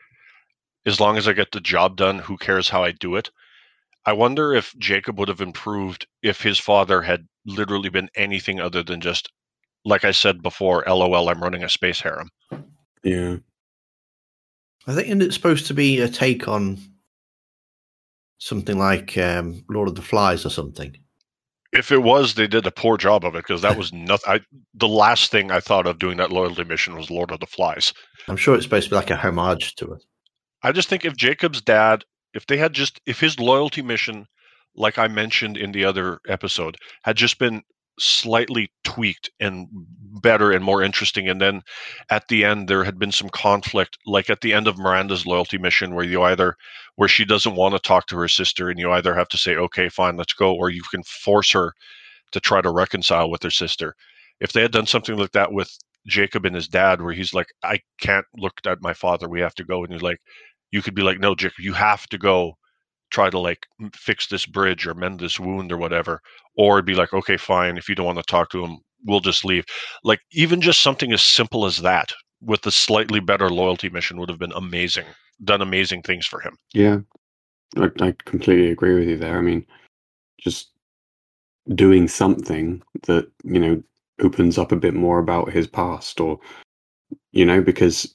as 0.84 1.00
long 1.00 1.16
as 1.16 1.26
I 1.26 1.32
get 1.32 1.52
the 1.52 1.60
job 1.60 1.96
done 1.96 2.18
who 2.18 2.36
cares 2.36 2.68
how 2.68 2.84
I 2.84 2.92
do 2.92 3.16
it 3.16 3.30
I 4.04 4.12
wonder 4.12 4.52
if 4.52 4.76
Jacob 4.78 5.18
would 5.18 5.28
have 5.28 5.40
improved 5.40 6.06
if 6.22 6.42
his 6.42 6.58
father 6.58 7.02
had 7.02 7.26
literally 7.46 7.88
been 7.88 8.08
anything 8.16 8.60
other 8.60 8.82
than 8.82 9.00
just 9.00 9.30
like 9.84 10.04
I 10.04 10.12
said 10.12 10.42
before 10.42 10.84
lol 10.86 11.28
I'm 11.28 11.42
running 11.42 11.64
a 11.64 11.68
space 11.68 12.00
harem 12.00 12.30
Yeah. 13.02 13.36
I 14.86 14.94
think 14.94 15.08
isn't 15.08 15.22
it 15.22 15.32
supposed 15.32 15.66
to 15.68 15.74
be 15.74 16.00
a 16.00 16.08
take 16.08 16.46
on 16.48 16.78
something 18.38 18.78
like 18.78 19.16
um, 19.18 19.64
Lord 19.68 19.88
of 19.88 19.94
the 19.94 20.02
Flies 20.02 20.44
or 20.44 20.50
something. 20.50 20.96
if 21.72 21.90
it 21.92 22.02
was 22.02 22.34
they 22.34 22.46
did 22.46 22.66
a 22.66 22.70
poor 22.72 22.96
job 22.96 23.24
of 23.24 23.34
it 23.34 23.44
because 23.44 23.62
that 23.62 23.76
was 23.76 23.92
nothing 23.92 24.34
I 24.34 24.40
the 24.74 24.88
last 24.88 25.30
thing 25.30 25.50
I 25.50 25.60
thought 25.60 25.86
of 25.86 25.98
doing 25.98 26.16
that 26.18 26.32
loyalty 26.32 26.64
mission 26.64 26.96
was 26.96 27.10
Lord 27.10 27.30
of 27.30 27.40
the 27.40 27.46
Flies 27.46 27.92
I'm 28.28 28.36
sure 28.36 28.54
it's 28.54 28.64
supposed 28.64 28.84
to 28.84 28.90
be 28.90 28.96
like 28.96 29.10
a 29.10 29.16
homage 29.16 29.74
to 29.76 29.92
it. 29.94 30.04
I 30.62 30.70
just 30.70 30.88
think 30.88 31.04
if 31.04 31.16
Jacob's 31.16 31.60
dad, 31.60 32.04
if 32.34 32.46
they 32.46 32.56
had 32.56 32.72
just, 32.72 33.00
if 33.06 33.20
his 33.20 33.38
loyalty 33.38 33.82
mission, 33.82 34.26
like 34.74 34.98
I 34.98 35.08
mentioned 35.08 35.56
in 35.56 35.72
the 35.72 35.84
other 35.84 36.18
episode, 36.28 36.76
had 37.02 37.16
just 37.16 37.38
been 37.38 37.62
slightly 37.98 38.72
tweaked 38.84 39.30
and 39.38 39.68
better 40.22 40.50
and 40.50 40.64
more 40.64 40.82
interesting, 40.82 41.28
and 41.28 41.40
then 41.40 41.60
at 42.10 42.26
the 42.28 42.44
end 42.44 42.66
there 42.66 42.84
had 42.84 42.98
been 42.98 43.12
some 43.12 43.28
conflict, 43.28 43.98
like 44.06 44.30
at 44.30 44.40
the 44.40 44.54
end 44.54 44.66
of 44.66 44.78
Miranda's 44.78 45.26
loyalty 45.26 45.58
mission, 45.58 45.94
where 45.94 46.04
you 46.04 46.22
either, 46.22 46.56
where 46.96 47.08
she 47.08 47.24
doesn't 47.24 47.54
want 47.54 47.74
to 47.74 47.78
talk 47.78 48.06
to 48.06 48.16
her 48.16 48.28
sister, 48.28 48.70
and 48.70 48.78
you 48.78 48.90
either 48.90 49.14
have 49.14 49.28
to 49.28 49.36
say, 49.36 49.56
okay, 49.56 49.88
fine, 49.90 50.16
let's 50.16 50.32
go, 50.32 50.54
or 50.54 50.70
you 50.70 50.82
can 50.90 51.02
force 51.02 51.52
her 51.52 51.74
to 52.32 52.40
try 52.40 52.62
to 52.62 52.70
reconcile 52.70 53.30
with 53.30 53.42
her 53.42 53.50
sister. 53.50 53.94
If 54.40 54.52
they 54.52 54.62
had 54.62 54.72
done 54.72 54.86
something 54.86 55.16
like 55.16 55.32
that 55.32 55.52
with 55.52 55.70
Jacob 56.06 56.46
and 56.46 56.54
his 56.54 56.68
dad, 56.68 57.02
where 57.02 57.12
he's 57.12 57.34
like, 57.34 57.48
I 57.62 57.80
can't 58.00 58.26
look 58.38 58.54
at 58.66 58.80
my 58.80 58.94
father, 58.94 59.28
we 59.28 59.40
have 59.40 59.54
to 59.56 59.64
go, 59.64 59.84
and 59.84 59.92
he's 59.92 60.02
like, 60.02 60.18
you 60.72 60.82
could 60.82 60.94
be 60.94 61.02
like, 61.02 61.20
no, 61.20 61.34
Jacob, 61.34 61.60
you 61.60 61.74
have 61.74 62.06
to 62.08 62.18
go 62.18 62.54
try 63.10 63.30
to 63.30 63.38
like 63.38 63.66
fix 63.94 64.26
this 64.26 64.46
bridge 64.46 64.86
or 64.86 64.94
mend 64.94 65.20
this 65.20 65.38
wound 65.38 65.70
or 65.70 65.76
whatever. 65.76 66.20
Or 66.56 66.82
be 66.82 66.94
like, 66.94 67.12
okay, 67.12 67.36
fine, 67.36 67.76
if 67.76 67.88
you 67.88 67.94
don't 67.94 68.06
want 68.06 68.18
to 68.18 68.24
talk 68.24 68.50
to 68.50 68.64
him, 68.64 68.78
we'll 69.04 69.20
just 69.20 69.44
leave. 69.44 69.64
Like 70.02 70.20
even 70.32 70.60
just 70.60 70.80
something 70.80 71.12
as 71.12 71.22
simple 71.22 71.66
as 71.66 71.78
that 71.78 72.12
with 72.40 72.66
a 72.66 72.72
slightly 72.72 73.20
better 73.20 73.48
loyalty 73.48 73.88
mission 73.88 74.18
would 74.18 74.28
have 74.28 74.38
been 74.38 74.52
amazing, 74.52 75.04
done 75.44 75.62
amazing 75.62 76.02
things 76.02 76.26
for 76.26 76.40
him. 76.40 76.56
Yeah, 76.72 76.98
I, 77.76 77.90
I 78.00 78.14
completely 78.24 78.70
agree 78.70 78.94
with 78.94 79.08
you 79.08 79.16
there. 79.16 79.38
I 79.38 79.42
mean, 79.42 79.64
just 80.40 80.70
doing 81.74 82.08
something 82.08 82.82
that 83.04 83.30
you 83.44 83.60
know 83.60 83.82
opens 84.20 84.58
up 84.58 84.72
a 84.72 84.76
bit 84.76 84.94
more 84.94 85.18
about 85.18 85.52
his 85.52 85.66
past, 85.66 86.18
or 86.20 86.40
you 87.32 87.44
know, 87.44 87.60
because 87.60 88.14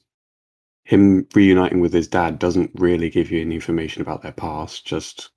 him 0.88 1.26
reuniting 1.34 1.80
with 1.80 1.92
his 1.92 2.08
dad 2.08 2.38
doesn't 2.38 2.70
really 2.74 3.10
give 3.10 3.30
you 3.30 3.42
any 3.42 3.56
information 3.56 4.00
about 4.00 4.22
their 4.22 4.32
past. 4.32 4.86
Just 4.86 5.28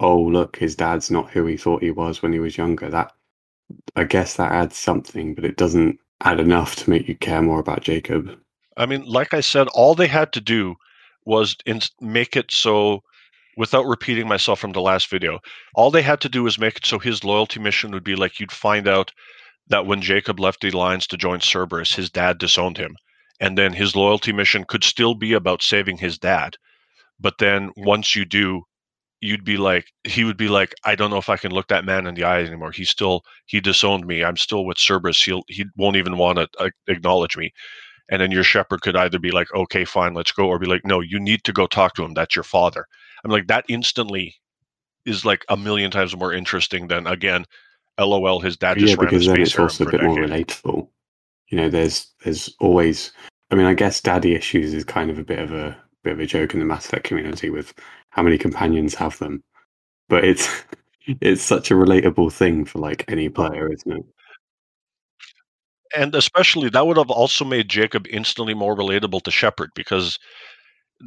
oh, 0.00 0.20
look, 0.20 0.56
his 0.56 0.74
dad's 0.74 1.12
not 1.12 1.30
who 1.30 1.46
he 1.46 1.56
thought 1.56 1.80
he 1.80 1.92
was 1.92 2.20
when 2.20 2.32
he 2.32 2.40
was 2.40 2.58
younger. 2.58 2.90
That 2.90 3.12
I 3.94 4.02
guess 4.02 4.34
that 4.34 4.50
adds 4.50 4.76
something, 4.76 5.36
but 5.36 5.44
it 5.44 5.56
doesn't 5.56 6.00
add 6.24 6.40
enough 6.40 6.74
to 6.74 6.90
make 6.90 7.06
you 7.06 7.14
care 7.14 7.40
more 7.40 7.60
about 7.60 7.82
Jacob. 7.82 8.36
I 8.76 8.86
mean, 8.86 9.04
like 9.04 9.32
I 9.32 9.42
said, 9.42 9.68
all 9.68 9.94
they 9.94 10.08
had 10.08 10.32
to 10.32 10.40
do 10.40 10.74
was 11.24 11.56
in- 11.66 11.80
make 12.00 12.34
it 12.34 12.50
so, 12.50 13.04
without 13.56 13.86
repeating 13.86 14.26
myself 14.26 14.58
from 14.58 14.72
the 14.72 14.80
last 14.80 15.08
video, 15.08 15.38
all 15.76 15.92
they 15.92 16.02
had 16.02 16.20
to 16.22 16.28
do 16.28 16.42
was 16.42 16.58
make 16.58 16.78
it 16.78 16.86
so 16.86 16.98
his 16.98 17.22
loyalty 17.22 17.60
mission 17.60 17.92
would 17.92 18.02
be 18.02 18.16
like 18.16 18.40
you'd 18.40 18.50
find 18.50 18.88
out 18.88 19.12
that 19.68 19.86
when 19.86 20.02
Jacob 20.02 20.40
left 20.40 20.62
the 20.62 20.70
Alliance 20.70 21.06
to 21.06 21.16
join 21.16 21.38
Cerberus, 21.38 21.94
his 21.94 22.10
dad 22.10 22.38
disowned 22.38 22.76
him. 22.76 22.96
And 23.40 23.58
then 23.58 23.72
his 23.72 23.96
loyalty 23.96 24.32
mission 24.32 24.64
could 24.64 24.84
still 24.84 25.14
be 25.14 25.32
about 25.32 25.62
saving 25.62 25.98
his 25.98 26.18
dad. 26.18 26.56
But 27.18 27.38
then 27.38 27.70
once 27.76 28.14
you 28.14 28.24
do, 28.24 28.62
you'd 29.20 29.44
be 29.44 29.56
like, 29.56 29.86
he 30.04 30.24
would 30.24 30.36
be 30.36 30.48
like, 30.48 30.74
I 30.84 30.94
don't 30.94 31.10
know 31.10 31.18
if 31.18 31.28
I 31.28 31.36
can 31.36 31.50
look 31.50 31.68
that 31.68 31.84
man 31.84 32.06
in 32.06 32.14
the 32.14 32.24
eye 32.24 32.42
anymore. 32.42 32.72
He 32.72 32.84
still, 32.84 33.22
he 33.46 33.60
disowned 33.60 34.06
me. 34.06 34.22
I'm 34.22 34.36
still 34.36 34.64
with 34.64 34.78
Cerberus. 34.78 35.22
He'll, 35.22 35.42
he 35.48 35.64
won't 35.76 35.96
even 35.96 36.18
want 36.18 36.38
to 36.38 36.48
uh, 36.58 36.70
acknowledge 36.88 37.36
me. 37.36 37.52
And 38.10 38.20
then 38.20 38.30
your 38.30 38.44
Shepard 38.44 38.82
could 38.82 38.96
either 38.96 39.18
be 39.18 39.30
like, 39.30 39.52
okay, 39.54 39.86
fine, 39.86 40.12
let's 40.12 40.32
go, 40.32 40.46
or 40.46 40.58
be 40.58 40.66
like, 40.66 40.84
no, 40.84 41.00
you 41.00 41.18
need 41.18 41.42
to 41.44 41.52
go 41.52 41.66
talk 41.66 41.94
to 41.94 42.04
him. 42.04 42.12
That's 42.12 42.36
your 42.36 42.42
father. 42.42 42.86
I'm 43.24 43.30
like, 43.30 43.46
that 43.46 43.64
instantly 43.68 44.34
is 45.06 45.24
like 45.24 45.44
a 45.48 45.56
million 45.56 45.90
times 45.90 46.14
more 46.14 46.32
interesting 46.32 46.88
than, 46.88 47.06
again, 47.06 47.46
LOL, 47.98 48.40
his 48.40 48.58
dad 48.58 48.76
just 48.76 48.90
yeah, 48.90 48.96
ran 48.98 49.08
a 49.08 49.10
because 49.10 49.26
then 49.26 49.40
it's 49.40 49.58
also 49.58 49.86
a 49.86 49.90
bit 49.90 50.02
more 50.02 50.18
relatable. 50.18 50.88
You 51.48 51.58
know, 51.58 51.68
there's 51.68 52.12
there's 52.24 52.54
always. 52.60 53.12
I 53.50 53.56
mean, 53.56 53.66
I 53.66 53.74
guess 53.74 54.00
daddy 54.00 54.34
issues 54.34 54.74
is 54.74 54.84
kind 54.84 55.10
of 55.10 55.18
a 55.18 55.24
bit 55.24 55.38
of 55.38 55.52
a 55.52 55.76
bit 56.02 56.14
of 56.14 56.20
a 56.20 56.26
joke 56.26 56.54
in 56.54 56.60
the 56.60 56.66
Mass 56.66 56.86
Effect 56.86 57.04
community 57.04 57.50
with 57.50 57.74
how 58.10 58.22
many 58.22 58.38
companions 58.38 58.94
have 58.94 59.18
them, 59.18 59.42
but 60.08 60.24
it's 60.24 60.48
it's 61.20 61.42
such 61.42 61.70
a 61.70 61.74
relatable 61.74 62.32
thing 62.32 62.64
for 62.64 62.78
like 62.78 63.04
any 63.08 63.28
player, 63.28 63.72
isn't 63.72 63.92
it? 63.92 64.04
and 65.94 66.14
especially 66.14 66.68
that 66.68 66.86
would 66.86 66.96
have 66.96 67.10
also 67.10 67.44
made 67.44 67.68
Jacob 67.68 68.06
instantly 68.10 68.54
more 68.54 68.76
relatable 68.76 69.22
to 69.22 69.30
Shepard 69.30 69.70
because 69.74 70.18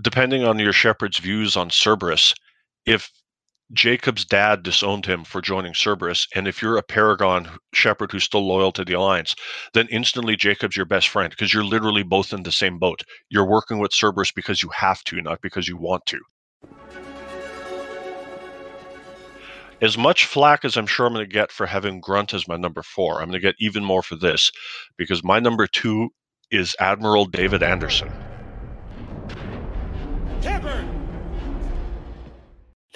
depending 0.02 0.44
on 0.44 0.60
your 0.60 0.74
Shepard's 0.74 1.20
views 1.20 1.56
on 1.56 1.70
Cerberus, 1.70 2.34
if 2.86 3.12
Jacob's 3.74 4.24
dad 4.24 4.64
disowned 4.64 5.06
him 5.06 5.26
for 5.26 5.42
joining 5.42 5.74
Cerberus, 5.74 6.26
and 6.34 6.48
if 6.48 6.62
you're 6.62 6.78
a 6.78 6.84
Paragon 6.84 7.50
Shepard 7.74 8.12
who's 8.12 8.24
still 8.24 8.48
loyal 8.48 8.72
to 8.72 8.86
the 8.86 8.94
Alliance, 8.94 9.36
then 9.74 9.88
instantly 9.92 10.38
Jacob's 10.38 10.78
your 10.78 10.86
best 10.86 11.10
friend 11.10 11.30
because 11.30 11.54
you're 11.54 11.66
literally 11.66 12.04
both 12.04 12.32
in 12.32 12.44
the 12.44 12.52
same 12.52 12.80
boat. 12.80 13.04
You're 13.30 13.50
working 13.50 13.80
with 13.80 13.92
Cerberus 13.94 14.32
because 14.32 14.64
you 14.64 14.70
have 14.70 15.04
to, 15.06 15.22
not 15.22 15.42
because 15.42 15.68
you 15.68 15.76
want 15.76 16.06
to. 16.06 16.20
As 19.82 19.98
much 19.98 20.26
flack 20.26 20.64
as 20.64 20.78
I'm 20.78 20.88
sure 20.88 21.06
I'm 21.06 21.14
going 21.14 21.28
to 21.28 21.32
get 21.32 21.52
for 21.52 21.66
having 21.66 22.00
Grunt 22.00 22.34
as 22.34 22.48
my 22.48 22.56
number 22.56 22.82
four, 22.82 23.22
I'm 23.22 23.30
going 23.30 23.34
to 23.34 23.40
get 23.40 23.56
even 23.60 23.84
more 23.84 24.02
for 24.02 24.16
this 24.16 24.50
because 24.98 25.24
my 25.24 25.40
number 25.40 25.68
two 25.68 26.10
is 26.50 26.76
Admiral 26.80 27.26
David 27.26 27.62
Anderson. 27.62 28.10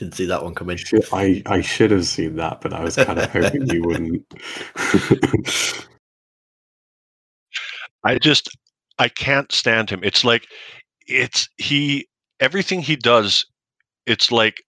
Didn't 0.02 0.16
see 0.16 0.26
that 0.26 0.44
one 0.44 0.56
coming. 0.56 0.80
I 1.14 1.44
I 1.46 1.62
should 1.62 1.92
have 1.92 2.08
seen 2.08 2.36
that, 2.38 2.60
but 2.60 2.74
I 2.74 2.84
was 2.84 2.96
kind 2.96 3.20
of 3.20 3.32
hoping 3.32 3.68
you 3.68 3.84
wouldn't. 3.84 4.26
I 8.04 8.18
just 8.18 8.50
I 8.98 9.10
can't 9.10 9.52
stand 9.52 9.92
him. 9.92 10.00
It's 10.04 10.26
like 10.26 10.48
it's 11.06 11.48
he 11.60 12.08
everything 12.40 12.82
he 12.82 12.96
does 12.96 13.46
it's 14.08 14.32
like 14.32 14.64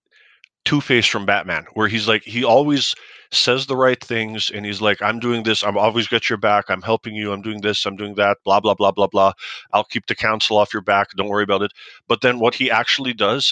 Two 0.65 0.81
Face 0.81 1.07
from 1.07 1.25
Batman, 1.25 1.65
where 1.73 1.87
he's 1.87 2.07
like 2.07 2.21
he 2.21 2.43
always 2.43 2.93
says 3.31 3.65
the 3.65 3.75
right 3.75 4.03
things 4.03 4.51
and 4.53 4.67
he's 4.67 4.81
like, 4.81 5.01
I'm 5.01 5.19
doing 5.19 5.41
this, 5.41 5.63
I'm 5.63 5.79
always 5.79 6.07
got 6.07 6.29
your 6.29 6.37
back, 6.37 6.65
I'm 6.69 6.83
helping 6.83 7.15
you, 7.15 7.33
I'm 7.33 7.41
doing 7.41 7.61
this, 7.61 7.87
I'm 7.87 7.95
doing 7.95 8.13
that, 8.15 8.37
blah, 8.45 8.59
blah, 8.59 8.75
blah, 8.75 8.91
blah, 8.91 9.07
blah. 9.07 9.33
I'll 9.71 9.83
keep 9.83 10.05
the 10.05 10.13
council 10.13 10.57
off 10.57 10.71
your 10.71 10.83
back, 10.83 11.09
don't 11.17 11.29
worry 11.29 11.43
about 11.43 11.63
it. 11.63 11.71
But 12.07 12.21
then 12.21 12.37
what 12.37 12.53
he 12.53 12.69
actually 12.69 13.13
does 13.13 13.51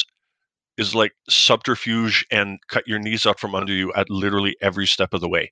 is 0.78 0.96
like 0.96 1.12
subterfuge 1.30 2.26
and 2.32 2.60
cut 2.70 2.88
your 2.88 3.00
knees 3.00 3.26
out 3.26 3.40
from 3.40 3.56
under 3.56 3.74
you 3.74 3.92
at 3.94 4.10
literally 4.10 4.56
every 4.62 4.88
step 4.88 5.14
of 5.14 5.22
the 5.22 5.30
way. 5.30 5.52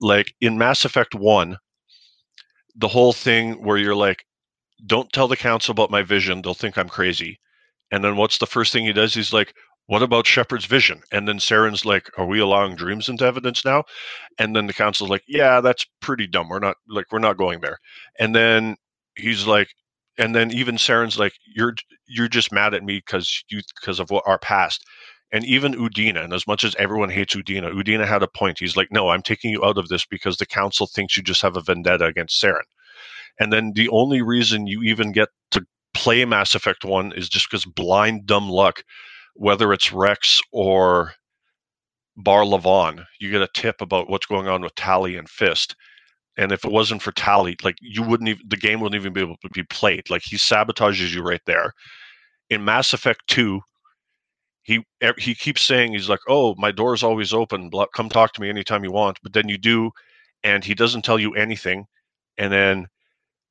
Like 0.00 0.34
in 0.40 0.58
Mass 0.58 0.84
Effect 0.84 1.14
1, 1.14 1.56
the 2.76 2.88
whole 2.88 3.12
thing 3.12 3.62
where 3.64 3.76
you're 3.76 3.94
like, 3.94 4.24
don't 4.86 5.12
tell 5.12 5.28
the 5.28 5.36
council 5.36 5.72
about 5.72 5.90
my 5.90 6.02
vision, 6.02 6.42
they'll 6.42 6.54
think 6.54 6.78
I'm 6.78 6.88
crazy. 6.88 7.38
And 7.90 8.04
then 8.04 8.16
what's 8.16 8.38
the 8.38 8.46
first 8.46 8.72
thing 8.72 8.84
he 8.84 8.92
does? 8.92 9.12
He's 9.12 9.32
like, 9.32 9.52
what 9.86 10.02
about 10.02 10.26
Shepard's 10.26 10.66
vision? 10.66 11.02
And 11.10 11.26
then 11.26 11.38
Saren's 11.38 11.84
like, 11.84 12.08
are 12.16 12.24
we 12.24 12.38
allowing 12.38 12.76
dreams 12.76 13.08
into 13.08 13.24
evidence 13.24 13.64
now? 13.64 13.82
And 14.38 14.54
then 14.54 14.68
the 14.68 14.72
council's 14.72 15.10
like, 15.10 15.24
yeah, 15.26 15.60
that's 15.60 15.84
pretty 16.00 16.28
dumb. 16.28 16.48
We're 16.48 16.60
not 16.60 16.76
like 16.88 17.06
we're 17.10 17.18
not 17.18 17.36
going 17.36 17.60
there. 17.60 17.78
And 18.18 18.32
then 18.34 18.76
he's 19.16 19.48
like, 19.48 19.68
and 20.18 20.34
then 20.34 20.50
even 20.50 20.76
Saren's 20.76 21.18
like, 21.18 21.32
you're 21.54 21.74
you're 22.06 22.28
just 22.28 22.52
mad 22.52 22.74
at 22.74 22.84
me 22.84 22.98
because 22.98 23.42
you 23.50 23.60
because 23.80 24.00
of 24.00 24.10
what 24.10 24.24
our 24.26 24.38
past. 24.38 24.84
And 25.32 25.44
even 25.44 25.74
Udina, 25.74 26.24
and 26.24 26.32
as 26.32 26.46
much 26.46 26.64
as 26.64 26.74
everyone 26.76 27.10
hates 27.10 27.36
Udina, 27.36 27.72
Udina 27.72 28.06
had 28.06 28.22
a 28.22 28.28
point. 28.28 28.58
He's 28.58 28.76
like, 28.76 28.88
no, 28.90 29.10
I'm 29.10 29.22
taking 29.22 29.52
you 29.52 29.64
out 29.64 29.78
of 29.78 29.88
this 29.88 30.04
because 30.04 30.38
the 30.38 30.46
council 30.46 30.88
thinks 30.88 31.16
you 31.16 31.22
just 31.22 31.42
have 31.42 31.56
a 31.56 31.62
vendetta 31.62 32.06
against 32.06 32.42
Saren. 32.42 32.62
And 33.38 33.52
then 33.52 33.72
the 33.74 33.88
only 33.90 34.22
reason 34.22 34.66
you 34.66 34.82
even 34.82 35.12
get 35.12 35.28
to 35.52 35.64
play 35.94 36.24
Mass 36.24 36.56
Effect 36.56 36.84
1 36.84 37.12
is 37.12 37.28
just 37.28 37.48
because 37.48 37.64
blind 37.64 38.26
dumb 38.26 38.50
luck 38.50 38.82
whether 39.34 39.72
it's 39.72 39.92
Wrex 39.92 40.40
or 40.52 41.12
Barla 42.18 42.60
Von, 42.60 43.06
you 43.20 43.30
get 43.30 43.42
a 43.42 43.48
tip 43.54 43.80
about 43.80 44.10
what's 44.10 44.26
going 44.26 44.48
on 44.48 44.62
with 44.62 44.74
Tali 44.74 45.16
and 45.16 45.28
Fist. 45.28 45.76
And 46.40 46.52
if 46.52 46.64
it 46.64 46.72
wasn't 46.72 47.02
for 47.02 47.12
Tali, 47.12 47.54
like 47.62 47.76
you 47.82 48.02
wouldn't 48.02 48.30
even 48.30 48.42
the 48.48 48.56
game 48.56 48.80
wouldn't 48.80 48.98
even 48.98 49.12
be 49.12 49.20
able 49.20 49.36
to 49.42 49.50
be 49.50 49.62
played. 49.64 50.08
Like 50.08 50.22
he 50.24 50.36
sabotages 50.36 51.14
you 51.14 51.22
right 51.22 51.42
there. 51.44 51.74
In 52.48 52.64
Mass 52.64 52.94
Effect 52.94 53.20
2, 53.28 53.60
he 54.62 54.80
er, 55.04 55.14
he 55.18 55.34
keeps 55.34 55.62
saying 55.62 55.92
he's 55.92 56.08
like, 56.08 56.20
"Oh, 56.28 56.54
my 56.56 56.72
door's 56.72 57.02
always 57.02 57.34
open. 57.34 57.70
Come 57.94 58.08
talk 58.08 58.32
to 58.34 58.40
me 58.40 58.48
anytime 58.48 58.84
you 58.84 58.90
want." 58.90 59.18
But 59.22 59.34
then 59.34 59.50
you 59.50 59.58
do, 59.58 59.90
and 60.42 60.64
he 60.64 60.74
doesn't 60.74 61.04
tell 61.04 61.18
you 61.18 61.34
anything. 61.34 61.84
And 62.38 62.50
then 62.52 62.86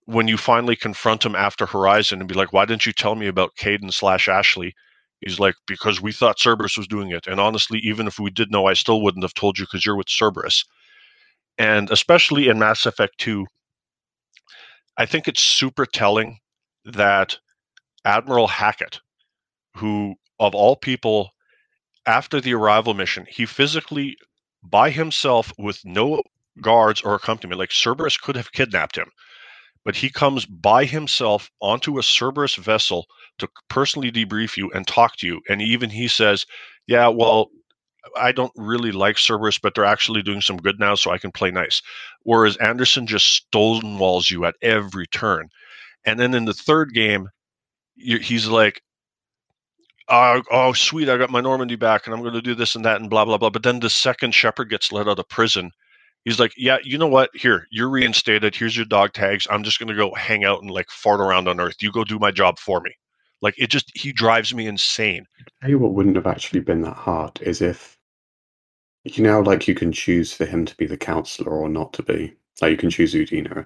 when 0.06 0.28
you 0.28 0.38
finally 0.38 0.76
confront 0.76 1.26
him 1.26 1.36
after 1.36 1.68
Horizon 1.68 2.20
and 2.22 2.30
be 2.30 2.36
like, 2.36 2.54
"Why 2.54 2.66
didn't 2.66 2.88
you 2.88 2.94
tell 2.94 3.16
me 3.16 3.28
about 3.28 3.56
Kaidan 3.60 3.92
slash 3.94 4.28
Ashley?" 4.30 4.74
He's 5.22 5.40
like, 5.40 5.56
because 5.68 6.02
we 6.02 6.12
thought 6.14 6.40
Cerberus 6.40 6.78
was 6.78 6.88
doing 6.88 7.12
it. 7.12 7.28
And 7.28 7.40
honestly, 7.40 7.80
even 7.80 8.08
if 8.08 8.20
we 8.20 8.32
did 8.32 8.52
know, 8.52 8.66
I 8.68 8.74
still 8.74 9.02
wouldn't 9.04 9.24
have 9.24 9.34
told 9.36 9.60
you 9.60 9.66
because 9.66 9.86
you're 9.86 9.98
with 9.98 10.10
Cerberus. 10.10 10.66
And 11.60 11.92
especially 11.92 12.48
in 12.48 12.58
Mass 12.58 12.86
Effect 12.88 13.20
2, 13.20 13.46
I 14.98 15.06
think 15.06 15.28
it's 15.28 15.42
super 15.42 15.86
telling 15.86 16.40
that 16.86 17.38
Admiral 18.06 18.48
Hackett, 18.48 19.00
who 19.76 20.16
of 20.40 20.56
all 20.56 20.76
people, 20.76 21.32
after 22.06 22.42
the 22.42 22.54
arrival 22.54 22.94
mission, 22.94 23.26
he 23.30 23.46
physically, 23.46 24.18
by 24.64 24.90
himself, 24.90 25.54
with 25.58 25.82
no 25.86 26.24
guards 26.62 27.02
or 27.02 27.16
accompaniment, 27.16 27.60
like 27.60 27.72
Cerberus 27.72 28.18
could 28.18 28.36
have 28.36 28.52
kidnapped 28.52 28.98
him, 28.98 29.10
but 29.86 29.96
he 29.98 30.10
comes 30.10 30.46
by 30.46 30.86
himself 30.86 31.50
onto 31.62 32.00
a 32.00 32.04
Cerberus 32.04 32.56
vessel 32.56 33.08
to 33.40 33.50
personally 33.70 34.12
debrief 34.12 34.58
you 34.58 34.72
and 34.74 34.88
talk 34.88 35.18
to 35.18 35.28
you. 35.28 35.42
And 35.50 35.62
even 35.62 35.90
he 35.90 36.08
says, 36.08 36.46
Yeah, 36.88 37.10
well, 37.10 37.50
I 38.18 38.32
don't 38.32 38.52
really 38.56 38.92
like 38.92 39.18
Cerberus, 39.18 39.60
but 39.60 39.76
they're 39.76 39.86
actually 39.86 40.22
doing 40.22 40.42
some 40.42 40.58
good 40.58 40.80
now, 40.80 40.96
so 40.96 41.12
I 41.12 41.18
can 41.18 41.32
play 41.32 41.52
nice. 41.52 41.82
Whereas 42.24 42.58
Anderson 42.58 43.08
just 43.08 43.46
stonewalls 43.52 44.30
you 44.30 44.46
at 44.46 44.56
every 44.62 45.08
turn. 45.08 45.50
And 46.06 46.20
then 46.20 46.34
in 46.34 46.46
the 46.46 46.54
third 46.54 46.94
game, 46.94 47.30
he's 47.96 48.48
like, 48.48 48.82
oh, 50.08 50.42
oh, 50.52 50.74
sweet, 50.74 51.10
I 51.10 51.18
got 51.18 51.30
my 51.30 51.42
Normandy 51.42 51.76
back, 51.76 52.06
and 52.06 52.14
I'm 52.14 52.22
going 52.22 52.34
to 52.34 52.42
do 52.42 52.56
this 52.56 52.76
and 52.76 52.86
that, 52.86 53.02
and 53.02 53.10
blah, 53.10 53.26
blah, 53.26 53.38
blah. 53.38 53.50
But 53.50 53.64
then 53.64 53.80
the 53.80 53.90
second 53.90 54.34
Shepard 54.34 54.70
gets 54.70 54.92
let 54.92 55.08
out 55.08 55.20
of 55.20 55.30
prison, 55.30 55.72
he's 56.26 56.40
like, 56.40 56.54
yeah, 56.58 56.78
you 56.84 56.98
know 56.98 57.08
what? 57.08 57.30
Here, 57.34 57.68
you're 57.72 57.90
reinstated. 57.90 58.56
Here's 58.56 58.76
your 58.76 58.86
dog 58.86 59.14
tags. 59.14 59.48
I'm 59.50 59.64
just 59.64 59.80
going 59.80 59.90
to 59.90 59.96
go 59.96 60.14
hang 60.16 60.46
out 60.46 60.62
and 60.62 60.72
like 60.72 60.90
fart 60.90 61.20
around 61.20 61.48
on 61.48 61.60
Earth. 61.60 61.78
You 61.82 61.92
go 61.92 62.04
do 62.04 62.20
my 62.20 62.32
job 62.32 62.60
for 62.60 62.82
me. 62.82 62.92
Like 63.42 63.56
it 63.58 63.70
just 63.70 63.92
he 63.96 64.12
drives 64.12 64.54
me 64.54 64.68
insane. 64.68 65.26
I 65.40 65.44
tell 65.62 65.70
you 65.70 65.80
what 65.80 65.94
wouldn't 65.94 66.16
have 66.16 66.28
actually 66.28 66.60
been 66.60 66.82
that 66.82 66.96
hard 66.96 67.40
is 67.42 67.62
if 67.62 67.98
you 69.18 69.24
know 69.24 69.42
like 69.42 69.68
you 69.68 69.76
can 69.76 69.92
choose 69.92 70.34
for 70.34 70.46
him 70.46 70.66
to 70.66 70.76
be 70.78 70.86
the 70.86 70.98
councilor 70.98 71.52
or 71.52 71.70
not 71.70 71.94
to 71.94 72.04
be. 72.04 72.34
Like 72.62 72.72
you 72.72 72.78
can 72.78 72.90
choose 72.90 73.14
Udina. 73.14 73.66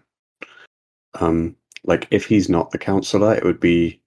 Um 1.16 1.56
like 1.84 2.08
if 2.12 2.26
he's 2.26 2.50
not 2.50 2.72
the 2.72 2.78
councilor, 2.78 3.34
it 3.36 3.44
would 3.44 3.60
be 3.60 4.02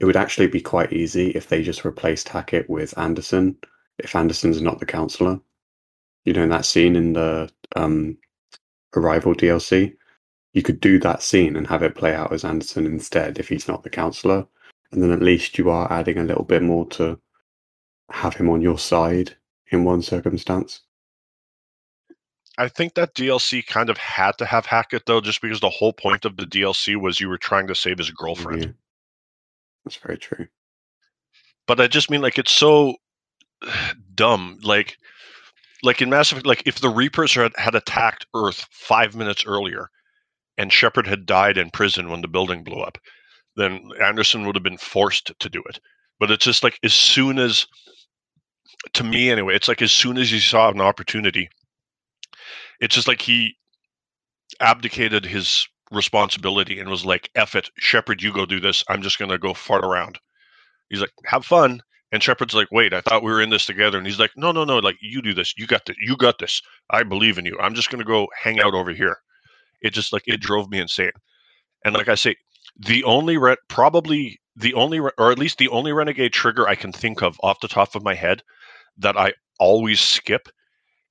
it 0.00 0.04
would 0.04 0.16
actually 0.16 0.46
be 0.48 0.60
quite 0.60 0.92
easy 0.92 1.30
if 1.30 1.48
they 1.48 1.62
just 1.62 1.84
replaced 1.84 2.28
Hackett 2.28 2.68
with 2.68 2.96
Anderson, 2.98 3.56
if 3.98 4.14
Anderson's 4.14 4.60
not 4.60 4.78
the 4.78 4.86
councilor. 4.86 5.40
You 6.24 6.32
know, 6.34 6.42
in 6.42 6.50
that 6.50 6.66
scene 6.66 6.96
in 6.96 7.12
the 7.14 7.50
um 7.76 8.18
Arrival 8.94 9.34
DLC, 9.34 9.94
you 10.52 10.62
could 10.62 10.80
do 10.80 10.98
that 11.00 11.22
scene 11.22 11.56
and 11.56 11.66
have 11.66 11.82
it 11.82 11.94
play 11.94 12.14
out 12.14 12.32
as 12.32 12.44
Anderson 12.44 12.86
instead 12.86 13.38
if 13.38 13.48
he's 13.48 13.68
not 13.68 13.82
the 13.82 13.90
counselor 13.90 14.46
and 14.92 15.02
then 15.02 15.12
at 15.12 15.22
least 15.22 15.58
you 15.58 15.70
are 15.70 15.90
adding 15.92 16.18
a 16.18 16.24
little 16.24 16.44
bit 16.44 16.62
more 16.62 16.86
to 16.86 17.18
have 18.10 18.34
him 18.34 18.48
on 18.48 18.60
your 18.60 18.78
side 18.78 19.36
in 19.70 19.84
one 19.84 20.02
circumstance. 20.02 20.82
I 22.58 22.68
think 22.68 22.94
that 22.94 23.14
DLC 23.14 23.66
kind 23.66 23.90
of 23.90 23.98
had 23.98 24.38
to 24.38 24.46
have 24.46 24.64
Hackett 24.66 25.04
though, 25.06 25.20
just 25.20 25.42
because 25.42 25.60
the 25.60 25.68
whole 25.68 25.92
point 25.92 26.24
of 26.24 26.36
the 26.36 26.46
DLC 26.46 26.96
was 26.96 27.20
you 27.20 27.28
were 27.28 27.38
trying 27.38 27.66
to 27.66 27.74
save 27.74 27.98
his 27.98 28.10
girlfriend. 28.10 28.62
Yeah. 28.62 28.70
That's 29.84 29.96
very 29.96 30.16
true. 30.16 30.46
But 31.66 31.80
I 31.80 31.86
just 31.86 32.10
mean 32.10 32.22
like 32.22 32.38
it's 32.38 32.54
so 32.54 32.94
dumb. 34.14 34.58
Like 34.62 34.96
like 35.82 36.00
in 36.00 36.10
Mass 36.10 36.32
Effect, 36.32 36.46
like 36.46 36.62
if 36.66 36.80
the 36.80 36.88
Reapers 36.88 37.34
had, 37.34 37.52
had 37.56 37.74
attacked 37.74 38.26
Earth 38.34 38.66
five 38.70 39.14
minutes 39.14 39.44
earlier 39.46 39.90
and 40.58 40.72
Shepard 40.72 41.06
had 41.06 41.26
died 41.26 41.58
in 41.58 41.70
prison 41.70 42.08
when 42.10 42.22
the 42.22 42.28
building 42.28 42.64
blew 42.64 42.80
up, 42.80 42.98
then 43.56 43.90
Anderson 44.02 44.46
would 44.46 44.56
have 44.56 44.62
been 44.62 44.78
forced 44.78 45.32
to 45.38 45.48
do 45.48 45.62
it. 45.68 45.78
But 46.18 46.30
it's 46.30 46.44
just 46.44 46.64
like 46.64 46.78
as 46.82 46.94
soon 46.94 47.38
as, 47.38 47.66
to 48.94 49.04
me 49.04 49.30
anyway, 49.30 49.54
it's 49.54 49.68
like 49.68 49.82
as 49.82 49.92
soon 49.92 50.18
as 50.18 50.30
he 50.30 50.40
saw 50.40 50.70
an 50.70 50.80
opportunity, 50.80 51.48
it's 52.80 52.94
just 52.94 53.08
like 53.08 53.22
he 53.22 53.56
abdicated 54.60 55.24
his 55.24 55.66
responsibility 55.90 56.78
and 56.80 56.88
was 56.88 57.06
like, 57.06 57.30
F 57.34 57.54
it, 57.54 57.70
Shepard, 57.78 58.22
you 58.22 58.32
go 58.32 58.46
do 58.46 58.60
this. 58.60 58.84
I'm 58.88 59.02
just 59.02 59.18
going 59.18 59.30
to 59.30 59.38
go 59.38 59.54
fart 59.54 59.84
around. 59.84 60.18
He's 60.88 61.00
like, 61.00 61.12
have 61.26 61.44
fun. 61.44 61.80
And 62.12 62.22
Shepard's 62.22 62.54
like, 62.54 62.68
wait, 62.70 62.94
I 62.94 63.00
thought 63.00 63.22
we 63.22 63.32
were 63.32 63.42
in 63.42 63.50
this 63.50 63.66
together. 63.66 63.98
And 63.98 64.06
he's 64.06 64.20
like, 64.20 64.30
no, 64.36 64.52
no, 64.52 64.64
no, 64.64 64.78
like 64.78 64.96
you 65.00 65.20
do 65.20 65.34
this. 65.34 65.54
You 65.56 65.66
got 65.66 65.84
this. 65.86 65.96
You 66.00 66.16
got 66.16 66.38
this. 66.38 66.62
I 66.90 67.02
believe 67.02 67.38
in 67.38 67.44
you. 67.44 67.58
I'm 67.60 67.74
just 67.74 67.90
going 67.90 67.98
to 67.98 68.04
go 68.04 68.28
hang 68.40 68.60
out 68.60 68.74
over 68.74 68.92
here. 68.92 69.18
It 69.82 69.90
just 69.90 70.12
like, 70.12 70.22
it 70.26 70.40
drove 70.40 70.70
me 70.70 70.78
insane. 70.78 71.10
And 71.84 71.94
like 71.94 72.08
I 72.08 72.14
say, 72.14 72.36
the 72.78 73.04
only 73.04 73.36
re- 73.36 73.56
probably 73.68 74.40
the 74.56 74.74
only 74.74 75.00
re- 75.00 75.12
or 75.18 75.32
at 75.32 75.38
least 75.38 75.58
the 75.58 75.68
only 75.68 75.92
renegade 75.92 76.32
trigger 76.32 76.68
I 76.68 76.74
can 76.74 76.92
think 76.92 77.22
of 77.22 77.38
off 77.42 77.60
the 77.60 77.68
top 77.68 77.94
of 77.94 78.02
my 78.02 78.14
head 78.14 78.42
that 78.98 79.16
I 79.16 79.34
always 79.58 80.00
skip 80.00 80.48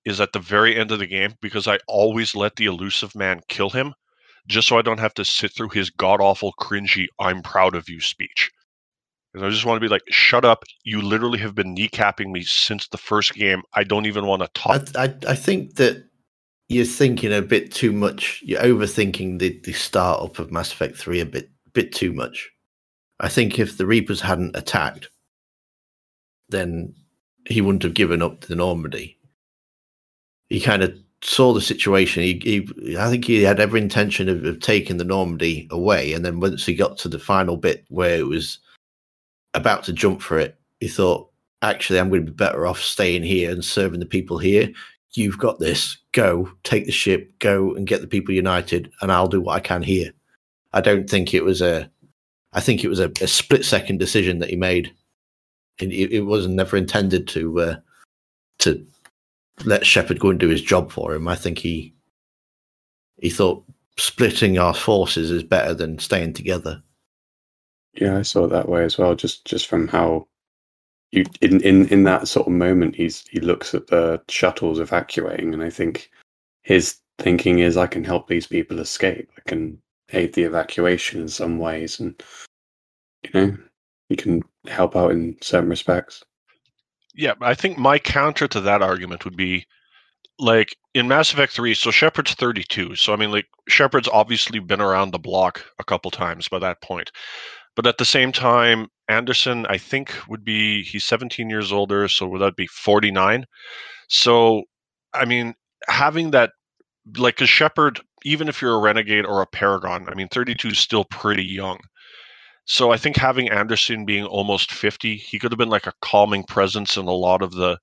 is 0.05 0.21
at 0.21 0.33
the 0.33 0.39
very 0.39 0.75
end 0.75 0.91
of 0.91 0.99
the 0.99 1.07
game 1.07 1.33
because 1.41 1.67
I 1.67 1.79
always 1.87 2.35
let 2.35 2.55
the 2.55 2.65
Illusive 2.65 3.15
Man 3.15 3.41
kill 3.47 3.69
him 3.69 3.93
just 4.47 4.67
so 4.67 4.77
I 4.77 4.83
don't 4.83 4.99
have 4.99 5.13
to 5.15 5.25
sit 5.25 5.53
through 5.53 5.69
his 5.69 5.89
god 5.89 6.21
awful 6.21 6.53
cringy 6.59 7.07
I'm 7.19 7.41
proud 7.41 7.75
of 7.75 7.89
you 7.89 7.99
speech. 7.99 8.51
And 9.33 9.45
I 9.45 9.49
just 9.49 9.65
want 9.65 9.77
to 9.77 9.85
be 9.85 9.91
like, 9.91 10.03
shut 10.09 10.45
up. 10.45 10.63
You 10.83 11.01
literally 11.01 11.39
have 11.39 11.55
been 11.55 11.75
kneecapping 11.75 12.31
me 12.31 12.43
since 12.43 12.87
the 12.87 12.97
first 12.97 13.33
game. 13.33 13.63
I 13.73 13.83
don't 13.83 14.05
even 14.05 14.27
want 14.27 14.43
to 14.43 14.49
talk. 14.53 14.87
I, 14.95 15.05
I, 15.05 15.31
I 15.31 15.35
think 15.35 15.75
that 15.75 16.05
you're 16.69 16.85
thinking 16.85 17.33
a 17.33 17.41
bit 17.41 17.73
too 17.73 17.91
much. 17.91 18.41
You're 18.43 18.61
overthinking 18.61 19.39
the, 19.39 19.59
the 19.63 19.73
startup 19.73 20.39
of 20.39 20.51
Mass 20.51 20.71
Effect 20.71 20.97
3 20.97 21.19
a 21.19 21.25
bit 21.25 21.49
bit 21.73 21.93
too 21.93 22.13
much. 22.13 22.49
I 23.19 23.27
think 23.27 23.59
if 23.59 23.77
the 23.77 23.85
Reapers 23.85 24.21
hadn't 24.21 24.55
attacked, 24.55 25.09
then 26.47 26.95
he 27.47 27.61
wouldn't 27.61 27.83
have 27.83 27.93
given 27.93 28.21
up 28.21 28.41
the 28.41 28.55
Normandy. 28.55 29.17
He 30.49 30.59
kind 30.59 30.83
of 30.83 30.97
saw 31.21 31.53
the 31.53 31.61
situation. 31.61 32.23
He, 32.23 32.39
he 32.43 32.97
I 32.97 33.09
think 33.09 33.25
he 33.25 33.41
had 33.43 33.59
every 33.59 33.81
intention 33.81 34.29
of, 34.29 34.43
of, 34.45 34.59
taking 34.59 34.97
the 34.97 35.03
Normandy 35.03 35.67
away, 35.71 36.13
and 36.13 36.23
then 36.23 36.39
once 36.39 36.65
he 36.65 36.75
got 36.75 36.97
to 36.99 37.09
the 37.09 37.19
final 37.19 37.57
bit 37.57 37.85
where 37.89 38.17
it 38.17 38.27
was 38.27 38.59
about 39.53 39.83
to 39.85 39.93
jump 39.93 40.21
for 40.21 40.37
it, 40.37 40.57
he 40.79 40.87
thought, 40.87 41.29
"Actually, 41.61 41.99
I'm 41.99 42.09
going 42.09 42.25
to 42.25 42.31
be 42.31 42.35
better 42.35 42.67
off 42.67 42.81
staying 42.81 43.23
here 43.23 43.51
and 43.51 43.63
serving 43.63 43.99
the 43.99 44.05
people 44.05 44.37
here. 44.37 44.71
You've 45.13 45.37
got 45.37 45.59
this. 45.59 45.97
Go, 46.11 46.51
take 46.63 46.85
the 46.85 46.91
ship, 46.91 47.31
go 47.39 47.73
and 47.73 47.87
get 47.87 48.01
the 48.01 48.07
people 48.07 48.33
united, 48.33 48.91
and 49.01 49.11
I'll 49.11 49.27
do 49.27 49.41
what 49.41 49.55
I 49.55 49.59
can 49.59 49.81
here." 49.83 50.11
I 50.73 50.81
don't 50.81 51.09
think 51.09 51.33
it 51.33 51.43
was 51.43 51.61
a. 51.61 51.89
I 52.53 52.61
think 52.61 52.83
it 52.83 52.89
was 52.89 52.99
a, 52.99 53.11
a 53.21 53.27
split 53.27 53.65
second 53.65 53.97
decision 53.97 54.39
that 54.39 54.49
he 54.49 54.55
made, 54.55 54.93
It, 55.79 56.11
it 56.11 56.21
was 56.21 56.47
never 56.47 56.77
intended 56.77 57.27
to 57.29 57.59
uh, 57.61 57.75
to 58.59 58.85
let 59.65 59.85
Shepard 59.85 60.19
go 60.19 60.29
and 60.29 60.39
do 60.39 60.49
his 60.49 60.61
job 60.61 60.91
for 60.91 61.13
him. 61.13 61.27
I 61.27 61.35
think 61.35 61.57
he 61.57 61.93
he 63.17 63.29
thought 63.29 63.63
splitting 63.97 64.57
our 64.57 64.73
forces 64.73 65.31
is 65.31 65.43
better 65.43 65.73
than 65.73 65.99
staying 65.99 66.33
together. 66.33 66.81
Yeah, 67.93 68.17
I 68.17 68.23
saw 68.23 68.45
it 68.45 68.49
that 68.49 68.69
way 68.69 68.83
as 68.83 68.97
well. 68.97 69.15
Just 69.15 69.45
just 69.45 69.67
from 69.67 69.87
how 69.87 70.27
you 71.11 71.25
in 71.41 71.61
in 71.61 71.87
in 71.87 72.03
that 72.03 72.27
sort 72.27 72.47
of 72.47 72.53
moment, 72.53 72.95
he's 72.95 73.25
he 73.27 73.39
looks 73.39 73.73
at 73.73 73.87
the 73.87 74.21
shuttles 74.29 74.79
evacuating, 74.79 75.53
and 75.53 75.63
I 75.63 75.69
think 75.69 76.11
his 76.63 76.97
thinking 77.19 77.59
is, 77.59 77.77
I 77.77 77.87
can 77.87 78.03
help 78.03 78.27
these 78.27 78.47
people 78.47 78.79
escape. 78.79 79.29
I 79.37 79.49
can 79.49 79.81
aid 80.11 80.33
the 80.33 80.43
evacuation 80.43 81.21
in 81.21 81.29
some 81.29 81.57
ways, 81.57 81.99
and 81.99 82.21
you 83.23 83.29
know, 83.33 83.57
you 84.09 84.15
can 84.15 84.41
help 84.67 84.95
out 84.95 85.11
in 85.11 85.35
certain 85.41 85.69
respects. 85.69 86.23
Yeah, 87.15 87.33
I 87.41 87.53
think 87.53 87.77
my 87.77 87.97
counter 87.97 88.47
to 88.49 88.61
that 88.61 88.81
argument 88.81 89.25
would 89.25 89.37
be 89.37 89.65
like 90.37 90.75
in 90.93 91.07
Mass 91.07 91.31
Effect 91.31 91.53
3, 91.53 91.73
so 91.73 91.91
Shepard's 91.91 92.33
32. 92.33 92.95
So 92.95 93.13
I 93.13 93.15
mean 93.15 93.31
like 93.31 93.45
Shepard's 93.69 94.09
obviously 94.11 94.59
been 94.59 94.81
around 94.81 95.11
the 95.11 95.19
block 95.19 95.65
a 95.79 95.83
couple 95.83 96.11
times 96.11 96.47
by 96.47 96.59
that 96.59 96.81
point. 96.81 97.11
But 97.75 97.87
at 97.87 97.97
the 97.97 98.05
same 98.05 98.31
time, 98.31 98.87
Anderson, 99.09 99.65
I 99.67 99.77
think, 99.77 100.13
would 100.29 100.43
be 100.45 100.83
he's 100.83 101.03
17 101.03 101.49
years 101.49 101.71
older, 101.71 102.07
so 102.07 102.27
would 102.27 102.41
that 102.41 102.55
be 102.55 102.67
49? 102.67 103.45
So 104.09 104.63
I 105.13 105.25
mean, 105.25 105.53
having 105.87 106.31
that 106.31 106.51
like 107.17 107.39
a 107.41 107.45
Shepard, 107.45 108.01
even 108.23 108.49
if 108.49 108.61
you're 108.61 108.75
a 108.75 108.81
renegade 108.81 109.25
or 109.25 109.41
a 109.41 109.47
paragon, 109.47 110.07
I 110.09 110.15
mean 110.15 110.27
32 110.29 110.69
is 110.69 110.79
still 110.79 111.05
pretty 111.05 111.45
young. 111.45 111.79
So 112.65 112.91
I 112.91 112.97
think 112.97 113.15
having 113.15 113.49
Anderson 113.49 114.05
being 114.05 114.25
almost 114.25 114.71
50, 114.71 115.17
he 115.17 115.37
could 115.39 115.51
have 115.51 115.59
been 115.59 115.69
like 115.69 115.85
a 115.87 115.93
calming 116.01 116.43
presence 116.43 116.97
in 116.97 117.05
a 117.05 117.13
lot 117.13 117.41
of 117.43 117.53
the 117.53 117.77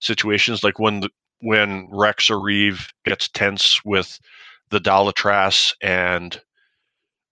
situations. 0.00 0.62
Like 0.62 0.78
when 0.78 1.00
the, 1.00 1.10
when 1.40 1.88
Wrex 1.90 2.30
or 2.30 2.36
Wreav 2.36 2.90
gets 3.04 3.28
tense 3.28 3.80
with 3.84 4.18
the 4.70 4.80
Dalatrass 4.80 5.72
and 5.80 6.40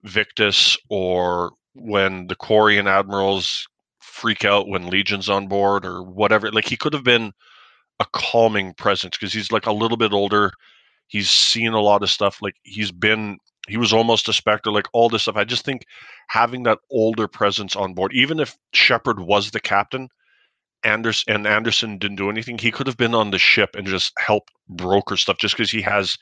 Victus, 0.02 0.78
or 0.89 1.52
when 1.74 2.26
the 2.26 2.36
Quarian 2.36 2.86
admirals 2.86 3.66
freak 4.01 4.44
out 4.44 4.68
when 4.68 4.89
Legion's 4.89 5.28
on 5.28 5.48
board, 5.48 5.85
or 5.85 6.02
whatever. 6.02 6.51
Like 6.52 6.68
he 6.68 6.76
could 6.76 6.93
have 6.93 7.05
been 7.05 7.32
a 8.01 8.06
calming 8.12 8.74
presence 8.74 9.16
because 9.16 9.32
he's 9.32 9.52
like 9.52 9.66
a 9.66 9.72
little 9.72 9.97
bit 9.97 10.12
older. 10.12 10.52
He's 11.09 11.31
seen 11.31 11.72
a 11.72 11.81
lot 11.81 12.02
of 12.02 12.10
stuff. 12.10 12.40
Like 12.40 12.55
he's 12.62 12.93
been 12.93 13.39
he 13.69 13.77
was 13.77 13.93
almost 13.93 14.28
a 14.28 14.32
specter, 14.32 14.70
like 14.70 14.86
all 14.93 15.09
this 15.09 15.23
stuff. 15.23 15.36
I 15.36 15.45
just 15.45 15.65
think 15.65 15.86
having 16.28 16.65
that 16.65 16.78
older 16.91 17.28
presence 17.28 17.77
on 17.77 17.95
board, 17.95 18.12
even 18.15 18.41
if 18.41 18.57
Shepard 18.73 19.20
was 19.20 19.51
the 19.51 19.61
captain, 19.61 20.09
Anders 20.85 21.24
and 21.27 21.47
Anderson 21.47 21.99
didn't 21.99 22.16
do 22.16 22.28
anything, 22.28 22.59
he 22.59 22.70
could 22.70 22.86
have 22.86 22.99
been 22.99 23.15
on 23.15 23.31
the 23.31 23.39
ship 23.39 23.74
and 23.74 23.86
just 23.86 24.12
helped 24.19 24.53
broker 24.69 25.16
stuff 25.16 25.39
just 25.39 25.57
because 25.57 25.70
he 25.70 25.81
has 25.81 26.19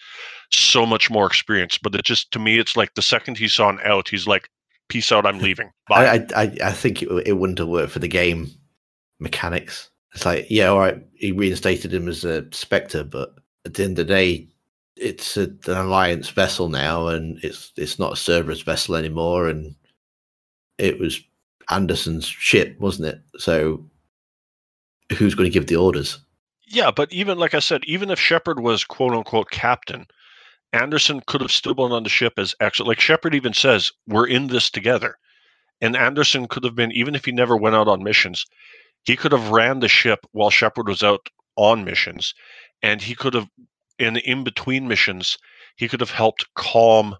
so 0.52 0.86
much 0.86 1.10
more 1.10 1.26
experience. 1.26 1.78
But 1.78 1.94
it 1.94 2.04
just 2.04 2.30
to 2.32 2.38
me, 2.38 2.58
it's 2.58 2.76
like 2.76 2.94
the 2.94 3.02
second 3.02 3.38
he's 3.38 3.58
on 3.58 3.80
out, 3.84 4.08
he's 4.08 4.28
like, 4.28 4.48
"Peace 4.88 5.10
out, 5.10 5.26
I'm 5.26 5.38
leaving." 5.40 5.70
Bye. 5.88 6.06
I, 6.06 6.42
I 6.42 6.56
I 6.64 6.72
think 6.72 7.02
it, 7.02 7.08
it 7.26 7.32
wouldn't 7.32 7.58
have 7.58 7.68
worked 7.68 7.92
for 7.92 7.98
the 7.98 8.08
game 8.08 8.50
mechanics. 9.18 9.90
It's 10.14 10.26
like, 10.26 10.46
yeah, 10.50 10.66
all 10.66 10.78
right, 10.78 11.02
he 11.14 11.32
reinstated 11.32 11.92
him 11.92 12.06
as 12.06 12.24
a 12.24 12.46
Spectre, 12.52 13.02
but 13.02 13.34
at 13.64 13.74
the 13.74 13.84
end 13.84 13.98
of 13.98 14.06
the 14.06 14.14
day, 14.14 14.48
it's 14.96 15.36
a, 15.36 15.44
an 15.44 15.76
alliance 15.76 16.28
vessel 16.28 16.68
now, 16.68 17.08
and 17.08 17.42
it's 17.42 17.72
it's 17.76 17.98
not 17.98 18.12
a 18.12 18.16
Cerberus 18.16 18.62
vessel 18.62 18.96
anymore, 18.96 19.48
and 19.48 19.74
it 20.78 20.98
was 20.98 21.20
Anderson's 21.70 22.26
ship, 22.26 22.78
wasn't 22.78 23.08
it? 23.08 23.20
So 23.38 23.84
who's 25.16 25.34
going 25.34 25.50
to 25.50 25.52
give 25.52 25.66
the 25.66 25.76
orders? 25.76 26.18
Yeah, 26.66 26.90
but 26.90 27.12
even 27.12 27.38
like 27.38 27.54
I 27.54 27.58
said, 27.58 27.82
even 27.84 28.10
if 28.10 28.18
Shepard 28.18 28.60
was 28.60 28.84
quote 28.84 29.12
unquote 29.12 29.50
captain, 29.50 30.06
Anderson 30.72 31.20
could 31.26 31.40
have 31.40 31.52
still 31.52 31.74
been 31.74 31.92
on 31.92 32.02
the 32.02 32.08
ship 32.08 32.34
as 32.38 32.54
actually 32.60 32.88
like 32.88 33.00
Shepard 33.00 33.34
even 33.34 33.52
says, 33.52 33.92
we're 34.06 34.26
in 34.26 34.46
this 34.46 34.70
together. 34.70 35.18
And 35.80 35.96
Anderson 35.96 36.46
could 36.46 36.64
have 36.64 36.76
been, 36.76 36.92
even 36.92 37.14
if 37.14 37.24
he 37.24 37.32
never 37.32 37.56
went 37.56 37.74
out 37.74 37.88
on 37.88 38.04
missions, 38.04 38.46
he 39.04 39.16
could 39.16 39.32
have 39.32 39.50
ran 39.50 39.80
the 39.80 39.88
ship 39.88 40.20
while 40.30 40.48
Shepard 40.48 40.88
was 40.88 41.02
out 41.02 41.28
on 41.56 41.84
missions. 41.84 42.34
And 42.82 43.02
he 43.02 43.14
could 43.14 43.34
have 43.34 43.48
in 44.02 44.16
in 44.16 44.44
between 44.44 44.88
missions, 44.88 45.38
he 45.76 45.88
could 45.88 46.00
have 46.00 46.10
helped 46.10 46.46
calm 46.54 47.16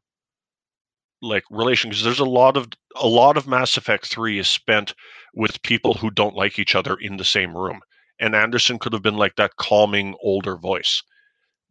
like 1.23 1.45
relation 1.51 1.89
because 1.89 2.03
there's 2.05 2.19
a 2.19 2.25
lot 2.25 2.57
of 2.57 2.69
a 2.97 3.07
lot 3.07 3.37
of 3.37 3.47
Mass 3.47 3.77
Effect 3.77 4.07
3 4.07 4.39
is 4.39 4.49
spent 4.49 4.95
with 5.35 5.63
people 5.63 5.95
who 5.95 6.11
don't 6.11 6.35
like 6.35 6.59
each 6.59 6.75
other 6.75 6.97
in 6.97 7.17
the 7.17 7.25
same 7.25 7.57
room. 7.57 7.81
And 8.21 8.35
Anderson 8.35 8.79
could 8.79 8.93
have 8.93 9.03
been 9.03 9.17
like 9.17 9.37
that 9.37 9.57
calming 9.57 10.15
older 10.23 10.57
voice. 10.57 11.03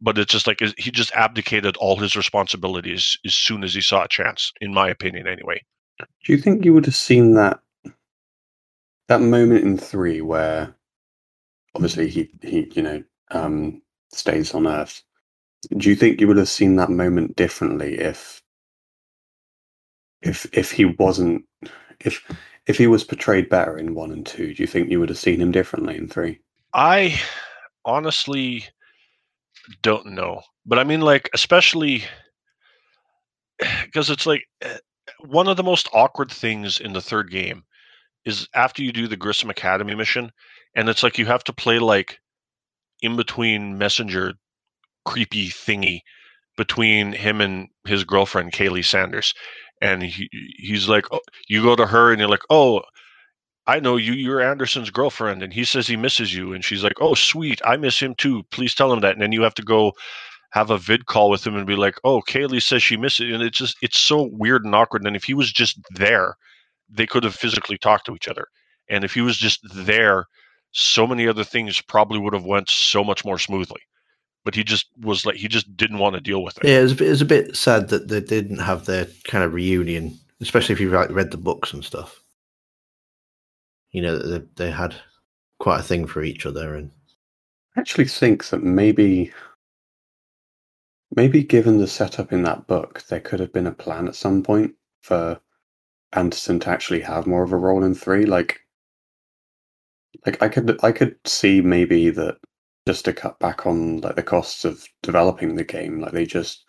But 0.00 0.18
it's 0.18 0.32
just 0.32 0.48
like 0.48 0.60
he 0.78 0.90
just 0.90 1.12
abdicated 1.12 1.76
all 1.76 1.96
his 1.96 2.16
responsibilities 2.16 3.16
as 3.24 3.34
soon 3.34 3.62
as 3.62 3.72
he 3.72 3.80
saw 3.80 4.02
a 4.02 4.08
chance, 4.08 4.52
in 4.60 4.74
my 4.74 4.88
opinion, 4.88 5.28
anyway. 5.28 5.62
Do 5.98 6.32
you 6.32 6.38
think 6.38 6.64
you 6.64 6.74
would 6.74 6.86
have 6.86 6.96
seen 6.96 7.34
that 7.34 7.60
that 9.06 9.20
moment 9.20 9.64
in 9.64 9.78
three 9.78 10.20
where 10.20 10.74
obviously 11.76 12.08
he 12.08 12.30
he 12.42 12.72
you 12.74 12.82
know 12.82 13.04
um, 13.30 13.80
stays 14.12 14.54
on 14.54 14.66
Earth? 14.66 15.02
Do 15.76 15.88
you 15.88 15.96
think 15.96 16.20
you 16.20 16.28
would 16.28 16.36
have 16.36 16.48
seen 16.48 16.76
that 16.76 16.90
moment 16.90 17.36
differently 17.36 17.98
if 17.98 18.42
if 20.22 20.46
if 20.52 20.72
he 20.72 20.84
wasn't 20.84 21.44
if 22.00 22.24
if 22.66 22.78
he 22.78 22.86
was 22.86 23.04
portrayed 23.04 23.48
better 23.48 23.76
in 23.76 23.94
one 23.94 24.12
and 24.12 24.24
two, 24.24 24.54
do 24.54 24.62
you 24.62 24.66
think 24.66 24.90
you 24.90 25.00
would 25.00 25.08
have 25.08 25.18
seen 25.18 25.40
him 25.40 25.50
differently 25.50 25.96
in 25.96 26.08
three? 26.08 26.40
I 26.72 27.20
honestly 27.84 28.64
don't 29.82 30.06
know. 30.06 30.42
But 30.64 30.78
I 30.78 30.84
mean, 30.84 31.00
like, 31.00 31.28
especially 31.34 32.04
because 33.84 34.10
it's 34.10 34.26
like 34.26 34.44
eh, 34.60 34.78
one 35.20 35.48
of 35.48 35.56
the 35.56 35.64
most 35.64 35.88
awkward 35.92 36.30
things 36.30 36.78
in 36.78 36.92
the 36.92 37.00
third 37.00 37.30
game 37.30 37.64
is 38.24 38.48
after 38.54 38.82
you 38.82 38.92
do 38.92 39.08
the 39.08 39.16
Grissom 39.16 39.50
Academy 39.50 39.94
mission, 39.94 40.30
and 40.76 40.88
it's 40.88 41.02
like 41.02 41.18
you 41.18 41.26
have 41.26 41.44
to 41.44 41.52
play 41.52 41.78
like 41.78 42.18
in 43.02 43.16
between 43.16 43.76
messenger 43.78 44.34
creepy 45.04 45.48
thingy 45.48 46.00
between 46.56 47.12
him 47.12 47.40
and 47.40 47.68
his 47.86 48.04
girlfriend 48.04 48.52
Kahlee 48.52 48.84
Sanders. 48.84 49.34
And 49.80 50.02
he, 50.02 50.28
he's 50.56 50.88
like 50.88 51.06
oh, 51.12 51.20
you 51.48 51.62
go 51.62 51.76
to 51.76 51.86
her 51.86 52.10
and 52.12 52.20
you're 52.20 52.28
like 52.28 52.44
oh 52.50 52.82
i 53.66 53.78
know 53.80 53.96
you 53.96 54.12
you're 54.12 54.40
anderson's 54.40 54.90
girlfriend 54.90 55.42
and 55.42 55.52
he 55.52 55.64
says 55.64 55.86
he 55.86 55.96
misses 55.96 56.34
you. 56.34 56.52
And 56.52 56.64
she's 56.64 56.84
like 56.84 57.00
oh 57.00 57.14
sweet 57.14 57.60
i 57.64 57.76
miss 57.76 58.00
him 58.00 58.14
too. 58.16 58.44
Please 58.50 58.74
tell 58.74 58.92
him 58.92 59.00
that. 59.00 59.14
And 59.14 59.22
then 59.22 59.32
you 59.32 59.42
have 59.42 59.54
to 59.54 59.62
go 59.62 59.92
have 60.52 60.70
a 60.70 60.78
vid 60.78 61.06
call 61.06 61.30
with 61.30 61.46
him 61.46 61.56
and 61.56 61.66
be 61.66 61.76
like 61.76 61.96
oh 62.04 62.22
kahlee 62.28 62.62
says 62.62 62.82
she 62.82 62.96
misses 62.96 63.26
you 63.28 63.34
and 63.34 63.42
it's 63.42 63.58
just 63.58 63.76
it's 63.82 63.98
so 63.98 64.28
weird 64.32 64.64
and 64.64 64.74
awkward. 64.74 65.04
And 65.06 65.16
if 65.16 65.24
he 65.24 65.34
was 65.34 65.52
just 65.52 65.78
there 65.94 66.36
they 66.88 67.06
could 67.06 67.24
have 67.24 67.34
physically 67.34 67.78
talked 67.78 68.06
to 68.06 68.14
each 68.14 68.28
other. 68.28 68.46
And 68.88 69.02
if 69.04 69.14
he 69.14 69.22
was 69.22 69.38
just 69.38 69.60
there 69.74 70.26
so 70.72 71.06
many 71.06 71.28
other 71.28 71.44
things 71.44 71.80
probably 71.80 72.18
would 72.18 72.34
have 72.34 72.44
went 72.44 72.68
so 72.68 73.04
much 73.04 73.24
more 73.24 73.38
smoothly 73.38 73.80
but 74.44 74.54
he 74.54 74.64
just 74.64 74.86
was 75.00 75.24
like 75.24 75.36
he 75.36 75.48
just 75.48 75.76
didn't 75.76 75.98
want 75.98 76.14
to 76.14 76.20
deal 76.20 76.42
with 76.42 76.58
it. 76.58 76.64
Yeah, 76.64 76.80
it 76.80 76.82
was, 76.82 77.00
it 77.00 77.08
was 77.08 77.22
a 77.22 77.26
bit 77.26 77.56
sad 77.56 77.88
that 77.88 78.08
they 78.08 78.20
didn't 78.20 78.58
have 78.58 78.86
their 78.86 79.06
kind 79.24 79.44
of 79.44 79.54
reunion, 79.54 80.18
especially 80.40 80.72
if 80.72 80.80
you 80.80 80.90
like 80.90 81.10
read 81.10 81.30
the 81.30 81.36
books 81.36 81.72
and 81.72 81.84
stuff. 81.84 82.22
You 83.90 84.02
know, 84.02 84.18
they 84.18 84.44
they 84.56 84.70
had 84.70 84.94
quite 85.58 85.80
a 85.80 85.84
thing 85.84 86.06
for 86.06 86.22
each 86.22 86.46
other, 86.46 86.74
and 86.74 86.90
I 87.76 87.80
actually 87.80 88.06
think 88.06 88.48
that 88.48 88.62
maybe, 88.62 89.32
maybe 91.14 91.42
given 91.44 91.78
the 91.78 91.86
setup 91.86 92.32
in 92.32 92.42
that 92.42 92.66
book, 92.66 93.02
there 93.08 93.20
could 93.20 93.40
have 93.40 93.52
been 93.52 93.66
a 93.66 93.72
plan 93.72 94.08
at 94.08 94.16
some 94.16 94.42
point 94.42 94.74
for 95.02 95.40
Anderson 96.14 96.58
to 96.60 96.68
actually 96.68 97.00
have 97.00 97.26
more 97.26 97.42
of 97.42 97.52
a 97.52 97.56
role 97.56 97.84
in 97.84 97.94
three. 97.94 98.26
Like, 98.26 98.60
like 100.26 100.42
I 100.42 100.48
could 100.48 100.78
I 100.82 100.92
could 100.92 101.16
see 101.26 101.60
maybe 101.60 102.10
that 102.10 102.38
just 102.86 103.04
to 103.04 103.12
cut 103.12 103.38
back 103.38 103.66
on 103.66 104.00
like 104.00 104.16
the 104.16 104.22
costs 104.22 104.64
of 104.64 104.84
developing 105.02 105.54
the 105.54 105.64
game. 105.64 106.00
Like 106.00 106.12
they 106.12 106.26
just 106.26 106.64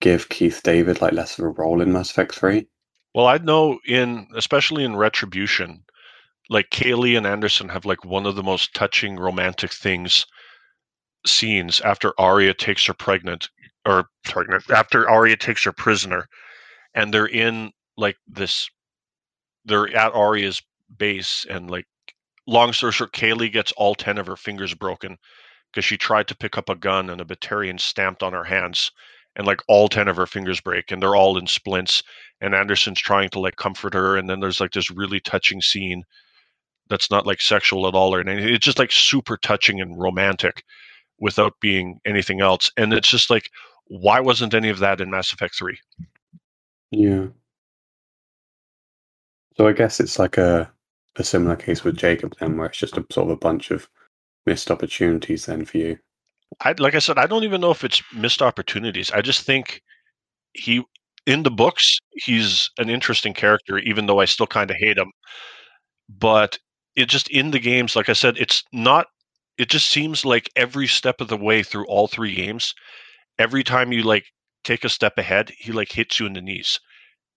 give 0.00 0.28
Keith 0.28 0.60
David 0.62 1.00
like 1.00 1.12
less 1.12 1.38
of 1.38 1.44
a 1.44 1.48
role 1.48 1.80
in 1.80 1.92
Mass 1.92 2.10
Effect 2.10 2.34
Three. 2.34 2.66
Well, 3.14 3.26
I 3.26 3.38
know 3.38 3.78
in 3.86 4.28
especially 4.34 4.84
in 4.84 4.96
Retribution, 4.96 5.82
like 6.50 6.70
Kahlee 6.70 7.16
and 7.16 7.26
Anderson 7.26 7.68
have 7.70 7.84
like 7.84 8.04
one 8.04 8.26
of 8.26 8.36
the 8.36 8.42
most 8.42 8.74
touching 8.74 9.16
romantic 9.16 9.72
things 9.72 10.26
scenes 11.26 11.80
after 11.80 12.12
Aria 12.18 12.54
takes 12.54 12.86
her 12.86 12.94
pregnant 12.94 13.48
or 13.86 14.06
pregnant 14.24 14.68
after 14.70 15.08
Aria 15.08 15.36
takes 15.36 15.64
her 15.64 15.72
prisoner, 15.72 16.26
and 16.94 17.12
they're 17.12 17.26
in 17.26 17.72
like 17.96 18.16
this. 18.26 18.68
They're 19.64 19.94
at 19.96 20.14
Aria's 20.14 20.62
base, 20.96 21.46
and 21.48 21.70
like 21.70 21.86
long 22.46 22.72
story 22.72 22.92
short, 22.92 23.12
Kahlee 23.12 23.52
gets 23.52 23.72
all 23.72 23.94
ten 23.94 24.18
of 24.18 24.26
her 24.26 24.36
fingers 24.36 24.74
broken 24.74 25.16
because 25.72 25.84
she 25.84 25.96
tried 25.96 26.28
to 26.28 26.36
pick 26.36 26.56
up 26.56 26.68
a 26.68 26.74
gun 26.74 27.10
and 27.10 27.20
a 27.20 27.24
Batarian 27.24 27.78
stamped 27.78 28.22
on 28.22 28.32
her 28.32 28.44
hands 28.44 28.90
and 29.36 29.46
like 29.46 29.60
all 29.68 29.88
10 29.88 30.08
of 30.08 30.16
her 30.16 30.26
fingers 30.26 30.60
break 30.60 30.90
and 30.90 31.02
they're 31.02 31.14
all 31.14 31.36
in 31.36 31.46
splints 31.46 32.02
and 32.40 32.54
Anderson's 32.54 33.00
trying 33.00 33.28
to 33.30 33.40
like 33.40 33.56
comfort 33.56 33.92
her 33.94 34.16
and 34.16 34.28
then 34.28 34.40
there's 34.40 34.60
like 34.60 34.72
this 34.72 34.90
really 34.90 35.20
touching 35.20 35.60
scene 35.60 36.02
that's 36.88 37.10
not 37.10 37.26
like 37.26 37.40
sexual 37.40 37.86
at 37.86 37.94
all 37.94 38.14
or 38.14 38.20
anything. 38.20 38.48
It's 38.48 38.64
just 38.64 38.78
like 38.78 38.92
super 38.92 39.36
touching 39.36 39.80
and 39.80 40.00
romantic 40.00 40.64
without 41.18 41.54
being 41.60 42.00
anything 42.06 42.40
else. 42.40 42.70
And 42.76 42.92
it's 42.92 43.08
just 43.08 43.30
like, 43.30 43.50
why 43.88 44.20
wasn't 44.20 44.54
any 44.54 44.68
of 44.68 44.78
that 44.78 45.00
in 45.00 45.10
Mass 45.10 45.32
Effect 45.32 45.56
3? 45.58 45.78
Yeah. 46.90 47.26
So 49.56 49.66
I 49.66 49.72
guess 49.72 50.00
it's 50.00 50.18
like 50.18 50.38
a 50.38 50.70
a 51.18 51.24
similar 51.24 51.56
case 51.56 51.84
with 51.84 51.96
Jacob 51.96 52.34
then, 52.38 52.56
where 52.56 52.66
it's 52.66 52.78
just 52.78 52.96
a 52.96 53.04
sort 53.10 53.28
of 53.28 53.30
a 53.30 53.36
bunch 53.36 53.70
of 53.70 53.88
missed 54.46 54.70
opportunities 54.70 55.46
then 55.46 55.64
for 55.64 55.78
you. 55.78 55.98
I 56.60 56.74
like 56.78 56.94
I 56.94 57.00
said, 57.00 57.18
I 57.18 57.26
don't 57.26 57.44
even 57.44 57.60
know 57.60 57.70
if 57.70 57.84
it's 57.84 58.02
missed 58.14 58.42
opportunities. 58.42 59.10
I 59.10 59.20
just 59.20 59.42
think 59.42 59.82
he 60.52 60.82
in 61.26 61.42
the 61.42 61.50
books 61.50 61.98
he's 62.12 62.70
an 62.78 62.88
interesting 62.88 63.34
character, 63.34 63.78
even 63.78 64.06
though 64.06 64.20
I 64.20 64.26
still 64.26 64.46
kind 64.46 64.70
of 64.70 64.76
hate 64.76 64.98
him. 64.98 65.10
But 66.08 66.58
it 66.94 67.08
just 67.08 67.28
in 67.30 67.50
the 67.50 67.58
games, 67.58 67.96
like 67.96 68.08
I 68.08 68.14
said, 68.14 68.36
it's 68.38 68.62
not. 68.72 69.06
It 69.58 69.70
just 69.70 69.90
seems 69.90 70.24
like 70.24 70.50
every 70.54 70.86
step 70.86 71.20
of 71.20 71.28
the 71.28 71.36
way 71.36 71.62
through 71.62 71.86
all 71.86 72.08
three 72.08 72.34
games, 72.34 72.74
every 73.38 73.64
time 73.64 73.92
you 73.92 74.02
like 74.02 74.24
take 74.64 74.84
a 74.84 74.88
step 74.88 75.18
ahead, 75.18 75.50
he 75.58 75.72
like 75.72 75.90
hits 75.90 76.20
you 76.20 76.26
in 76.26 76.34
the 76.34 76.42
knees 76.42 76.78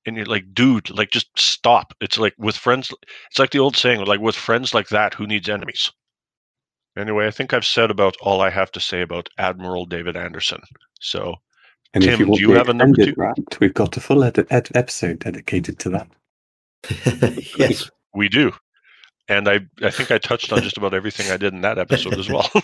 and 0.09 0.17
you're 0.17 0.25
like, 0.25 0.53
dude, 0.53 0.89
like 0.89 1.11
just 1.11 1.27
stop. 1.39 1.93
It's 2.01 2.17
like 2.17 2.33
with 2.37 2.57
friends, 2.57 2.91
it's 3.29 3.39
like 3.39 3.51
the 3.51 3.59
old 3.59 3.77
saying, 3.77 4.03
like 4.05 4.19
with 4.19 4.35
friends 4.35 4.73
like 4.73 4.89
that, 4.89 5.13
who 5.13 5.25
needs 5.25 5.47
enemies? 5.49 5.89
Anyway, 6.97 7.27
I 7.27 7.31
think 7.31 7.53
I've 7.53 7.65
said 7.65 7.91
about 7.91 8.17
all 8.21 8.41
I 8.41 8.49
have 8.49 8.71
to 8.73 8.79
say 8.79 9.01
about 9.01 9.29
Admiral 9.37 9.85
David 9.85 10.17
Anderson. 10.17 10.59
So, 10.99 11.35
And 11.93 12.03
Tim, 12.03 12.19
you 12.19 12.25
do 12.35 12.41
you 12.41 12.51
have 12.51 12.67
a 12.69 12.73
number 12.73 13.05
two? 13.05 13.13
rant, 13.15 13.59
we've 13.61 13.73
got 13.73 13.95
a 13.95 14.01
full 14.01 14.23
ed- 14.23 14.45
ed- 14.49 14.69
episode 14.75 15.19
dedicated 15.19 15.79
to 15.79 15.89
that. 15.91 16.07
yes. 17.57 17.89
We 18.13 18.27
do. 18.27 18.51
And 19.27 19.47
I, 19.47 19.59
I 19.83 19.91
think 19.91 20.11
I 20.11 20.17
touched 20.17 20.51
on 20.51 20.61
just 20.63 20.77
about 20.77 20.93
everything 20.95 21.31
I 21.31 21.37
did 21.37 21.53
in 21.53 21.61
that 21.61 21.77
episode 21.77 22.17
as 22.17 22.29
well. 22.29 22.49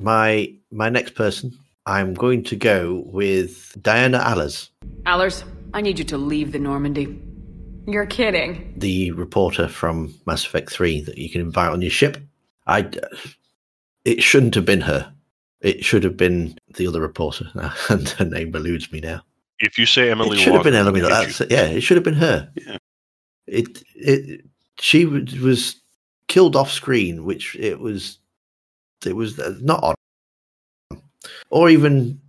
My 0.00 0.52
my 0.70 0.88
next 0.88 1.14
person, 1.14 1.52
I'm 1.86 2.14
going 2.14 2.42
to 2.44 2.56
go 2.56 3.02
with 3.06 3.76
Diana 3.82 4.18
Allers, 4.18 4.70
Allers, 5.06 5.44
I 5.74 5.80
need 5.80 5.98
you 5.98 6.04
to 6.06 6.18
leave 6.18 6.52
the 6.52 6.58
Normandy. 6.58 7.20
You're 7.86 8.06
kidding. 8.06 8.72
the 8.78 9.10
reporter 9.12 9.68
from 9.68 10.14
Mass 10.26 10.46
Effect 10.46 10.72
3 10.72 11.02
that 11.02 11.18
you 11.18 11.28
can 11.28 11.42
invite 11.42 11.70
on 11.70 11.82
your 11.82 11.90
ship. 11.90 12.16
I 12.66 12.90
it 14.06 14.22
shouldn't 14.22 14.54
have 14.54 14.64
been 14.64 14.80
her. 14.80 15.12
It 15.60 15.84
should 15.84 16.02
have 16.04 16.16
been 16.16 16.56
the 16.76 16.86
other 16.86 17.00
reporter, 17.02 17.50
and 17.90 18.08
her 18.10 18.24
name 18.24 18.54
eludes 18.54 18.90
me 18.90 19.00
now. 19.00 19.20
if 19.60 19.78
you 19.78 19.84
say 19.86 20.10
Emily 20.10 20.38
it 20.38 20.40
should 20.40 20.54
have 20.54 20.62
been 20.64 20.74
Emily. 20.74 21.00
That's 21.02 21.40
you. 21.40 21.46
yeah. 21.50 21.64
It 21.66 21.82
should 21.82 21.96
have 21.98 22.04
been 22.04 22.14
her. 22.14 22.50
Yeah. 22.54 22.76
It 23.46 23.82
it 23.94 24.44
she 24.80 25.04
was- 25.04 25.38
was 25.38 25.76
killed 26.28 26.56
off 26.56 26.70
screen, 26.70 27.24
which 27.24 27.54
it 27.56 27.78
was 27.80 28.18
it 29.04 29.14
was 29.14 29.38
not 29.60 29.82
on, 29.82 29.94
or 31.54 31.70
even 31.70 32.20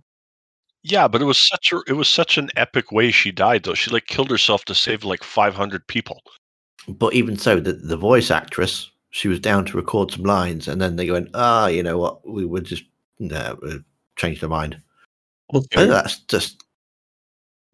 Yeah, 0.84 1.08
but 1.08 1.20
it 1.20 1.24
was 1.24 1.46
such 1.48 1.72
a 1.72 1.82
it 1.86 1.94
was 1.94 2.08
such 2.08 2.38
an 2.38 2.48
epic 2.56 2.92
way 2.92 3.10
she 3.10 3.32
died 3.32 3.64
though. 3.64 3.74
She 3.74 3.90
like 3.90 4.06
killed 4.06 4.30
herself 4.30 4.64
to 4.66 4.74
save 4.74 5.04
like 5.04 5.22
500 5.24 5.86
people. 5.88 6.22
but 6.88 7.12
even 7.12 7.36
so, 7.36 7.60
the 7.60 7.72
the 7.72 7.96
voice 7.96 8.30
actress 8.30 8.90
she 9.10 9.28
was 9.28 9.40
down 9.40 9.64
to 9.64 9.76
record 9.76 10.10
some 10.10 10.24
lines, 10.24 10.68
and 10.68 10.80
then 10.80 10.96
they 10.96 11.10
went, 11.10 11.30
ah, 11.34 11.66
you 11.66 11.82
know 11.82 11.98
what, 11.98 12.28
we 12.28 12.44
would 12.44 12.64
just 12.64 12.84
no, 13.18 13.58
we 13.62 13.80
changed 14.16 14.42
their 14.42 14.48
mind. 14.48 14.80
Well, 15.52 15.64
I 15.76 15.84
that's 15.86 16.18
just 16.20 16.62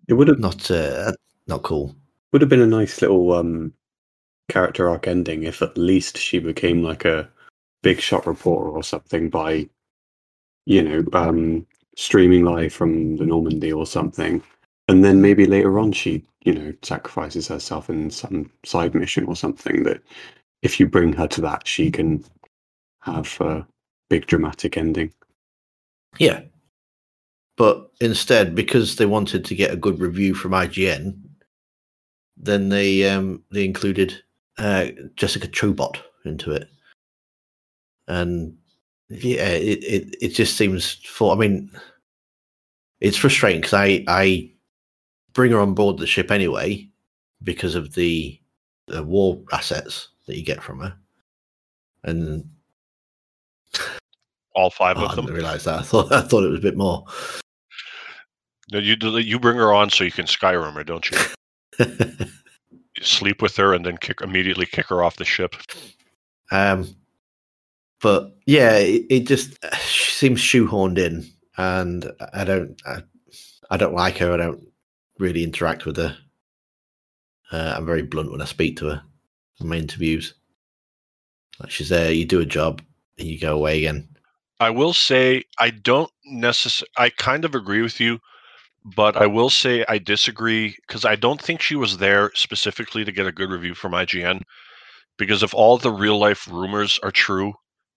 it 0.09 0.15
would 0.15 0.29
have 0.29 0.41
not 0.41 0.71
uh, 0.71 1.13
not 1.47 1.63
cool. 1.63 1.95
would 2.33 2.43
have 2.43 2.49
been 2.51 2.63
a 2.63 2.67
nice 2.67 3.03
little 3.03 3.33
um 3.35 3.75
character 4.49 4.89
arc 4.89 5.07
ending 5.07 5.45
if 5.45 5.63
at 5.63 5.79
least 5.79 6.19
she 6.19 6.39
became 6.39 6.83
like 6.83 7.05
a 7.05 7.29
big 7.83 8.01
shot 8.01 8.27
reporter 8.27 8.71
or 8.71 8.83
something 8.83 9.31
by 9.31 9.69
you 10.67 10.83
know 10.83 11.05
um 11.13 11.67
streaming 11.97 12.45
live 12.45 12.73
from 12.73 13.17
the 13.17 13.27
Normandy 13.27 13.73
or 13.73 13.87
something. 13.87 14.43
And 14.89 15.05
then 15.05 15.21
maybe 15.23 15.47
later 15.47 15.79
on 15.79 15.93
she 15.93 16.25
you 16.45 16.55
know 16.55 16.73
sacrifices 16.83 17.49
herself 17.49 17.89
in 17.91 18.11
some 18.11 18.51
side 18.65 18.95
mission 18.95 19.25
or 19.27 19.37
something 19.37 19.83
that 19.85 20.03
if 20.63 20.79
you 20.81 20.87
bring 20.87 21.13
her 21.13 21.29
to 21.29 21.41
that 21.43 21.67
she 21.67 21.91
can 21.91 22.25
have 23.01 23.41
a 23.41 23.67
big 24.09 24.27
dramatic 24.27 24.77
ending. 24.77 25.13
Yeah. 26.19 26.43
But 27.57 27.91
instead, 28.01 28.55
because 28.55 28.97
they 28.97 29.07
wanted 29.07 29.45
to 29.45 29.55
get 29.55 29.73
a 29.73 29.77
good 29.77 30.01
review 30.01 30.35
from 30.35 30.53
IGN, 30.53 31.19
then 32.37 32.69
they 32.69 33.09
um, 33.09 33.43
they 33.51 33.65
included 33.65 34.23
uh, 34.59 34.87
Jessica 35.17 35.49
Chobot 35.49 35.97
into 36.25 36.53
it, 36.53 36.69
and 38.09 38.57
yeah, 39.21 39.49
it, 39.49 39.85
it 39.85 40.17
it 40.21 40.29
just 40.29 40.57
seems 40.57 40.95
for. 41.07 41.35
I 41.35 41.39
mean, 41.39 41.71
it's 43.01 43.17
frustrating 43.17 43.61
because 43.61 43.75
I 43.75 44.05
I 44.09 44.51
bring 45.33 45.53
her 45.53 45.61
on 45.61 45.75
board 45.75 45.99
the 45.99 46.07
ship 46.07 46.31
anyway 46.31 46.89
because 47.43 47.75
of 47.75 47.95
the 47.95 48.39
the 48.87 49.03
war 49.03 49.41
assets 49.53 50.09
that 50.27 50.37
you 50.37 50.45
get 50.45 50.63
from 50.63 50.81
her, 50.81 50.95
and 52.05 52.49
All 54.55 54.71
five 54.71 54.99
oh, 54.99 55.03
I 55.03 55.05
of 55.07 55.17
them. 55.17 55.27
didn't 55.27 55.37
realize 55.37 55.65
that. 55.65 55.81
I 55.81 55.83
thought 55.83 56.13
I 56.13 56.23
thought 56.23 56.45
it 56.45 56.51
was 56.51 56.59
a 56.59 56.63
bit 56.63 56.77
more. 56.77 57.05
No, 58.71 58.79
you 58.79 58.97
you 59.19 59.39
bring 59.39 59.57
her 59.57 59.73
on 59.73 59.91
so 59.91 60.05
you 60.05 60.13
can 60.13 60.27
Skyrim 60.27 60.75
her, 60.75 60.85
don't 60.85 61.11
you? 61.11 61.19
You 61.79 63.03
sleep 63.03 63.43
with 63.43 63.57
her 63.57 63.75
and 63.75 63.85
then 63.85 63.97
kick 63.99 64.21
immediately 64.21 64.67
kick 64.67 64.87
her 64.87 65.03
off 65.03 65.17
the 65.17 65.25
ship. 65.25 65.57
Um, 66.51 66.95
but 68.03 68.37
yeah, 68.47 68.77
it, 68.77 69.07
it 69.09 69.21
just 69.27 69.65
uh, 69.65 69.75
seems 69.77 70.41
shoehorned 70.41 70.99
in, 70.99 71.25
and 71.57 72.13
I 72.35 72.45
don't, 72.45 72.83
I, 72.85 73.03
I 73.71 73.77
don't 73.77 73.95
like 73.95 74.19
her. 74.19 74.33
I 74.33 74.37
don't 74.37 74.67
really 75.19 75.45
interact 75.45 75.87
with 75.87 75.97
her. 75.97 76.17
Uh, 77.53 77.75
I'm 77.77 77.87
very 77.87 78.03
blunt 78.03 78.33
when 78.33 78.43
I 78.43 78.47
speak 78.47 78.77
to 78.79 78.87
her 78.87 79.03
in 79.61 79.69
my 79.69 79.77
interviews. 79.77 80.35
Like 81.61 81.71
she's 81.71 81.91
there, 81.91 82.11
you 82.13 82.25
do 82.25 82.41
a 82.41 82.47
job, 82.47 82.83
and 83.19 83.29
you 83.29 83.39
go 83.39 83.55
away 83.55 83.79
again. 83.79 84.09
I 84.59 84.71
will 84.71 84.93
say 84.93 85.45
I 85.59 85.71
don't 85.71 86.11
necessarily. 86.25 86.91
I 86.99 87.11
kind 87.11 87.45
of 87.45 87.55
agree 87.55 87.83
with 87.83 88.01
you, 88.01 88.19
but 88.97 89.17
I 89.17 89.27
will 89.27 89.51
say 89.51 89.85
I 89.89 89.99
disagree 89.99 90.77
because 90.87 91.05
I 91.05 91.15
don't 91.15 91.41
think 91.41 91.61
she 91.61 91.77
was 91.77 91.99
there 91.99 92.33
specifically 92.35 93.05
to 93.05 93.13
get 93.13 93.27
a 93.27 93.33
good 93.33 93.51
review 93.51 93.75
from 93.75 93.93
IGN. 93.93 94.43
Because 95.19 95.43
if 95.43 95.55
all 95.55 95.79
the 95.79 95.93
real 95.93 96.19
life 96.19 96.49
rumors 96.51 96.99
are 97.03 97.11
true 97.11 97.53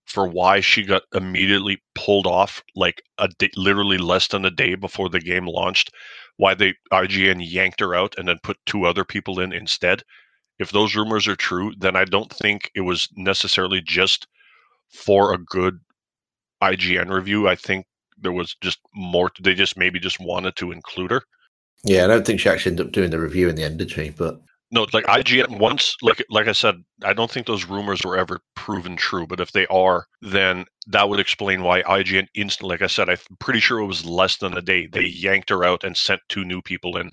for 0.06 0.27
why 0.27 0.60
she 0.60 0.84
got 0.84 1.03
immediately 1.14 1.82
pulled 1.95 2.27
off, 2.27 2.64
like 2.76 3.02
a 3.18 3.27
day, 3.27 3.49
literally 3.56 3.98
less 3.98 4.27
than 4.27 4.45
a 4.45 4.52
day 4.52 4.76
before 4.76 5.10
the 5.10 5.19
game 5.19 5.45
launched, 5.45 5.91
why 6.38 6.53
they 6.53 6.73
IGN 6.91 7.41
yanked 7.41 7.80
her 7.80 7.95
out 7.95 8.15
and 8.18 8.27
then 8.27 8.38
put 8.44 8.57
two 8.65 8.86
other 8.86 9.03
people 9.03 9.40
in 9.40 9.52
instead. 9.52 10.03
If 10.60 10.72
those 10.72 10.95
rumors 10.95 11.27
are 11.27 11.36
true, 11.36 11.73
then 11.77 11.95
I 11.95 12.06
don't 12.06 12.32
think 12.32 12.72
it 12.76 12.82
was 12.82 13.10
necessarily 13.15 13.82
just 13.82 14.27
for 14.90 15.34
a 15.34 15.38
good 15.38 15.80
IGN 16.61 17.10
review. 17.10 17.48
I 17.48 17.56
think 17.56 17.86
there 18.18 18.32
was 18.32 18.56
just 18.61 18.80
more. 18.94 19.32
They 19.41 19.53
just 19.53 19.77
maybe 19.77 19.99
just 19.99 20.19
wanted 20.19 20.56
to 20.57 20.72
include 20.72 21.11
her. 21.11 21.23
Yeah, 21.84 22.06
I 22.06 22.07
don't 22.07 22.26
think 22.26 22.40
she 22.40 22.49
actually 22.49 22.73
ended 22.73 22.88
up 22.88 22.94
doing 22.94 23.11
the 23.11 23.19
review 23.19 23.49
in 23.49 23.56
the 23.56 23.64
end, 23.64 23.77
did 23.77 23.91
she? 23.91 24.10
But 24.10 24.40
No, 24.76 24.85
like 24.91 25.06
IGN 25.06 25.57
once, 25.57 25.95
like 26.02 26.22
like 26.30 26.49
I 26.49 26.52
said, 26.52 26.84
I 27.02 27.14
don't 27.14 27.31
think 27.31 27.47
those 27.47 27.64
rumors 27.64 28.03
were 28.03 28.18
ever 28.18 28.41
proven 28.56 28.97
true. 28.97 29.26
But 29.26 29.39
if 29.39 29.53
they 29.53 29.65
are, 29.68 30.06
then 30.22 30.65
that 30.88 31.07
would 31.07 31.22
explain 31.22 31.64
why 31.64 31.81
IGN 31.84 32.27
instantly. 32.35 32.73
Like 32.73 32.81
I 32.81 32.88
said, 32.88 33.10
I'm 33.10 33.18
pretty 33.39 33.61
sure 33.61 33.80
it 33.80 33.85
was 33.85 34.06
less 34.06 34.35
than 34.35 34.57
a 34.57 34.61
day. 34.61 34.88
They 34.88 35.06
yanked 35.06 35.49
her 35.49 35.64
out 35.64 35.85
and 35.85 35.95
sent 35.95 36.19
two 36.27 36.43
new 36.43 36.61
people 36.61 36.97
in 36.97 37.11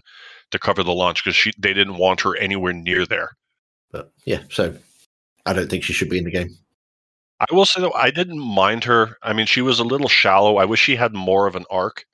to 0.50 0.58
cover 0.58 0.82
the 0.82 0.92
launch 0.92 1.22
because 1.22 1.36
she 1.36 1.52
they 1.56 1.72
didn't 1.72 1.98
want 1.98 2.20
her 2.22 2.36
anywhere 2.36 2.72
near 2.72 3.06
there. 3.06 3.30
but 3.92 4.10
yeah, 4.24 4.40
so 4.50 4.76
I 5.46 5.52
don't 5.52 5.70
think 5.70 5.84
she 5.84 5.92
should 5.92 6.10
be 6.10 6.18
in 6.18 6.24
the 6.24 6.32
game. 6.32 6.50
I 7.38 7.54
will 7.54 7.64
say 7.64 7.80
though, 7.80 7.92
I 7.92 8.10
didn't 8.10 8.40
mind 8.40 8.82
her. 8.84 9.18
I 9.22 9.34
mean, 9.34 9.46
she 9.46 9.62
was 9.62 9.78
a 9.78 9.84
little 9.84 10.08
shallow. 10.08 10.56
I 10.56 10.64
wish 10.64 10.80
she 10.80 10.96
had 10.96 11.14
more 11.14 11.46
of 11.46 11.54
an 11.54 11.66
arc. 11.70 12.06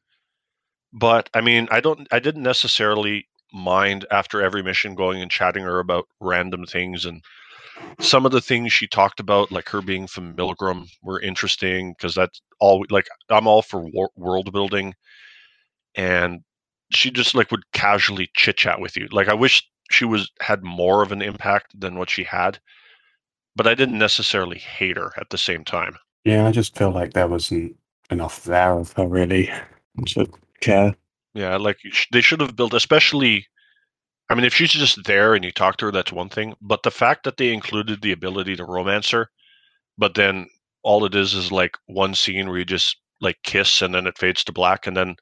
But 0.93 1.31
I 1.33 1.41
mean, 1.41 1.69
I 1.71 1.81
don't. 1.81 2.07
I 2.13 2.19
didn't 2.19 2.43
necessarily 2.43 3.29
mind 3.53 4.07
after 4.11 4.43
every 4.43 4.63
mission 4.63 4.95
going 4.95 5.23
and 5.23 5.31
chatting 5.31 5.65
her 5.65 5.79
about 5.79 6.07
random 6.21 6.67
things 6.67 7.05
and 7.05 7.23
some 8.01 8.27
of 8.27 8.33
the 8.33 8.41
things 8.41 8.73
she 8.73 8.89
talked 8.89 9.21
about, 9.21 9.53
like 9.53 9.69
her 9.69 9.81
being 9.81 10.09
from 10.09 10.35
Milgram, 10.35 10.89
were 11.03 11.21
interesting 11.21 11.93
because 11.97 12.15
that's 12.15 12.41
all. 12.59 12.85
Like 12.91 13.07
I'm 13.31 13.47
all 13.47 13.63
for 13.63 13.81
wor- 13.81 14.11
world 14.17 14.53
building, 14.53 14.95
and 15.95 16.41
she 16.93 17.11
just 17.13 17.37
like 17.37 17.53
would 17.53 17.71
casually 17.73 18.31
chit 18.35 18.57
chat 18.57 18.81
with 18.81 18.97
you. 18.97 19.07
Like 19.13 19.29
I 19.29 19.35
wish 19.35 19.63
she 19.91 20.05
was 20.05 20.29
had 20.41 20.65
more 20.65 21.03
of 21.03 21.13
an 21.13 21.23
impact 21.23 21.79
than 21.79 21.97
what 21.99 22.11
she 22.11 22.25
had, 22.25 22.59
but 23.55 23.69
I 23.69 23.75
didn't 23.75 23.99
necessarily 23.99 24.59
hate 24.59 24.97
her 24.97 25.13
at 25.17 25.31
the 25.31 25.39
same 25.39 25.65
time. 25.65 25.97
yeah 26.25 26.47
i 26.47 26.51
just 26.53 26.77
feel 26.77 26.91
like 26.91 27.13
there 27.13 27.29
wasn't 27.29 27.77
enough 28.11 28.43
there 28.45 28.73
of 28.79 28.93
her 28.95 29.07
really 29.07 29.51
to 30.07 30.27
care 30.61 30.95
Yeah, 31.39 31.57
like 31.57 31.79
they 32.11 32.21
should 32.21 32.41
have 32.41 32.57
built, 32.57 32.75
especially 32.75 33.47
I 34.29 34.35
mean, 34.35 34.45
if 34.45 34.53
she's 34.53 34.73
just 34.73 35.05
there 35.05 35.35
and 35.35 35.45
you 35.45 35.53
talk 35.53 35.77
to 35.77 35.87
her, 35.87 35.93
that's 35.93 36.13
one 36.13 36.29
thing. 36.29 36.55
But 36.61 36.83
the 36.83 36.91
fact 36.91 37.23
that 37.23 37.37
they 37.37 37.53
included 37.53 38.03
the 38.03 38.11
ability 38.11 38.57
to 38.57 38.65
romance 38.65 39.09
her, 39.11 39.31
but 39.97 40.15
then 40.15 40.49
all 40.83 41.05
it 41.05 41.15
is 41.15 41.35
is 41.35 41.53
like 41.53 41.77
one 41.87 42.17
scene 42.17 42.49
where 42.49 42.59
you 42.59 42.65
just 42.65 42.97
like 43.21 43.37
kiss 43.45 43.83
and 43.83 43.95
then 43.95 44.09
it 44.09 44.19
fades 44.19 44.43
to 44.45 44.53
black 44.53 44.89
and 44.89 44.97
then 44.97 45.15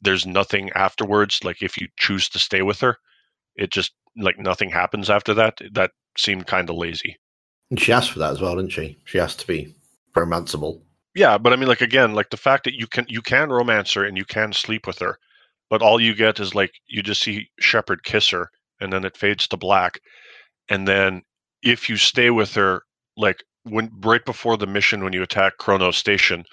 there's 0.00 0.24
nothing 0.24 0.70
afterwards. 0.70 1.40
Like 1.44 1.62
if 1.62 1.78
you 1.78 1.88
choose 1.98 2.30
to 2.30 2.38
stay 2.38 2.62
with 2.62 2.80
her, 2.80 2.96
it 3.54 3.70
just 3.70 3.92
like 4.16 4.38
nothing 4.38 4.70
happens 4.70 5.10
after 5.10 5.34
that. 5.34 5.58
That 5.72 5.90
seemed 6.16 6.46
kind 6.46 6.70
of 6.70 6.76
lazy. 6.76 7.18
And 7.68 7.78
she 7.78 7.92
asked 7.92 8.12
for 8.12 8.18
that 8.20 8.32
as 8.32 8.40
well, 8.40 8.56
didn't 8.56 8.72
she? 8.72 8.98
She 9.04 9.20
asked 9.20 9.40
to 9.40 9.46
be 9.46 9.74
romanceable. 10.16 10.80
Yeah, 11.14 11.36
but 11.36 11.52
I 11.52 11.56
mean, 11.56 11.68
like 11.68 11.82
again, 11.82 12.14
like 12.14 12.30
the 12.30 12.38
fact 12.38 12.64
that 12.64 12.74
you 12.74 12.86
can 12.86 13.04
you 13.08 13.20
can 13.20 13.50
romance 13.50 13.92
her 13.92 14.04
and 14.04 14.16
you 14.16 14.24
can 14.24 14.52
sleep 14.52 14.86
with 14.86 14.98
her, 15.00 15.18
but 15.70 15.82
all 15.82 16.00
you 16.00 16.14
get 16.14 16.40
is 16.40 16.54
like 16.54 16.72
you 16.86 17.02
just 17.02 17.22
see 17.22 17.48
Shepard 17.60 18.04
kiss 18.04 18.28
her 18.30 18.50
and 18.80 18.92
then 18.92 19.04
it 19.04 19.16
fades 19.16 19.48
to 19.48 19.56
black, 19.56 20.00
and 20.68 20.86
then 20.86 21.22
if 21.62 21.88
you 21.88 21.96
stay 21.96 22.30
with 22.30 22.54
her, 22.54 22.82
like 23.16 23.42
when 23.64 23.90
right 24.00 24.24
before 24.24 24.56
the 24.56 24.66
mission 24.66 25.04
when 25.04 25.12
you 25.12 25.22
attack 25.22 25.58
Cronos 25.58 25.96
Station, 25.96 26.44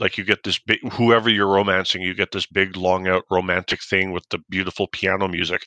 like 0.00 0.18
you 0.18 0.24
get 0.24 0.42
this 0.44 0.58
big 0.58 0.80
whoever 0.92 1.30
you're 1.30 1.48
romancing, 1.48 2.02
you 2.02 2.14
get 2.14 2.32
this 2.32 2.46
big 2.46 2.76
long 2.76 3.08
out 3.08 3.24
romantic 3.30 3.82
thing 3.82 4.12
with 4.12 4.24
the 4.30 4.38
beautiful 4.48 4.86
piano 4.88 5.28
music. 5.28 5.66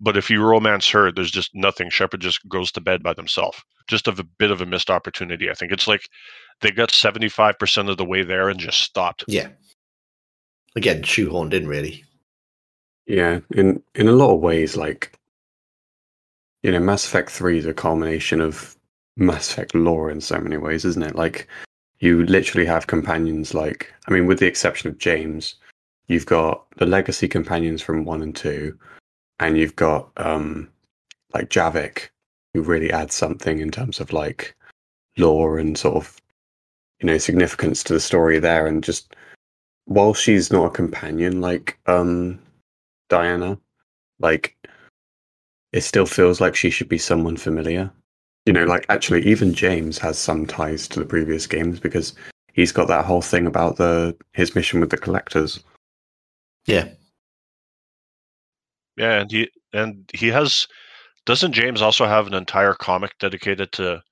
But 0.00 0.16
if 0.16 0.28
you 0.28 0.42
romance 0.42 0.88
her, 0.90 1.12
there's 1.12 1.30
just 1.30 1.50
nothing. 1.54 1.88
Shepard 1.88 2.20
just 2.20 2.46
goes 2.48 2.72
to 2.72 2.80
bed 2.80 3.02
by 3.02 3.14
themselves. 3.14 3.62
Just 3.88 4.08
of 4.08 4.18
a 4.18 4.24
bit 4.24 4.50
of 4.50 4.60
a 4.60 4.66
missed 4.66 4.90
opportunity. 4.90 5.50
I 5.50 5.54
think 5.54 5.72
it's 5.72 5.86
like 5.86 6.02
they 6.60 6.70
got 6.70 6.90
75% 6.90 7.88
of 7.88 7.96
the 7.96 8.04
way 8.04 8.22
there 8.22 8.48
and 8.48 8.58
just 8.58 8.80
stopped. 8.80 9.24
Yeah. 9.28 9.48
Again, 10.76 11.02
shoehorned 11.02 11.54
in, 11.54 11.68
really. 11.68 12.04
Yeah, 13.06 13.40
in 13.54 13.82
in 13.94 14.08
a 14.08 14.12
lot 14.12 14.34
of 14.34 14.40
ways, 14.40 14.76
like 14.76 15.12
you 16.62 16.72
know, 16.72 16.80
Mass 16.80 17.04
Effect 17.06 17.30
Three 17.30 17.58
is 17.58 17.66
a 17.66 17.74
culmination 17.74 18.40
of 18.40 18.76
Mass 19.16 19.50
Effect 19.50 19.74
lore 19.74 20.10
in 20.10 20.20
so 20.20 20.38
many 20.38 20.56
ways, 20.56 20.84
isn't 20.84 21.02
it? 21.02 21.14
Like 21.14 21.48
you 22.00 22.24
literally 22.24 22.66
have 22.66 22.86
companions 22.86 23.54
like 23.54 23.92
I 24.08 24.12
mean, 24.12 24.26
with 24.26 24.38
the 24.38 24.46
exception 24.46 24.88
of 24.88 24.98
James, 24.98 25.56
you've 26.08 26.26
got 26.26 26.64
the 26.76 26.86
legacy 26.86 27.28
companions 27.28 27.82
from 27.82 28.04
one 28.04 28.22
and 28.22 28.34
two, 28.34 28.78
and 29.40 29.58
you've 29.58 29.76
got 29.76 30.10
um 30.16 30.70
like 31.34 31.50
Javik, 31.50 32.08
who 32.54 32.62
really 32.62 32.90
adds 32.90 33.14
something 33.14 33.58
in 33.58 33.70
terms 33.70 34.00
of 34.00 34.12
like 34.12 34.56
lore 35.18 35.58
and 35.58 35.76
sort 35.78 35.96
of 35.96 36.20
you 37.00 37.06
know 37.06 37.18
significance 37.18 37.84
to 37.84 37.92
the 37.92 38.00
story 38.00 38.38
there 38.38 38.66
and 38.66 38.82
just 38.82 39.14
while 39.84 40.14
she's 40.14 40.50
not 40.50 40.66
a 40.66 40.70
companion 40.70 41.40
like 41.40 41.78
um 41.86 42.38
Diana 43.08 43.58
like 44.20 44.56
it 45.72 45.82
still 45.82 46.06
feels 46.06 46.40
like 46.40 46.54
she 46.54 46.70
should 46.70 46.88
be 46.88 46.98
someone 46.98 47.36
familiar 47.36 47.90
you 48.46 48.52
know 48.52 48.64
like 48.64 48.86
actually 48.88 49.26
even 49.26 49.54
James 49.54 49.98
has 49.98 50.18
some 50.18 50.46
ties 50.46 50.88
to 50.88 51.00
the 51.00 51.06
previous 51.06 51.46
games 51.46 51.80
because 51.80 52.14
he's 52.52 52.72
got 52.72 52.88
that 52.88 53.04
whole 53.04 53.22
thing 53.22 53.46
about 53.46 53.76
the 53.76 54.16
his 54.32 54.54
mission 54.54 54.80
with 54.80 54.90
the 54.90 54.98
collectors 54.98 55.62
Yeah. 56.66 56.88
Yeah, 58.96 59.20
and 59.20 59.30
he 59.30 59.50
and 59.72 60.08
he 60.14 60.28
has 60.28 60.68
doesn't 61.26 61.52
James 61.52 61.82
also 61.82 62.06
have 62.06 62.26
an 62.26 62.34
entire 62.34 62.74
comic 62.74 63.18
dedicated 63.18 63.72
to 63.72 64.02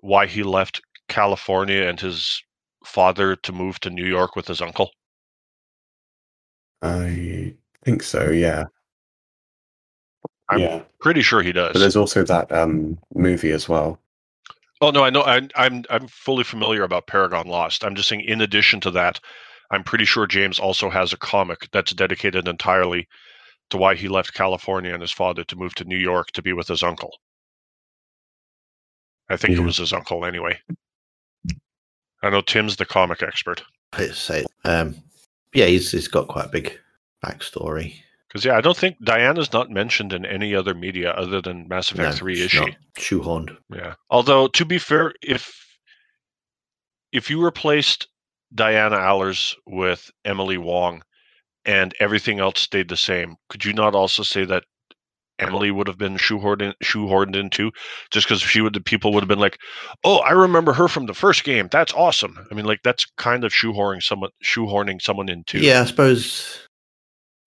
why 0.00 0.26
he 0.26 0.42
left 0.42 0.80
California 1.08 1.82
and 1.86 1.98
his 1.98 2.42
father 2.84 3.36
to 3.36 3.52
move 3.52 3.80
to 3.80 3.90
New 3.90 4.06
York 4.06 4.36
with 4.36 4.46
his 4.46 4.60
uncle? 4.60 4.90
I 6.82 7.54
think 7.84 8.02
so 8.02 8.30
yeah 8.30 8.64
I'm 10.48 10.58
yeah 10.58 10.82
pretty 11.00 11.22
sure 11.22 11.42
he 11.42 11.52
does. 11.52 11.72
but 11.72 11.78
there's 11.78 11.96
also 11.96 12.24
that 12.24 12.50
um 12.52 12.98
movie 13.14 13.52
as 13.52 13.68
well 13.68 13.98
Oh 14.82 14.90
no, 14.90 15.04
I 15.04 15.10
know. 15.10 15.22
I, 15.22 15.46
I'm 15.56 15.84
I'm 15.90 16.08
fully 16.08 16.42
familiar 16.42 16.82
about 16.84 17.06
Paragon 17.06 17.46
Lost. 17.46 17.84
I'm 17.84 17.94
just 17.94 18.08
saying, 18.08 18.22
in 18.22 18.40
addition 18.40 18.80
to 18.80 18.90
that, 18.92 19.20
I'm 19.70 19.84
pretty 19.84 20.06
sure 20.06 20.26
James 20.26 20.58
also 20.58 20.88
has 20.88 21.12
a 21.12 21.18
comic 21.18 21.68
that's 21.70 21.92
dedicated 21.92 22.48
entirely 22.48 23.06
to 23.68 23.76
why 23.76 23.94
he 23.94 24.08
left 24.08 24.32
California 24.32 24.92
and 24.92 25.02
his 25.02 25.12
father 25.12 25.44
to 25.44 25.56
move 25.56 25.74
to 25.76 25.84
New 25.84 25.98
York 25.98 26.30
to 26.32 26.42
be 26.42 26.54
with 26.54 26.66
his 26.66 26.82
uncle. 26.82 27.18
I 29.28 29.36
think 29.36 29.56
it 29.56 29.60
was 29.60 29.76
his 29.76 29.92
uncle 29.92 30.24
anyway. 30.24 30.58
I 32.22 32.30
know 32.30 32.40
Tim's 32.40 32.76
the 32.76 32.86
comic 32.86 33.22
expert 33.22 33.62
Let's 33.96 34.18
say, 34.18 34.44
um, 34.64 34.94
yeah, 35.52 35.66
he's 35.66 35.90
he's 35.90 36.08
got 36.08 36.28
quite 36.28 36.46
a 36.46 36.50
big 36.50 36.78
backstory. 37.24 37.94
because 38.28 38.44
yeah, 38.44 38.56
I 38.56 38.60
don't 38.60 38.76
think 38.76 38.96
Diana's 39.04 39.52
not 39.52 39.70
mentioned 39.70 40.12
in 40.12 40.24
any 40.24 40.54
other 40.54 40.74
media 40.74 41.10
other 41.12 41.40
than 41.40 41.68
Mass 41.68 41.90
Effect 41.90 42.10
No, 42.10 42.12
Three, 42.16 42.40
is 42.40 42.50
she? 42.50 42.76
Shoehorned. 42.98 43.56
Yeah. 43.74 43.94
Although 44.10 44.48
to 44.48 44.64
be 44.64 44.78
fair, 44.78 45.12
if 45.22 45.52
if 47.12 47.28
you 47.30 47.42
replaced 47.42 48.08
Diana 48.54 48.96
Allers 48.96 49.56
with 49.66 50.10
Emily 50.24 50.58
Wong 50.58 51.02
and 51.64 51.94
everything 52.00 52.40
else 52.40 52.60
stayed 52.60 52.88
the 52.88 52.96
same, 52.96 53.36
could 53.48 53.64
you 53.64 53.72
not 53.72 53.94
also 53.94 54.22
say 54.22 54.44
that 54.44 54.64
Emily 55.38 55.70
would 55.70 55.86
have 55.86 55.96
been 55.98 56.16
shoehorned 56.18 56.60
in, 56.62 56.74
shoehorned 56.84 57.34
in 57.34 57.48
too? 57.50 57.72
Just 58.10 58.26
because 58.26 58.42
she 58.42 58.60
would, 58.60 58.74
the 58.74 58.80
people 58.80 59.12
would 59.12 59.22
have 59.22 59.28
been 59.28 59.38
like, 59.38 59.58
"Oh, 60.04 60.18
I 60.18 60.32
remember 60.32 60.72
her 60.74 60.86
from 60.86 61.06
the 61.06 61.14
first 61.14 61.44
game. 61.44 61.68
That's 61.72 61.94
awesome." 61.94 62.46
I 62.50 62.54
mean, 62.54 62.66
like 62.66 62.80
that's 62.84 63.06
kind 63.16 63.42
of 63.44 63.52
shoehorning 63.52 64.02
someone 64.02 64.30
shoehorning 64.44 65.00
someone 65.00 65.28
in 65.28 65.44
too. 65.44 65.60
Yeah, 65.60 65.80
I 65.80 65.84
suppose 65.86 66.68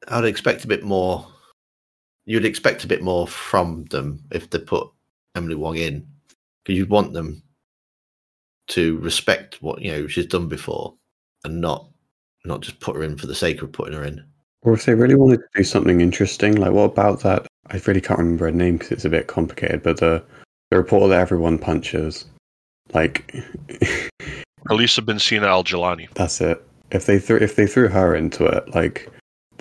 I'd 0.07 0.25
expect 0.25 0.63
a 0.63 0.67
bit 0.67 0.83
more. 0.83 1.27
You'd 2.25 2.45
expect 2.45 2.83
a 2.83 2.87
bit 2.87 3.01
more 3.01 3.27
from 3.27 3.85
them 3.85 4.23
if 4.31 4.49
they 4.49 4.59
put 4.59 4.87
Emily 5.35 5.55
Wong 5.55 5.75
in, 5.77 6.07
because 6.63 6.77
you'd 6.77 6.89
want 6.89 7.13
them 7.13 7.43
to 8.67 8.97
respect 8.99 9.61
what 9.61 9.81
you 9.81 9.91
know 9.91 10.07
she's 10.07 10.25
done 10.25 10.47
before, 10.47 10.93
and 11.43 11.59
not 11.59 11.87
not 12.45 12.61
just 12.61 12.79
put 12.79 12.95
her 12.95 13.03
in 13.03 13.17
for 13.17 13.27
the 13.27 13.35
sake 13.35 13.61
of 13.61 13.71
putting 13.71 13.93
her 13.93 14.03
in. 14.03 14.23
Or 14.61 14.73
if 14.73 14.85
they 14.85 14.95
really 14.95 15.15
wanted 15.15 15.37
to 15.37 15.47
do 15.55 15.63
something 15.63 15.99
interesting, 15.99 16.55
like 16.55 16.71
what 16.71 16.83
about 16.83 17.21
that? 17.21 17.45
I 17.67 17.81
really 17.85 18.01
can't 18.01 18.19
remember 18.19 18.45
her 18.45 18.51
name 18.51 18.77
because 18.77 18.91
it's 18.91 19.05
a 19.05 19.09
bit 19.09 19.27
complicated. 19.27 19.83
But 19.83 19.97
the 19.97 20.23
the 20.71 20.77
reporter 20.77 21.09
that 21.09 21.19
everyone 21.19 21.59
punches, 21.59 22.25
like 22.93 23.31
Khalisah 24.67 25.05
Bint 25.05 25.21
Sinan 25.21 25.49
al-Jilani. 25.49 26.11
that's 26.13 26.39
it. 26.41 26.65
If 26.91 27.05
they 27.05 27.19
threw 27.19 27.37
if 27.37 27.55
they 27.55 27.67
threw 27.67 27.89
her 27.89 28.15
into 28.15 28.45
it, 28.45 28.73
like 28.73 29.09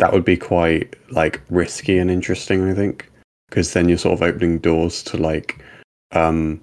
that 0.03 0.13
would 0.13 0.25
be 0.25 0.37
quite 0.37 0.97
like 1.11 1.41
risky 1.49 1.97
and 1.97 2.11
interesting. 2.11 2.69
I 2.69 2.75
think 2.75 3.09
because 3.49 3.73
then 3.73 3.89
you're 3.89 3.99
sort 3.99 4.15
of 4.15 4.23
opening 4.23 4.59
doors 4.59 5.01
to 5.05 5.17
like, 5.17 5.65
um, 6.11 6.61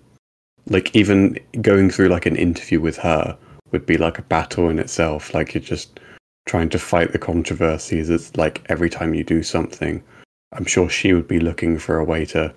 like 0.65 0.93
even 0.93 1.39
going 1.61 1.89
through 1.89 2.09
like 2.09 2.25
an 2.25 2.35
interview 2.35 2.81
with 2.81 2.97
her 2.97 3.37
would 3.71 3.85
be 3.85 3.97
like 3.97 4.19
a 4.19 4.23
battle 4.23 4.69
in 4.69 4.77
itself. 4.77 5.33
Like 5.33 5.53
you're 5.53 5.63
just 5.63 6.01
trying 6.47 6.67
to 6.67 6.77
fight 6.77 7.13
the 7.13 7.17
controversies. 7.17 8.09
It's 8.09 8.35
like 8.35 8.65
every 8.67 8.89
time 8.89 9.13
you 9.13 9.23
do 9.23 9.41
something, 9.41 10.03
I'm 10.51 10.65
sure 10.65 10.89
she 10.89 11.13
would 11.13 11.29
be 11.29 11.39
looking 11.39 11.79
for 11.79 11.97
a 11.97 12.03
way 12.03 12.25
to 12.25 12.53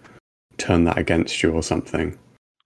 turn 0.59 0.83
that 0.87 0.99
against 0.99 1.45
you 1.45 1.53
or 1.53 1.63
something. 1.63 2.19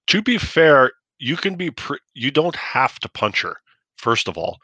to 0.07 0.23
be 0.23 0.39
fair, 0.39 0.93
you 1.19 1.37
can 1.37 1.57
be 1.57 1.71
pre- 1.71 1.99
you 2.15 2.31
don't 2.31 2.57
have 2.57 2.99
to 3.01 3.11
punch 3.11 3.43
her 3.43 3.59
first 3.99 4.27
of 4.27 4.39
all, 4.39 4.57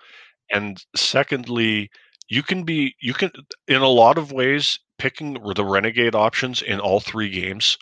and 0.50 0.82
secondly, 0.96 1.90
you 2.32 2.42
can 2.42 2.64
be 2.64 2.94
you 3.02 3.12
can 3.12 3.30
in 3.68 3.82
a 3.82 3.88
lot 3.88 4.16
of 4.16 4.32
ways 4.32 4.78
picking 4.98 5.34
the 5.54 5.64
renegade 5.64 6.14
options 6.14 6.62
in 6.62 6.80
all 6.80 6.98
three 6.98 7.28
games. 7.28 7.76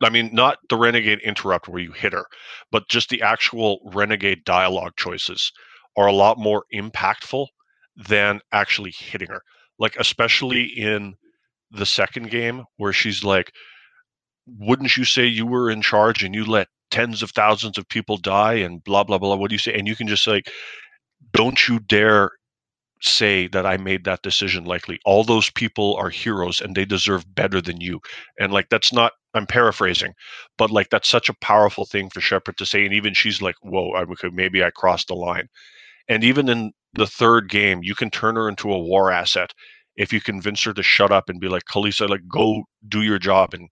I 0.00 0.10
mean, 0.10 0.30
not 0.32 0.58
the 0.70 0.76
renegade 0.76 1.18
interrupt 1.24 1.66
where 1.66 1.82
you 1.82 1.90
hit 1.90 2.12
her, 2.12 2.26
but 2.70 2.88
just 2.88 3.08
the 3.08 3.20
actual 3.20 3.80
renegade 3.92 4.44
dialogue 4.44 4.92
choices 4.96 5.50
are 5.96 6.06
a 6.06 6.12
lot 6.12 6.38
more 6.38 6.66
impactful 6.72 7.48
than 7.96 8.40
actually 8.52 8.92
hitting 8.96 9.28
her. 9.28 9.42
Like 9.80 9.96
especially 9.98 10.62
in 10.62 11.14
the 11.72 11.86
second 11.86 12.30
game 12.30 12.62
where 12.76 12.92
she's 12.92 13.24
like 13.24 13.50
wouldn't 14.46 14.96
you 14.96 15.04
say 15.04 15.26
you 15.26 15.46
were 15.46 15.68
in 15.68 15.82
charge 15.82 16.22
and 16.22 16.32
you 16.32 16.44
let 16.44 16.68
tens 16.92 17.24
of 17.24 17.32
thousands 17.32 17.76
of 17.76 17.88
people 17.88 18.18
die 18.18 18.54
and 18.54 18.84
blah 18.84 19.02
blah 19.02 19.18
blah 19.18 19.34
what 19.34 19.50
do 19.50 19.54
you 19.54 19.58
say 19.58 19.74
and 19.74 19.88
you 19.88 19.96
can 19.96 20.06
just 20.06 20.26
like 20.28 20.48
don't 21.32 21.68
you 21.68 21.80
dare 21.80 22.30
say 23.00 23.46
that 23.48 23.66
i 23.66 23.76
made 23.76 24.04
that 24.04 24.22
decision 24.22 24.64
likely 24.64 24.98
all 25.04 25.24
those 25.24 25.50
people 25.50 25.96
are 25.96 26.10
heroes 26.10 26.60
and 26.60 26.74
they 26.74 26.84
deserve 26.84 27.34
better 27.34 27.60
than 27.60 27.80
you. 27.80 28.00
And 28.38 28.52
like 28.52 28.68
that's 28.70 28.92
not 28.92 29.12
i'm 29.34 29.46
paraphrasing 29.46 30.14
but 30.56 30.70
like 30.70 30.90
that's 30.90 31.08
such 31.08 31.28
a 31.28 31.34
powerful 31.40 31.84
thing 31.84 32.10
for 32.10 32.20
shepard 32.20 32.56
to 32.58 32.66
say 32.66 32.84
and 32.84 32.94
even 32.94 33.14
she's 33.14 33.42
like 33.42 33.56
whoa 33.62 33.92
I, 33.94 34.04
maybe 34.32 34.64
i 34.64 34.70
crossed 34.70 35.08
the 35.08 35.14
line. 35.14 35.48
And 36.08 36.24
even 36.24 36.48
in 36.48 36.72
the 36.94 37.06
third 37.06 37.48
game 37.48 37.80
you 37.82 37.94
can 37.94 38.10
turn 38.10 38.36
her 38.36 38.48
into 38.48 38.72
a 38.72 38.78
war 38.78 39.10
asset 39.10 39.52
if 39.96 40.12
you 40.12 40.20
convince 40.20 40.62
her 40.64 40.72
to 40.74 40.82
shut 40.82 41.12
up 41.12 41.28
and 41.28 41.40
be 41.40 41.48
like 41.48 41.64
khalisah 41.64 42.08
like 42.08 42.26
go 42.28 42.64
do 42.88 43.02
your 43.02 43.18
job 43.18 43.54
and 43.54 43.68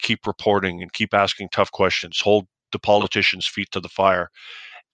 keep 0.00 0.26
reporting 0.26 0.82
and 0.82 0.92
keep 0.92 1.14
asking 1.14 1.48
tough 1.50 1.70
questions, 1.72 2.20
hold 2.20 2.46
the 2.72 2.78
politicians' 2.78 3.46
feet 3.46 3.68
to 3.72 3.80
the 3.80 3.88
fire. 3.88 4.30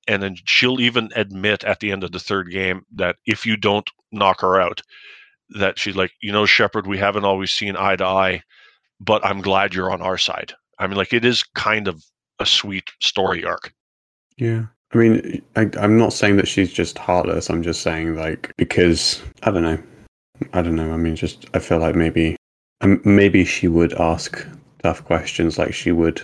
And 0.08 0.22
then 0.22 0.36
she'll 0.44 0.80
even 0.80 1.10
admit 1.16 1.64
at 1.64 1.80
the 1.80 1.90
end 1.92 2.04
of 2.04 2.12
the 2.12 2.20
third 2.20 2.50
game 2.50 2.82
that 2.94 3.16
if 3.26 3.44
you 3.44 3.56
don't 3.56 3.88
knock 4.12 4.40
her 4.40 4.60
out, 4.60 4.80
that 5.50 5.78
she's 5.78 5.96
like, 5.96 6.12
you 6.20 6.32
know, 6.32 6.46
Shepard, 6.46 6.86
we 6.86 6.98
haven't 6.98 7.24
always 7.24 7.52
seen 7.52 7.76
eye 7.76 7.96
to 7.96 8.04
eye, 8.04 8.42
but 9.00 9.24
I'm 9.24 9.40
glad 9.40 9.74
you're 9.74 9.92
on 9.92 10.02
our 10.02 10.18
side. 10.18 10.52
I 10.78 10.86
mean, 10.86 10.96
like 10.96 11.12
it 11.12 11.24
is 11.24 11.42
kind 11.54 11.88
of 11.88 12.04
a 12.38 12.46
sweet 12.46 12.90
story 13.00 13.44
arc. 13.44 13.72
Yeah. 14.36 14.66
I 14.92 14.98
mean, 14.98 15.42
I, 15.56 15.68
I'm 15.78 15.98
not 15.98 16.12
saying 16.12 16.36
that 16.36 16.48
she's 16.48 16.72
just 16.72 16.98
heartless. 16.98 17.50
I'm 17.50 17.62
just 17.62 17.82
saying, 17.82 18.14
like, 18.14 18.52
because 18.56 19.22
I 19.42 19.50
don't 19.50 19.62
know. 19.62 19.82
I 20.52 20.62
don't 20.62 20.76
know. 20.76 20.92
I 20.92 20.96
mean, 20.96 21.16
just 21.16 21.46
I 21.54 21.58
feel 21.58 21.78
like 21.78 21.94
maybe, 21.94 22.36
um, 22.82 23.00
maybe 23.04 23.44
she 23.44 23.68
would 23.68 23.94
ask 23.94 24.46
tough 24.82 25.04
questions, 25.04 25.58
like 25.58 25.74
she 25.74 25.92
would 25.92 26.22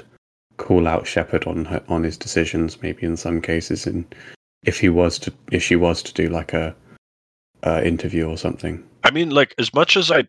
call 0.62 0.86
out 0.86 1.06
Shepard 1.06 1.44
on 1.46 1.64
her 1.66 1.82
on 1.88 2.04
his 2.04 2.16
decisions. 2.16 2.80
Maybe 2.80 3.04
in 3.04 3.16
some 3.16 3.42
cases, 3.42 3.86
and 3.86 4.04
if 4.64 4.78
he 4.78 4.88
was 4.88 5.18
to, 5.20 5.32
if 5.50 5.62
she 5.62 5.76
was 5.76 6.02
to 6.04 6.14
do 6.14 6.28
like 6.28 6.52
a, 6.52 6.74
a 7.62 7.84
interview 7.84 8.28
or 8.28 8.38
something. 8.38 8.82
I 9.04 9.10
mean, 9.10 9.30
like 9.30 9.54
as 9.58 9.74
much 9.74 9.96
as 9.96 10.10
I, 10.10 10.28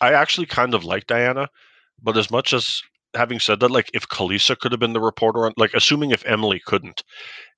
I 0.00 0.12
actually 0.12 0.46
kind 0.46 0.74
of 0.74 0.84
like 0.84 1.06
Diana, 1.06 1.48
but 2.02 2.16
as 2.16 2.30
much 2.30 2.52
as 2.52 2.82
having 3.14 3.40
said 3.40 3.60
that, 3.60 3.70
like 3.70 3.90
if 3.94 4.08
Khalisah 4.08 4.58
could 4.58 4.72
have 4.72 4.80
been 4.80 4.92
the 4.92 5.00
reporter 5.00 5.46
on, 5.46 5.52
like 5.56 5.74
assuming 5.74 6.10
if 6.10 6.24
Emily 6.26 6.60
couldn't, 6.64 7.02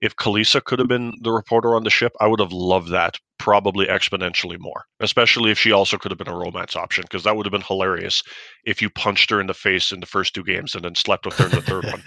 if 0.01 0.17
Khalisah 0.17 0.65
could 0.65 0.79
have 0.79 0.89
been 0.89 1.15
the 1.23 1.33
reporter 1.33 1.75
on 1.75 1.85
the 1.85 1.91
ship, 1.91 2.13
I 2.21 2.27
would 2.27 2.41
have 2.41 2.53
loved 2.53 2.91
that 2.91 3.19
probably 3.39 3.87
exponentially 3.87 4.59
more. 4.59 4.85
Especially 5.01 5.51
if 5.51 5.59
she 5.59 5.73
also 5.73 5.99
could 5.99 6.11
have 6.11 6.19
been 6.19 6.29
a 6.29 6.37
romance 6.37 6.77
option, 6.77 7.03
because 7.03 7.25
that 7.25 7.37
would 7.37 7.47
have 7.47 7.53
been 7.53 7.61
hilarious 7.61 8.23
if 8.65 8.83
you 8.83 8.91
punched 8.91 9.31
her 9.31 9.41
in 9.41 9.47
the 9.47 9.55
face 9.55 9.93
in 9.93 10.01
the 10.01 10.07
first 10.07 10.35
two 10.35 10.45
games 10.45 10.75
and 10.75 10.85
then 10.85 10.95
slept 10.95 11.27
with 11.27 11.37
her 11.39 11.47
in 11.47 11.51
the 11.51 11.63
third 11.63 11.85
one. 11.85 12.03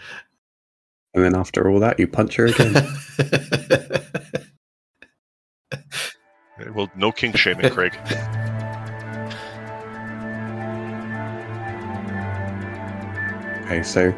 And 1.14 1.24
then 1.24 1.34
after 1.34 1.68
all 1.68 1.80
that, 1.80 1.98
you 1.98 2.06
punch 2.06 2.36
her 2.36 2.46
again. 2.46 2.72
well, 6.74 6.88
no 6.94 7.10
king 7.10 7.32
shaming, 7.32 7.70
Kraig. 7.70 7.94
Okay, 13.70 13.84
so 13.84 14.12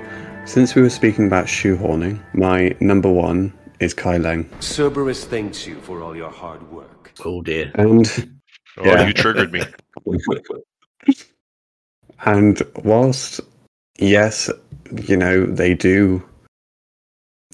since 0.47 0.75
we 0.75 0.81
were 0.81 0.89
speaking 0.89 1.27
about 1.27 1.45
shoehorning, 1.45 2.19
my 2.35 2.75
number 2.81 3.13
one 3.13 3.53
is 3.81 3.93
Kai 3.93 4.17
Leng. 4.17 4.49
Cerberus 4.63 5.27
thanks 5.27 5.67
you 5.67 5.75
for 5.83 6.01
all 6.01 6.17
your 6.17 6.31
hard 6.31 6.63
work. 6.73 7.13
Oh 7.23 7.43
dear. 7.43 7.71
And 7.75 8.33
Oh, 8.79 8.87
yeah. 8.87 9.07
you 9.07 9.13
triggered 9.13 9.53
me. 9.53 9.61
and 12.25 12.63
whilst, 12.83 13.43
yes, 13.99 14.51
you 15.07 15.19
know, 15.19 15.45
they 15.45 15.75
do 15.75 16.27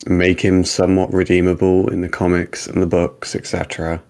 make 0.07 0.41
him 0.41 0.65
somewhat 0.65 1.13
redeemable 1.13 1.91
in 1.91 2.03
the 2.03 2.09
comics 2.09 2.69
and 2.69 2.81
the 2.81 2.87
books, 2.87 3.35
etc., 3.35 4.01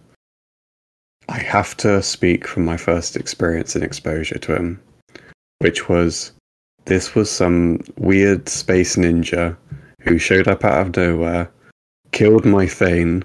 I 1.30 1.38
have 1.38 1.74
to 1.78 2.02
speak 2.02 2.46
from 2.46 2.66
my 2.66 2.76
first 2.76 3.16
experience 3.16 3.74
and 3.74 3.82
exposure 3.82 4.38
to 4.40 4.54
him, 4.54 4.82
which 5.60 5.88
was 5.88 6.32
this 6.88 7.14
was 7.14 7.30
some 7.30 7.80
weird 7.96 8.48
space 8.48 8.96
ninja 8.96 9.56
who 10.00 10.18
showed 10.18 10.48
up 10.48 10.64
out 10.64 10.86
of 10.86 10.96
nowhere, 10.96 11.50
killed 12.12 12.44
my 12.44 12.66
Thane, 12.66 13.22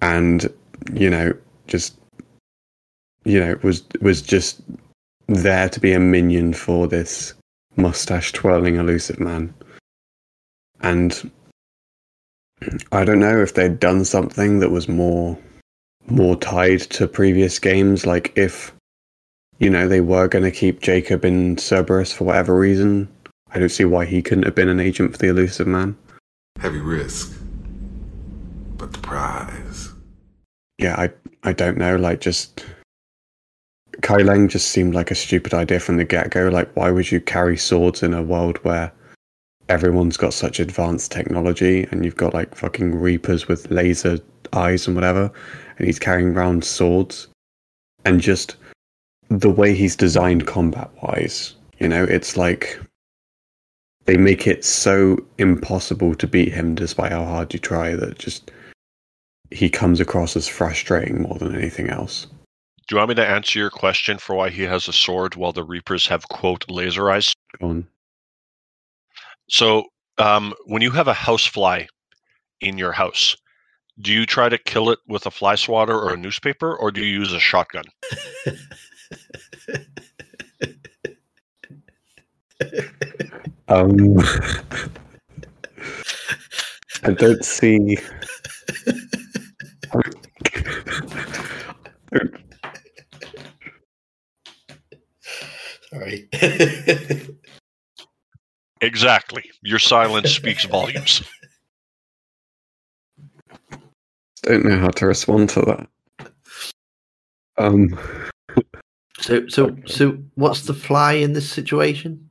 and 0.00 0.48
you 0.92 1.10
know, 1.10 1.32
just 1.66 1.98
you 3.24 3.38
know, 3.38 3.58
was 3.62 3.84
was 4.00 4.22
just 4.22 4.62
there 5.26 5.68
to 5.68 5.80
be 5.80 5.92
a 5.92 6.00
minion 6.00 6.54
for 6.54 6.86
this 6.86 7.34
mustache 7.76 8.32
twirling 8.32 8.76
Illusive 8.76 9.20
Man. 9.20 9.52
And 10.80 11.30
I 12.92 13.04
don't 13.04 13.20
know 13.20 13.40
if 13.42 13.54
they'd 13.54 13.78
done 13.78 14.04
something 14.04 14.60
that 14.60 14.70
was 14.70 14.88
more 14.88 15.38
more 16.06 16.36
tied 16.36 16.80
to 16.80 17.08
previous 17.08 17.58
games, 17.58 18.06
like 18.06 18.32
if 18.36 18.72
you 19.58 19.70
know, 19.70 19.88
they 19.88 20.00
were 20.00 20.28
going 20.28 20.44
to 20.44 20.50
keep 20.50 20.80
Jacob 20.80 21.24
in 21.24 21.56
Cerberus 21.56 22.12
for 22.12 22.24
whatever 22.24 22.56
reason. 22.56 23.08
I 23.52 23.58
don't 23.58 23.68
see 23.68 23.84
why 23.84 24.04
he 24.04 24.22
couldn't 24.22 24.44
have 24.44 24.54
been 24.54 24.68
an 24.68 24.80
agent 24.80 25.12
for 25.12 25.18
the 25.18 25.28
Illusive 25.28 25.66
Man. 25.66 25.96
Heavy 26.58 26.80
risk, 26.80 27.38
but 28.76 28.92
the 28.92 28.98
prize. 28.98 29.90
Yeah, 30.78 30.96
I 30.96 31.10
I 31.44 31.52
don't 31.52 31.78
know. 31.78 31.96
Like, 31.96 32.20
just 32.20 32.64
Kai 34.02 34.18
Leng 34.18 34.48
just 34.48 34.70
seemed 34.70 34.94
like 34.94 35.10
a 35.10 35.14
stupid 35.14 35.54
idea 35.54 35.78
from 35.78 35.96
the 35.98 36.04
get 36.04 36.30
go. 36.30 36.48
Like, 36.48 36.74
why 36.74 36.90
would 36.90 37.10
you 37.12 37.20
carry 37.20 37.56
swords 37.56 38.02
in 38.02 38.12
a 38.14 38.22
world 38.22 38.58
where 38.64 38.92
everyone's 39.68 40.16
got 40.16 40.34
such 40.34 40.60
advanced 40.60 41.10
technology 41.10 41.86
and 41.90 42.04
you've 42.04 42.16
got 42.16 42.34
like 42.34 42.54
fucking 42.54 42.94
reapers 42.94 43.48
with 43.48 43.70
laser 43.70 44.18
eyes 44.52 44.86
and 44.86 44.96
whatever, 44.96 45.30
and 45.78 45.86
he's 45.86 45.98
carrying 45.98 46.36
around 46.36 46.64
swords 46.64 47.28
and 48.04 48.20
just 48.20 48.56
the 49.40 49.50
way 49.50 49.74
he's 49.74 49.96
designed 49.96 50.46
combat 50.46 50.90
wise, 51.02 51.54
you 51.78 51.88
know, 51.88 52.04
it's 52.04 52.36
like 52.36 52.78
they 54.06 54.16
make 54.16 54.46
it 54.46 54.64
so 54.64 55.18
impossible 55.38 56.14
to 56.14 56.26
beat 56.26 56.52
him 56.52 56.74
despite 56.74 57.12
how 57.12 57.24
hard 57.24 57.52
you 57.52 57.58
try 57.58 57.96
that 57.96 58.18
just 58.18 58.50
he 59.50 59.68
comes 59.70 60.00
across 60.00 60.36
as 60.36 60.48
frustrating 60.48 61.22
more 61.22 61.38
than 61.38 61.54
anything 61.54 61.88
else. 61.88 62.26
Do 62.86 62.94
you 62.94 62.98
want 62.98 63.10
me 63.10 63.14
to 63.14 63.26
answer 63.26 63.58
your 63.58 63.70
question 63.70 64.18
for 64.18 64.34
why 64.34 64.50
he 64.50 64.62
has 64.62 64.88
a 64.88 64.92
sword 64.92 65.36
while 65.36 65.52
the 65.52 65.64
Reapers 65.64 66.06
have 66.06 66.28
quote 66.28 66.64
laser 66.68 67.10
eyes? 67.10 67.32
Go 67.58 67.68
on. 67.68 67.86
So 69.48 69.84
um, 70.18 70.52
when 70.66 70.82
you 70.82 70.90
have 70.90 71.08
a 71.08 71.14
housefly 71.14 71.84
in 72.60 72.76
your 72.76 72.92
house, 72.92 73.36
do 74.00 74.12
you 74.12 74.26
try 74.26 74.48
to 74.48 74.58
kill 74.58 74.90
it 74.90 74.98
with 75.06 75.24
a 75.24 75.30
fly 75.30 75.54
swatter 75.54 75.94
or 75.94 76.12
a 76.12 76.16
newspaper, 76.16 76.76
or 76.76 76.90
do 76.90 77.02
you 77.02 77.20
use 77.20 77.32
a 77.32 77.40
shotgun? 77.40 77.84
um, 83.68 84.16
I 87.02 87.12
don't 87.12 87.44
see. 87.44 87.98
Sorry. 95.90 96.28
exactly. 98.80 99.50
Your 99.62 99.78
silence 99.78 100.30
speaks 100.30 100.64
volumes. 100.64 101.22
Don't 104.42 104.64
know 104.64 104.78
how 104.78 104.88
to 104.88 105.06
respond 105.06 105.50
to 105.50 105.60
that. 105.62 105.88
Um. 107.56 107.98
So, 109.24 109.48
so, 109.48 109.74
so, 109.86 110.18
what's 110.34 110.66
the 110.66 110.74
fly 110.74 111.14
in 111.14 111.32
this 111.32 111.48
situation? 111.48 112.28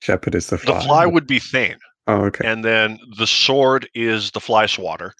Shepard 0.00 0.36
is 0.36 0.46
the 0.46 0.58
fly. 0.58 0.78
The 0.78 0.84
fly 0.84 1.06
would 1.06 1.26
be 1.26 1.40
Thane. 1.40 1.78
Oh, 2.06 2.26
okay. 2.26 2.46
And 2.46 2.64
then 2.64 3.00
the 3.18 3.26
sword 3.26 3.88
is 3.96 4.30
the 4.30 4.38
fly 4.38 4.66
swatter, 4.66 5.14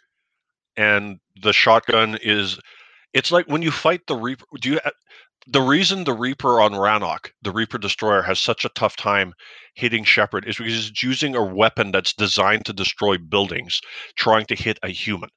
and 0.77 1.19
the 1.43 1.53
shotgun 1.53 2.17
is. 2.23 2.61
It's 3.13 3.33
like 3.33 3.47
when 3.49 3.63
you 3.63 3.73
fight 3.73 4.03
the 4.07 4.15
Reaper. 4.15 4.45
Do 4.61 4.71
you? 4.71 4.81
Uh, 4.85 4.91
the 5.49 5.63
reason 5.63 6.05
the 6.05 6.15
Reaper 6.15 6.61
on 6.61 6.75
Rannoch, 6.75 7.33
the 7.43 7.51
Reaper 7.51 7.79
Destroyer, 7.79 8.23
has 8.23 8.39
such 8.39 8.65
a 8.65 8.71
tough 8.77 8.95
time 8.95 9.35
hitting 9.75 10.05
Shepard 10.05 10.47
is 10.47 10.59
because 10.59 10.91
it's 10.91 11.03
using 11.03 11.35
a 11.35 11.43
weapon 11.43 11.91
that's 11.91 12.13
designed 12.13 12.67
to 12.67 12.73
destroy 12.73 13.19
buildings, 13.19 13.81
trying 14.15 14.47
to 14.47 14.55
hit 14.55 14.79
a 14.85 14.91
human 14.91 15.31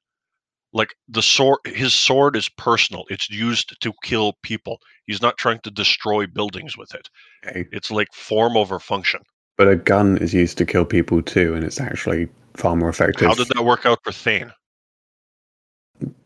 like 0.72 0.94
the 1.08 1.22
sword 1.22 1.58
his 1.64 1.94
sword 1.94 2.36
is 2.36 2.48
personal 2.48 3.04
it's 3.10 3.30
used 3.30 3.76
to 3.80 3.92
kill 4.02 4.34
people 4.42 4.80
he's 5.06 5.22
not 5.22 5.36
trying 5.36 5.60
to 5.60 5.70
destroy 5.70 6.26
buildings 6.26 6.76
with 6.76 6.94
it. 6.94 7.08
Okay. 7.46 7.66
it's 7.72 7.90
like 7.90 8.08
form 8.12 8.56
over 8.56 8.78
function. 8.78 9.20
But 9.58 9.68
a 9.68 9.76
gun 9.76 10.18
is 10.18 10.32
used 10.32 10.58
to 10.58 10.66
kill 10.66 10.84
people 10.84 11.22
too 11.22 11.54
and 11.54 11.64
it's 11.64 11.80
actually 11.80 12.28
far 12.54 12.76
more 12.76 12.88
effective. 12.88 13.28
How 13.28 13.34
did 13.34 13.48
that 13.48 13.64
work 13.64 13.86
out 13.86 13.98
for 14.02 14.12
thane? 14.12 14.52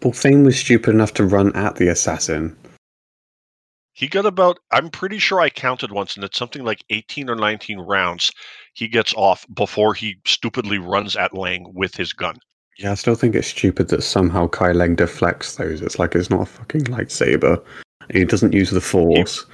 Well 0.02 0.12
thane 0.12 0.44
was 0.44 0.59
stupid 0.59 0.94
enough 0.94 1.14
to 1.14 1.24
run 1.24 1.55
at 1.55 1.77
the 1.77 1.89
assassin. 1.89 2.56
He 3.93 4.09
got 4.09 4.27
about 4.27 4.59
i'm 4.70 4.90
pretty 4.90 5.18
sure 5.18 5.40
i 5.40 5.48
counted 5.48 5.90
once 5.90 6.16
and 6.16 6.24
it's 6.24 6.39
something 6.39 6.62
like 6.62 6.85
18 6.90 7.31
or 7.31 7.35
19 7.35 7.81
rounds 7.81 8.31
he 8.74 8.89
gets 8.89 9.14
off 9.14 9.47
before 9.55 9.94
he 9.94 10.16
stupidly 10.27 10.78
runs 10.78 11.16
at 11.16 11.32
lang 11.32 11.73
with 11.74 11.94
his 11.94 12.12
gun 12.12 12.36
yeah, 12.78 12.93
I 12.93 12.94
still 12.94 13.15
think 13.15 13.35
it's 13.35 13.48
stupid 13.48 13.89
that 13.89 14.03
somehow 14.03 14.48
Kai 14.48 14.73
Leng 14.73 14.97
deflects 14.97 15.57
those. 15.57 15.81
It's 15.81 15.98
like 15.98 16.15
it's 16.15 16.28
not 16.28 16.43
a 16.43 16.47
fucking 16.47 16.85
lightsaber. 16.85 17.62
He 18.12 18.24
doesn't 18.24 18.53
use 18.53 18.70
the 18.70 18.82
force. 18.82 19.47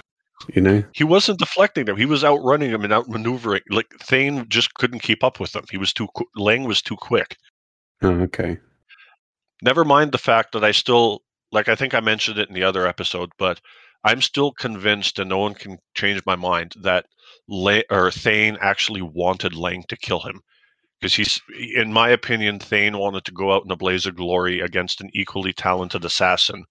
He, 0.49 0.55
you 0.55 0.61
know? 0.61 0.82
He 0.93 1.05
wasn't 1.05 1.39
deflecting 1.39 1.85
them. 1.85 1.97
He 1.97 2.05
was 2.05 2.24
outrunning 2.24 2.73
them 2.73 2.82
and 2.82 2.93
outmaneuvering. 2.93 3.61
Like 3.70 3.86
Thane 4.01 4.49
just 4.49 4.74
couldn't 4.74 5.03
keep 5.03 5.23
up 5.23 5.39
with 5.39 5.53
them. 5.53 5.65
He 5.70 5.78
was 5.78 5.93
too 5.93 6.09
Lang 6.36 6.65
was 6.65 6.82
too 6.82 6.97
quick. 6.97 7.36
Oh, 8.03 8.11
okay. 8.23 8.59
Never 9.62 9.85
mind 9.85 10.11
the 10.11 10.19
fact 10.19 10.53
that 10.53 10.65
I 10.65 10.73
still 10.73 11.23
like 11.53 11.69
I 11.69 11.77
think 11.77 11.94
I 11.94 12.01
mentioned 12.01 12.39
it 12.39 12.49
in 12.49 12.55
the 12.55 12.65
other 12.65 12.89
episode, 12.89 13.31
but 13.39 13.61
I'm 14.03 14.20
still 14.20 14.51
convinced 14.51 15.20
and 15.20 15.31
no 15.31 15.39
one 15.39 15.55
can 15.55 15.78
change 15.94 16.23
my 16.27 16.35
mind 16.35 16.74
that 16.82 17.07
Le- 17.49 17.85
or 17.89 18.11
Thane 18.11 18.59
actually 18.61 19.03
wanted 19.03 19.55
Lang 19.55 19.85
to 19.89 19.97
kill 19.97 20.20
him 20.20 20.43
because 21.03 21.15
he's, 21.15 21.41
in 21.74 21.93
my 21.93 22.09
opinion, 22.09 22.61
Thane 22.61 22.97
wanted 22.97 23.24
to 23.24 23.33
go 23.33 23.53
out 23.53 23.65
in 23.65 23.73
a 23.73 23.77
blaze 23.77 24.07
of 24.07 24.15
glory 24.15 24.61
against 24.61 25.01
an 25.01 25.11
equally 25.12 25.53
talented 25.53 26.05
assassin, 26.05 26.65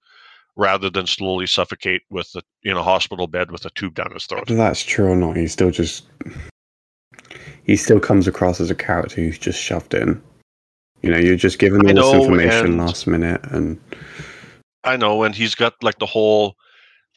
rather 0.56 0.90
than 0.90 1.06
slowly 1.06 1.46
suffocate 1.46 2.02
with 2.10 2.30
a, 2.36 2.42
in 2.64 2.78
a 2.78 2.84
hospital 2.84 3.28
bed 3.28 3.52
with 3.52 3.66
a 3.66 3.70
tube 3.72 3.94
down 3.94 4.14
his 4.14 4.26
throat. 4.26 4.48
Whether 4.48 4.56
that's 4.56 4.84
true 4.84 5.12
or 5.12 5.18
not, 5.18 5.36
he 5.36 5.48
still 5.48 5.70
just 5.70 6.06
he 7.66 7.76
still 7.76 8.00
comes 8.00 8.26
across 8.26 8.62
as 8.62 8.72
a 8.72 8.76
character 8.76 9.18
who's 9.18 9.38
just 9.38 9.60
shoved 9.60 9.94
in. 9.94 10.22
You 11.02 11.12
know, 11.12 11.18
you're 11.18 11.36
just 11.36 11.60
given 11.60 11.86
all 11.86 12.14
this 12.14 12.22
information 12.22 12.78
last 12.78 13.08
minute, 13.08 13.42
and 13.52 13.82
I 14.86 14.96
know, 14.96 15.24
and 15.24 15.36
he's 15.36 15.56
got 15.56 15.74
like 15.84 16.00
the 16.00 16.06
whole 16.06 16.56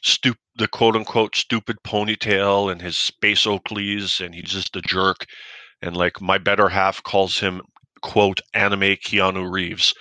stup 0.03 0.35
the 0.57 0.67
quote 0.67 0.97
unquote 0.97 1.33
stupid 1.35 1.77
ponytail 1.85 2.69
and 2.69 2.81
his 2.81 2.97
space 2.97 3.45
Oakleys, 3.45 4.19
and 4.19 4.35
he's 4.35 4.49
just 4.49 4.75
a 4.75 4.81
jerk. 4.81 5.25
And 5.81 5.95
like 5.95 6.21
my 6.21 6.37
better 6.37 6.69
half 6.69 7.03
calls 7.03 7.39
him 7.39 7.61
quote 8.01 8.41
anime 8.53 8.97
Keanu 8.97 9.49
Reeves, 9.51 9.93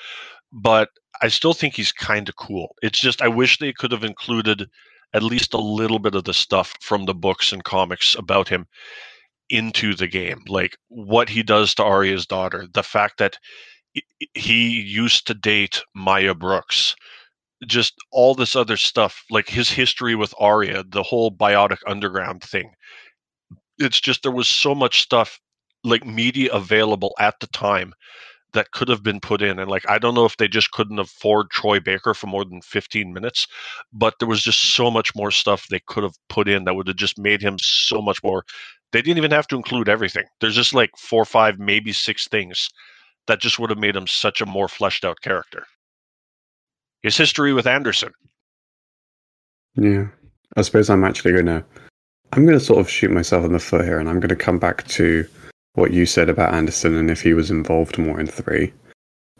but 0.53 0.89
I 1.23 1.29
still 1.29 1.55
think 1.55 1.75
he's 1.75 1.93
kind 1.93 2.29
of 2.29 2.37
cool. 2.37 2.75
It's 2.83 3.01
just 3.01 3.23
I 3.23 3.29
wish 3.29 3.59
they 3.59 3.73
could 3.73 3.93
have 3.93 4.05
included 4.05 4.69
at 5.15 5.23
least 5.23 5.55
a 5.55 5.59
little 5.59 5.99
bit 5.99 6.15
of 6.15 6.25
the 6.25 6.35
stuff 6.35 6.75
from 6.81 7.05
the 7.05 7.15
books 7.15 7.53
and 7.53 7.65
comics 7.65 8.15
about 8.15 8.49
him 8.49 8.67
into 9.51 9.95
the 9.95 10.09
game, 10.09 10.43
like 10.49 10.77
what 10.89 11.29
he 11.29 11.43
does 11.43 11.75
to 11.75 11.85
Aria's 11.85 12.27
daughter, 12.27 12.67
the 12.73 12.83
fact 12.83 13.19
that 13.19 13.39
he 14.35 14.81
used 14.81 15.27
to 15.27 15.35
date 15.35 15.83
Maya 15.95 16.35
Brooks 16.35 16.97
just 17.67 17.95
all 18.11 18.35
this 18.35 18.57
other 18.57 18.77
stuff, 18.77 19.25
like 19.31 19.49
his 19.49 19.71
history 19.71 20.15
with 20.15 20.35
Aria, 20.39 20.85
the 20.87 21.03
whole 21.03 21.31
biotic 21.31 21.79
underground 21.87 22.43
thing. 22.43 22.73
It's 23.79 24.01
just 24.01 24.23
there 24.23 24.33
was 24.33 24.49
so 24.49 24.75
much 24.75 25.01
stuff 25.01 25.39
like 25.85 26.05
media 26.06 26.52
available 26.52 27.15
at 27.20 27.39
the 27.40 27.47
time 27.48 27.94
that 28.55 28.70
could 28.70 28.89
have 28.89 29.02
been 29.02 29.20
put 29.20 29.43
in. 29.43 29.59
And 29.59 29.70
like 29.70 29.89
I 29.89 29.98
don't 29.98 30.15
know 30.15 30.24
if 30.24 30.36
they 30.39 30.48
just 30.48 30.70
couldn't 30.70 30.98
afford 30.98 31.51
Troy 31.51 31.78
Baker 31.81 32.15
for 32.15 32.27
more 32.27 32.44
than 32.44 32.62
15 32.62 33.12
minutes, 33.12 33.47
but 33.93 34.15
there 34.19 34.28
was 34.28 34.43
just 34.43 34.74
so 34.74 34.90
much 34.90 35.15
more 35.15 35.31
stuff 35.31 35.69
they 35.69 35.81
could 35.86 36.02
have 36.02 36.16
put 36.28 36.48
in 36.48 36.65
that 36.65 36.74
would 36.74 36.89
have 36.89 36.97
just 36.97 37.19
made 37.19 37.43
him 37.43 37.56
so 37.61 38.01
much 38.01 38.23
more. 38.24 38.44
They 38.93 39.02
didn't 39.02 39.19
even 39.19 39.32
have 39.32 39.48
to 39.48 39.56
include 39.56 39.89
everything. 39.89 40.24
There's 40.40 40.55
just 40.55 40.73
like 40.73 40.90
four, 40.97 41.24
five, 41.24 41.59
maybe 41.59 41.93
six 41.93 42.28
things 42.28 42.70
that 43.27 43.40
just 43.40 43.59
would 43.59 43.70
have 43.70 43.78
made 43.78 43.97
him 43.97 44.06
such 44.06 44.40
a 44.40 44.47
more 44.47 44.69
fleshed 44.69 45.05
out 45.05 45.20
character. 45.20 45.66
His 47.02 47.16
history 47.16 47.52
with 47.52 47.66
Anderson. 47.66 48.12
yeah, 49.74 50.06
I 50.56 50.62
suppose 50.62 50.89
I'm 50.89 51.05
actually 51.05 51.32
gonna 51.32 51.65
I'm 52.32 52.47
gonna 52.47 52.61
sort 52.61 52.81
of 52.81 52.89
shoot 52.89 53.11
myself 53.11 53.44
in 53.44 53.52
the 53.52 53.59
foot 53.59 53.85
here, 53.85 53.98
and 53.98 54.09
I'm 54.09 54.20
gonna 54.20 54.36
come 54.36 54.59
back 54.59 54.86
to 54.89 55.27
what 55.75 55.93
you 55.93 56.07
said 56.07 56.29
about 56.29 56.55
Anderson 56.55 56.95
and 56.95 57.11
if 57.11 57.21
he 57.21 57.35
was 57.35 57.51
involved 57.51 57.99
more 57.99 58.19
in 58.19 58.27
three, 58.27 58.73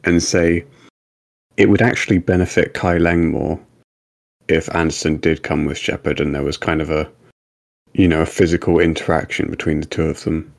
and 0.05 0.23
say 0.23 0.65
it 1.56 1.69
would 1.69 1.82
actually 1.82 2.19
benefit 2.19 2.74
Kai 2.74 2.98
Lang 2.98 3.31
more 3.31 3.61
if 4.48 4.74
Anderson 4.74 5.16
did 5.19 5.43
come 5.43 5.65
with 5.65 5.78
Shepard 5.78 6.20
and 6.20 6.35
there 6.35 6.43
was 6.43 6.56
kind 6.56 6.82
of 6.82 6.90
a 6.90 7.11
you 7.93 8.09
know 8.09 8.23
a 8.23 8.27
physical 8.27 8.81
interaction 8.81 9.51
between 9.51 9.81
the 9.81 9.86
two 9.86 10.02
of 10.02 10.23
them. 10.24 10.52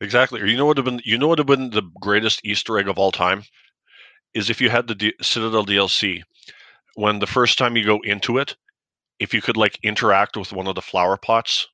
Exactly. 0.00 0.40
Or 0.40 0.46
you 0.46 0.56
know 0.56 0.66
what 0.66 0.76
would 0.76 0.86
have 0.86 0.96
been 0.96 1.02
you 1.04 1.18
know 1.18 1.28
what 1.28 1.38
would 1.38 1.48
have 1.48 1.58
been 1.58 1.70
the 1.70 1.90
greatest 2.00 2.40
Easter 2.44 2.78
egg 2.78 2.88
of 2.88 2.98
all 2.98 3.12
time 3.12 3.42
is 4.34 4.50
if 4.50 4.60
you 4.60 4.70
had 4.70 4.86
the 4.86 4.94
D- 4.94 5.14
Citadel 5.22 5.66
DLC 5.66 6.22
when 6.94 7.18
the 7.18 7.26
first 7.26 7.58
time 7.58 7.76
you 7.76 7.84
go 7.84 8.00
into 8.04 8.38
it, 8.38 8.56
if 9.18 9.34
you 9.34 9.40
could 9.42 9.56
like 9.56 9.78
interact 9.82 10.36
with 10.36 10.52
one 10.52 10.66
of 10.66 10.74
the 10.74 10.82
flower 10.82 11.16
pots 11.16 11.66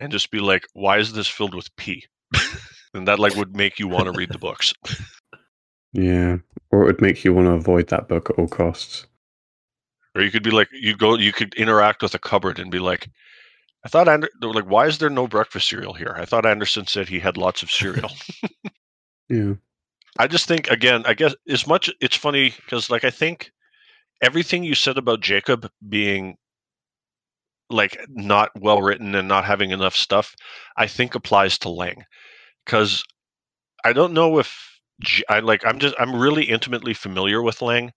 and 0.00 0.12
just 0.12 0.30
be 0.30 0.40
like, 0.40 0.64
"Why 0.72 0.98
is 0.98 1.12
this 1.12 1.28
filled 1.28 1.54
with 1.54 1.74
pee?" 1.76 2.06
and 2.94 3.08
that 3.08 3.18
like 3.18 3.34
would 3.36 3.56
make 3.56 3.78
you 3.78 3.88
want 3.88 4.06
to 4.06 4.12
read 4.12 4.30
the 4.30 4.38
books. 4.38 4.74
Yeah, 5.94 6.36
or 6.70 6.82
it 6.82 6.86
would 6.86 7.00
make 7.00 7.24
you 7.24 7.32
want 7.32 7.46
to 7.46 7.52
avoid 7.52 7.88
that 7.88 8.08
book 8.08 8.28
at 8.28 8.38
all 8.38 8.46
costs. 8.46 9.06
Or 10.14 10.20
you 10.20 10.30
could 10.30 10.42
be 10.42 10.50
like, 10.50 10.68
you 10.70 10.94
go, 10.94 11.16
you 11.16 11.32
could 11.32 11.54
interact 11.54 12.02
with 12.02 12.14
a 12.14 12.18
cupboard 12.18 12.58
and 12.58 12.70
be 12.70 12.78
like, 12.78 13.08
"I 13.86 13.88
thought 13.88 14.06
Ander- 14.06 14.28
like, 14.42 14.66
why 14.66 14.86
is 14.86 14.98
there 14.98 15.08
no 15.08 15.26
breakfast 15.26 15.66
cereal 15.66 15.94
here? 15.94 16.14
I 16.14 16.26
thought 16.26 16.44
Anderson 16.44 16.86
said 16.86 17.08
he 17.08 17.18
had 17.20 17.38
lots 17.38 17.62
of 17.62 17.70
cereal." 17.70 18.10
Yeah. 19.30 19.54
I 20.18 20.26
just 20.26 20.46
think 20.46 20.68
again, 20.68 21.04
I 21.06 21.14
guess 21.14 21.34
as 21.48 21.66
much 21.66 21.90
it's 22.00 22.16
funny 22.16 22.54
because 22.64 22.90
like 22.90 23.04
I 23.04 23.10
think 23.10 23.52
everything 24.22 24.64
you 24.64 24.74
said 24.74 24.98
about 24.98 25.20
Jacob 25.20 25.70
being 25.88 26.36
like 27.70 27.98
not 28.08 28.50
well 28.60 28.82
written 28.82 29.14
and 29.14 29.28
not 29.28 29.44
having 29.44 29.70
enough 29.70 29.96
stuff, 29.96 30.34
I 30.76 30.86
think 30.86 31.14
applies 31.14 31.58
to 31.58 31.68
Lang 31.68 32.04
because 32.64 33.04
I 33.84 33.92
don't 33.92 34.12
know 34.12 34.38
if 34.38 34.80
I 35.28 35.40
like 35.40 35.64
I'm 35.66 35.78
just 35.78 35.94
I'm 35.98 36.14
really 36.14 36.44
intimately 36.44 36.94
familiar 36.94 37.42
with 37.42 37.62
Lang 37.62 37.92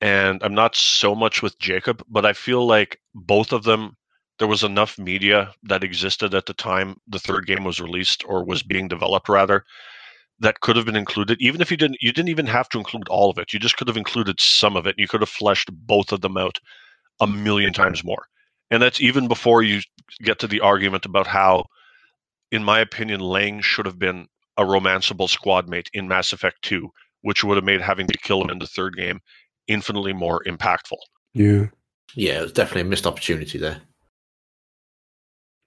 and 0.00 0.42
I'm 0.42 0.54
not 0.54 0.74
so 0.76 1.14
much 1.14 1.42
with 1.42 1.58
Jacob, 1.58 2.02
but 2.08 2.26
I 2.26 2.32
feel 2.32 2.66
like 2.66 2.98
both 3.14 3.52
of 3.52 3.64
them 3.64 3.96
there 4.38 4.48
was 4.48 4.64
enough 4.64 4.98
media 4.98 5.54
that 5.62 5.84
existed 5.84 6.34
at 6.34 6.46
the 6.46 6.54
time 6.54 6.96
the 7.06 7.18
third 7.20 7.46
game 7.46 7.64
was 7.64 7.80
released 7.80 8.24
or 8.26 8.44
was 8.44 8.62
being 8.62 8.88
developed 8.88 9.28
rather 9.28 9.64
that 10.40 10.60
could 10.60 10.74
have 10.76 10.86
been 10.86 10.96
included 10.96 11.40
even 11.40 11.60
if 11.60 11.70
you 11.70 11.76
didn't 11.76 11.98
you 12.00 12.12
didn't 12.12 12.28
even 12.30 12.46
have 12.46 12.68
to 12.68 12.78
include 12.78 13.08
all 13.08 13.30
of 13.30 13.38
it 13.38 13.52
you 13.52 13.60
just 13.60 13.76
could 13.76 13.86
have 13.88 13.96
included 13.96 14.40
some 14.40 14.76
of 14.76 14.86
it 14.86 14.96
you 14.98 15.06
could 15.06 15.20
have 15.20 15.28
fleshed 15.28 15.70
both 15.86 16.10
of 16.12 16.20
them 16.22 16.36
out 16.36 16.58
a 17.20 17.26
million 17.26 17.72
times 17.72 18.02
more 18.02 18.26
and 18.72 18.82
that's 18.82 19.00
even 19.00 19.28
before 19.28 19.62
you 19.62 19.80
get 20.22 20.40
to 20.40 20.48
the 20.48 20.60
argument 20.60 21.06
about 21.06 21.28
how 21.28 21.64
in 22.50 22.64
my 22.64 22.80
opinion 22.80 23.20
lang 23.20 23.60
should 23.60 23.86
have 23.86 23.98
been 23.98 24.26
a 24.56 24.64
romanceable 24.64 25.28
squad 25.28 25.68
mate 25.68 25.88
in 25.92 26.08
mass 26.08 26.32
effect 26.32 26.56
2 26.62 26.90
which 27.20 27.44
would 27.44 27.56
have 27.56 27.64
made 27.64 27.80
having 27.80 28.08
to 28.08 28.18
kill 28.18 28.42
him 28.42 28.50
in 28.50 28.58
the 28.58 28.66
third 28.66 28.96
game 28.96 29.20
infinitely 29.68 30.12
more 30.12 30.42
impactful 30.44 30.98
Yeah. 31.34 31.66
Yeah, 32.14 32.40
it 32.40 32.42
was 32.42 32.52
definitely 32.52 32.82
a 32.82 32.86
missed 32.86 33.06
opportunity 33.06 33.58
there. 33.58 33.80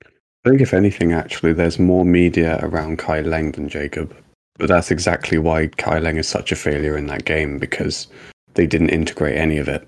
I 0.03 0.49
think 0.49 0.61
if 0.61 0.73
anything, 0.73 1.11
actually, 1.11 1.53
there's 1.53 1.80
more 1.80 2.06
media 2.06 2.60
around 2.61 2.99
Kai 2.99 3.22
Lang 3.22 3.52
than 3.53 3.68
Jacob. 3.68 4.15
But 4.57 4.68
that's 4.68 4.91
exactly 4.91 5.40
why 5.40 5.68
Kai 5.68 5.99
Lang 5.99 6.18
is 6.18 6.27
such 6.27 6.52
a 6.52 6.56
failure 6.56 6.95
in 6.95 7.07
that 7.07 7.26
game 7.26 7.57
because 7.57 8.07
they 8.53 8.68
didn't 8.68 8.90
integrate 8.90 9.38
any 9.38 9.57
of 9.57 9.68
it. 9.68 9.88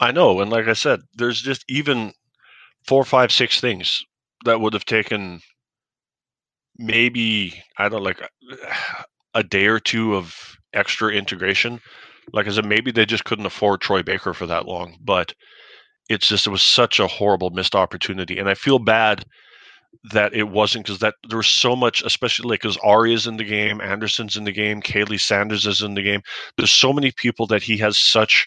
I 0.00 0.12
know, 0.12 0.40
and 0.40 0.50
like 0.50 0.68
I 0.68 0.74
said, 0.74 1.00
there's 1.14 1.42
just 1.42 1.64
even 1.68 2.12
four, 2.86 3.04
five, 3.04 3.32
six 3.32 3.60
things 3.60 4.04
that 4.44 4.60
would 4.60 4.72
have 4.72 4.84
taken 4.84 5.40
maybe 6.78 7.60
I 7.76 7.88
don't 7.88 8.04
like 8.04 8.20
a 9.34 9.42
day 9.42 9.66
or 9.66 9.80
two 9.80 10.14
of 10.14 10.56
extra 10.72 11.10
integration. 11.10 11.80
Like 12.32 12.46
I 12.46 12.50
said, 12.50 12.64
maybe 12.64 12.92
they 12.92 13.06
just 13.06 13.24
couldn't 13.24 13.46
afford 13.46 13.80
Troy 13.80 14.02
Baker 14.02 14.32
for 14.32 14.46
that 14.46 14.66
long, 14.66 14.96
but 15.00 15.34
it's 16.08 16.28
just 16.28 16.46
it 16.46 16.50
was 16.50 16.62
such 16.62 17.00
a 17.00 17.06
horrible 17.06 17.50
missed 17.50 17.74
opportunity, 17.74 18.38
and 18.38 18.48
I 18.48 18.54
feel 18.54 18.78
bad 18.78 19.24
that 20.12 20.34
it 20.34 20.48
wasn't 20.48 20.84
because 20.84 21.00
that 21.00 21.14
there 21.28 21.38
was 21.38 21.48
so 21.48 21.74
much, 21.74 22.02
especially 22.02 22.48
like 22.48 22.60
because 22.60 22.78
Aria's 22.84 23.26
in 23.26 23.36
the 23.36 23.44
game, 23.44 23.80
Anderson's 23.80 24.36
in 24.36 24.44
the 24.44 24.52
game, 24.52 24.80
Kahlee 24.82 25.20
Sanders 25.20 25.66
is 25.66 25.82
in 25.82 25.94
the 25.94 26.02
game. 26.02 26.20
There's 26.56 26.70
so 26.70 26.92
many 26.92 27.10
people 27.10 27.46
that 27.48 27.62
he 27.62 27.76
has 27.78 27.98
such 27.98 28.46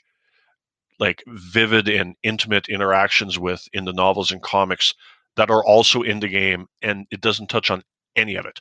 like 1.02 1.22
vivid 1.28 1.90
and 1.90 2.16
intimate 2.24 2.70
interactions 2.70 3.38
with 3.38 3.68
in 3.74 3.84
the 3.86 3.92
novels 3.94 4.32
and 4.32 4.42
comics 4.42 4.94
that 5.36 5.50
are 5.50 5.66
also 5.66 6.02
in 6.04 6.20
the 6.22 6.30
game 6.30 6.68
and 6.82 7.06
it 7.12 7.20
doesn't 7.20 7.50
touch 7.50 7.70
on 7.72 7.84
any 8.16 8.36
of 8.36 8.46
it 8.46 8.60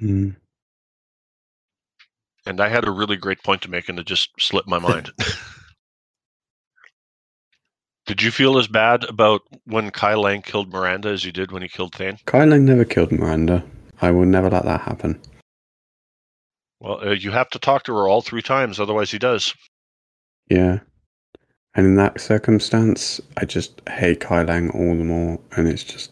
Hmm. 0.00 0.30
and 2.46 2.60
i 2.60 2.68
had 2.68 2.86
a 2.88 2.90
really 2.90 3.16
great 3.16 3.42
point 3.44 3.62
to 3.62 3.70
make 3.70 3.88
and 3.88 3.98
it 4.00 4.06
just 4.06 4.30
slipped 4.40 4.66
my 4.68 4.78
mind 4.80 5.12
did 8.06 8.20
you 8.22 8.30
feel 8.32 8.58
as 8.58 8.66
bad 8.66 9.04
about 9.04 9.42
when 9.64 9.90
kai 9.90 10.14
lang 10.14 10.42
killed 10.42 10.72
miranda 10.72 11.08
as 11.10 11.24
you 11.24 11.30
did 11.32 11.52
when 11.52 11.62
he 11.62 11.68
killed 11.68 11.94
thane 11.94 12.18
Kai 12.26 12.44
Lang 12.44 12.64
never 12.64 12.84
killed 12.84 13.12
Miranda. 13.12 13.62
I 14.00 14.10
will 14.10 14.26
never 14.26 14.50
let 14.50 14.64
that 14.64 14.80
happen. 14.80 15.20
well 16.80 16.98
uh, 17.06 17.10
you 17.12 17.30
have 17.30 17.50
to 17.50 17.58
talk 17.60 17.84
to 17.84 17.94
her 17.94 18.08
all 18.08 18.22
three 18.22 18.42
times 18.42 18.80
otherwise 18.80 19.10
he 19.12 19.18
does 19.18 19.54
Yeah. 20.48 20.80
And 21.74 21.86
in 21.86 21.96
that 21.96 22.20
circumstance, 22.20 23.20
I 23.38 23.44
just 23.46 23.80
hate 23.88 24.20
Kai 24.20 24.42
Lang 24.42 24.70
all 24.70 24.96
the 24.96 25.04
more. 25.04 25.40
And 25.56 25.66
it's 25.66 25.84
just, 25.84 26.10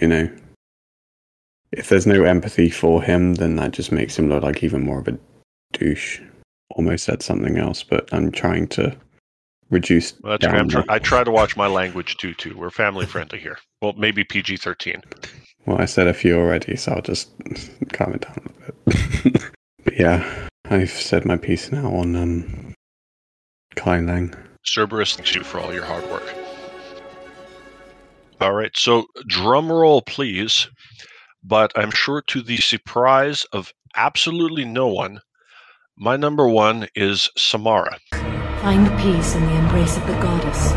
you 0.00 0.06
know, 0.06 0.30
if 1.72 1.88
there's 1.88 2.06
no 2.06 2.22
empathy 2.22 2.70
for 2.70 3.02
him, 3.02 3.34
then 3.34 3.56
that 3.56 3.72
just 3.72 3.90
makes 3.92 4.18
him 4.18 4.28
look 4.28 4.42
like 4.42 4.62
even 4.62 4.84
more 4.84 5.00
of 5.00 5.08
a 5.08 5.18
douche. 5.72 6.20
Almost 6.70 7.04
said 7.04 7.22
something 7.22 7.58
else, 7.58 7.82
but 7.82 8.08
I'm 8.12 8.30
trying 8.30 8.68
to 8.68 8.96
reduce. 9.70 10.14
well, 10.20 10.32
that's 10.32 10.44
okay. 10.44 10.56
I'm 10.56 10.68
try- 10.68 10.84
i 10.88 10.98
try 10.98 11.24
to 11.24 11.30
watch 11.30 11.56
my 11.56 11.66
language 11.66 12.16
too 12.16 12.32
too 12.32 12.56
we're 12.56 12.70
family 12.70 13.04
friendly 13.04 13.38
here 13.38 13.58
well 13.82 13.92
maybe 13.98 14.24
pg-13 14.24 15.02
Well, 15.66 15.78
I 15.78 15.84
said 15.84 16.06
a 16.06 16.14
few 16.14 16.38
already, 16.38 16.74
so 16.76 16.92
I'll 16.92 17.02
just 17.02 17.30
calm 17.92 18.14
it 18.14 18.22
down 18.22 18.40
a 18.46 18.72
bit. 18.90 19.52
but 19.84 19.98
yeah, 19.98 20.48
I've 20.70 20.90
said 20.90 21.26
my 21.26 21.36
piece 21.36 21.70
now 21.70 21.90
on 21.94 22.16
um, 22.16 22.74
Kai 23.78 24.00
Lang. 24.00 24.34
Cerberus 24.66 25.14
thanks 25.14 25.34
you 25.34 25.44
for 25.44 25.60
all 25.60 25.72
your 25.72 25.84
hard 25.84 26.04
work. 26.10 26.34
All 28.40 28.52
right, 28.52 28.76
so 28.76 29.06
drum 29.28 29.70
roll, 29.70 30.02
please. 30.02 30.68
But 31.44 31.70
I'm 31.76 31.92
sure 31.92 32.20
to 32.22 32.42
the 32.42 32.56
surprise 32.56 33.46
of 33.52 33.72
absolutely 33.96 34.64
no 34.64 34.88
one, 34.88 35.20
My 35.96 36.16
number 36.16 36.48
one 36.48 36.86
is 36.94 37.28
Samara. 37.36 37.98
Find 38.12 38.86
peace 39.00 39.34
in 39.34 39.44
the 39.46 39.54
embrace 39.54 39.96
of 39.96 40.06
the 40.06 40.12
goddess. 40.14 40.72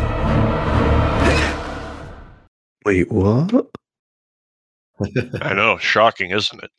Wait, 2.86 3.12
what? 3.12 3.68
I 5.42 5.54
know, 5.54 5.78
shocking, 5.78 6.32
isn't 6.32 6.64
it? 6.64 6.72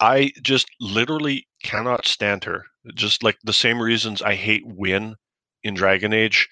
I 0.00 0.32
just 0.42 0.66
literally 0.80 1.46
cannot 1.62 2.06
stand 2.06 2.44
her. 2.44 2.66
Just 2.94 3.22
like 3.22 3.38
the 3.44 3.52
same 3.52 3.80
reasons 3.80 4.22
I 4.22 4.34
hate 4.34 4.62
Wynne 4.66 5.16
in 5.62 5.74
Dragon 5.74 6.12
Age. 6.12 6.48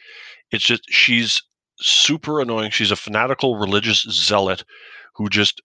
It's 0.51 0.65
just 0.65 0.83
she's 0.91 1.41
super 1.81 2.41
annoying. 2.41 2.70
She's 2.70 2.91
a 2.91 2.97
fanatical 2.97 3.57
religious 3.57 4.03
zealot 4.11 4.65
who 5.16 5.29
just 5.29 5.62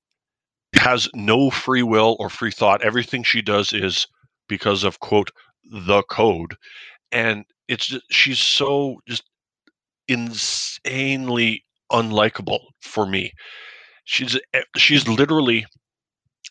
has 0.76 1.10
no 1.15 1.49
free 1.49 1.84
will 1.84 2.15
or 2.19 2.30
free 2.30 2.51
thought. 2.51 2.84
Everything 2.84 3.23
she 3.23 3.41
does 3.41 3.73
is 3.73 4.07
because 4.47 4.84
of 4.84 4.99
quote 4.99 5.31
the 5.72 6.03
code, 6.03 6.55
and 7.11 7.45
it's 7.68 7.88
just, 7.88 8.05
she's 8.11 8.39
so 8.39 8.97
just 9.07 9.23
insanely 10.07 11.64
unlikable 11.91 12.60
for 12.81 13.05
me. 13.07 13.34
She's 14.05 14.38
eh, 14.53 14.64
she's 14.77 15.07
literally, 15.07 15.65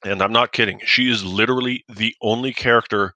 and 0.05 0.23
I'm 0.23 0.33
not 0.33 0.53
kidding. 0.53 0.81
She 0.85 1.11
is 1.11 1.25
literally 1.25 1.85
the 1.89 2.15
only 2.23 2.53
character 2.53 3.15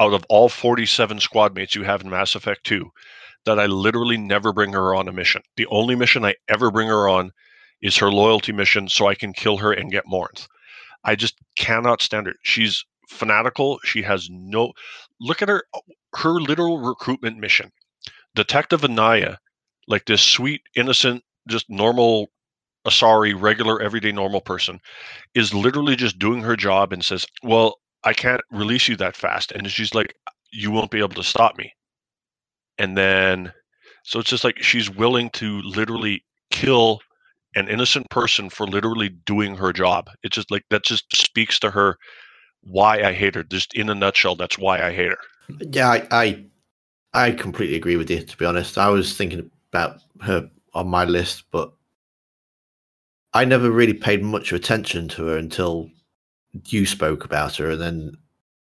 out 0.00 0.14
of 0.14 0.24
all 0.28 0.48
47 0.48 1.20
squad 1.20 1.54
mates 1.54 1.74
you 1.74 1.84
have 1.84 2.02
in 2.02 2.10
Mass 2.10 2.34
Effect 2.34 2.64
2 2.64 2.90
that 3.44 3.58
I 3.58 3.66
literally 3.66 4.16
never 4.16 4.52
bring 4.52 4.72
her 4.72 4.94
on 4.94 5.08
a 5.08 5.12
mission. 5.12 5.42
The 5.56 5.66
only 5.66 5.94
mission 5.94 6.24
I 6.24 6.34
ever 6.48 6.70
bring 6.70 6.88
her 6.88 7.08
on 7.08 7.32
is 7.82 7.96
her 7.96 8.10
loyalty 8.10 8.52
mission 8.52 8.88
so 8.88 9.06
I 9.06 9.14
can 9.14 9.32
kill 9.32 9.58
her 9.58 9.72
and 9.72 9.90
get 9.90 10.04
Morinth. 10.06 10.46
I 11.04 11.16
just 11.16 11.36
cannot 11.58 12.02
stand 12.02 12.26
her. 12.26 12.34
She's 12.42 12.84
fanatical. 13.08 13.80
She 13.84 14.02
has 14.02 14.28
no 14.30 14.72
look 15.20 15.42
at 15.42 15.48
her 15.48 15.64
her 16.16 16.32
literal 16.32 16.78
recruitment 16.78 17.38
mission. 17.38 17.72
Detective 18.34 18.84
Anaya, 18.84 19.38
like 19.88 20.04
this 20.04 20.22
sweet, 20.22 20.62
innocent, 20.76 21.24
just 21.48 21.68
normal 21.70 22.30
Asari, 22.86 23.38
regular, 23.38 23.80
everyday, 23.80 24.12
normal 24.12 24.40
person, 24.40 24.80
is 25.34 25.52
literally 25.52 25.96
just 25.96 26.18
doing 26.18 26.42
her 26.42 26.56
job 26.56 26.92
and 26.92 27.04
says, 27.04 27.26
Well, 27.42 27.76
I 28.04 28.12
can't 28.12 28.40
release 28.50 28.88
you 28.88 28.96
that 28.96 29.16
fast. 29.16 29.52
And 29.52 29.70
she's 29.70 29.94
like, 29.94 30.14
You 30.52 30.70
won't 30.70 30.90
be 30.90 30.98
able 30.98 31.10
to 31.10 31.22
stop 31.22 31.56
me. 31.58 31.72
And 32.78 32.96
then, 32.96 33.52
so 34.04 34.18
it's 34.18 34.30
just 34.30 34.44
like 34.44 34.62
she's 34.62 34.90
willing 34.90 35.30
to 35.30 35.60
literally 35.62 36.24
kill 36.50 37.00
an 37.54 37.68
innocent 37.68 38.08
person 38.10 38.48
for 38.48 38.66
literally 38.66 39.08
doing 39.08 39.56
her 39.56 39.72
job. 39.72 40.08
It's 40.22 40.34
just 40.34 40.50
like 40.50 40.64
that 40.70 40.84
just 40.84 41.04
speaks 41.14 41.58
to 41.60 41.70
her 41.70 41.98
why 42.62 43.02
I 43.02 43.12
hate 43.12 43.34
her. 43.34 43.42
Just 43.42 43.74
in 43.74 43.90
a 43.90 43.94
nutshell, 43.94 44.36
that's 44.36 44.58
why 44.58 44.80
I 44.80 44.92
hate 44.92 45.10
her. 45.10 45.18
Yeah, 45.72 45.88
I, 45.88 46.06
I, 46.10 46.44
I 47.12 47.32
completely 47.32 47.76
agree 47.76 47.96
with 47.96 48.10
you. 48.10 48.22
To 48.22 48.36
be 48.36 48.44
honest, 48.44 48.78
I 48.78 48.88
was 48.88 49.16
thinking 49.16 49.50
about 49.72 50.00
her 50.22 50.48
on 50.74 50.88
my 50.88 51.04
list, 51.04 51.44
but 51.50 51.72
I 53.32 53.44
never 53.44 53.70
really 53.70 53.94
paid 53.94 54.22
much 54.22 54.52
attention 54.52 55.08
to 55.08 55.26
her 55.26 55.36
until 55.36 55.90
you 56.66 56.84
spoke 56.86 57.24
about 57.24 57.56
her, 57.56 57.70
and 57.70 57.80
then 57.80 58.16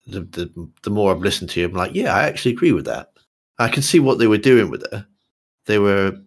the 0.06 0.20
the, 0.20 0.70
the 0.82 0.90
more 0.90 1.12
I've 1.14 1.22
listened 1.22 1.50
to 1.50 1.60
you, 1.60 1.66
I'm 1.66 1.72
like, 1.72 1.94
yeah, 1.94 2.14
I 2.14 2.24
actually 2.24 2.52
agree 2.52 2.72
with 2.72 2.86
that. 2.86 3.12
I 3.58 3.68
can 3.68 3.82
see 3.82 4.00
what 4.00 4.18
they 4.18 4.26
were 4.26 4.38
doing 4.38 4.70
with 4.70 4.84
her. 4.90 5.06
They 5.66 5.78
were 5.78 6.18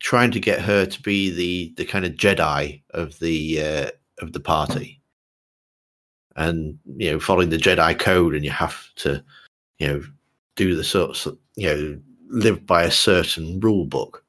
trying 0.00 0.30
to 0.32 0.40
get 0.40 0.60
her 0.60 0.86
to 0.86 1.02
be 1.02 1.30
the 1.30 1.74
the 1.76 1.84
kind 1.84 2.04
of 2.04 2.12
Jedi 2.12 2.82
of 2.90 3.18
the 3.18 3.62
uh, 3.62 3.90
of 4.18 4.32
the 4.32 4.40
party, 4.40 5.00
and 6.36 6.78
you 6.96 7.10
know, 7.12 7.20
following 7.20 7.50
the 7.50 7.56
Jedi 7.56 7.98
code, 7.98 8.34
and 8.34 8.44
you 8.44 8.50
have 8.50 8.88
to, 8.96 9.22
you 9.78 9.86
know, 9.88 10.02
do 10.56 10.74
the 10.74 10.84
sorts, 10.84 11.26
of, 11.26 11.38
you 11.56 11.68
know, 11.68 12.00
live 12.28 12.66
by 12.66 12.82
a 12.82 12.90
certain 12.90 13.60
rule 13.60 13.86
book. 13.86 14.24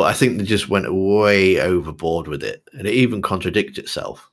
But 0.00 0.06
I 0.06 0.14
think 0.14 0.38
they 0.38 0.44
just 0.44 0.70
went 0.70 0.86
way 0.90 1.60
overboard 1.60 2.26
with 2.26 2.42
it, 2.42 2.66
and 2.72 2.88
it 2.88 2.94
even 2.94 3.20
contradicts 3.20 3.76
itself 3.76 4.30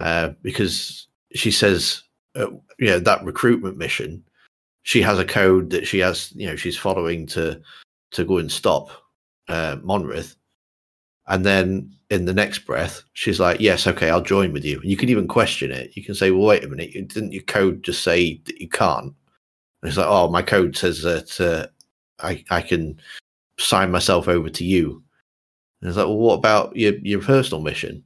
uh, 0.00 0.30
because 0.40 1.06
she 1.34 1.50
says, 1.50 2.02
uh, 2.34 2.46
you 2.78 2.86
know, 2.86 2.98
that 2.98 3.22
recruitment 3.26 3.76
mission, 3.76 4.24
she 4.82 5.02
has 5.02 5.18
a 5.18 5.24
code 5.26 5.68
that 5.68 5.86
she 5.86 5.98
has, 5.98 6.32
you 6.34 6.46
know, 6.46 6.56
she's 6.56 6.78
following 6.78 7.26
to 7.26 7.60
to 8.12 8.24
go 8.24 8.38
and 8.38 8.50
stop 8.50 8.88
uh, 9.48 9.76
Morinth. 9.84 10.34
And 11.26 11.44
then 11.44 11.94
in 12.08 12.24
the 12.24 12.32
next 12.32 12.60
breath, 12.60 13.02
she's 13.12 13.38
like, 13.38 13.60
"Yes, 13.60 13.86
okay, 13.86 14.08
I'll 14.08 14.22
join 14.22 14.54
with 14.54 14.64
you." 14.64 14.80
And 14.80 14.90
you 14.90 14.96
can 14.96 15.10
even 15.10 15.28
question 15.28 15.70
it. 15.70 15.94
You 15.94 16.02
can 16.02 16.14
say, 16.14 16.30
"Well, 16.30 16.46
wait 16.46 16.64
a 16.64 16.68
minute, 16.68 16.94
didn't 16.94 17.32
your 17.32 17.42
code 17.42 17.82
just 17.82 18.02
say 18.02 18.40
that 18.46 18.58
you 18.62 18.70
can't?" 18.70 19.12
And 19.82 19.88
it's 19.90 19.98
like, 19.98 20.06
"Oh, 20.08 20.30
my 20.30 20.40
code 20.40 20.74
says 20.74 21.02
that 21.02 21.38
uh, 21.38 21.66
I 22.26 22.42
I 22.48 22.62
can 22.62 22.98
sign 23.58 23.90
myself 23.90 24.28
over 24.28 24.48
to 24.50 24.64
you." 24.64 25.02
And 25.80 25.88
it's 25.88 25.96
like, 25.96 26.06
"Well, 26.06 26.16
what 26.16 26.34
about 26.34 26.76
your 26.76 26.94
your 26.98 27.20
personal 27.20 27.62
mission?" 27.62 28.04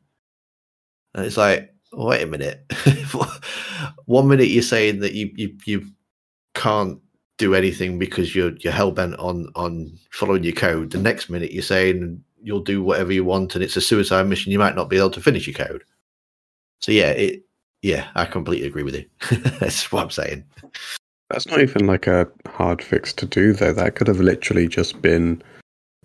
And 1.15 1.27
it's 1.27 1.37
like, 1.37 1.73
"Wait 1.93 2.23
a 2.23 2.27
minute. 2.27 2.65
One 4.07 4.29
minute 4.29 4.49
you're 4.49 4.63
saying 4.63 5.01
that 5.01 5.13
you 5.15 5.31
you 5.37 5.57
you 5.65 5.87
can't 6.55 6.99
do 7.39 7.55
anything 7.55 7.99
because 7.99 8.35
you're 8.35 8.53
you're 8.59 8.73
hell 8.73 8.91
bent 8.91 9.17
on 9.17 9.49
on 9.55 9.97
following 10.11 10.45
your 10.45 10.55
code. 10.55 10.91
The 10.91 10.99
next 10.99 11.31
minute 11.31 11.53
you're 11.53 11.63
saying 11.63 12.23
you'll 12.43 12.61
do 12.61 12.83
whatever 12.83 13.13
you 13.13 13.25
want 13.25 13.55
and 13.55 13.65
it's 13.65 13.77
a 13.77 13.81
suicide 13.81 14.27
mission. 14.27 14.53
You 14.53 14.59
might 14.59 14.77
not 14.77 14.91
be 14.91 14.99
able 14.99 15.11
to 15.11 15.21
finish 15.21 15.47
your 15.47 15.55
code. 15.55 15.85
So 16.81 16.93
yeah, 16.93 17.11
it 17.11 17.45
yeah, 17.83 18.09
I 18.15 18.25
completely 18.25 18.67
agree 18.67 18.83
with 18.83 18.97
you. 18.97 19.05
That's 19.61 19.91
what 19.93 20.03
I'm 20.03 20.11
saying. 20.11 20.45
That's 21.31 21.47
not 21.47 21.61
even 21.61 21.87
like 21.87 22.07
a 22.07 22.27
hard 22.47 22.83
fix 22.83 23.13
to 23.15 23.27
do 23.27 23.53
though. 23.53 23.73
That 23.73 23.95
could 23.95 24.07
have 24.07 24.21
literally 24.21 24.67
just 24.67 25.03
been 25.03 25.43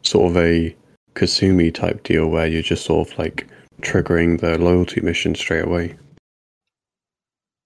sort 0.02 0.32
of 0.32 0.38
a 0.38 0.76
Kasumi 1.16 1.74
type 1.74 2.04
deal 2.04 2.28
where 2.28 2.48
you're 2.48 2.62
just 2.62 2.86
sort 2.86 3.10
of 3.10 3.18
like 3.18 3.48
triggering 3.82 4.40
the 4.42 4.58
loyalty 4.58 5.02
mission 5.02 5.36
straight 5.36 5.66
away. 5.66 5.96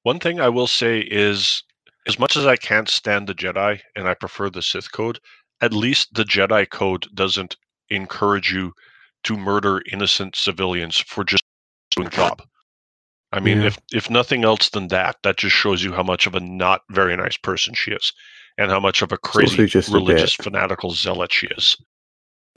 One 0.03 0.19
thing 0.19 0.39
I 0.39 0.49
will 0.49 0.67
say 0.67 0.99
is 0.99 1.63
as 2.07 2.19
much 2.19 2.37
as 2.37 2.45
I 2.45 2.55
can't 2.55 2.87
stand 2.87 3.27
the 3.27 3.33
Jedi 3.33 3.79
and 3.95 4.07
I 4.07 4.13
prefer 4.13 4.49
the 4.49 4.61
Sith 4.61 4.91
code, 4.91 5.19
at 5.61 5.73
least 5.73 6.13
the 6.13 6.23
Jedi 6.23 6.69
code 6.69 7.07
doesn't 7.13 7.57
encourage 7.89 8.53
you 8.53 8.71
to 9.23 9.35
murder 9.35 9.81
innocent 9.91 10.35
civilians 10.35 10.97
for 10.97 11.23
just 11.23 11.43
doing 11.91 12.07
a 12.07 12.11
job. 12.11 12.41
I 13.33 13.39
mean, 13.39 13.61
Yeah. 13.61 13.67
if 13.67 13.77
if 13.91 14.09
nothing 14.09 14.43
else 14.43 14.69
than 14.69 14.87
that, 14.89 15.17
that 15.23 15.37
just 15.37 15.55
shows 15.55 15.83
you 15.83 15.93
how 15.93 16.03
much 16.03 16.27
of 16.27 16.35
a 16.35 16.39
not 16.39 16.81
very 16.89 17.15
nice 17.17 17.37
person 17.37 17.73
she 17.73 17.91
is, 17.91 18.13
and 18.57 18.71
how 18.71 18.79
much 18.79 19.01
of 19.01 19.11
a 19.11 19.17
crazy 19.17 19.63
a 19.63 19.81
religious 19.91 20.37
bit- 20.37 20.43
fanatical 20.43 20.91
zealot 20.91 21.31
she 21.33 21.47
is. 21.47 21.75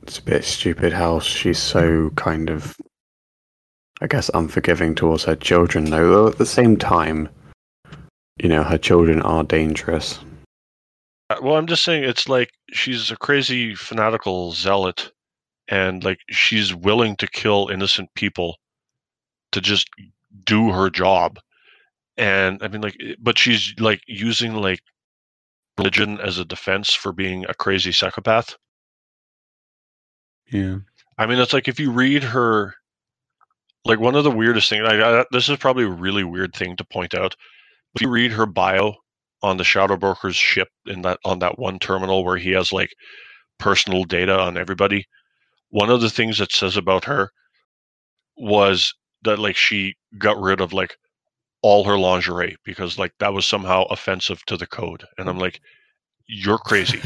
It's 0.03 0.19
a 0.19 0.23
bit 0.23 0.45
stupid 0.45 0.93
how 0.93 1.21
she's 1.21 1.59
so 1.59 2.11
kind 2.17 2.49
of, 2.49 2.75
I 4.01 4.07
guess, 4.07 4.31
unforgiving 4.33 4.95
towards 4.95 5.25
her 5.25 5.37
children, 5.37 5.91
though. 5.91 6.09
Though 6.11 6.29
At 6.29 6.39
the 6.39 6.47
same 6.47 6.77
time, 6.79 7.29
you 8.39 8.49
know, 8.49 8.63
her 8.63 8.79
children 8.79 9.21
are 9.23 9.45
dangerous. 9.45 10.21
Uh, 11.29 11.37
Well, 11.43 11.57
I'm 11.57 11.67
just 11.67 11.85
saying 11.85 12.05
it's 12.05 12.29
like 12.29 12.51
she's 12.73 13.11
a 13.11 13.17
crazy 13.17 13.75
fanatical 13.75 14.53
zealot, 14.53 15.13
and 15.69 16.03
like 16.05 16.21
she's 16.31 16.75
willing 16.75 17.17
to 17.17 17.27
kill 17.27 17.69
innocent 17.69 18.09
people 18.15 18.57
to 19.53 19.61
just 19.61 19.89
do 20.45 20.71
her 20.71 20.91
job. 20.91 21.39
And 22.17 22.63
I 22.63 22.69
mean, 22.69 22.81
like, 22.81 22.97
eh, 23.01 23.15
but 23.21 23.39
she's 23.39 23.75
like 23.79 24.03
using 24.07 24.55
like 24.55 24.81
religion 25.79 26.21
as 26.21 26.39
a 26.39 26.45
defense 26.45 26.93
for 26.93 27.13
being 27.13 27.45
a 27.49 27.55
crazy 27.55 27.93
psychopath. 27.93 28.57
Yeah. 30.53 30.79
I 31.17 31.27
mean, 31.27 31.39
it's 31.39 31.53
like 31.53 31.69
if 31.69 31.81
you 31.81 31.91
read 31.91 32.23
her, 32.23 32.75
like 33.85 34.01
one 34.01 34.15
of 34.15 34.25
the 34.25 34.31
weirdest 34.31 34.69
things. 34.69 34.87
I, 34.87 35.21
I, 35.21 35.25
this 35.31 35.49
is 35.49 35.57
probably 35.59 35.85
a 35.85 35.91
really 35.91 36.25
weird 36.25 36.55
thing 36.55 36.77
to 36.77 36.85
point 36.85 37.15
out. 37.15 37.35
If 37.95 38.03
you 38.03 38.09
read 38.09 38.33
her 38.33 38.47
bio 38.47 38.95
on 39.43 39.57
the 39.57 39.65
Shadow 39.65 39.97
Broker's 39.97 40.37
ship 40.37 40.69
in 40.87 41.03
that 41.03 41.19
on 41.25 41.39
that 41.39 41.59
one 41.59 41.79
terminal 41.79 42.25
where 42.25 42.37
he 42.37 42.51
has 42.53 42.73
like 42.73 42.91
personal 43.59 44.05
data 44.05 44.39
on 44.39 44.59
everybody, 44.59 45.07
one 45.71 45.91
of 45.91 46.01
the 46.01 46.11
things 46.11 46.39
that 46.39 46.53
says 46.53 46.77
about 46.77 47.05
her 47.05 47.31
was 48.37 48.95
that 49.23 49.39
like 49.39 49.57
she 49.57 49.95
got 50.19 50.41
rid 50.41 50.61
of 50.61 50.73
like 50.73 50.97
all 51.63 51.85
her 51.85 51.99
lingerie 51.99 52.57
because 52.65 52.99
like 52.99 53.13
that 53.21 53.35
was 53.35 53.47
somehow 53.47 53.85
offensive 53.85 54.45
to 54.47 54.57
the 54.57 54.67
code, 54.67 55.05
and 55.19 55.29
I'm 55.29 55.39
like, 55.39 55.61
you're 56.27 56.59
crazy. 56.59 57.01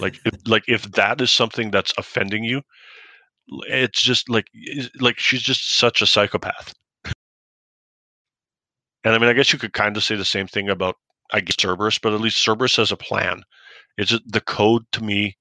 like 0.00 0.18
if, 0.24 0.34
like 0.46 0.64
if 0.68 0.82
that 0.92 1.20
is 1.20 1.30
something 1.30 1.70
that's 1.70 1.92
offending 1.98 2.44
you 2.44 2.62
it's 3.68 4.00
just 4.02 4.28
like 4.28 4.46
like 5.00 5.18
she's 5.18 5.42
just 5.42 5.76
such 5.76 6.02
a 6.02 6.06
psychopath. 6.06 6.74
And 9.04 9.14
i 9.14 9.18
mean 9.18 9.28
i 9.28 9.32
guess 9.32 9.52
you 9.52 9.58
could 9.58 9.72
kind 9.72 9.96
of 9.96 10.04
say 10.04 10.14
the 10.14 10.24
same 10.24 10.46
thing 10.46 10.68
about 10.68 10.96
i 11.32 11.40
guess 11.40 11.56
cerberus 11.58 11.98
but 11.98 12.12
at 12.12 12.20
least 12.20 12.42
cerberus 12.42 12.76
has 12.76 12.92
a 12.92 12.96
plan. 12.96 13.42
It's 13.96 14.10
just 14.10 14.22
the 14.30 14.40
code 14.40 14.84
to 14.92 15.02
me 15.02 15.36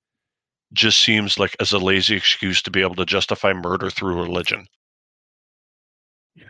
just 0.74 1.00
seems 1.02 1.40
like 1.40 1.56
as 1.60 1.72
a 1.74 1.80
lazy 1.80 2.16
excuse 2.16 2.62
to 2.64 2.72
be 2.72 2.82
able 2.82 2.96
to 2.96 3.06
justify 3.06 3.54
murder 3.54 3.90
through 3.90 4.16
religion 4.22 4.66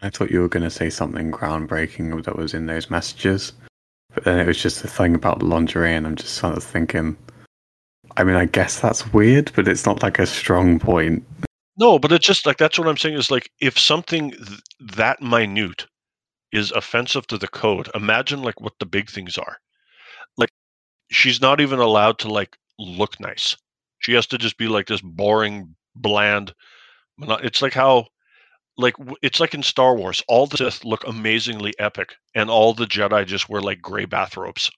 I 0.02 0.10
thought 0.10 0.32
you 0.32 0.42
were 0.42 0.50
going 0.50 0.64
to 0.64 0.70
say 0.70 0.90
something 0.90 1.32
groundbreaking 1.32 2.24
that 2.24 2.38
was 2.38 2.54
in 2.54 2.68
those 2.68 2.90
messages. 2.90 3.54
But 4.14 4.24
then 4.24 4.40
it 4.40 4.48
was 4.48 4.62
just 4.62 4.82
the 4.82 4.88
thing 4.88 5.16
about 5.16 5.44
lingerie, 5.44 5.94
and 5.94 6.08
I'm 6.08 6.16
just 6.16 6.36
sort 6.36 6.58
of 6.58 6.64
thinking. 6.64 7.18
I 8.18 8.24
mean, 8.24 8.36
I 8.36 8.46
guess 8.46 8.80
that's 8.80 9.14
weird, 9.14 9.52
but 9.56 9.68
it's 9.68 9.86
not 9.86 10.02
like 10.02 10.20
a 10.20 10.26
strong 10.26 10.80
point. 10.80 11.24
No, 11.78 11.98
but 12.00 12.12
it's 12.12 12.26
just 12.26 12.46
like 12.46 12.58
that's 12.58 12.78
what 12.78 12.88
I'm 12.88 12.98
saying 12.98 13.16
is 13.16 13.32
like 13.32 13.50
if 13.62 13.80
something 13.80 14.32
th- 14.32 14.62
that 14.96 15.22
minute 15.22 15.88
is 16.52 16.72
offensive 16.72 17.28
to 17.28 17.38
the 17.38 17.48
code, 17.48 17.90
imagine 17.96 18.42
like 18.42 18.60
what 18.60 18.74
the 18.80 18.86
big 18.86 19.10
things 19.10 19.38
are. 19.38 19.58
Like 20.38 20.50
she's 21.12 21.40
not 21.40 21.62
even 21.62 21.80
allowed 21.80 22.20
to 22.20 22.28
like 22.28 22.58
look 22.80 23.20
nice. 23.20 23.56
She 24.00 24.14
has 24.14 24.28
to 24.28 24.38
just 24.38 24.58
be 24.58 24.68
like 24.68 24.88
this 24.88 25.02
boring, 25.02 25.76
bland. 25.96 26.54
It's 27.20 27.62
like 27.62 27.74
how, 27.74 28.08
like 28.80 28.96
it's 29.22 29.40
like 29.40 29.54
in 29.54 29.62
Star 29.62 29.96
Wars, 29.96 30.24
all 30.28 30.48
the 30.48 30.58
Sith 30.58 30.86
look 30.86 31.06
amazingly 31.06 31.74
epic, 31.78 32.16
and 32.34 32.50
all 32.50 32.74
the 32.74 32.86
Jedi 32.86 33.26
just 33.26 33.50
wear 33.50 33.62
like 33.62 33.82
gray 33.82 34.06
bathrobes. 34.06 34.72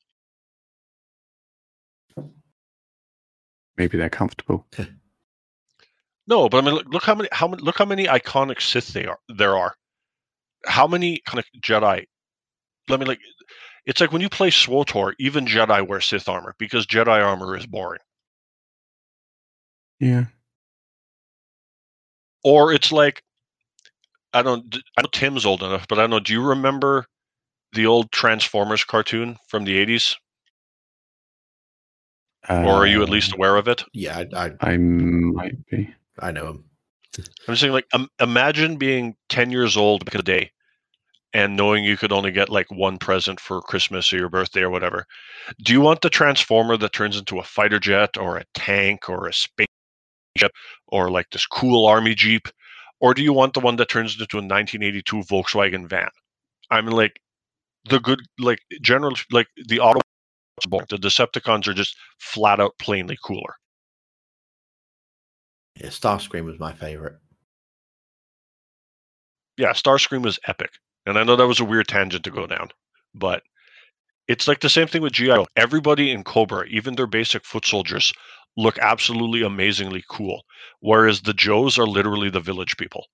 Maybe 3.77 3.97
they're 3.97 4.09
comfortable. 4.09 4.67
No, 6.27 6.49
but 6.49 6.57
I 6.57 6.61
mean, 6.61 6.75
look, 6.75 6.87
look 6.87 7.03
how 7.03 7.15
many 7.15 7.29
how 7.31 7.47
many 7.47 7.61
look 7.61 7.77
how 7.77 7.85
many 7.85 8.05
iconic 8.05 8.61
Sith 8.61 8.89
they 8.89 9.05
are 9.05 9.19
there 9.29 9.57
are. 9.57 9.75
How 10.65 10.87
many 10.87 11.21
kind 11.25 11.39
of 11.39 11.45
Jedi? 11.61 12.05
Let 12.89 12.99
me 12.99 13.05
like. 13.05 13.19
It's 13.85 13.99
like 13.99 14.11
when 14.11 14.21
you 14.21 14.29
play 14.29 14.49
SWTOR, 14.49 15.13
even 15.19 15.45
Jedi 15.45 15.87
wear 15.87 16.01
Sith 16.01 16.29
armor 16.29 16.55
because 16.59 16.85
Jedi 16.85 17.23
armor 17.23 17.57
is 17.57 17.65
boring. 17.65 18.01
Yeah. 19.99 20.25
Or 22.43 22.73
it's 22.73 22.91
like, 22.91 23.23
I 24.33 24.41
don't. 24.41 24.75
I 24.97 25.01
know 25.01 25.09
Tim's 25.11 25.45
old 25.45 25.63
enough, 25.63 25.87
but 25.87 25.97
I 25.97 26.03
don't 26.03 26.11
know. 26.11 26.19
Do 26.19 26.33
you 26.33 26.41
remember 26.41 27.05
the 27.73 27.85
old 27.85 28.11
Transformers 28.11 28.83
cartoon 28.83 29.37
from 29.47 29.65
the 29.65 29.77
eighties, 29.77 30.15
or 32.49 32.69
are 32.69 32.87
you 32.87 33.03
at 33.03 33.09
least 33.09 33.33
aware 33.33 33.57
of 33.57 33.67
it? 33.67 33.83
Yeah, 33.93 34.23
I, 34.35 34.45
I, 34.45 34.71
I 34.71 34.77
might 34.77 35.65
be. 35.67 35.93
I 36.19 36.31
know 36.31 36.47
him. 36.47 36.65
I'm 37.17 37.23
just 37.53 37.61
saying, 37.61 37.73
like, 37.73 37.87
um, 37.93 38.07
imagine 38.19 38.77
being 38.77 39.15
10 39.29 39.51
years 39.51 39.75
old 39.75 40.05
back 40.05 40.15
in 40.15 40.19
the 40.19 40.23
day 40.23 40.51
and 41.33 41.55
knowing 41.55 41.83
you 41.83 41.97
could 41.97 42.11
only 42.11 42.31
get 42.31 42.49
like 42.49 42.71
one 42.71 42.97
present 42.97 43.39
for 43.39 43.61
Christmas 43.61 44.11
or 44.11 44.17
your 44.17 44.29
birthday 44.29 44.61
or 44.61 44.69
whatever. 44.69 45.05
Do 45.63 45.73
you 45.73 45.81
want 45.81 46.01
the 46.01 46.09
Transformer 46.09 46.77
that 46.77 46.93
turns 46.93 47.17
into 47.17 47.39
a 47.39 47.43
fighter 47.43 47.79
jet 47.79 48.17
or 48.17 48.37
a 48.37 48.45
tank 48.53 49.09
or 49.09 49.27
a 49.27 49.33
spaceship 49.33 50.51
or 50.87 51.09
like 51.09 51.29
this 51.31 51.45
cool 51.45 51.85
army 51.85 52.15
Jeep? 52.15 52.47
Or 53.01 53.13
do 53.13 53.23
you 53.23 53.33
want 53.33 53.53
the 53.53 53.59
one 53.59 53.75
that 53.77 53.89
turns 53.89 54.13
into 54.13 54.37
a 54.37 54.41
1982 54.41 55.17
Volkswagen 55.23 55.89
van? 55.89 56.09
I 56.69 56.81
mean, 56.81 56.95
like, 56.95 57.19
the 57.89 57.99
good, 57.99 58.21
like, 58.39 58.59
general, 58.81 59.15
like, 59.31 59.47
the 59.67 59.79
auto, 59.79 59.99
the 60.63 60.97
Decepticons 60.97 61.67
are 61.67 61.73
just 61.73 61.97
flat 62.19 62.59
out 62.59 62.77
plainly 62.79 63.17
cooler. 63.25 63.55
Yeah, 65.75 65.87
Starscream 65.87 66.45
was 66.45 66.59
my 66.59 66.73
favorite. 66.73 67.15
yeah, 69.57 69.71
Starscream 69.71 70.23
was 70.23 70.39
epic. 70.47 70.71
And 71.05 71.17
I 71.17 71.23
know 71.23 71.35
that 71.35 71.47
was 71.47 71.59
a 71.59 71.65
weird 71.65 71.87
tangent 71.87 72.23
to 72.25 72.31
go 72.31 72.45
down, 72.45 72.69
but 73.15 73.43
it's 74.27 74.47
like 74.47 74.59
the 74.59 74.69
same 74.69 74.87
thing 74.87 75.01
with 75.01 75.13
G.I. 75.13 75.35
Joe. 75.35 75.47
Everybody 75.55 76.11
in 76.11 76.23
Cobra, 76.23 76.65
even 76.67 76.95
their 76.95 77.07
basic 77.07 77.43
foot 77.45 77.65
soldiers, 77.65 78.13
look 78.57 78.77
absolutely 78.79 79.43
amazingly 79.43 80.03
cool. 80.09 80.43
Whereas 80.81 81.21
the 81.21 81.33
Joes 81.33 81.79
are 81.79 81.87
literally 81.87 82.29
the 82.29 82.39
village 82.41 82.77
people. 82.77 83.07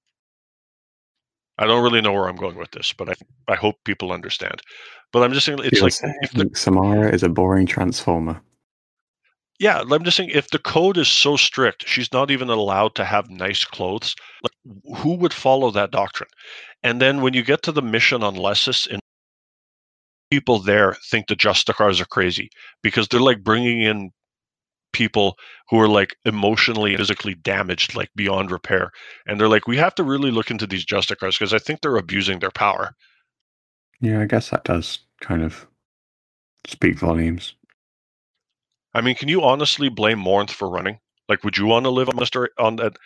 I 1.60 1.66
don't 1.68 1.84
really 1.84 2.02
know 2.02 2.14
where 2.14 2.28
I'm 2.28 2.36
going 2.36 2.58
with 2.58 2.72
this, 2.72 2.94
but 2.94 3.10
I 3.10 3.16
I 3.48 3.56
hope 3.56 3.78
people 3.86 4.12
understand. 4.12 4.62
But 5.14 5.24
I'm 5.24 5.34
just 5.34 5.46
saying 5.46 5.60
it's 5.64 5.82
You're 5.82 5.82
like 5.82 5.94
saying 5.94 6.16
if 6.22 6.34
the 6.34 6.50
Samara 6.54 7.12
is 7.14 7.24
a 7.24 7.30
boring 7.30 7.66
transformer. 7.68 8.42
yeah, 9.60 9.82
I'm 9.90 10.04
just 10.04 10.18
saying 10.18 10.32
if 10.32 10.50
the 10.52 10.60
code 10.60 10.98
is 10.98 11.08
so 11.08 11.36
strict, 11.38 11.88
she's 11.88 12.14
not 12.14 12.32
even 12.32 12.50
allowed 12.50 12.96
to 12.96 13.06
have 13.06 13.30
nice 13.30 13.66
clothes. 13.66 14.16
Like, 14.44 14.54
who 15.00 15.16
would 15.16 15.34
follow 15.34 15.72
that 15.72 15.92
doctrine? 15.92 16.30
And 16.84 17.02
then 17.02 17.22
when 17.22 17.34
you 17.34 17.44
get 17.44 17.64
to 17.64 17.72
the 17.72 17.82
mission 17.82 18.24
on 18.24 18.36
Lesuss, 18.36 18.88
and 18.92 19.02
people 20.30 20.60
there 20.60 20.96
think 21.10 21.28
the 21.28 21.36
Justicars 21.36 22.02
are 22.02 22.06
crazy 22.06 22.50
because 22.84 23.08
they're 23.08 23.20
like 23.20 23.44
bringing 23.44 23.82
in 23.82 24.12
people 24.98 25.38
who 25.70 25.80
are 25.80 25.88
like 25.88 26.16
emotionally, 26.26 26.98
physically 26.98 27.36
damaged, 27.36 27.96
like 27.96 28.10
beyond 28.16 28.50
repair, 28.50 28.92
and 29.28 29.40
they're 29.40 29.48
like, 29.48 29.68
we 29.68 29.78
have 29.78 29.94
to 29.94 30.04
really 30.04 30.32
look 30.32 30.50
into 30.50 30.66
these 30.66 30.84
Justicars 30.84 31.38
because 31.38 31.54
I 31.54 31.60
think 31.60 31.82
they're 31.82 31.98
abusing 31.98 32.40
their 32.40 32.50
power. 32.50 32.96
Yeah, 34.02 34.22
I 34.22 34.26
guess 34.26 34.50
that 34.50 34.64
does 34.64 35.00
kind 35.22 35.44
of 35.44 35.68
speak 36.66 36.98
volumes. 36.98 37.54
I 38.96 39.02
mean, 39.02 39.14
can 39.14 39.30
you 39.30 39.44
honestly 39.44 39.90
blame 39.90 40.20
Morinth 40.20 40.50
for 40.50 40.68
running? 40.68 41.00
Like, 41.30 41.44
would 41.44 41.58
you 41.58 41.68
want 41.68 41.86
to 41.86 41.92
live 41.92 42.10
on 42.10 42.16
monastery 42.16 42.50
on 42.58 42.78
that 42.78 42.98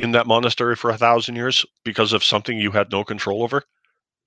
in 0.00 0.10
that 0.12 0.26
monastery 0.26 0.74
for 0.74 0.90
a 0.90 0.98
thousand 0.98 1.36
years 1.36 1.64
because 1.84 2.12
of 2.12 2.24
something 2.24 2.58
you 2.58 2.72
had 2.72 2.90
no 2.90 3.04
control 3.04 3.44
over? 3.44 3.62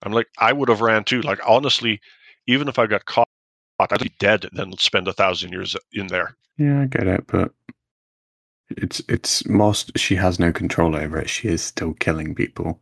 I'm 0.03 0.13
like, 0.13 0.27
I 0.39 0.53
would 0.53 0.69
have 0.69 0.79
ran 0.79 1.03
too. 1.03 1.21
Like, 1.21 1.39
honestly, 1.45 1.99
even 2.47 2.69
if 2.69 2.79
I 2.79 2.87
got 2.87 3.03
caught, 3.03 3.27
I'd 3.89 3.99
be 3.99 4.13
dead 4.19 4.47
than 4.53 4.77
spend 4.77 5.07
a 5.07 5.13
thousand 5.13 5.51
years 5.51 5.75
in 5.93 6.07
there. 6.07 6.35
Yeah, 6.57 6.81
I 6.81 6.85
get 6.85 7.07
it, 7.07 7.25
but 7.27 7.51
it's 8.69 9.01
it's 9.09 9.45
most 9.47 9.97
she 9.97 10.15
has 10.15 10.39
no 10.39 10.51
control 10.51 10.95
over 10.95 11.17
it. 11.17 11.29
She 11.29 11.47
is 11.47 11.61
still 11.61 11.93
killing 11.93 12.35
people. 12.35 12.79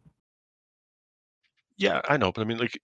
Yeah, 1.78 2.02
I 2.10 2.18
know, 2.18 2.32
but 2.32 2.42
I 2.42 2.44
mean, 2.46 2.58
like, 2.58 2.80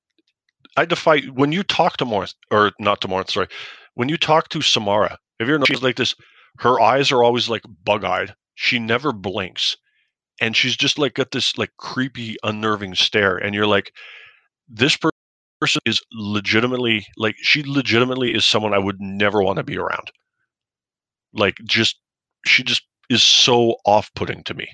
I 0.78 0.86
defy 0.86 1.22
when 1.22 1.52
you 1.52 1.64
talk 1.64 1.98
to 1.98 2.06
Morinth, 2.06 2.34
or 2.50 2.72
not 2.80 3.02
to 3.02 3.08
Morinth, 3.08 3.32
sorry, 3.32 3.48
when 3.96 4.10
you 4.10 4.18
talk 4.18 4.50
to 4.50 4.62
Samara. 4.62 5.18
Have 5.40 5.50
you 5.50 5.56
ever 5.56 5.60
noticed 5.60 5.80
she's 5.80 5.84
like 5.84 5.98
this? 5.98 6.16
Her 6.60 6.80
eyes 6.80 7.12
are 7.12 7.24
always 7.24 7.50
like 7.50 7.64
bug-eyed. 7.84 8.34
She 8.56 8.80
never 8.80 9.12
blinks, 9.12 9.76
and 10.40 10.56
she's 10.56 10.78
just 10.78 10.98
like 10.98 11.16
got 11.16 11.32
this 11.32 11.58
like 11.58 11.72
creepy, 11.78 12.38
unnerving 12.44 12.96
stare. 12.96 13.36
And 13.36 13.54
you're 13.54 13.68
like, 13.68 13.92
this 14.70 14.96
per- 14.96 15.12
person 15.66 15.82
is 15.86 16.00
legitimately 16.12 17.04
like 17.18 17.36
she 17.42 17.64
legitimately 17.64 18.36
is 18.36 18.46
someone 18.46 18.74
I 18.74 18.78
would 18.78 19.02
never 19.02 19.42
want 19.42 19.58
to 19.58 19.64
be 19.64 19.78
around. 19.78 20.12
Like, 21.34 21.56
just 21.66 21.98
she 22.46 22.64
just 22.64 22.84
is 23.10 23.24
so 23.24 23.76
off-putting 23.86 24.44
to 24.44 24.54
me. 24.54 24.68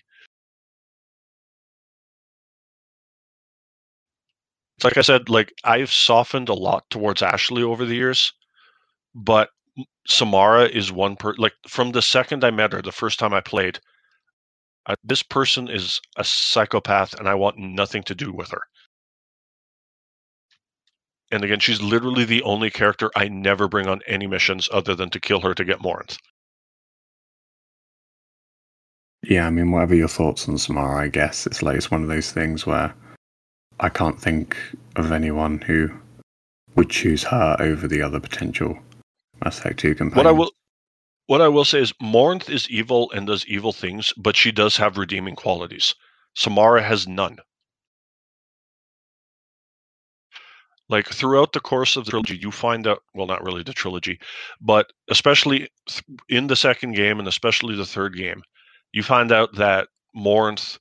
Like 4.83 4.97
I 4.97 5.01
said, 5.01 5.29
like 5.29 5.53
I've 5.63 5.91
softened 5.93 6.49
a 6.49 6.53
lot 6.53 6.83
towards 6.89 7.21
Ashley 7.21 7.63
over 7.63 7.85
the 7.85 7.95
years, 7.95 8.33
but 9.15 9.49
Samara 10.07 10.65
is 10.65 10.91
one 10.91 11.15
per 11.15 11.33
like 11.37 11.53
from 11.69 11.91
the 11.91 12.01
second 12.01 12.43
I 12.43 12.51
met 12.51 12.73
her, 12.73 12.81
the 12.81 12.91
first 12.91 13.17
time 13.19 13.33
I 13.33 13.41
played, 13.41 13.79
this 15.03 15.23
person 15.23 15.69
is 15.69 16.01
a 16.17 16.23
psychopath, 16.25 17.13
and 17.19 17.29
I 17.29 17.35
want 17.35 17.57
nothing 17.57 18.03
to 18.03 18.15
do 18.15 18.33
with 18.33 18.49
her. 18.51 18.61
And 21.31 21.43
again, 21.43 21.59
she's 21.59 21.81
literally 21.81 22.25
the 22.25 22.43
only 22.43 22.69
character 22.69 23.09
I 23.15 23.29
never 23.29 23.67
bring 23.67 23.87
on 23.87 24.01
any 24.05 24.27
missions 24.27 24.67
other 24.71 24.95
than 24.95 25.09
to 25.11 25.19
kill 25.19 25.39
her 25.41 25.53
to 25.53 25.63
get 25.63 25.79
Morinth. 25.79 26.17
Yeah, 29.23 29.47
I 29.47 29.49
mean, 29.49 29.71
whatever 29.71 29.95
your 29.95 30.07
thoughts 30.07 30.49
on 30.49 30.57
Samara, 30.57 31.03
I 31.03 31.07
guess 31.07 31.45
it's 31.45 31.61
like 31.61 31.77
it's 31.77 31.91
one 31.91 32.01
of 32.01 32.09
those 32.09 32.31
things 32.31 32.65
where 32.65 32.93
I 33.79 33.89
can't 33.89 34.19
think 34.19 34.57
of 34.95 35.11
anyone 35.11 35.59
who 35.61 35.89
would 36.75 36.89
choose 36.89 37.23
her 37.23 37.55
over 37.59 37.87
the 37.87 38.01
other 38.01 38.19
potential 38.19 38.77
Mass 39.43 39.59
Effect 39.59 39.79
2 39.79 39.95
companions. 39.95 40.17
What 40.17 40.27
I 40.27 40.31
will 40.31 40.51
what 41.27 41.41
I 41.41 41.47
will 41.47 41.65
say 41.65 41.79
is 41.79 41.93
Morinth 42.01 42.49
is 42.49 42.69
evil 42.69 43.09
and 43.11 43.27
does 43.27 43.45
evil 43.45 43.71
things, 43.71 44.13
but 44.17 44.35
she 44.35 44.51
does 44.51 44.77
have 44.77 44.97
redeeming 44.97 45.35
qualities. 45.35 45.95
Samara 46.35 46.81
has 46.83 47.07
none. 47.07 47.37
Like 50.91 51.07
throughout 51.07 51.53
the 51.53 51.61
course 51.61 51.95
of 51.95 52.03
the 52.05 52.11
trilogy, 52.11 52.37
you 52.37 52.51
find 52.51 52.85
out 52.85 53.01
well, 53.15 53.25
not 53.25 53.43
really 53.43 53.63
the 53.63 53.73
trilogy, 53.73 54.19
but 54.59 54.91
especially 55.09 55.69
in 56.27 56.47
the 56.47 56.55
second 56.57 56.93
game 56.93 57.17
and 57.17 57.27
especially 57.29 57.75
the 57.77 57.85
third 57.85 58.15
game, 58.17 58.43
you 58.91 59.01
find 59.01 59.31
out 59.31 59.55
that 59.55 59.87
Morinth 60.15 60.77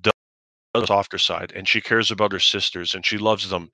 does 0.00 0.12
the 0.72 0.86
softer 0.86 1.18
side 1.18 1.52
and 1.56 1.68
she 1.68 1.80
cares 1.80 2.12
about 2.12 2.32
her 2.32 2.38
sisters 2.38 2.94
and 2.94 3.04
she 3.04 3.18
loves 3.18 3.50
them. 3.50 3.70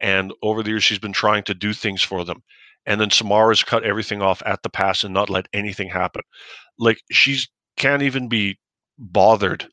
And 0.00 0.32
over 0.42 0.62
the 0.62 0.70
years, 0.70 0.84
she's 0.84 1.00
been 1.00 1.12
trying 1.12 1.42
to 1.44 1.54
do 1.54 1.72
things 1.72 2.02
for 2.02 2.24
them. 2.24 2.42
And 2.86 3.00
then 3.00 3.10
Samara's 3.10 3.64
cut 3.64 3.84
everything 3.84 4.22
off 4.22 4.42
at 4.46 4.62
the 4.62 4.70
pass 4.70 5.02
and 5.04 5.12
not 5.12 5.28
let 5.28 5.48
anything 5.52 5.88
happen. 5.90 6.22
Like 6.78 7.00
she's 7.10 7.48
can't 7.76 8.02
even 8.02 8.28
be 8.28 8.58
bothered. 8.96 9.66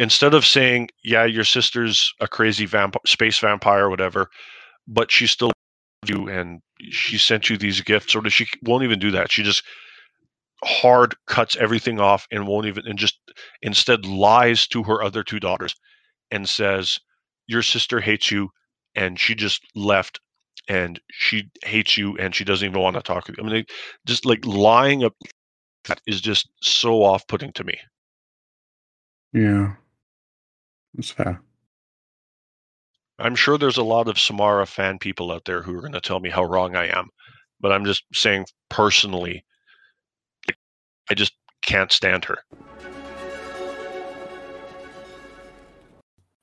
Instead 0.00 0.32
of 0.32 0.46
saying, 0.46 0.88
"Yeah, 1.04 1.26
your 1.26 1.44
sister's 1.44 2.10
a 2.20 2.26
crazy 2.26 2.64
vamp- 2.64 3.06
space 3.06 3.38
vampire 3.38 3.84
or 3.84 3.90
whatever," 3.90 4.30
but 4.88 5.12
she 5.12 5.26
still 5.26 5.52
you 6.06 6.26
and 6.26 6.62
she 6.90 7.18
sent 7.18 7.50
you 7.50 7.58
these 7.58 7.82
gifts, 7.82 8.16
or 8.16 8.28
she 8.30 8.46
won't 8.62 8.82
even 8.82 8.98
do 8.98 9.10
that. 9.10 9.30
She 9.30 9.42
just 9.42 9.62
hard 10.64 11.14
cuts 11.26 11.54
everything 11.56 12.00
off 12.00 12.26
and 12.30 12.46
won't 12.46 12.66
even 12.66 12.86
and 12.86 12.98
just 12.98 13.18
instead 13.60 14.06
lies 14.06 14.66
to 14.68 14.82
her 14.84 15.02
other 15.02 15.22
two 15.22 15.38
daughters 15.38 15.74
and 16.30 16.48
says, 16.48 16.98
"Your 17.46 17.62
sister 17.62 18.00
hates 18.00 18.30
you," 18.30 18.48
and 18.94 19.20
she 19.20 19.34
just 19.34 19.60
left 19.74 20.18
and 20.66 20.98
she 21.10 21.50
hates 21.64 21.98
you 21.98 22.16
and 22.16 22.34
she 22.34 22.44
doesn't 22.44 22.66
even 22.66 22.80
want 22.80 22.96
to 22.96 23.02
talk 23.02 23.26
with 23.26 23.36
you. 23.36 23.44
I 23.44 23.50
mean, 23.50 23.66
just 24.06 24.24
like 24.24 24.46
lying 24.46 25.04
up 25.04 25.14
that 25.84 26.00
is 26.06 26.22
just 26.22 26.48
so 26.62 27.02
off-putting 27.02 27.52
to 27.52 27.64
me. 27.64 27.78
Yeah. 29.34 29.74
That's 30.94 31.10
fair. 31.10 31.40
I'm 33.18 33.34
sure 33.34 33.58
there's 33.58 33.76
a 33.76 33.82
lot 33.82 34.08
of 34.08 34.18
Samara 34.18 34.66
fan 34.66 34.98
people 34.98 35.30
out 35.30 35.44
there 35.44 35.62
who 35.62 35.76
are 35.76 35.80
going 35.80 35.92
to 35.92 36.00
tell 36.00 36.20
me 36.20 36.30
how 36.30 36.42
wrong 36.44 36.74
I 36.74 36.86
am, 36.86 37.10
but 37.60 37.70
I'm 37.70 37.84
just 37.84 38.02
saying 38.14 38.46
personally, 38.70 39.44
I 41.10 41.14
just 41.14 41.32
can't 41.62 41.92
stand 41.92 42.24
her. 42.24 42.38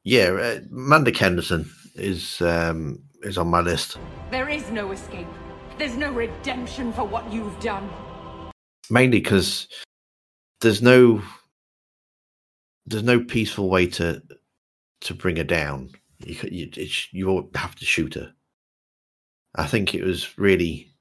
Yeah, 0.03 0.29
uh, 0.39 0.59
Amanda 0.71 1.11
Kenson 1.11 1.69
is 1.95 2.39
um, 2.41 2.99
is 3.23 3.37
on 3.37 3.47
my 3.47 3.61
list 3.61 3.97
There 4.31 4.47
is 4.47 4.69
no 4.69 4.91
escape. 4.91 5.27
There's 5.77 5.97
no 5.97 6.11
redemption 6.11 6.93
for 6.93 7.03
what 7.03 7.31
you've 7.31 7.59
done. 7.59 7.89
mainly 8.89 9.19
because 9.19 9.67
there's 10.61 10.81
no 10.81 11.21
there's 12.87 13.03
no 13.03 13.19
peaceful 13.19 13.69
way 13.69 13.85
to 13.85 14.21
to 15.01 15.13
bring 15.13 15.35
her 15.35 15.43
down. 15.43 15.91
You 16.25 16.35
you, 16.49 16.87
you 17.11 17.49
have 17.55 17.75
to 17.75 17.85
shoot 17.85 18.15
her. 18.15 18.33
I 19.55 19.67
think 19.67 19.93
it 19.93 20.03
was 20.03 20.37
really 20.37 20.91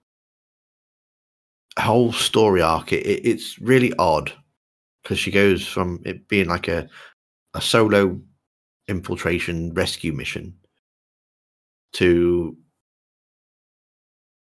a 1.77 1.83
whole 1.83 2.13
story 2.13 2.63
arc. 2.63 2.93
It, 2.93 3.07
it, 3.07 3.27
it's 3.27 3.59
really 3.61 3.93
odd 3.99 4.33
because 5.03 5.19
she 5.19 5.31
goes 5.31 5.67
from 5.67 6.03
it 6.05 6.29
being 6.29 6.49
like 6.49 6.69
a 6.69 6.89
a 7.55 7.61
solo 7.61 8.21
infiltration 8.89 9.73
rescue 9.75 10.13
mission 10.13 10.55
to 11.93 12.57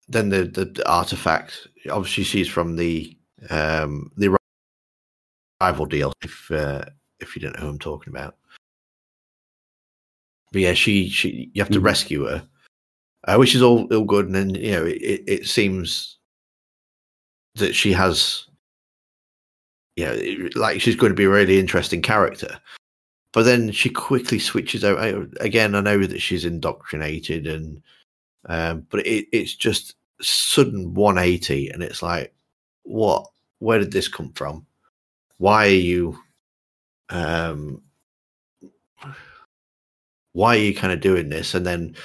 then 0.09 0.29
the, 0.29 0.45
the 0.45 0.65
the 0.65 0.91
artifact. 0.91 1.69
Obviously, 1.91 2.25
she's 2.25 2.49
from 2.49 2.77
the 2.77 3.17
um 3.51 4.11
the 4.17 4.37
Arrival 5.61 5.87
deal. 5.87 6.13
If 6.23 6.51
uh, 6.51 6.85
if 7.21 7.35
you 7.37 7.43
don't 7.43 7.55
know 7.57 7.63
who 7.65 7.69
I'm 7.71 7.79
talking 7.79 8.13
about, 8.13 8.37
but 10.53 10.63
yeah, 10.63 10.75
she 10.75 11.09
she 11.09 11.51
you 11.53 11.63
have 11.63 11.73
to 11.73 11.81
rescue 11.81 12.25
her, 12.27 12.47
uh, 13.25 13.37
which 13.37 13.55
is 13.55 13.63
all 13.63 13.93
all 13.95 14.05
good. 14.05 14.27
And 14.27 14.35
then 14.35 14.55
you 14.55 14.73
know 14.73 14.85
it, 14.87 14.97
it, 15.03 15.25
it 15.27 15.47
seems 15.47 16.19
that 17.57 17.75
she 17.75 17.93
has, 17.93 18.47
you 19.97 20.05
know, 20.05 20.13
it- 20.13 20.57
like 20.57 20.81
she's 20.81 20.97
going 20.97 21.11
to 21.11 21.17
be 21.17 21.25
a 21.25 21.29
really 21.31 21.59
interesting 21.59 22.03
character. 22.03 22.61
But 23.33 23.45
then 23.45 23.73
she 23.73 23.91
quickly 23.91 24.39
switches 24.39 24.85
out. 24.85 24.99
I- 24.99 25.27
Again, 25.41 25.75
I 25.75 25.81
know 25.81 26.05
that 26.07 26.21
she's 26.23 26.45
indoctrinated, 26.45 27.47
and 27.47 27.83
um, 28.47 28.87
but 28.91 29.07
it, 29.07 29.27
it's 29.33 29.55
just 29.55 29.95
sudden 30.23 30.95
180, 30.95 31.71
and 31.71 31.83
it's 31.83 32.03
like, 32.03 32.35
what? 32.85 33.27
Where 33.61 33.79
did 33.81 33.93
this 33.93 34.09
come 34.09 34.33
from? 34.35 34.67
Why 35.39 35.67
are 35.67 35.71
you? 35.71 36.19
Um, 37.11 37.83
why 40.33 40.57
are 40.57 40.61
you 40.61 40.75
kind 40.75 40.93
of 40.93 41.01
doing 41.01 41.29
this? 41.29 41.55
And 41.55 41.67
then 41.67 41.97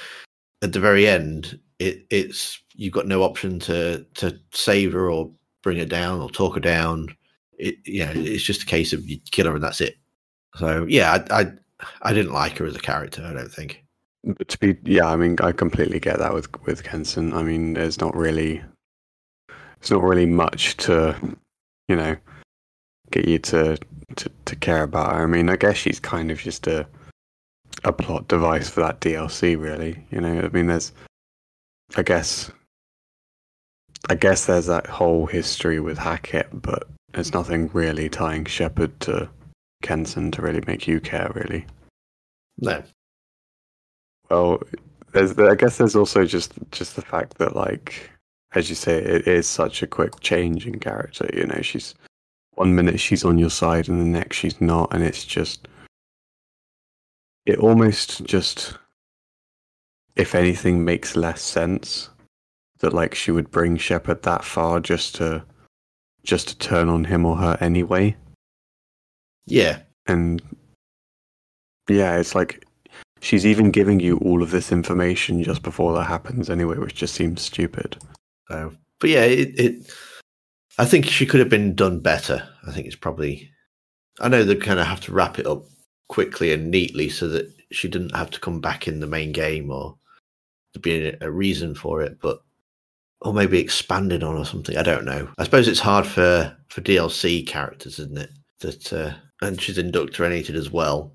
at 0.62 0.72
the 0.72 0.80
very 0.80 1.06
end, 1.06 1.58
it, 1.78 2.06
it's 2.10 2.60
you've 2.74 2.92
got 2.92 3.06
no 3.06 3.22
option 3.22 3.58
to 3.60 4.04
to 4.14 4.38
save 4.52 4.92
her 4.92 5.10
or 5.10 5.30
bring 5.62 5.78
her 5.78 5.84
down 5.84 6.20
or 6.20 6.30
talk 6.30 6.54
her 6.54 6.60
down. 6.60 7.14
It, 7.58 7.76
you 7.84 8.04
know, 8.04 8.12
it's 8.14 8.42
just 8.42 8.62
a 8.62 8.66
case 8.66 8.92
of 8.92 9.08
you 9.08 9.18
kill 9.30 9.46
her 9.46 9.54
and 9.54 9.62
that's 9.62 9.80
it. 9.80 9.96
So 10.56 10.86
yeah, 10.88 11.24
I 11.30 11.40
I, 11.40 11.52
I 12.02 12.12
didn't 12.12 12.32
like 12.32 12.58
her 12.58 12.66
as 12.66 12.76
a 12.76 12.80
character. 12.80 13.24
I 13.24 13.32
don't 13.32 13.52
think. 13.52 13.84
But 14.24 14.48
to 14.48 14.58
be, 14.58 14.76
yeah, 14.84 15.06
I 15.06 15.16
mean, 15.16 15.36
I 15.42 15.52
completely 15.52 16.00
get 16.00 16.18
that 16.18 16.32
with 16.32 16.48
with 16.64 16.82
Kenson. 16.82 17.34
I 17.34 17.42
mean, 17.42 17.74
there's 17.74 18.00
not 18.00 18.16
really, 18.16 18.62
there's 19.78 19.90
not 19.90 20.02
really 20.02 20.24
much 20.26 20.76
to, 20.78 21.14
you 21.88 21.96
know, 21.96 22.16
get 23.10 23.26
you 23.26 23.38
to 23.38 23.78
to 24.16 24.30
to 24.44 24.56
care 24.56 24.82
about 24.82 25.14
her. 25.14 25.22
I 25.22 25.26
mean, 25.26 25.48
I 25.48 25.56
guess 25.56 25.76
she's 25.76 26.00
kind 26.00 26.30
of 26.30 26.38
just 26.38 26.66
a 26.66 26.86
a 27.84 27.92
plot 27.92 28.28
device 28.28 28.68
for 28.68 28.80
that 28.80 29.00
DLC, 29.00 29.60
really. 29.60 30.04
You 30.10 30.20
know, 30.20 30.40
I 30.40 30.48
mean, 30.48 30.66
there's, 30.66 30.92
I 31.96 32.02
guess, 32.02 32.50
I 34.08 34.14
guess 34.14 34.46
there's 34.46 34.66
that 34.66 34.86
whole 34.86 35.26
history 35.26 35.80
with 35.80 35.98
Hackett, 35.98 36.48
but 36.52 36.88
there's 37.12 37.32
nothing 37.32 37.70
really 37.72 38.08
tying 38.08 38.44
Shepard 38.44 38.98
to 39.00 39.28
Kenson 39.82 40.30
to 40.32 40.42
really 40.42 40.62
make 40.66 40.86
you 40.86 41.00
care, 41.00 41.30
really. 41.34 41.66
No. 42.58 42.82
Well, 44.30 44.62
there's 45.12 45.38
I 45.38 45.54
guess 45.54 45.78
there's 45.78 45.96
also 45.96 46.24
just 46.24 46.52
just 46.70 46.96
the 46.96 47.02
fact 47.02 47.38
that 47.38 47.54
like 47.54 48.10
as 48.54 48.68
you 48.68 48.74
say, 48.76 48.96
it 48.96 49.26
is 49.26 49.46
such 49.46 49.82
a 49.82 49.86
quick 49.86 50.20
change 50.20 50.66
in 50.66 50.78
character. 50.78 51.28
You 51.34 51.46
know, 51.46 51.60
she's 51.60 51.94
one 52.56 52.74
minute 52.74 53.00
she's 53.00 53.24
on 53.24 53.38
your 53.38 53.50
side 53.50 53.88
and 53.88 54.00
the 54.00 54.04
next 54.04 54.36
she's 54.36 54.60
not, 54.60 54.92
and 54.94 55.02
it's 55.02 55.24
just 55.24 55.68
it 57.46 57.58
almost 57.58 58.24
just 58.24 58.78
if 60.16 60.34
anything 60.34 60.84
makes 60.84 61.16
less 61.16 61.42
sense 61.42 62.10
that 62.78 62.92
like 62.92 63.14
she 63.14 63.30
would 63.30 63.50
bring 63.50 63.76
Shepard 63.76 64.22
that 64.22 64.44
far 64.44 64.80
just 64.80 65.14
to 65.16 65.44
just 66.22 66.48
to 66.48 66.58
turn 66.58 66.88
on 66.88 67.04
him 67.04 67.24
or 67.26 67.36
her 67.36 67.56
anyway. 67.60 68.16
Yeah. 69.46 69.80
And 70.06 70.42
yeah, 71.88 72.16
it's 72.16 72.34
like 72.34 72.64
she's 73.20 73.46
even 73.46 73.70
giving 73.70 74.00
you 74.00 74.18
all 74.18 74.42
of 74.42 74.50
this 74.50 74.72
information 74.72 75.42
just 75.42 75.62
before 75.62 75.94
that 75.94 76.04
happens 76.04 76.50
anyway, 76.50 76.78
which 76.78 76.94
just 76.94 77.14
seems 77.14 77.42
stupid. 77.42 77.96
So, 78.48 78.72
but 79.00 79.10
yeah, 79.10 79.24
it, 79.24 79.58
it. 79.58 79.94
I 80.78 80.84
think 80.84 81.06
she 81.06 81.26
could 81.26 81.40
have 81.40 81.48
been 81.48 81.74
done 81.74 82.00
better. 82.00 82.48
I 82.66 82.72
think 82.72 82.86
it's 82.86 82.96
probably. 82.96 83.50
I 84.20 84.28
know 84.28 84.44
they 84.44 84.54
kind 84.56 84.78
of 84.80 84.86
have 84.86 85.00
to 85.02 85.12
wrap 85.12 85.38
it 85.38 85.46
up 85.46 85.64
quickly 86.08 86.52
and 86.52 86.70
neatly 86.70 87.08
so 87.08 87.28
that 87.28 87.50
she 87.72 87.88
didn't 87.88 88.14
have 88.14 88.30
to 88.30 88.40
come 88.40 88.60
back 88.60 88.86
in 88.86 89.00
the 89.00 89.06
main 89.06 89.32
game 89.32 89.70
or 89.70 89.96
to 90.74 90.78
be 90.80 91.08
a, 91.08 91.16
a 91.22 91.30
reason 91.30 91.74
for 91.74 92.02
it, 92.02 92.18
but 92.20 92.40
or 93.20 93.32
maybe 93.32 93.58
expanded 93.58 94.22
on 94.22 94.36
or 94.36 94.44
something. 94.44 94.76
I 94.76 94.82
don't 94.82 95.04
know. 95.04 95.28
I 95.38 95.44
suppose 95.44 95.66
it's 95.68 95.80
hard 95.80 96.06
for 96.06 96.56
for 96.68 96.80
DLC 96.80 97.46
characters, 97.46 97.98
isn't 97.98 98.18
it? 98.18 98.30
That 98.60 98.92
uh, 98.92 99.12
and 99.42 99.60
she's 99.60 99.78
indoctrinated 99.78 100.56
as 100.56 100.70
well, 100.70 101.12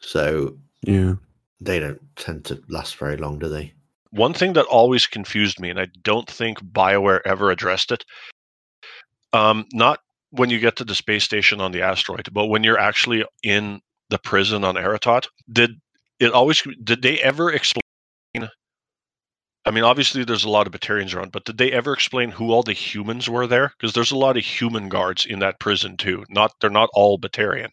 so 0.00 0.56
Yeah. 0.82 1.14
they 1.60 1.78
don't 1.80 2.00
tend 2.16 2.44
to 2.46 2.62
last 2.68 2.96
very 2.96 3.16
long, 3.16 3.38
do 3.38 3.48
they? 3.48 3.72
One 4.12 4.32
thing 4.34 4.54
that 4.54 4.66
always 4.66 5.06
confused 5.06 5.60
me, 5.60 5.70
and 5.70 5.78
I 5.78 5.86
don't 6.02 6.28
think 6.28 6.58
BioWare 6.60 7.20
ever 7.24 7.50
addressed 7.50 7.92
it, 7.92 8.04
um, 9.32 9.66
not 9.72 10.00
when 10.30 10.50
you 10.50 10.58
get 10.58 10.76
to 10.76 10.84
the 10.84 10.94
space 10.94 11.24
station 11.24 11.60
on 11.60 11.72
the 11.72 11.82
asteroid, 11.82 12.28
but 12.32 12.46
when 12.46 12.62
you're 12.64 12.78
actually 12.78 13.24
in 13.42 13.80
the 14.10 14.18
prison 14.18 14.64
on 14.64 14.76
Aratoht, 14.76 15.26
did 15.52 15.80
it 16.18 16.32
always 16.32 16.62
did 16.84 17.02
they 17.02 17.18
ever 17.20 17.52
explain 17.52 17.80
I 19.66 19.72
mean, 19.72 19.84
obviously 19.84 20.24
there's 20.24 20.44
a 20.44 20.48
lot 20.50 20.66
of 20.66 20.72
Batarians 20.72 21.14
around, 21.14 21.32
but 21.32 21.44
did 21.44 21.58
they 21.58 21.70
ever 21.70 21.92
explain 21.92 22.30
who 22.30 22.50
all 22.50 22.62
the 22.62 22.72
humans 22.72 23.28
were 23.28 23.46
there? 23.46 23.72
Because 23.76 23.92
there's 23.92 24.10
a 24.10 24.16
lot 24.16 24.36
of 24.36 24.44
human 24.44 24.88
guards 24.88 25.26
in 25.26 25.40
that 25.40 25.60
prison 25.60 25.96
too. 25.96 26.24
Not 26.30 26.54
they're 26.60 26.70
not 26.70 26.88
all 26.94 27.18
Batarian. 27.18 27.68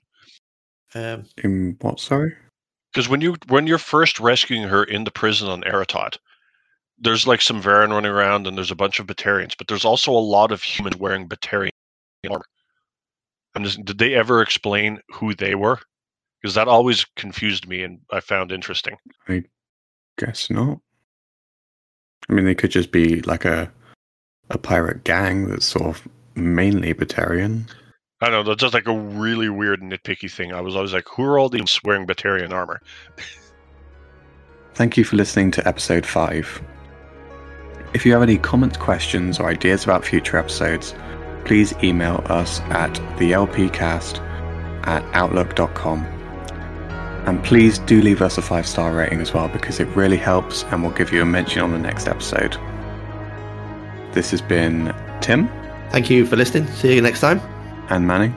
Um, 0.93 1.25
In 1.37 1.77
what? 1.81 1.99
Sorry. 1.99 2.35
Because 2.91 3.07
when 3.07 3.21
you 3.21 3.35
when 3.47 3.67
you're 3.67 3.77
first 3.77 4.19
rescuing 4.19 4.63
her 4.63 4.83
in 4.83 5.05
the 5.05 5.11
prison 5.11 5.47
on 5.47 5.61
Aratoht, 5.61 6.17
there's 6.99 7.27
like 7.27 7.41
some 7.41 7.61
varren 7.61 7.91
running 7.91 8.11
around 8.11 8.47
and 8.47 8.57
there's 8.57 8.71
a 8.71 8.75
bunch 8.75 8.99
of 8.99 9.07
Batarians, 9.07 9.53
but 9.57 9.67
there's 9.67 9.85
also 9.85 10.11
a 10.11 10.19
lot 10.19 10.51
of 10.51 10.63
humans 10.63 10.97
wearing 10.97 11.29
Batarian 11.29 11.69
armor. 12.29 12.45
I'm 13.55 13.63
just 13.63 13.83
did 13.85 13.97
they 13.97 14.13
ever 14.13 14.41
explain 14.41 14.99
who 15.09 15.33
they 15.33 15.55
were? 15.55 15.79
Because 16.41 16.55
that 16.55 16.67
always 16.67 17.05
confused 17.15 17.67
me 17.67 17.83
and 17.83 17.99
I 18.11 18.19
found 18.19 18.51
interesting. 18.51 18.97
I 19.27 19.43
guess 20.17 20.49
not. 20.49 20.79
I 22.29 22.33
mean, 22.33 22.45
they 22.45 22.55
could 22.55 22.71
just 22.71 22.91
be 22.91 23.21
like 23.21 23.45
a 23.45 23.71
a 24.49 24.57
pirate 24.57 25.03
gang 25.03 25.47
that's 25.47 25.65
sort 25.65 25.85
of 25.85 26.07
mainly 26.35 26.93
Batarian. 26.93 27.69
I 28.21 28.29
don't 28.29 28.45
know, 28.45 28.51
that's 28.51 28.61
just 28.61 28.73
like 28.73 28.87
a 28.87 28.97
really 28.97 29.49
weird 29.49 29.81
nitpicky 29.81 30.31
thing. 30.31 30.51
I 30.53 30.61
was 30.61 30.75
always 30.75 30.93
like, 30.93 31.07
who 31.07 31.23
are 31.23 31.37
all 31.37 31.49
these 31.49 31.79
wearing 31.83 32.07
Batarian 32.07 32.51
armor? 32.51 32.81
Thank 34.73 34.97
you 34.97 35.03
for 35.03 35.15
listening 35.15 35.51
to 35.51 35.67
episode 35.67 36.05
5. 36.05 36.61
If 37.97 38.05
you 38.05 38.13
have 38.13 38.21
any 38.21 38.37
comments, 38.37 38.77
questions, 38.77 39.39
or 39.39 39.49
ideas 39.49 39.83
about 39.83 40.05
future 40.05 40.37
episodes, 40.37 40.93
please 41.45 41.73
email 41.81 42.21
us 42.25 42.59
at 42.69 42.93
thelpcast 43.17 44.19
at 44.85 45.03
outlook.com. 45.15 46.05
And 47.25 47.43
please 47.43 47.79
do 47.79 47.99
leave 47.99 48.21
us 48.21 48.37
a 48.37 48.43
five 48.43 48.67
star 48.67 48.93
rating 48.93 49.19
as 49.19 49.33
well 49.33 49.47
because 49.47 49.79
it 49.79 49.87
really 49.95 50.15
helps 50.15 50.61
and 50.65 50.83
we'll 50.83 50.91
give 50.91 51.11
you 51.11 51.23
a 51.23 51.25
mention 51.25 51.63
on 51.63 51.71
the 51.71 51.79
next 51.79 52.07
episode. 52.07 52.55
This 54.13 54.29
has 54.29 54.43
been 54.43 54.93
Tim 55.19 55.49
Thank 55.89 56.11
you 56.11 56.27
for 56.27 56.35
listening. 56.35 56.67
See 56.67 56.93
you 56.93 57.01
next 57.01 57.21
time. 57.21 57.41
and 57.89 58.05
Manning. 58.05 58.31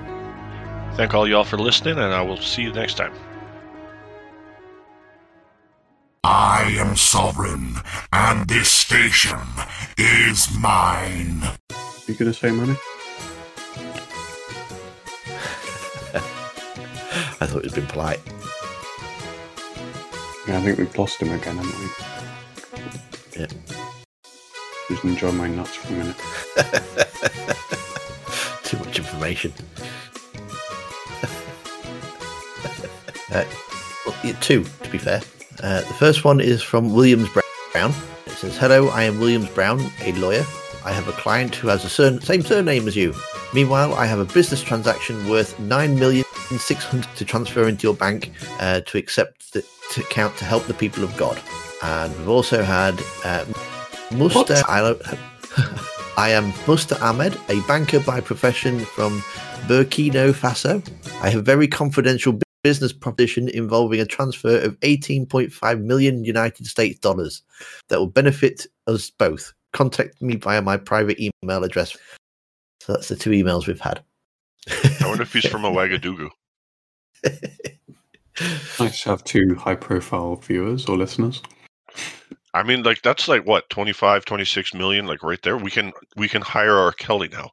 Thank 0.95 1.12
all 1.12 1.28
y'all 1.28 1.45
for 1.45 1.59
listening, 1.59 1.99
and 1.99 2.15
I 2.15 2.23
will 2.23 2.39
see 2.39 2.62
you 2.62 2.73
next 2.73 2.95
time. 2.95 3.12
I 6.22 6.76
am 6.78 6.97
sovereign, 6.97 7.76
and 8.12 8.47
this 8.47 8.70
station 8.70 9.40
is 9.97 10.55
mine. 10.59 11.40
You 12.06 12.12
gonna 12.14 12.34
say 12.34 12.51
money? 12.51 12.74
I 17.40 17.47
thought 17.47 17.60
it 17.60 17.64
was 17.64 17.72
been 17.72 17.86
polite. 17.86 18.20
Yeah, 20.47 20.59
I 20.59 20.60
think 20.60 20.76
we've 20.78 20.98
lost 20.98 21.22
him 21.22 21.32
again, 21.32 21.56
haven't 21.56 21.80
we? 21.80 21.88
Yeah. 23.40 23.47
Just 24.88 25.05
enjoy 25.05 25.32
my 25.32 25.48
nuts 25.48 25.76
for 25.76 25.88
a 25.88 25.92
minute. 25.97 26.16
Too 28.64 28.76
much 28.76 28.98
information. 28.98 29.55
uh, 33.32 33.44
well, 34.05 34.14
yeah, 34.22 34.36
two, 34.40 34.64
to 34.82 34.90
be 34.90 34.98
fair. 34.98 35.22
Uh, 35.62 35.81
the 35.81 35.95
first 35.95 36.24
one 36.24 36.41
is 36.41 36.62
from 36.62 36.93
Williams 36.93 37.28
Brown. 37.73 37.93
It 38.27 38.32
says, 38.32 38.57
Hello, 38.57 38.89
I 38.89 39.03
am 39.05 39.20
Williams 39.20 39.49
Brown, 39.51 39.81
a 40.03 40.12
lawyer. 40.12 40.45
I 40.85 40.93
have 40.93 41.07
a 41.09 41.12
client 41.12 41.55
who 41.55 41.69
has 41.69 41.82
the 41.82 41.91
sur- 41.91 42.20
same 42.20 42.43
surname 42.43 42.89
as 42.89 42.97
you. 42.97 43.15
Meanwhile, 43.53 43.95
I 43.95 44.07
have 44.07 44.19
a 44.19 44.24
business 44.24 44.62
transaction 44.62 45.28
worth 45.28 45.59
nine 45.59 45.99
million 45.99 46.24
six 46.59 46.85
hundred 46.85 47.15
to 47.16 47.24
transfer 47.24 47.69
into 47.69 47.82
your 47.87 47.95
bank 47.95 48.32
uh, 48.59 48.81
to 48.81 48.97
accept 48.97 49.53
the 49.53 49.65
to 49.93 50.01
account 50.01 50.37
to 50.39 50.45
help 50.45 50.65
the 50.66 50.74
people 50.74 51.05
of 51.05 51.15
God. 51.16 51.39
And 51.82 52.16
we've 52.16 52.28
also 52.28 52.62
had 52.62 52.99
uh, 53.24 53.45
Musta. 54.12 54.65
I, 54.66 54.95
I 56.16 56.31
am 56.31 56.53
Musta 56.66 56.99
Ahmed, 57.03 57.39
a 57.49 57.61
banker 57.62 58.01
by 58.01 58.20
profession 58.20 58.81
from 58.81 59.20
Burkina 59.66 60.32
Faso. 60.32 60.82
I 61.23 61.28
have 61.31 61.45
very 61.45 61.69
confidential 61.69 62.39
business 62.62 62.93
proposition 62.93 63.49
involving 63.49 64.01
a 64.01 64.07
transfer 64.07 64.59
of 64.61 64.78
18.5 64.81 65.82
million 65.82 66.24
United 66.24 66.66
States 66.66 66.99
dollars 66.99 67.43
that 67.89 67.99
will 67.99 68.07
benefit 68.07 68.66
us 68.87 69.11
both. 69.11 69.53
Contact 69.73 70.20
me 70.20 70.37
via 70.37 70.62
my 70.62 70.77
private 70.77 71.19
email 71.20 71.65
address. 71.65 71.97
So 72.81 72.93
that's 72.95 73.09
the 73.09 73.16
two 73.16 73.31
emails 73.31 73.66
we've 73.66 73.81
had. 73.81 74.03
I 74.69 75.07
wonder 75.07 75.23
if 75.23 75.32
he's 75.32 75.47
from 75.47 75.65
a 75.65 75.70
Ouagadougou. 75.70 76.31
Nice 78.78 79.03
to 79.03 79.11
have 79.11 79.24
two 79.24 79.55
high 79.59 79.74
profile 79.74 80.37
viewers 80.37 80.87
or 80.87 80.97
listeners. 80.97 81.43
I 82.55 82.62
mean, 82.62 82.82
like 82.82 83.03
that's 83.03 83.28
like 83.28 83.47
what 83.47 83.69
25, 83.70 84.24
26 84.24 84.74
million, 84.74 85.07
like 85.07 85.23
right 85.23 85.41
there. 85.43 85.57
We 85.57 85.70
can 85.70 85.93
we 86.16 86.28
can 86.28 86.43
hire 86.43 86.77
our 86.77 86.93
Kelly 86.93 87.28
now. 87.28 87.51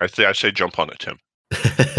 I 0.00 0.06
say 0.06 0.26
I 0.26 0.32
say 0.32 0.50
jump 0.50 0.78
on 0.78 0.90
it, 0.90 0.98
Tim. 0.98 1.18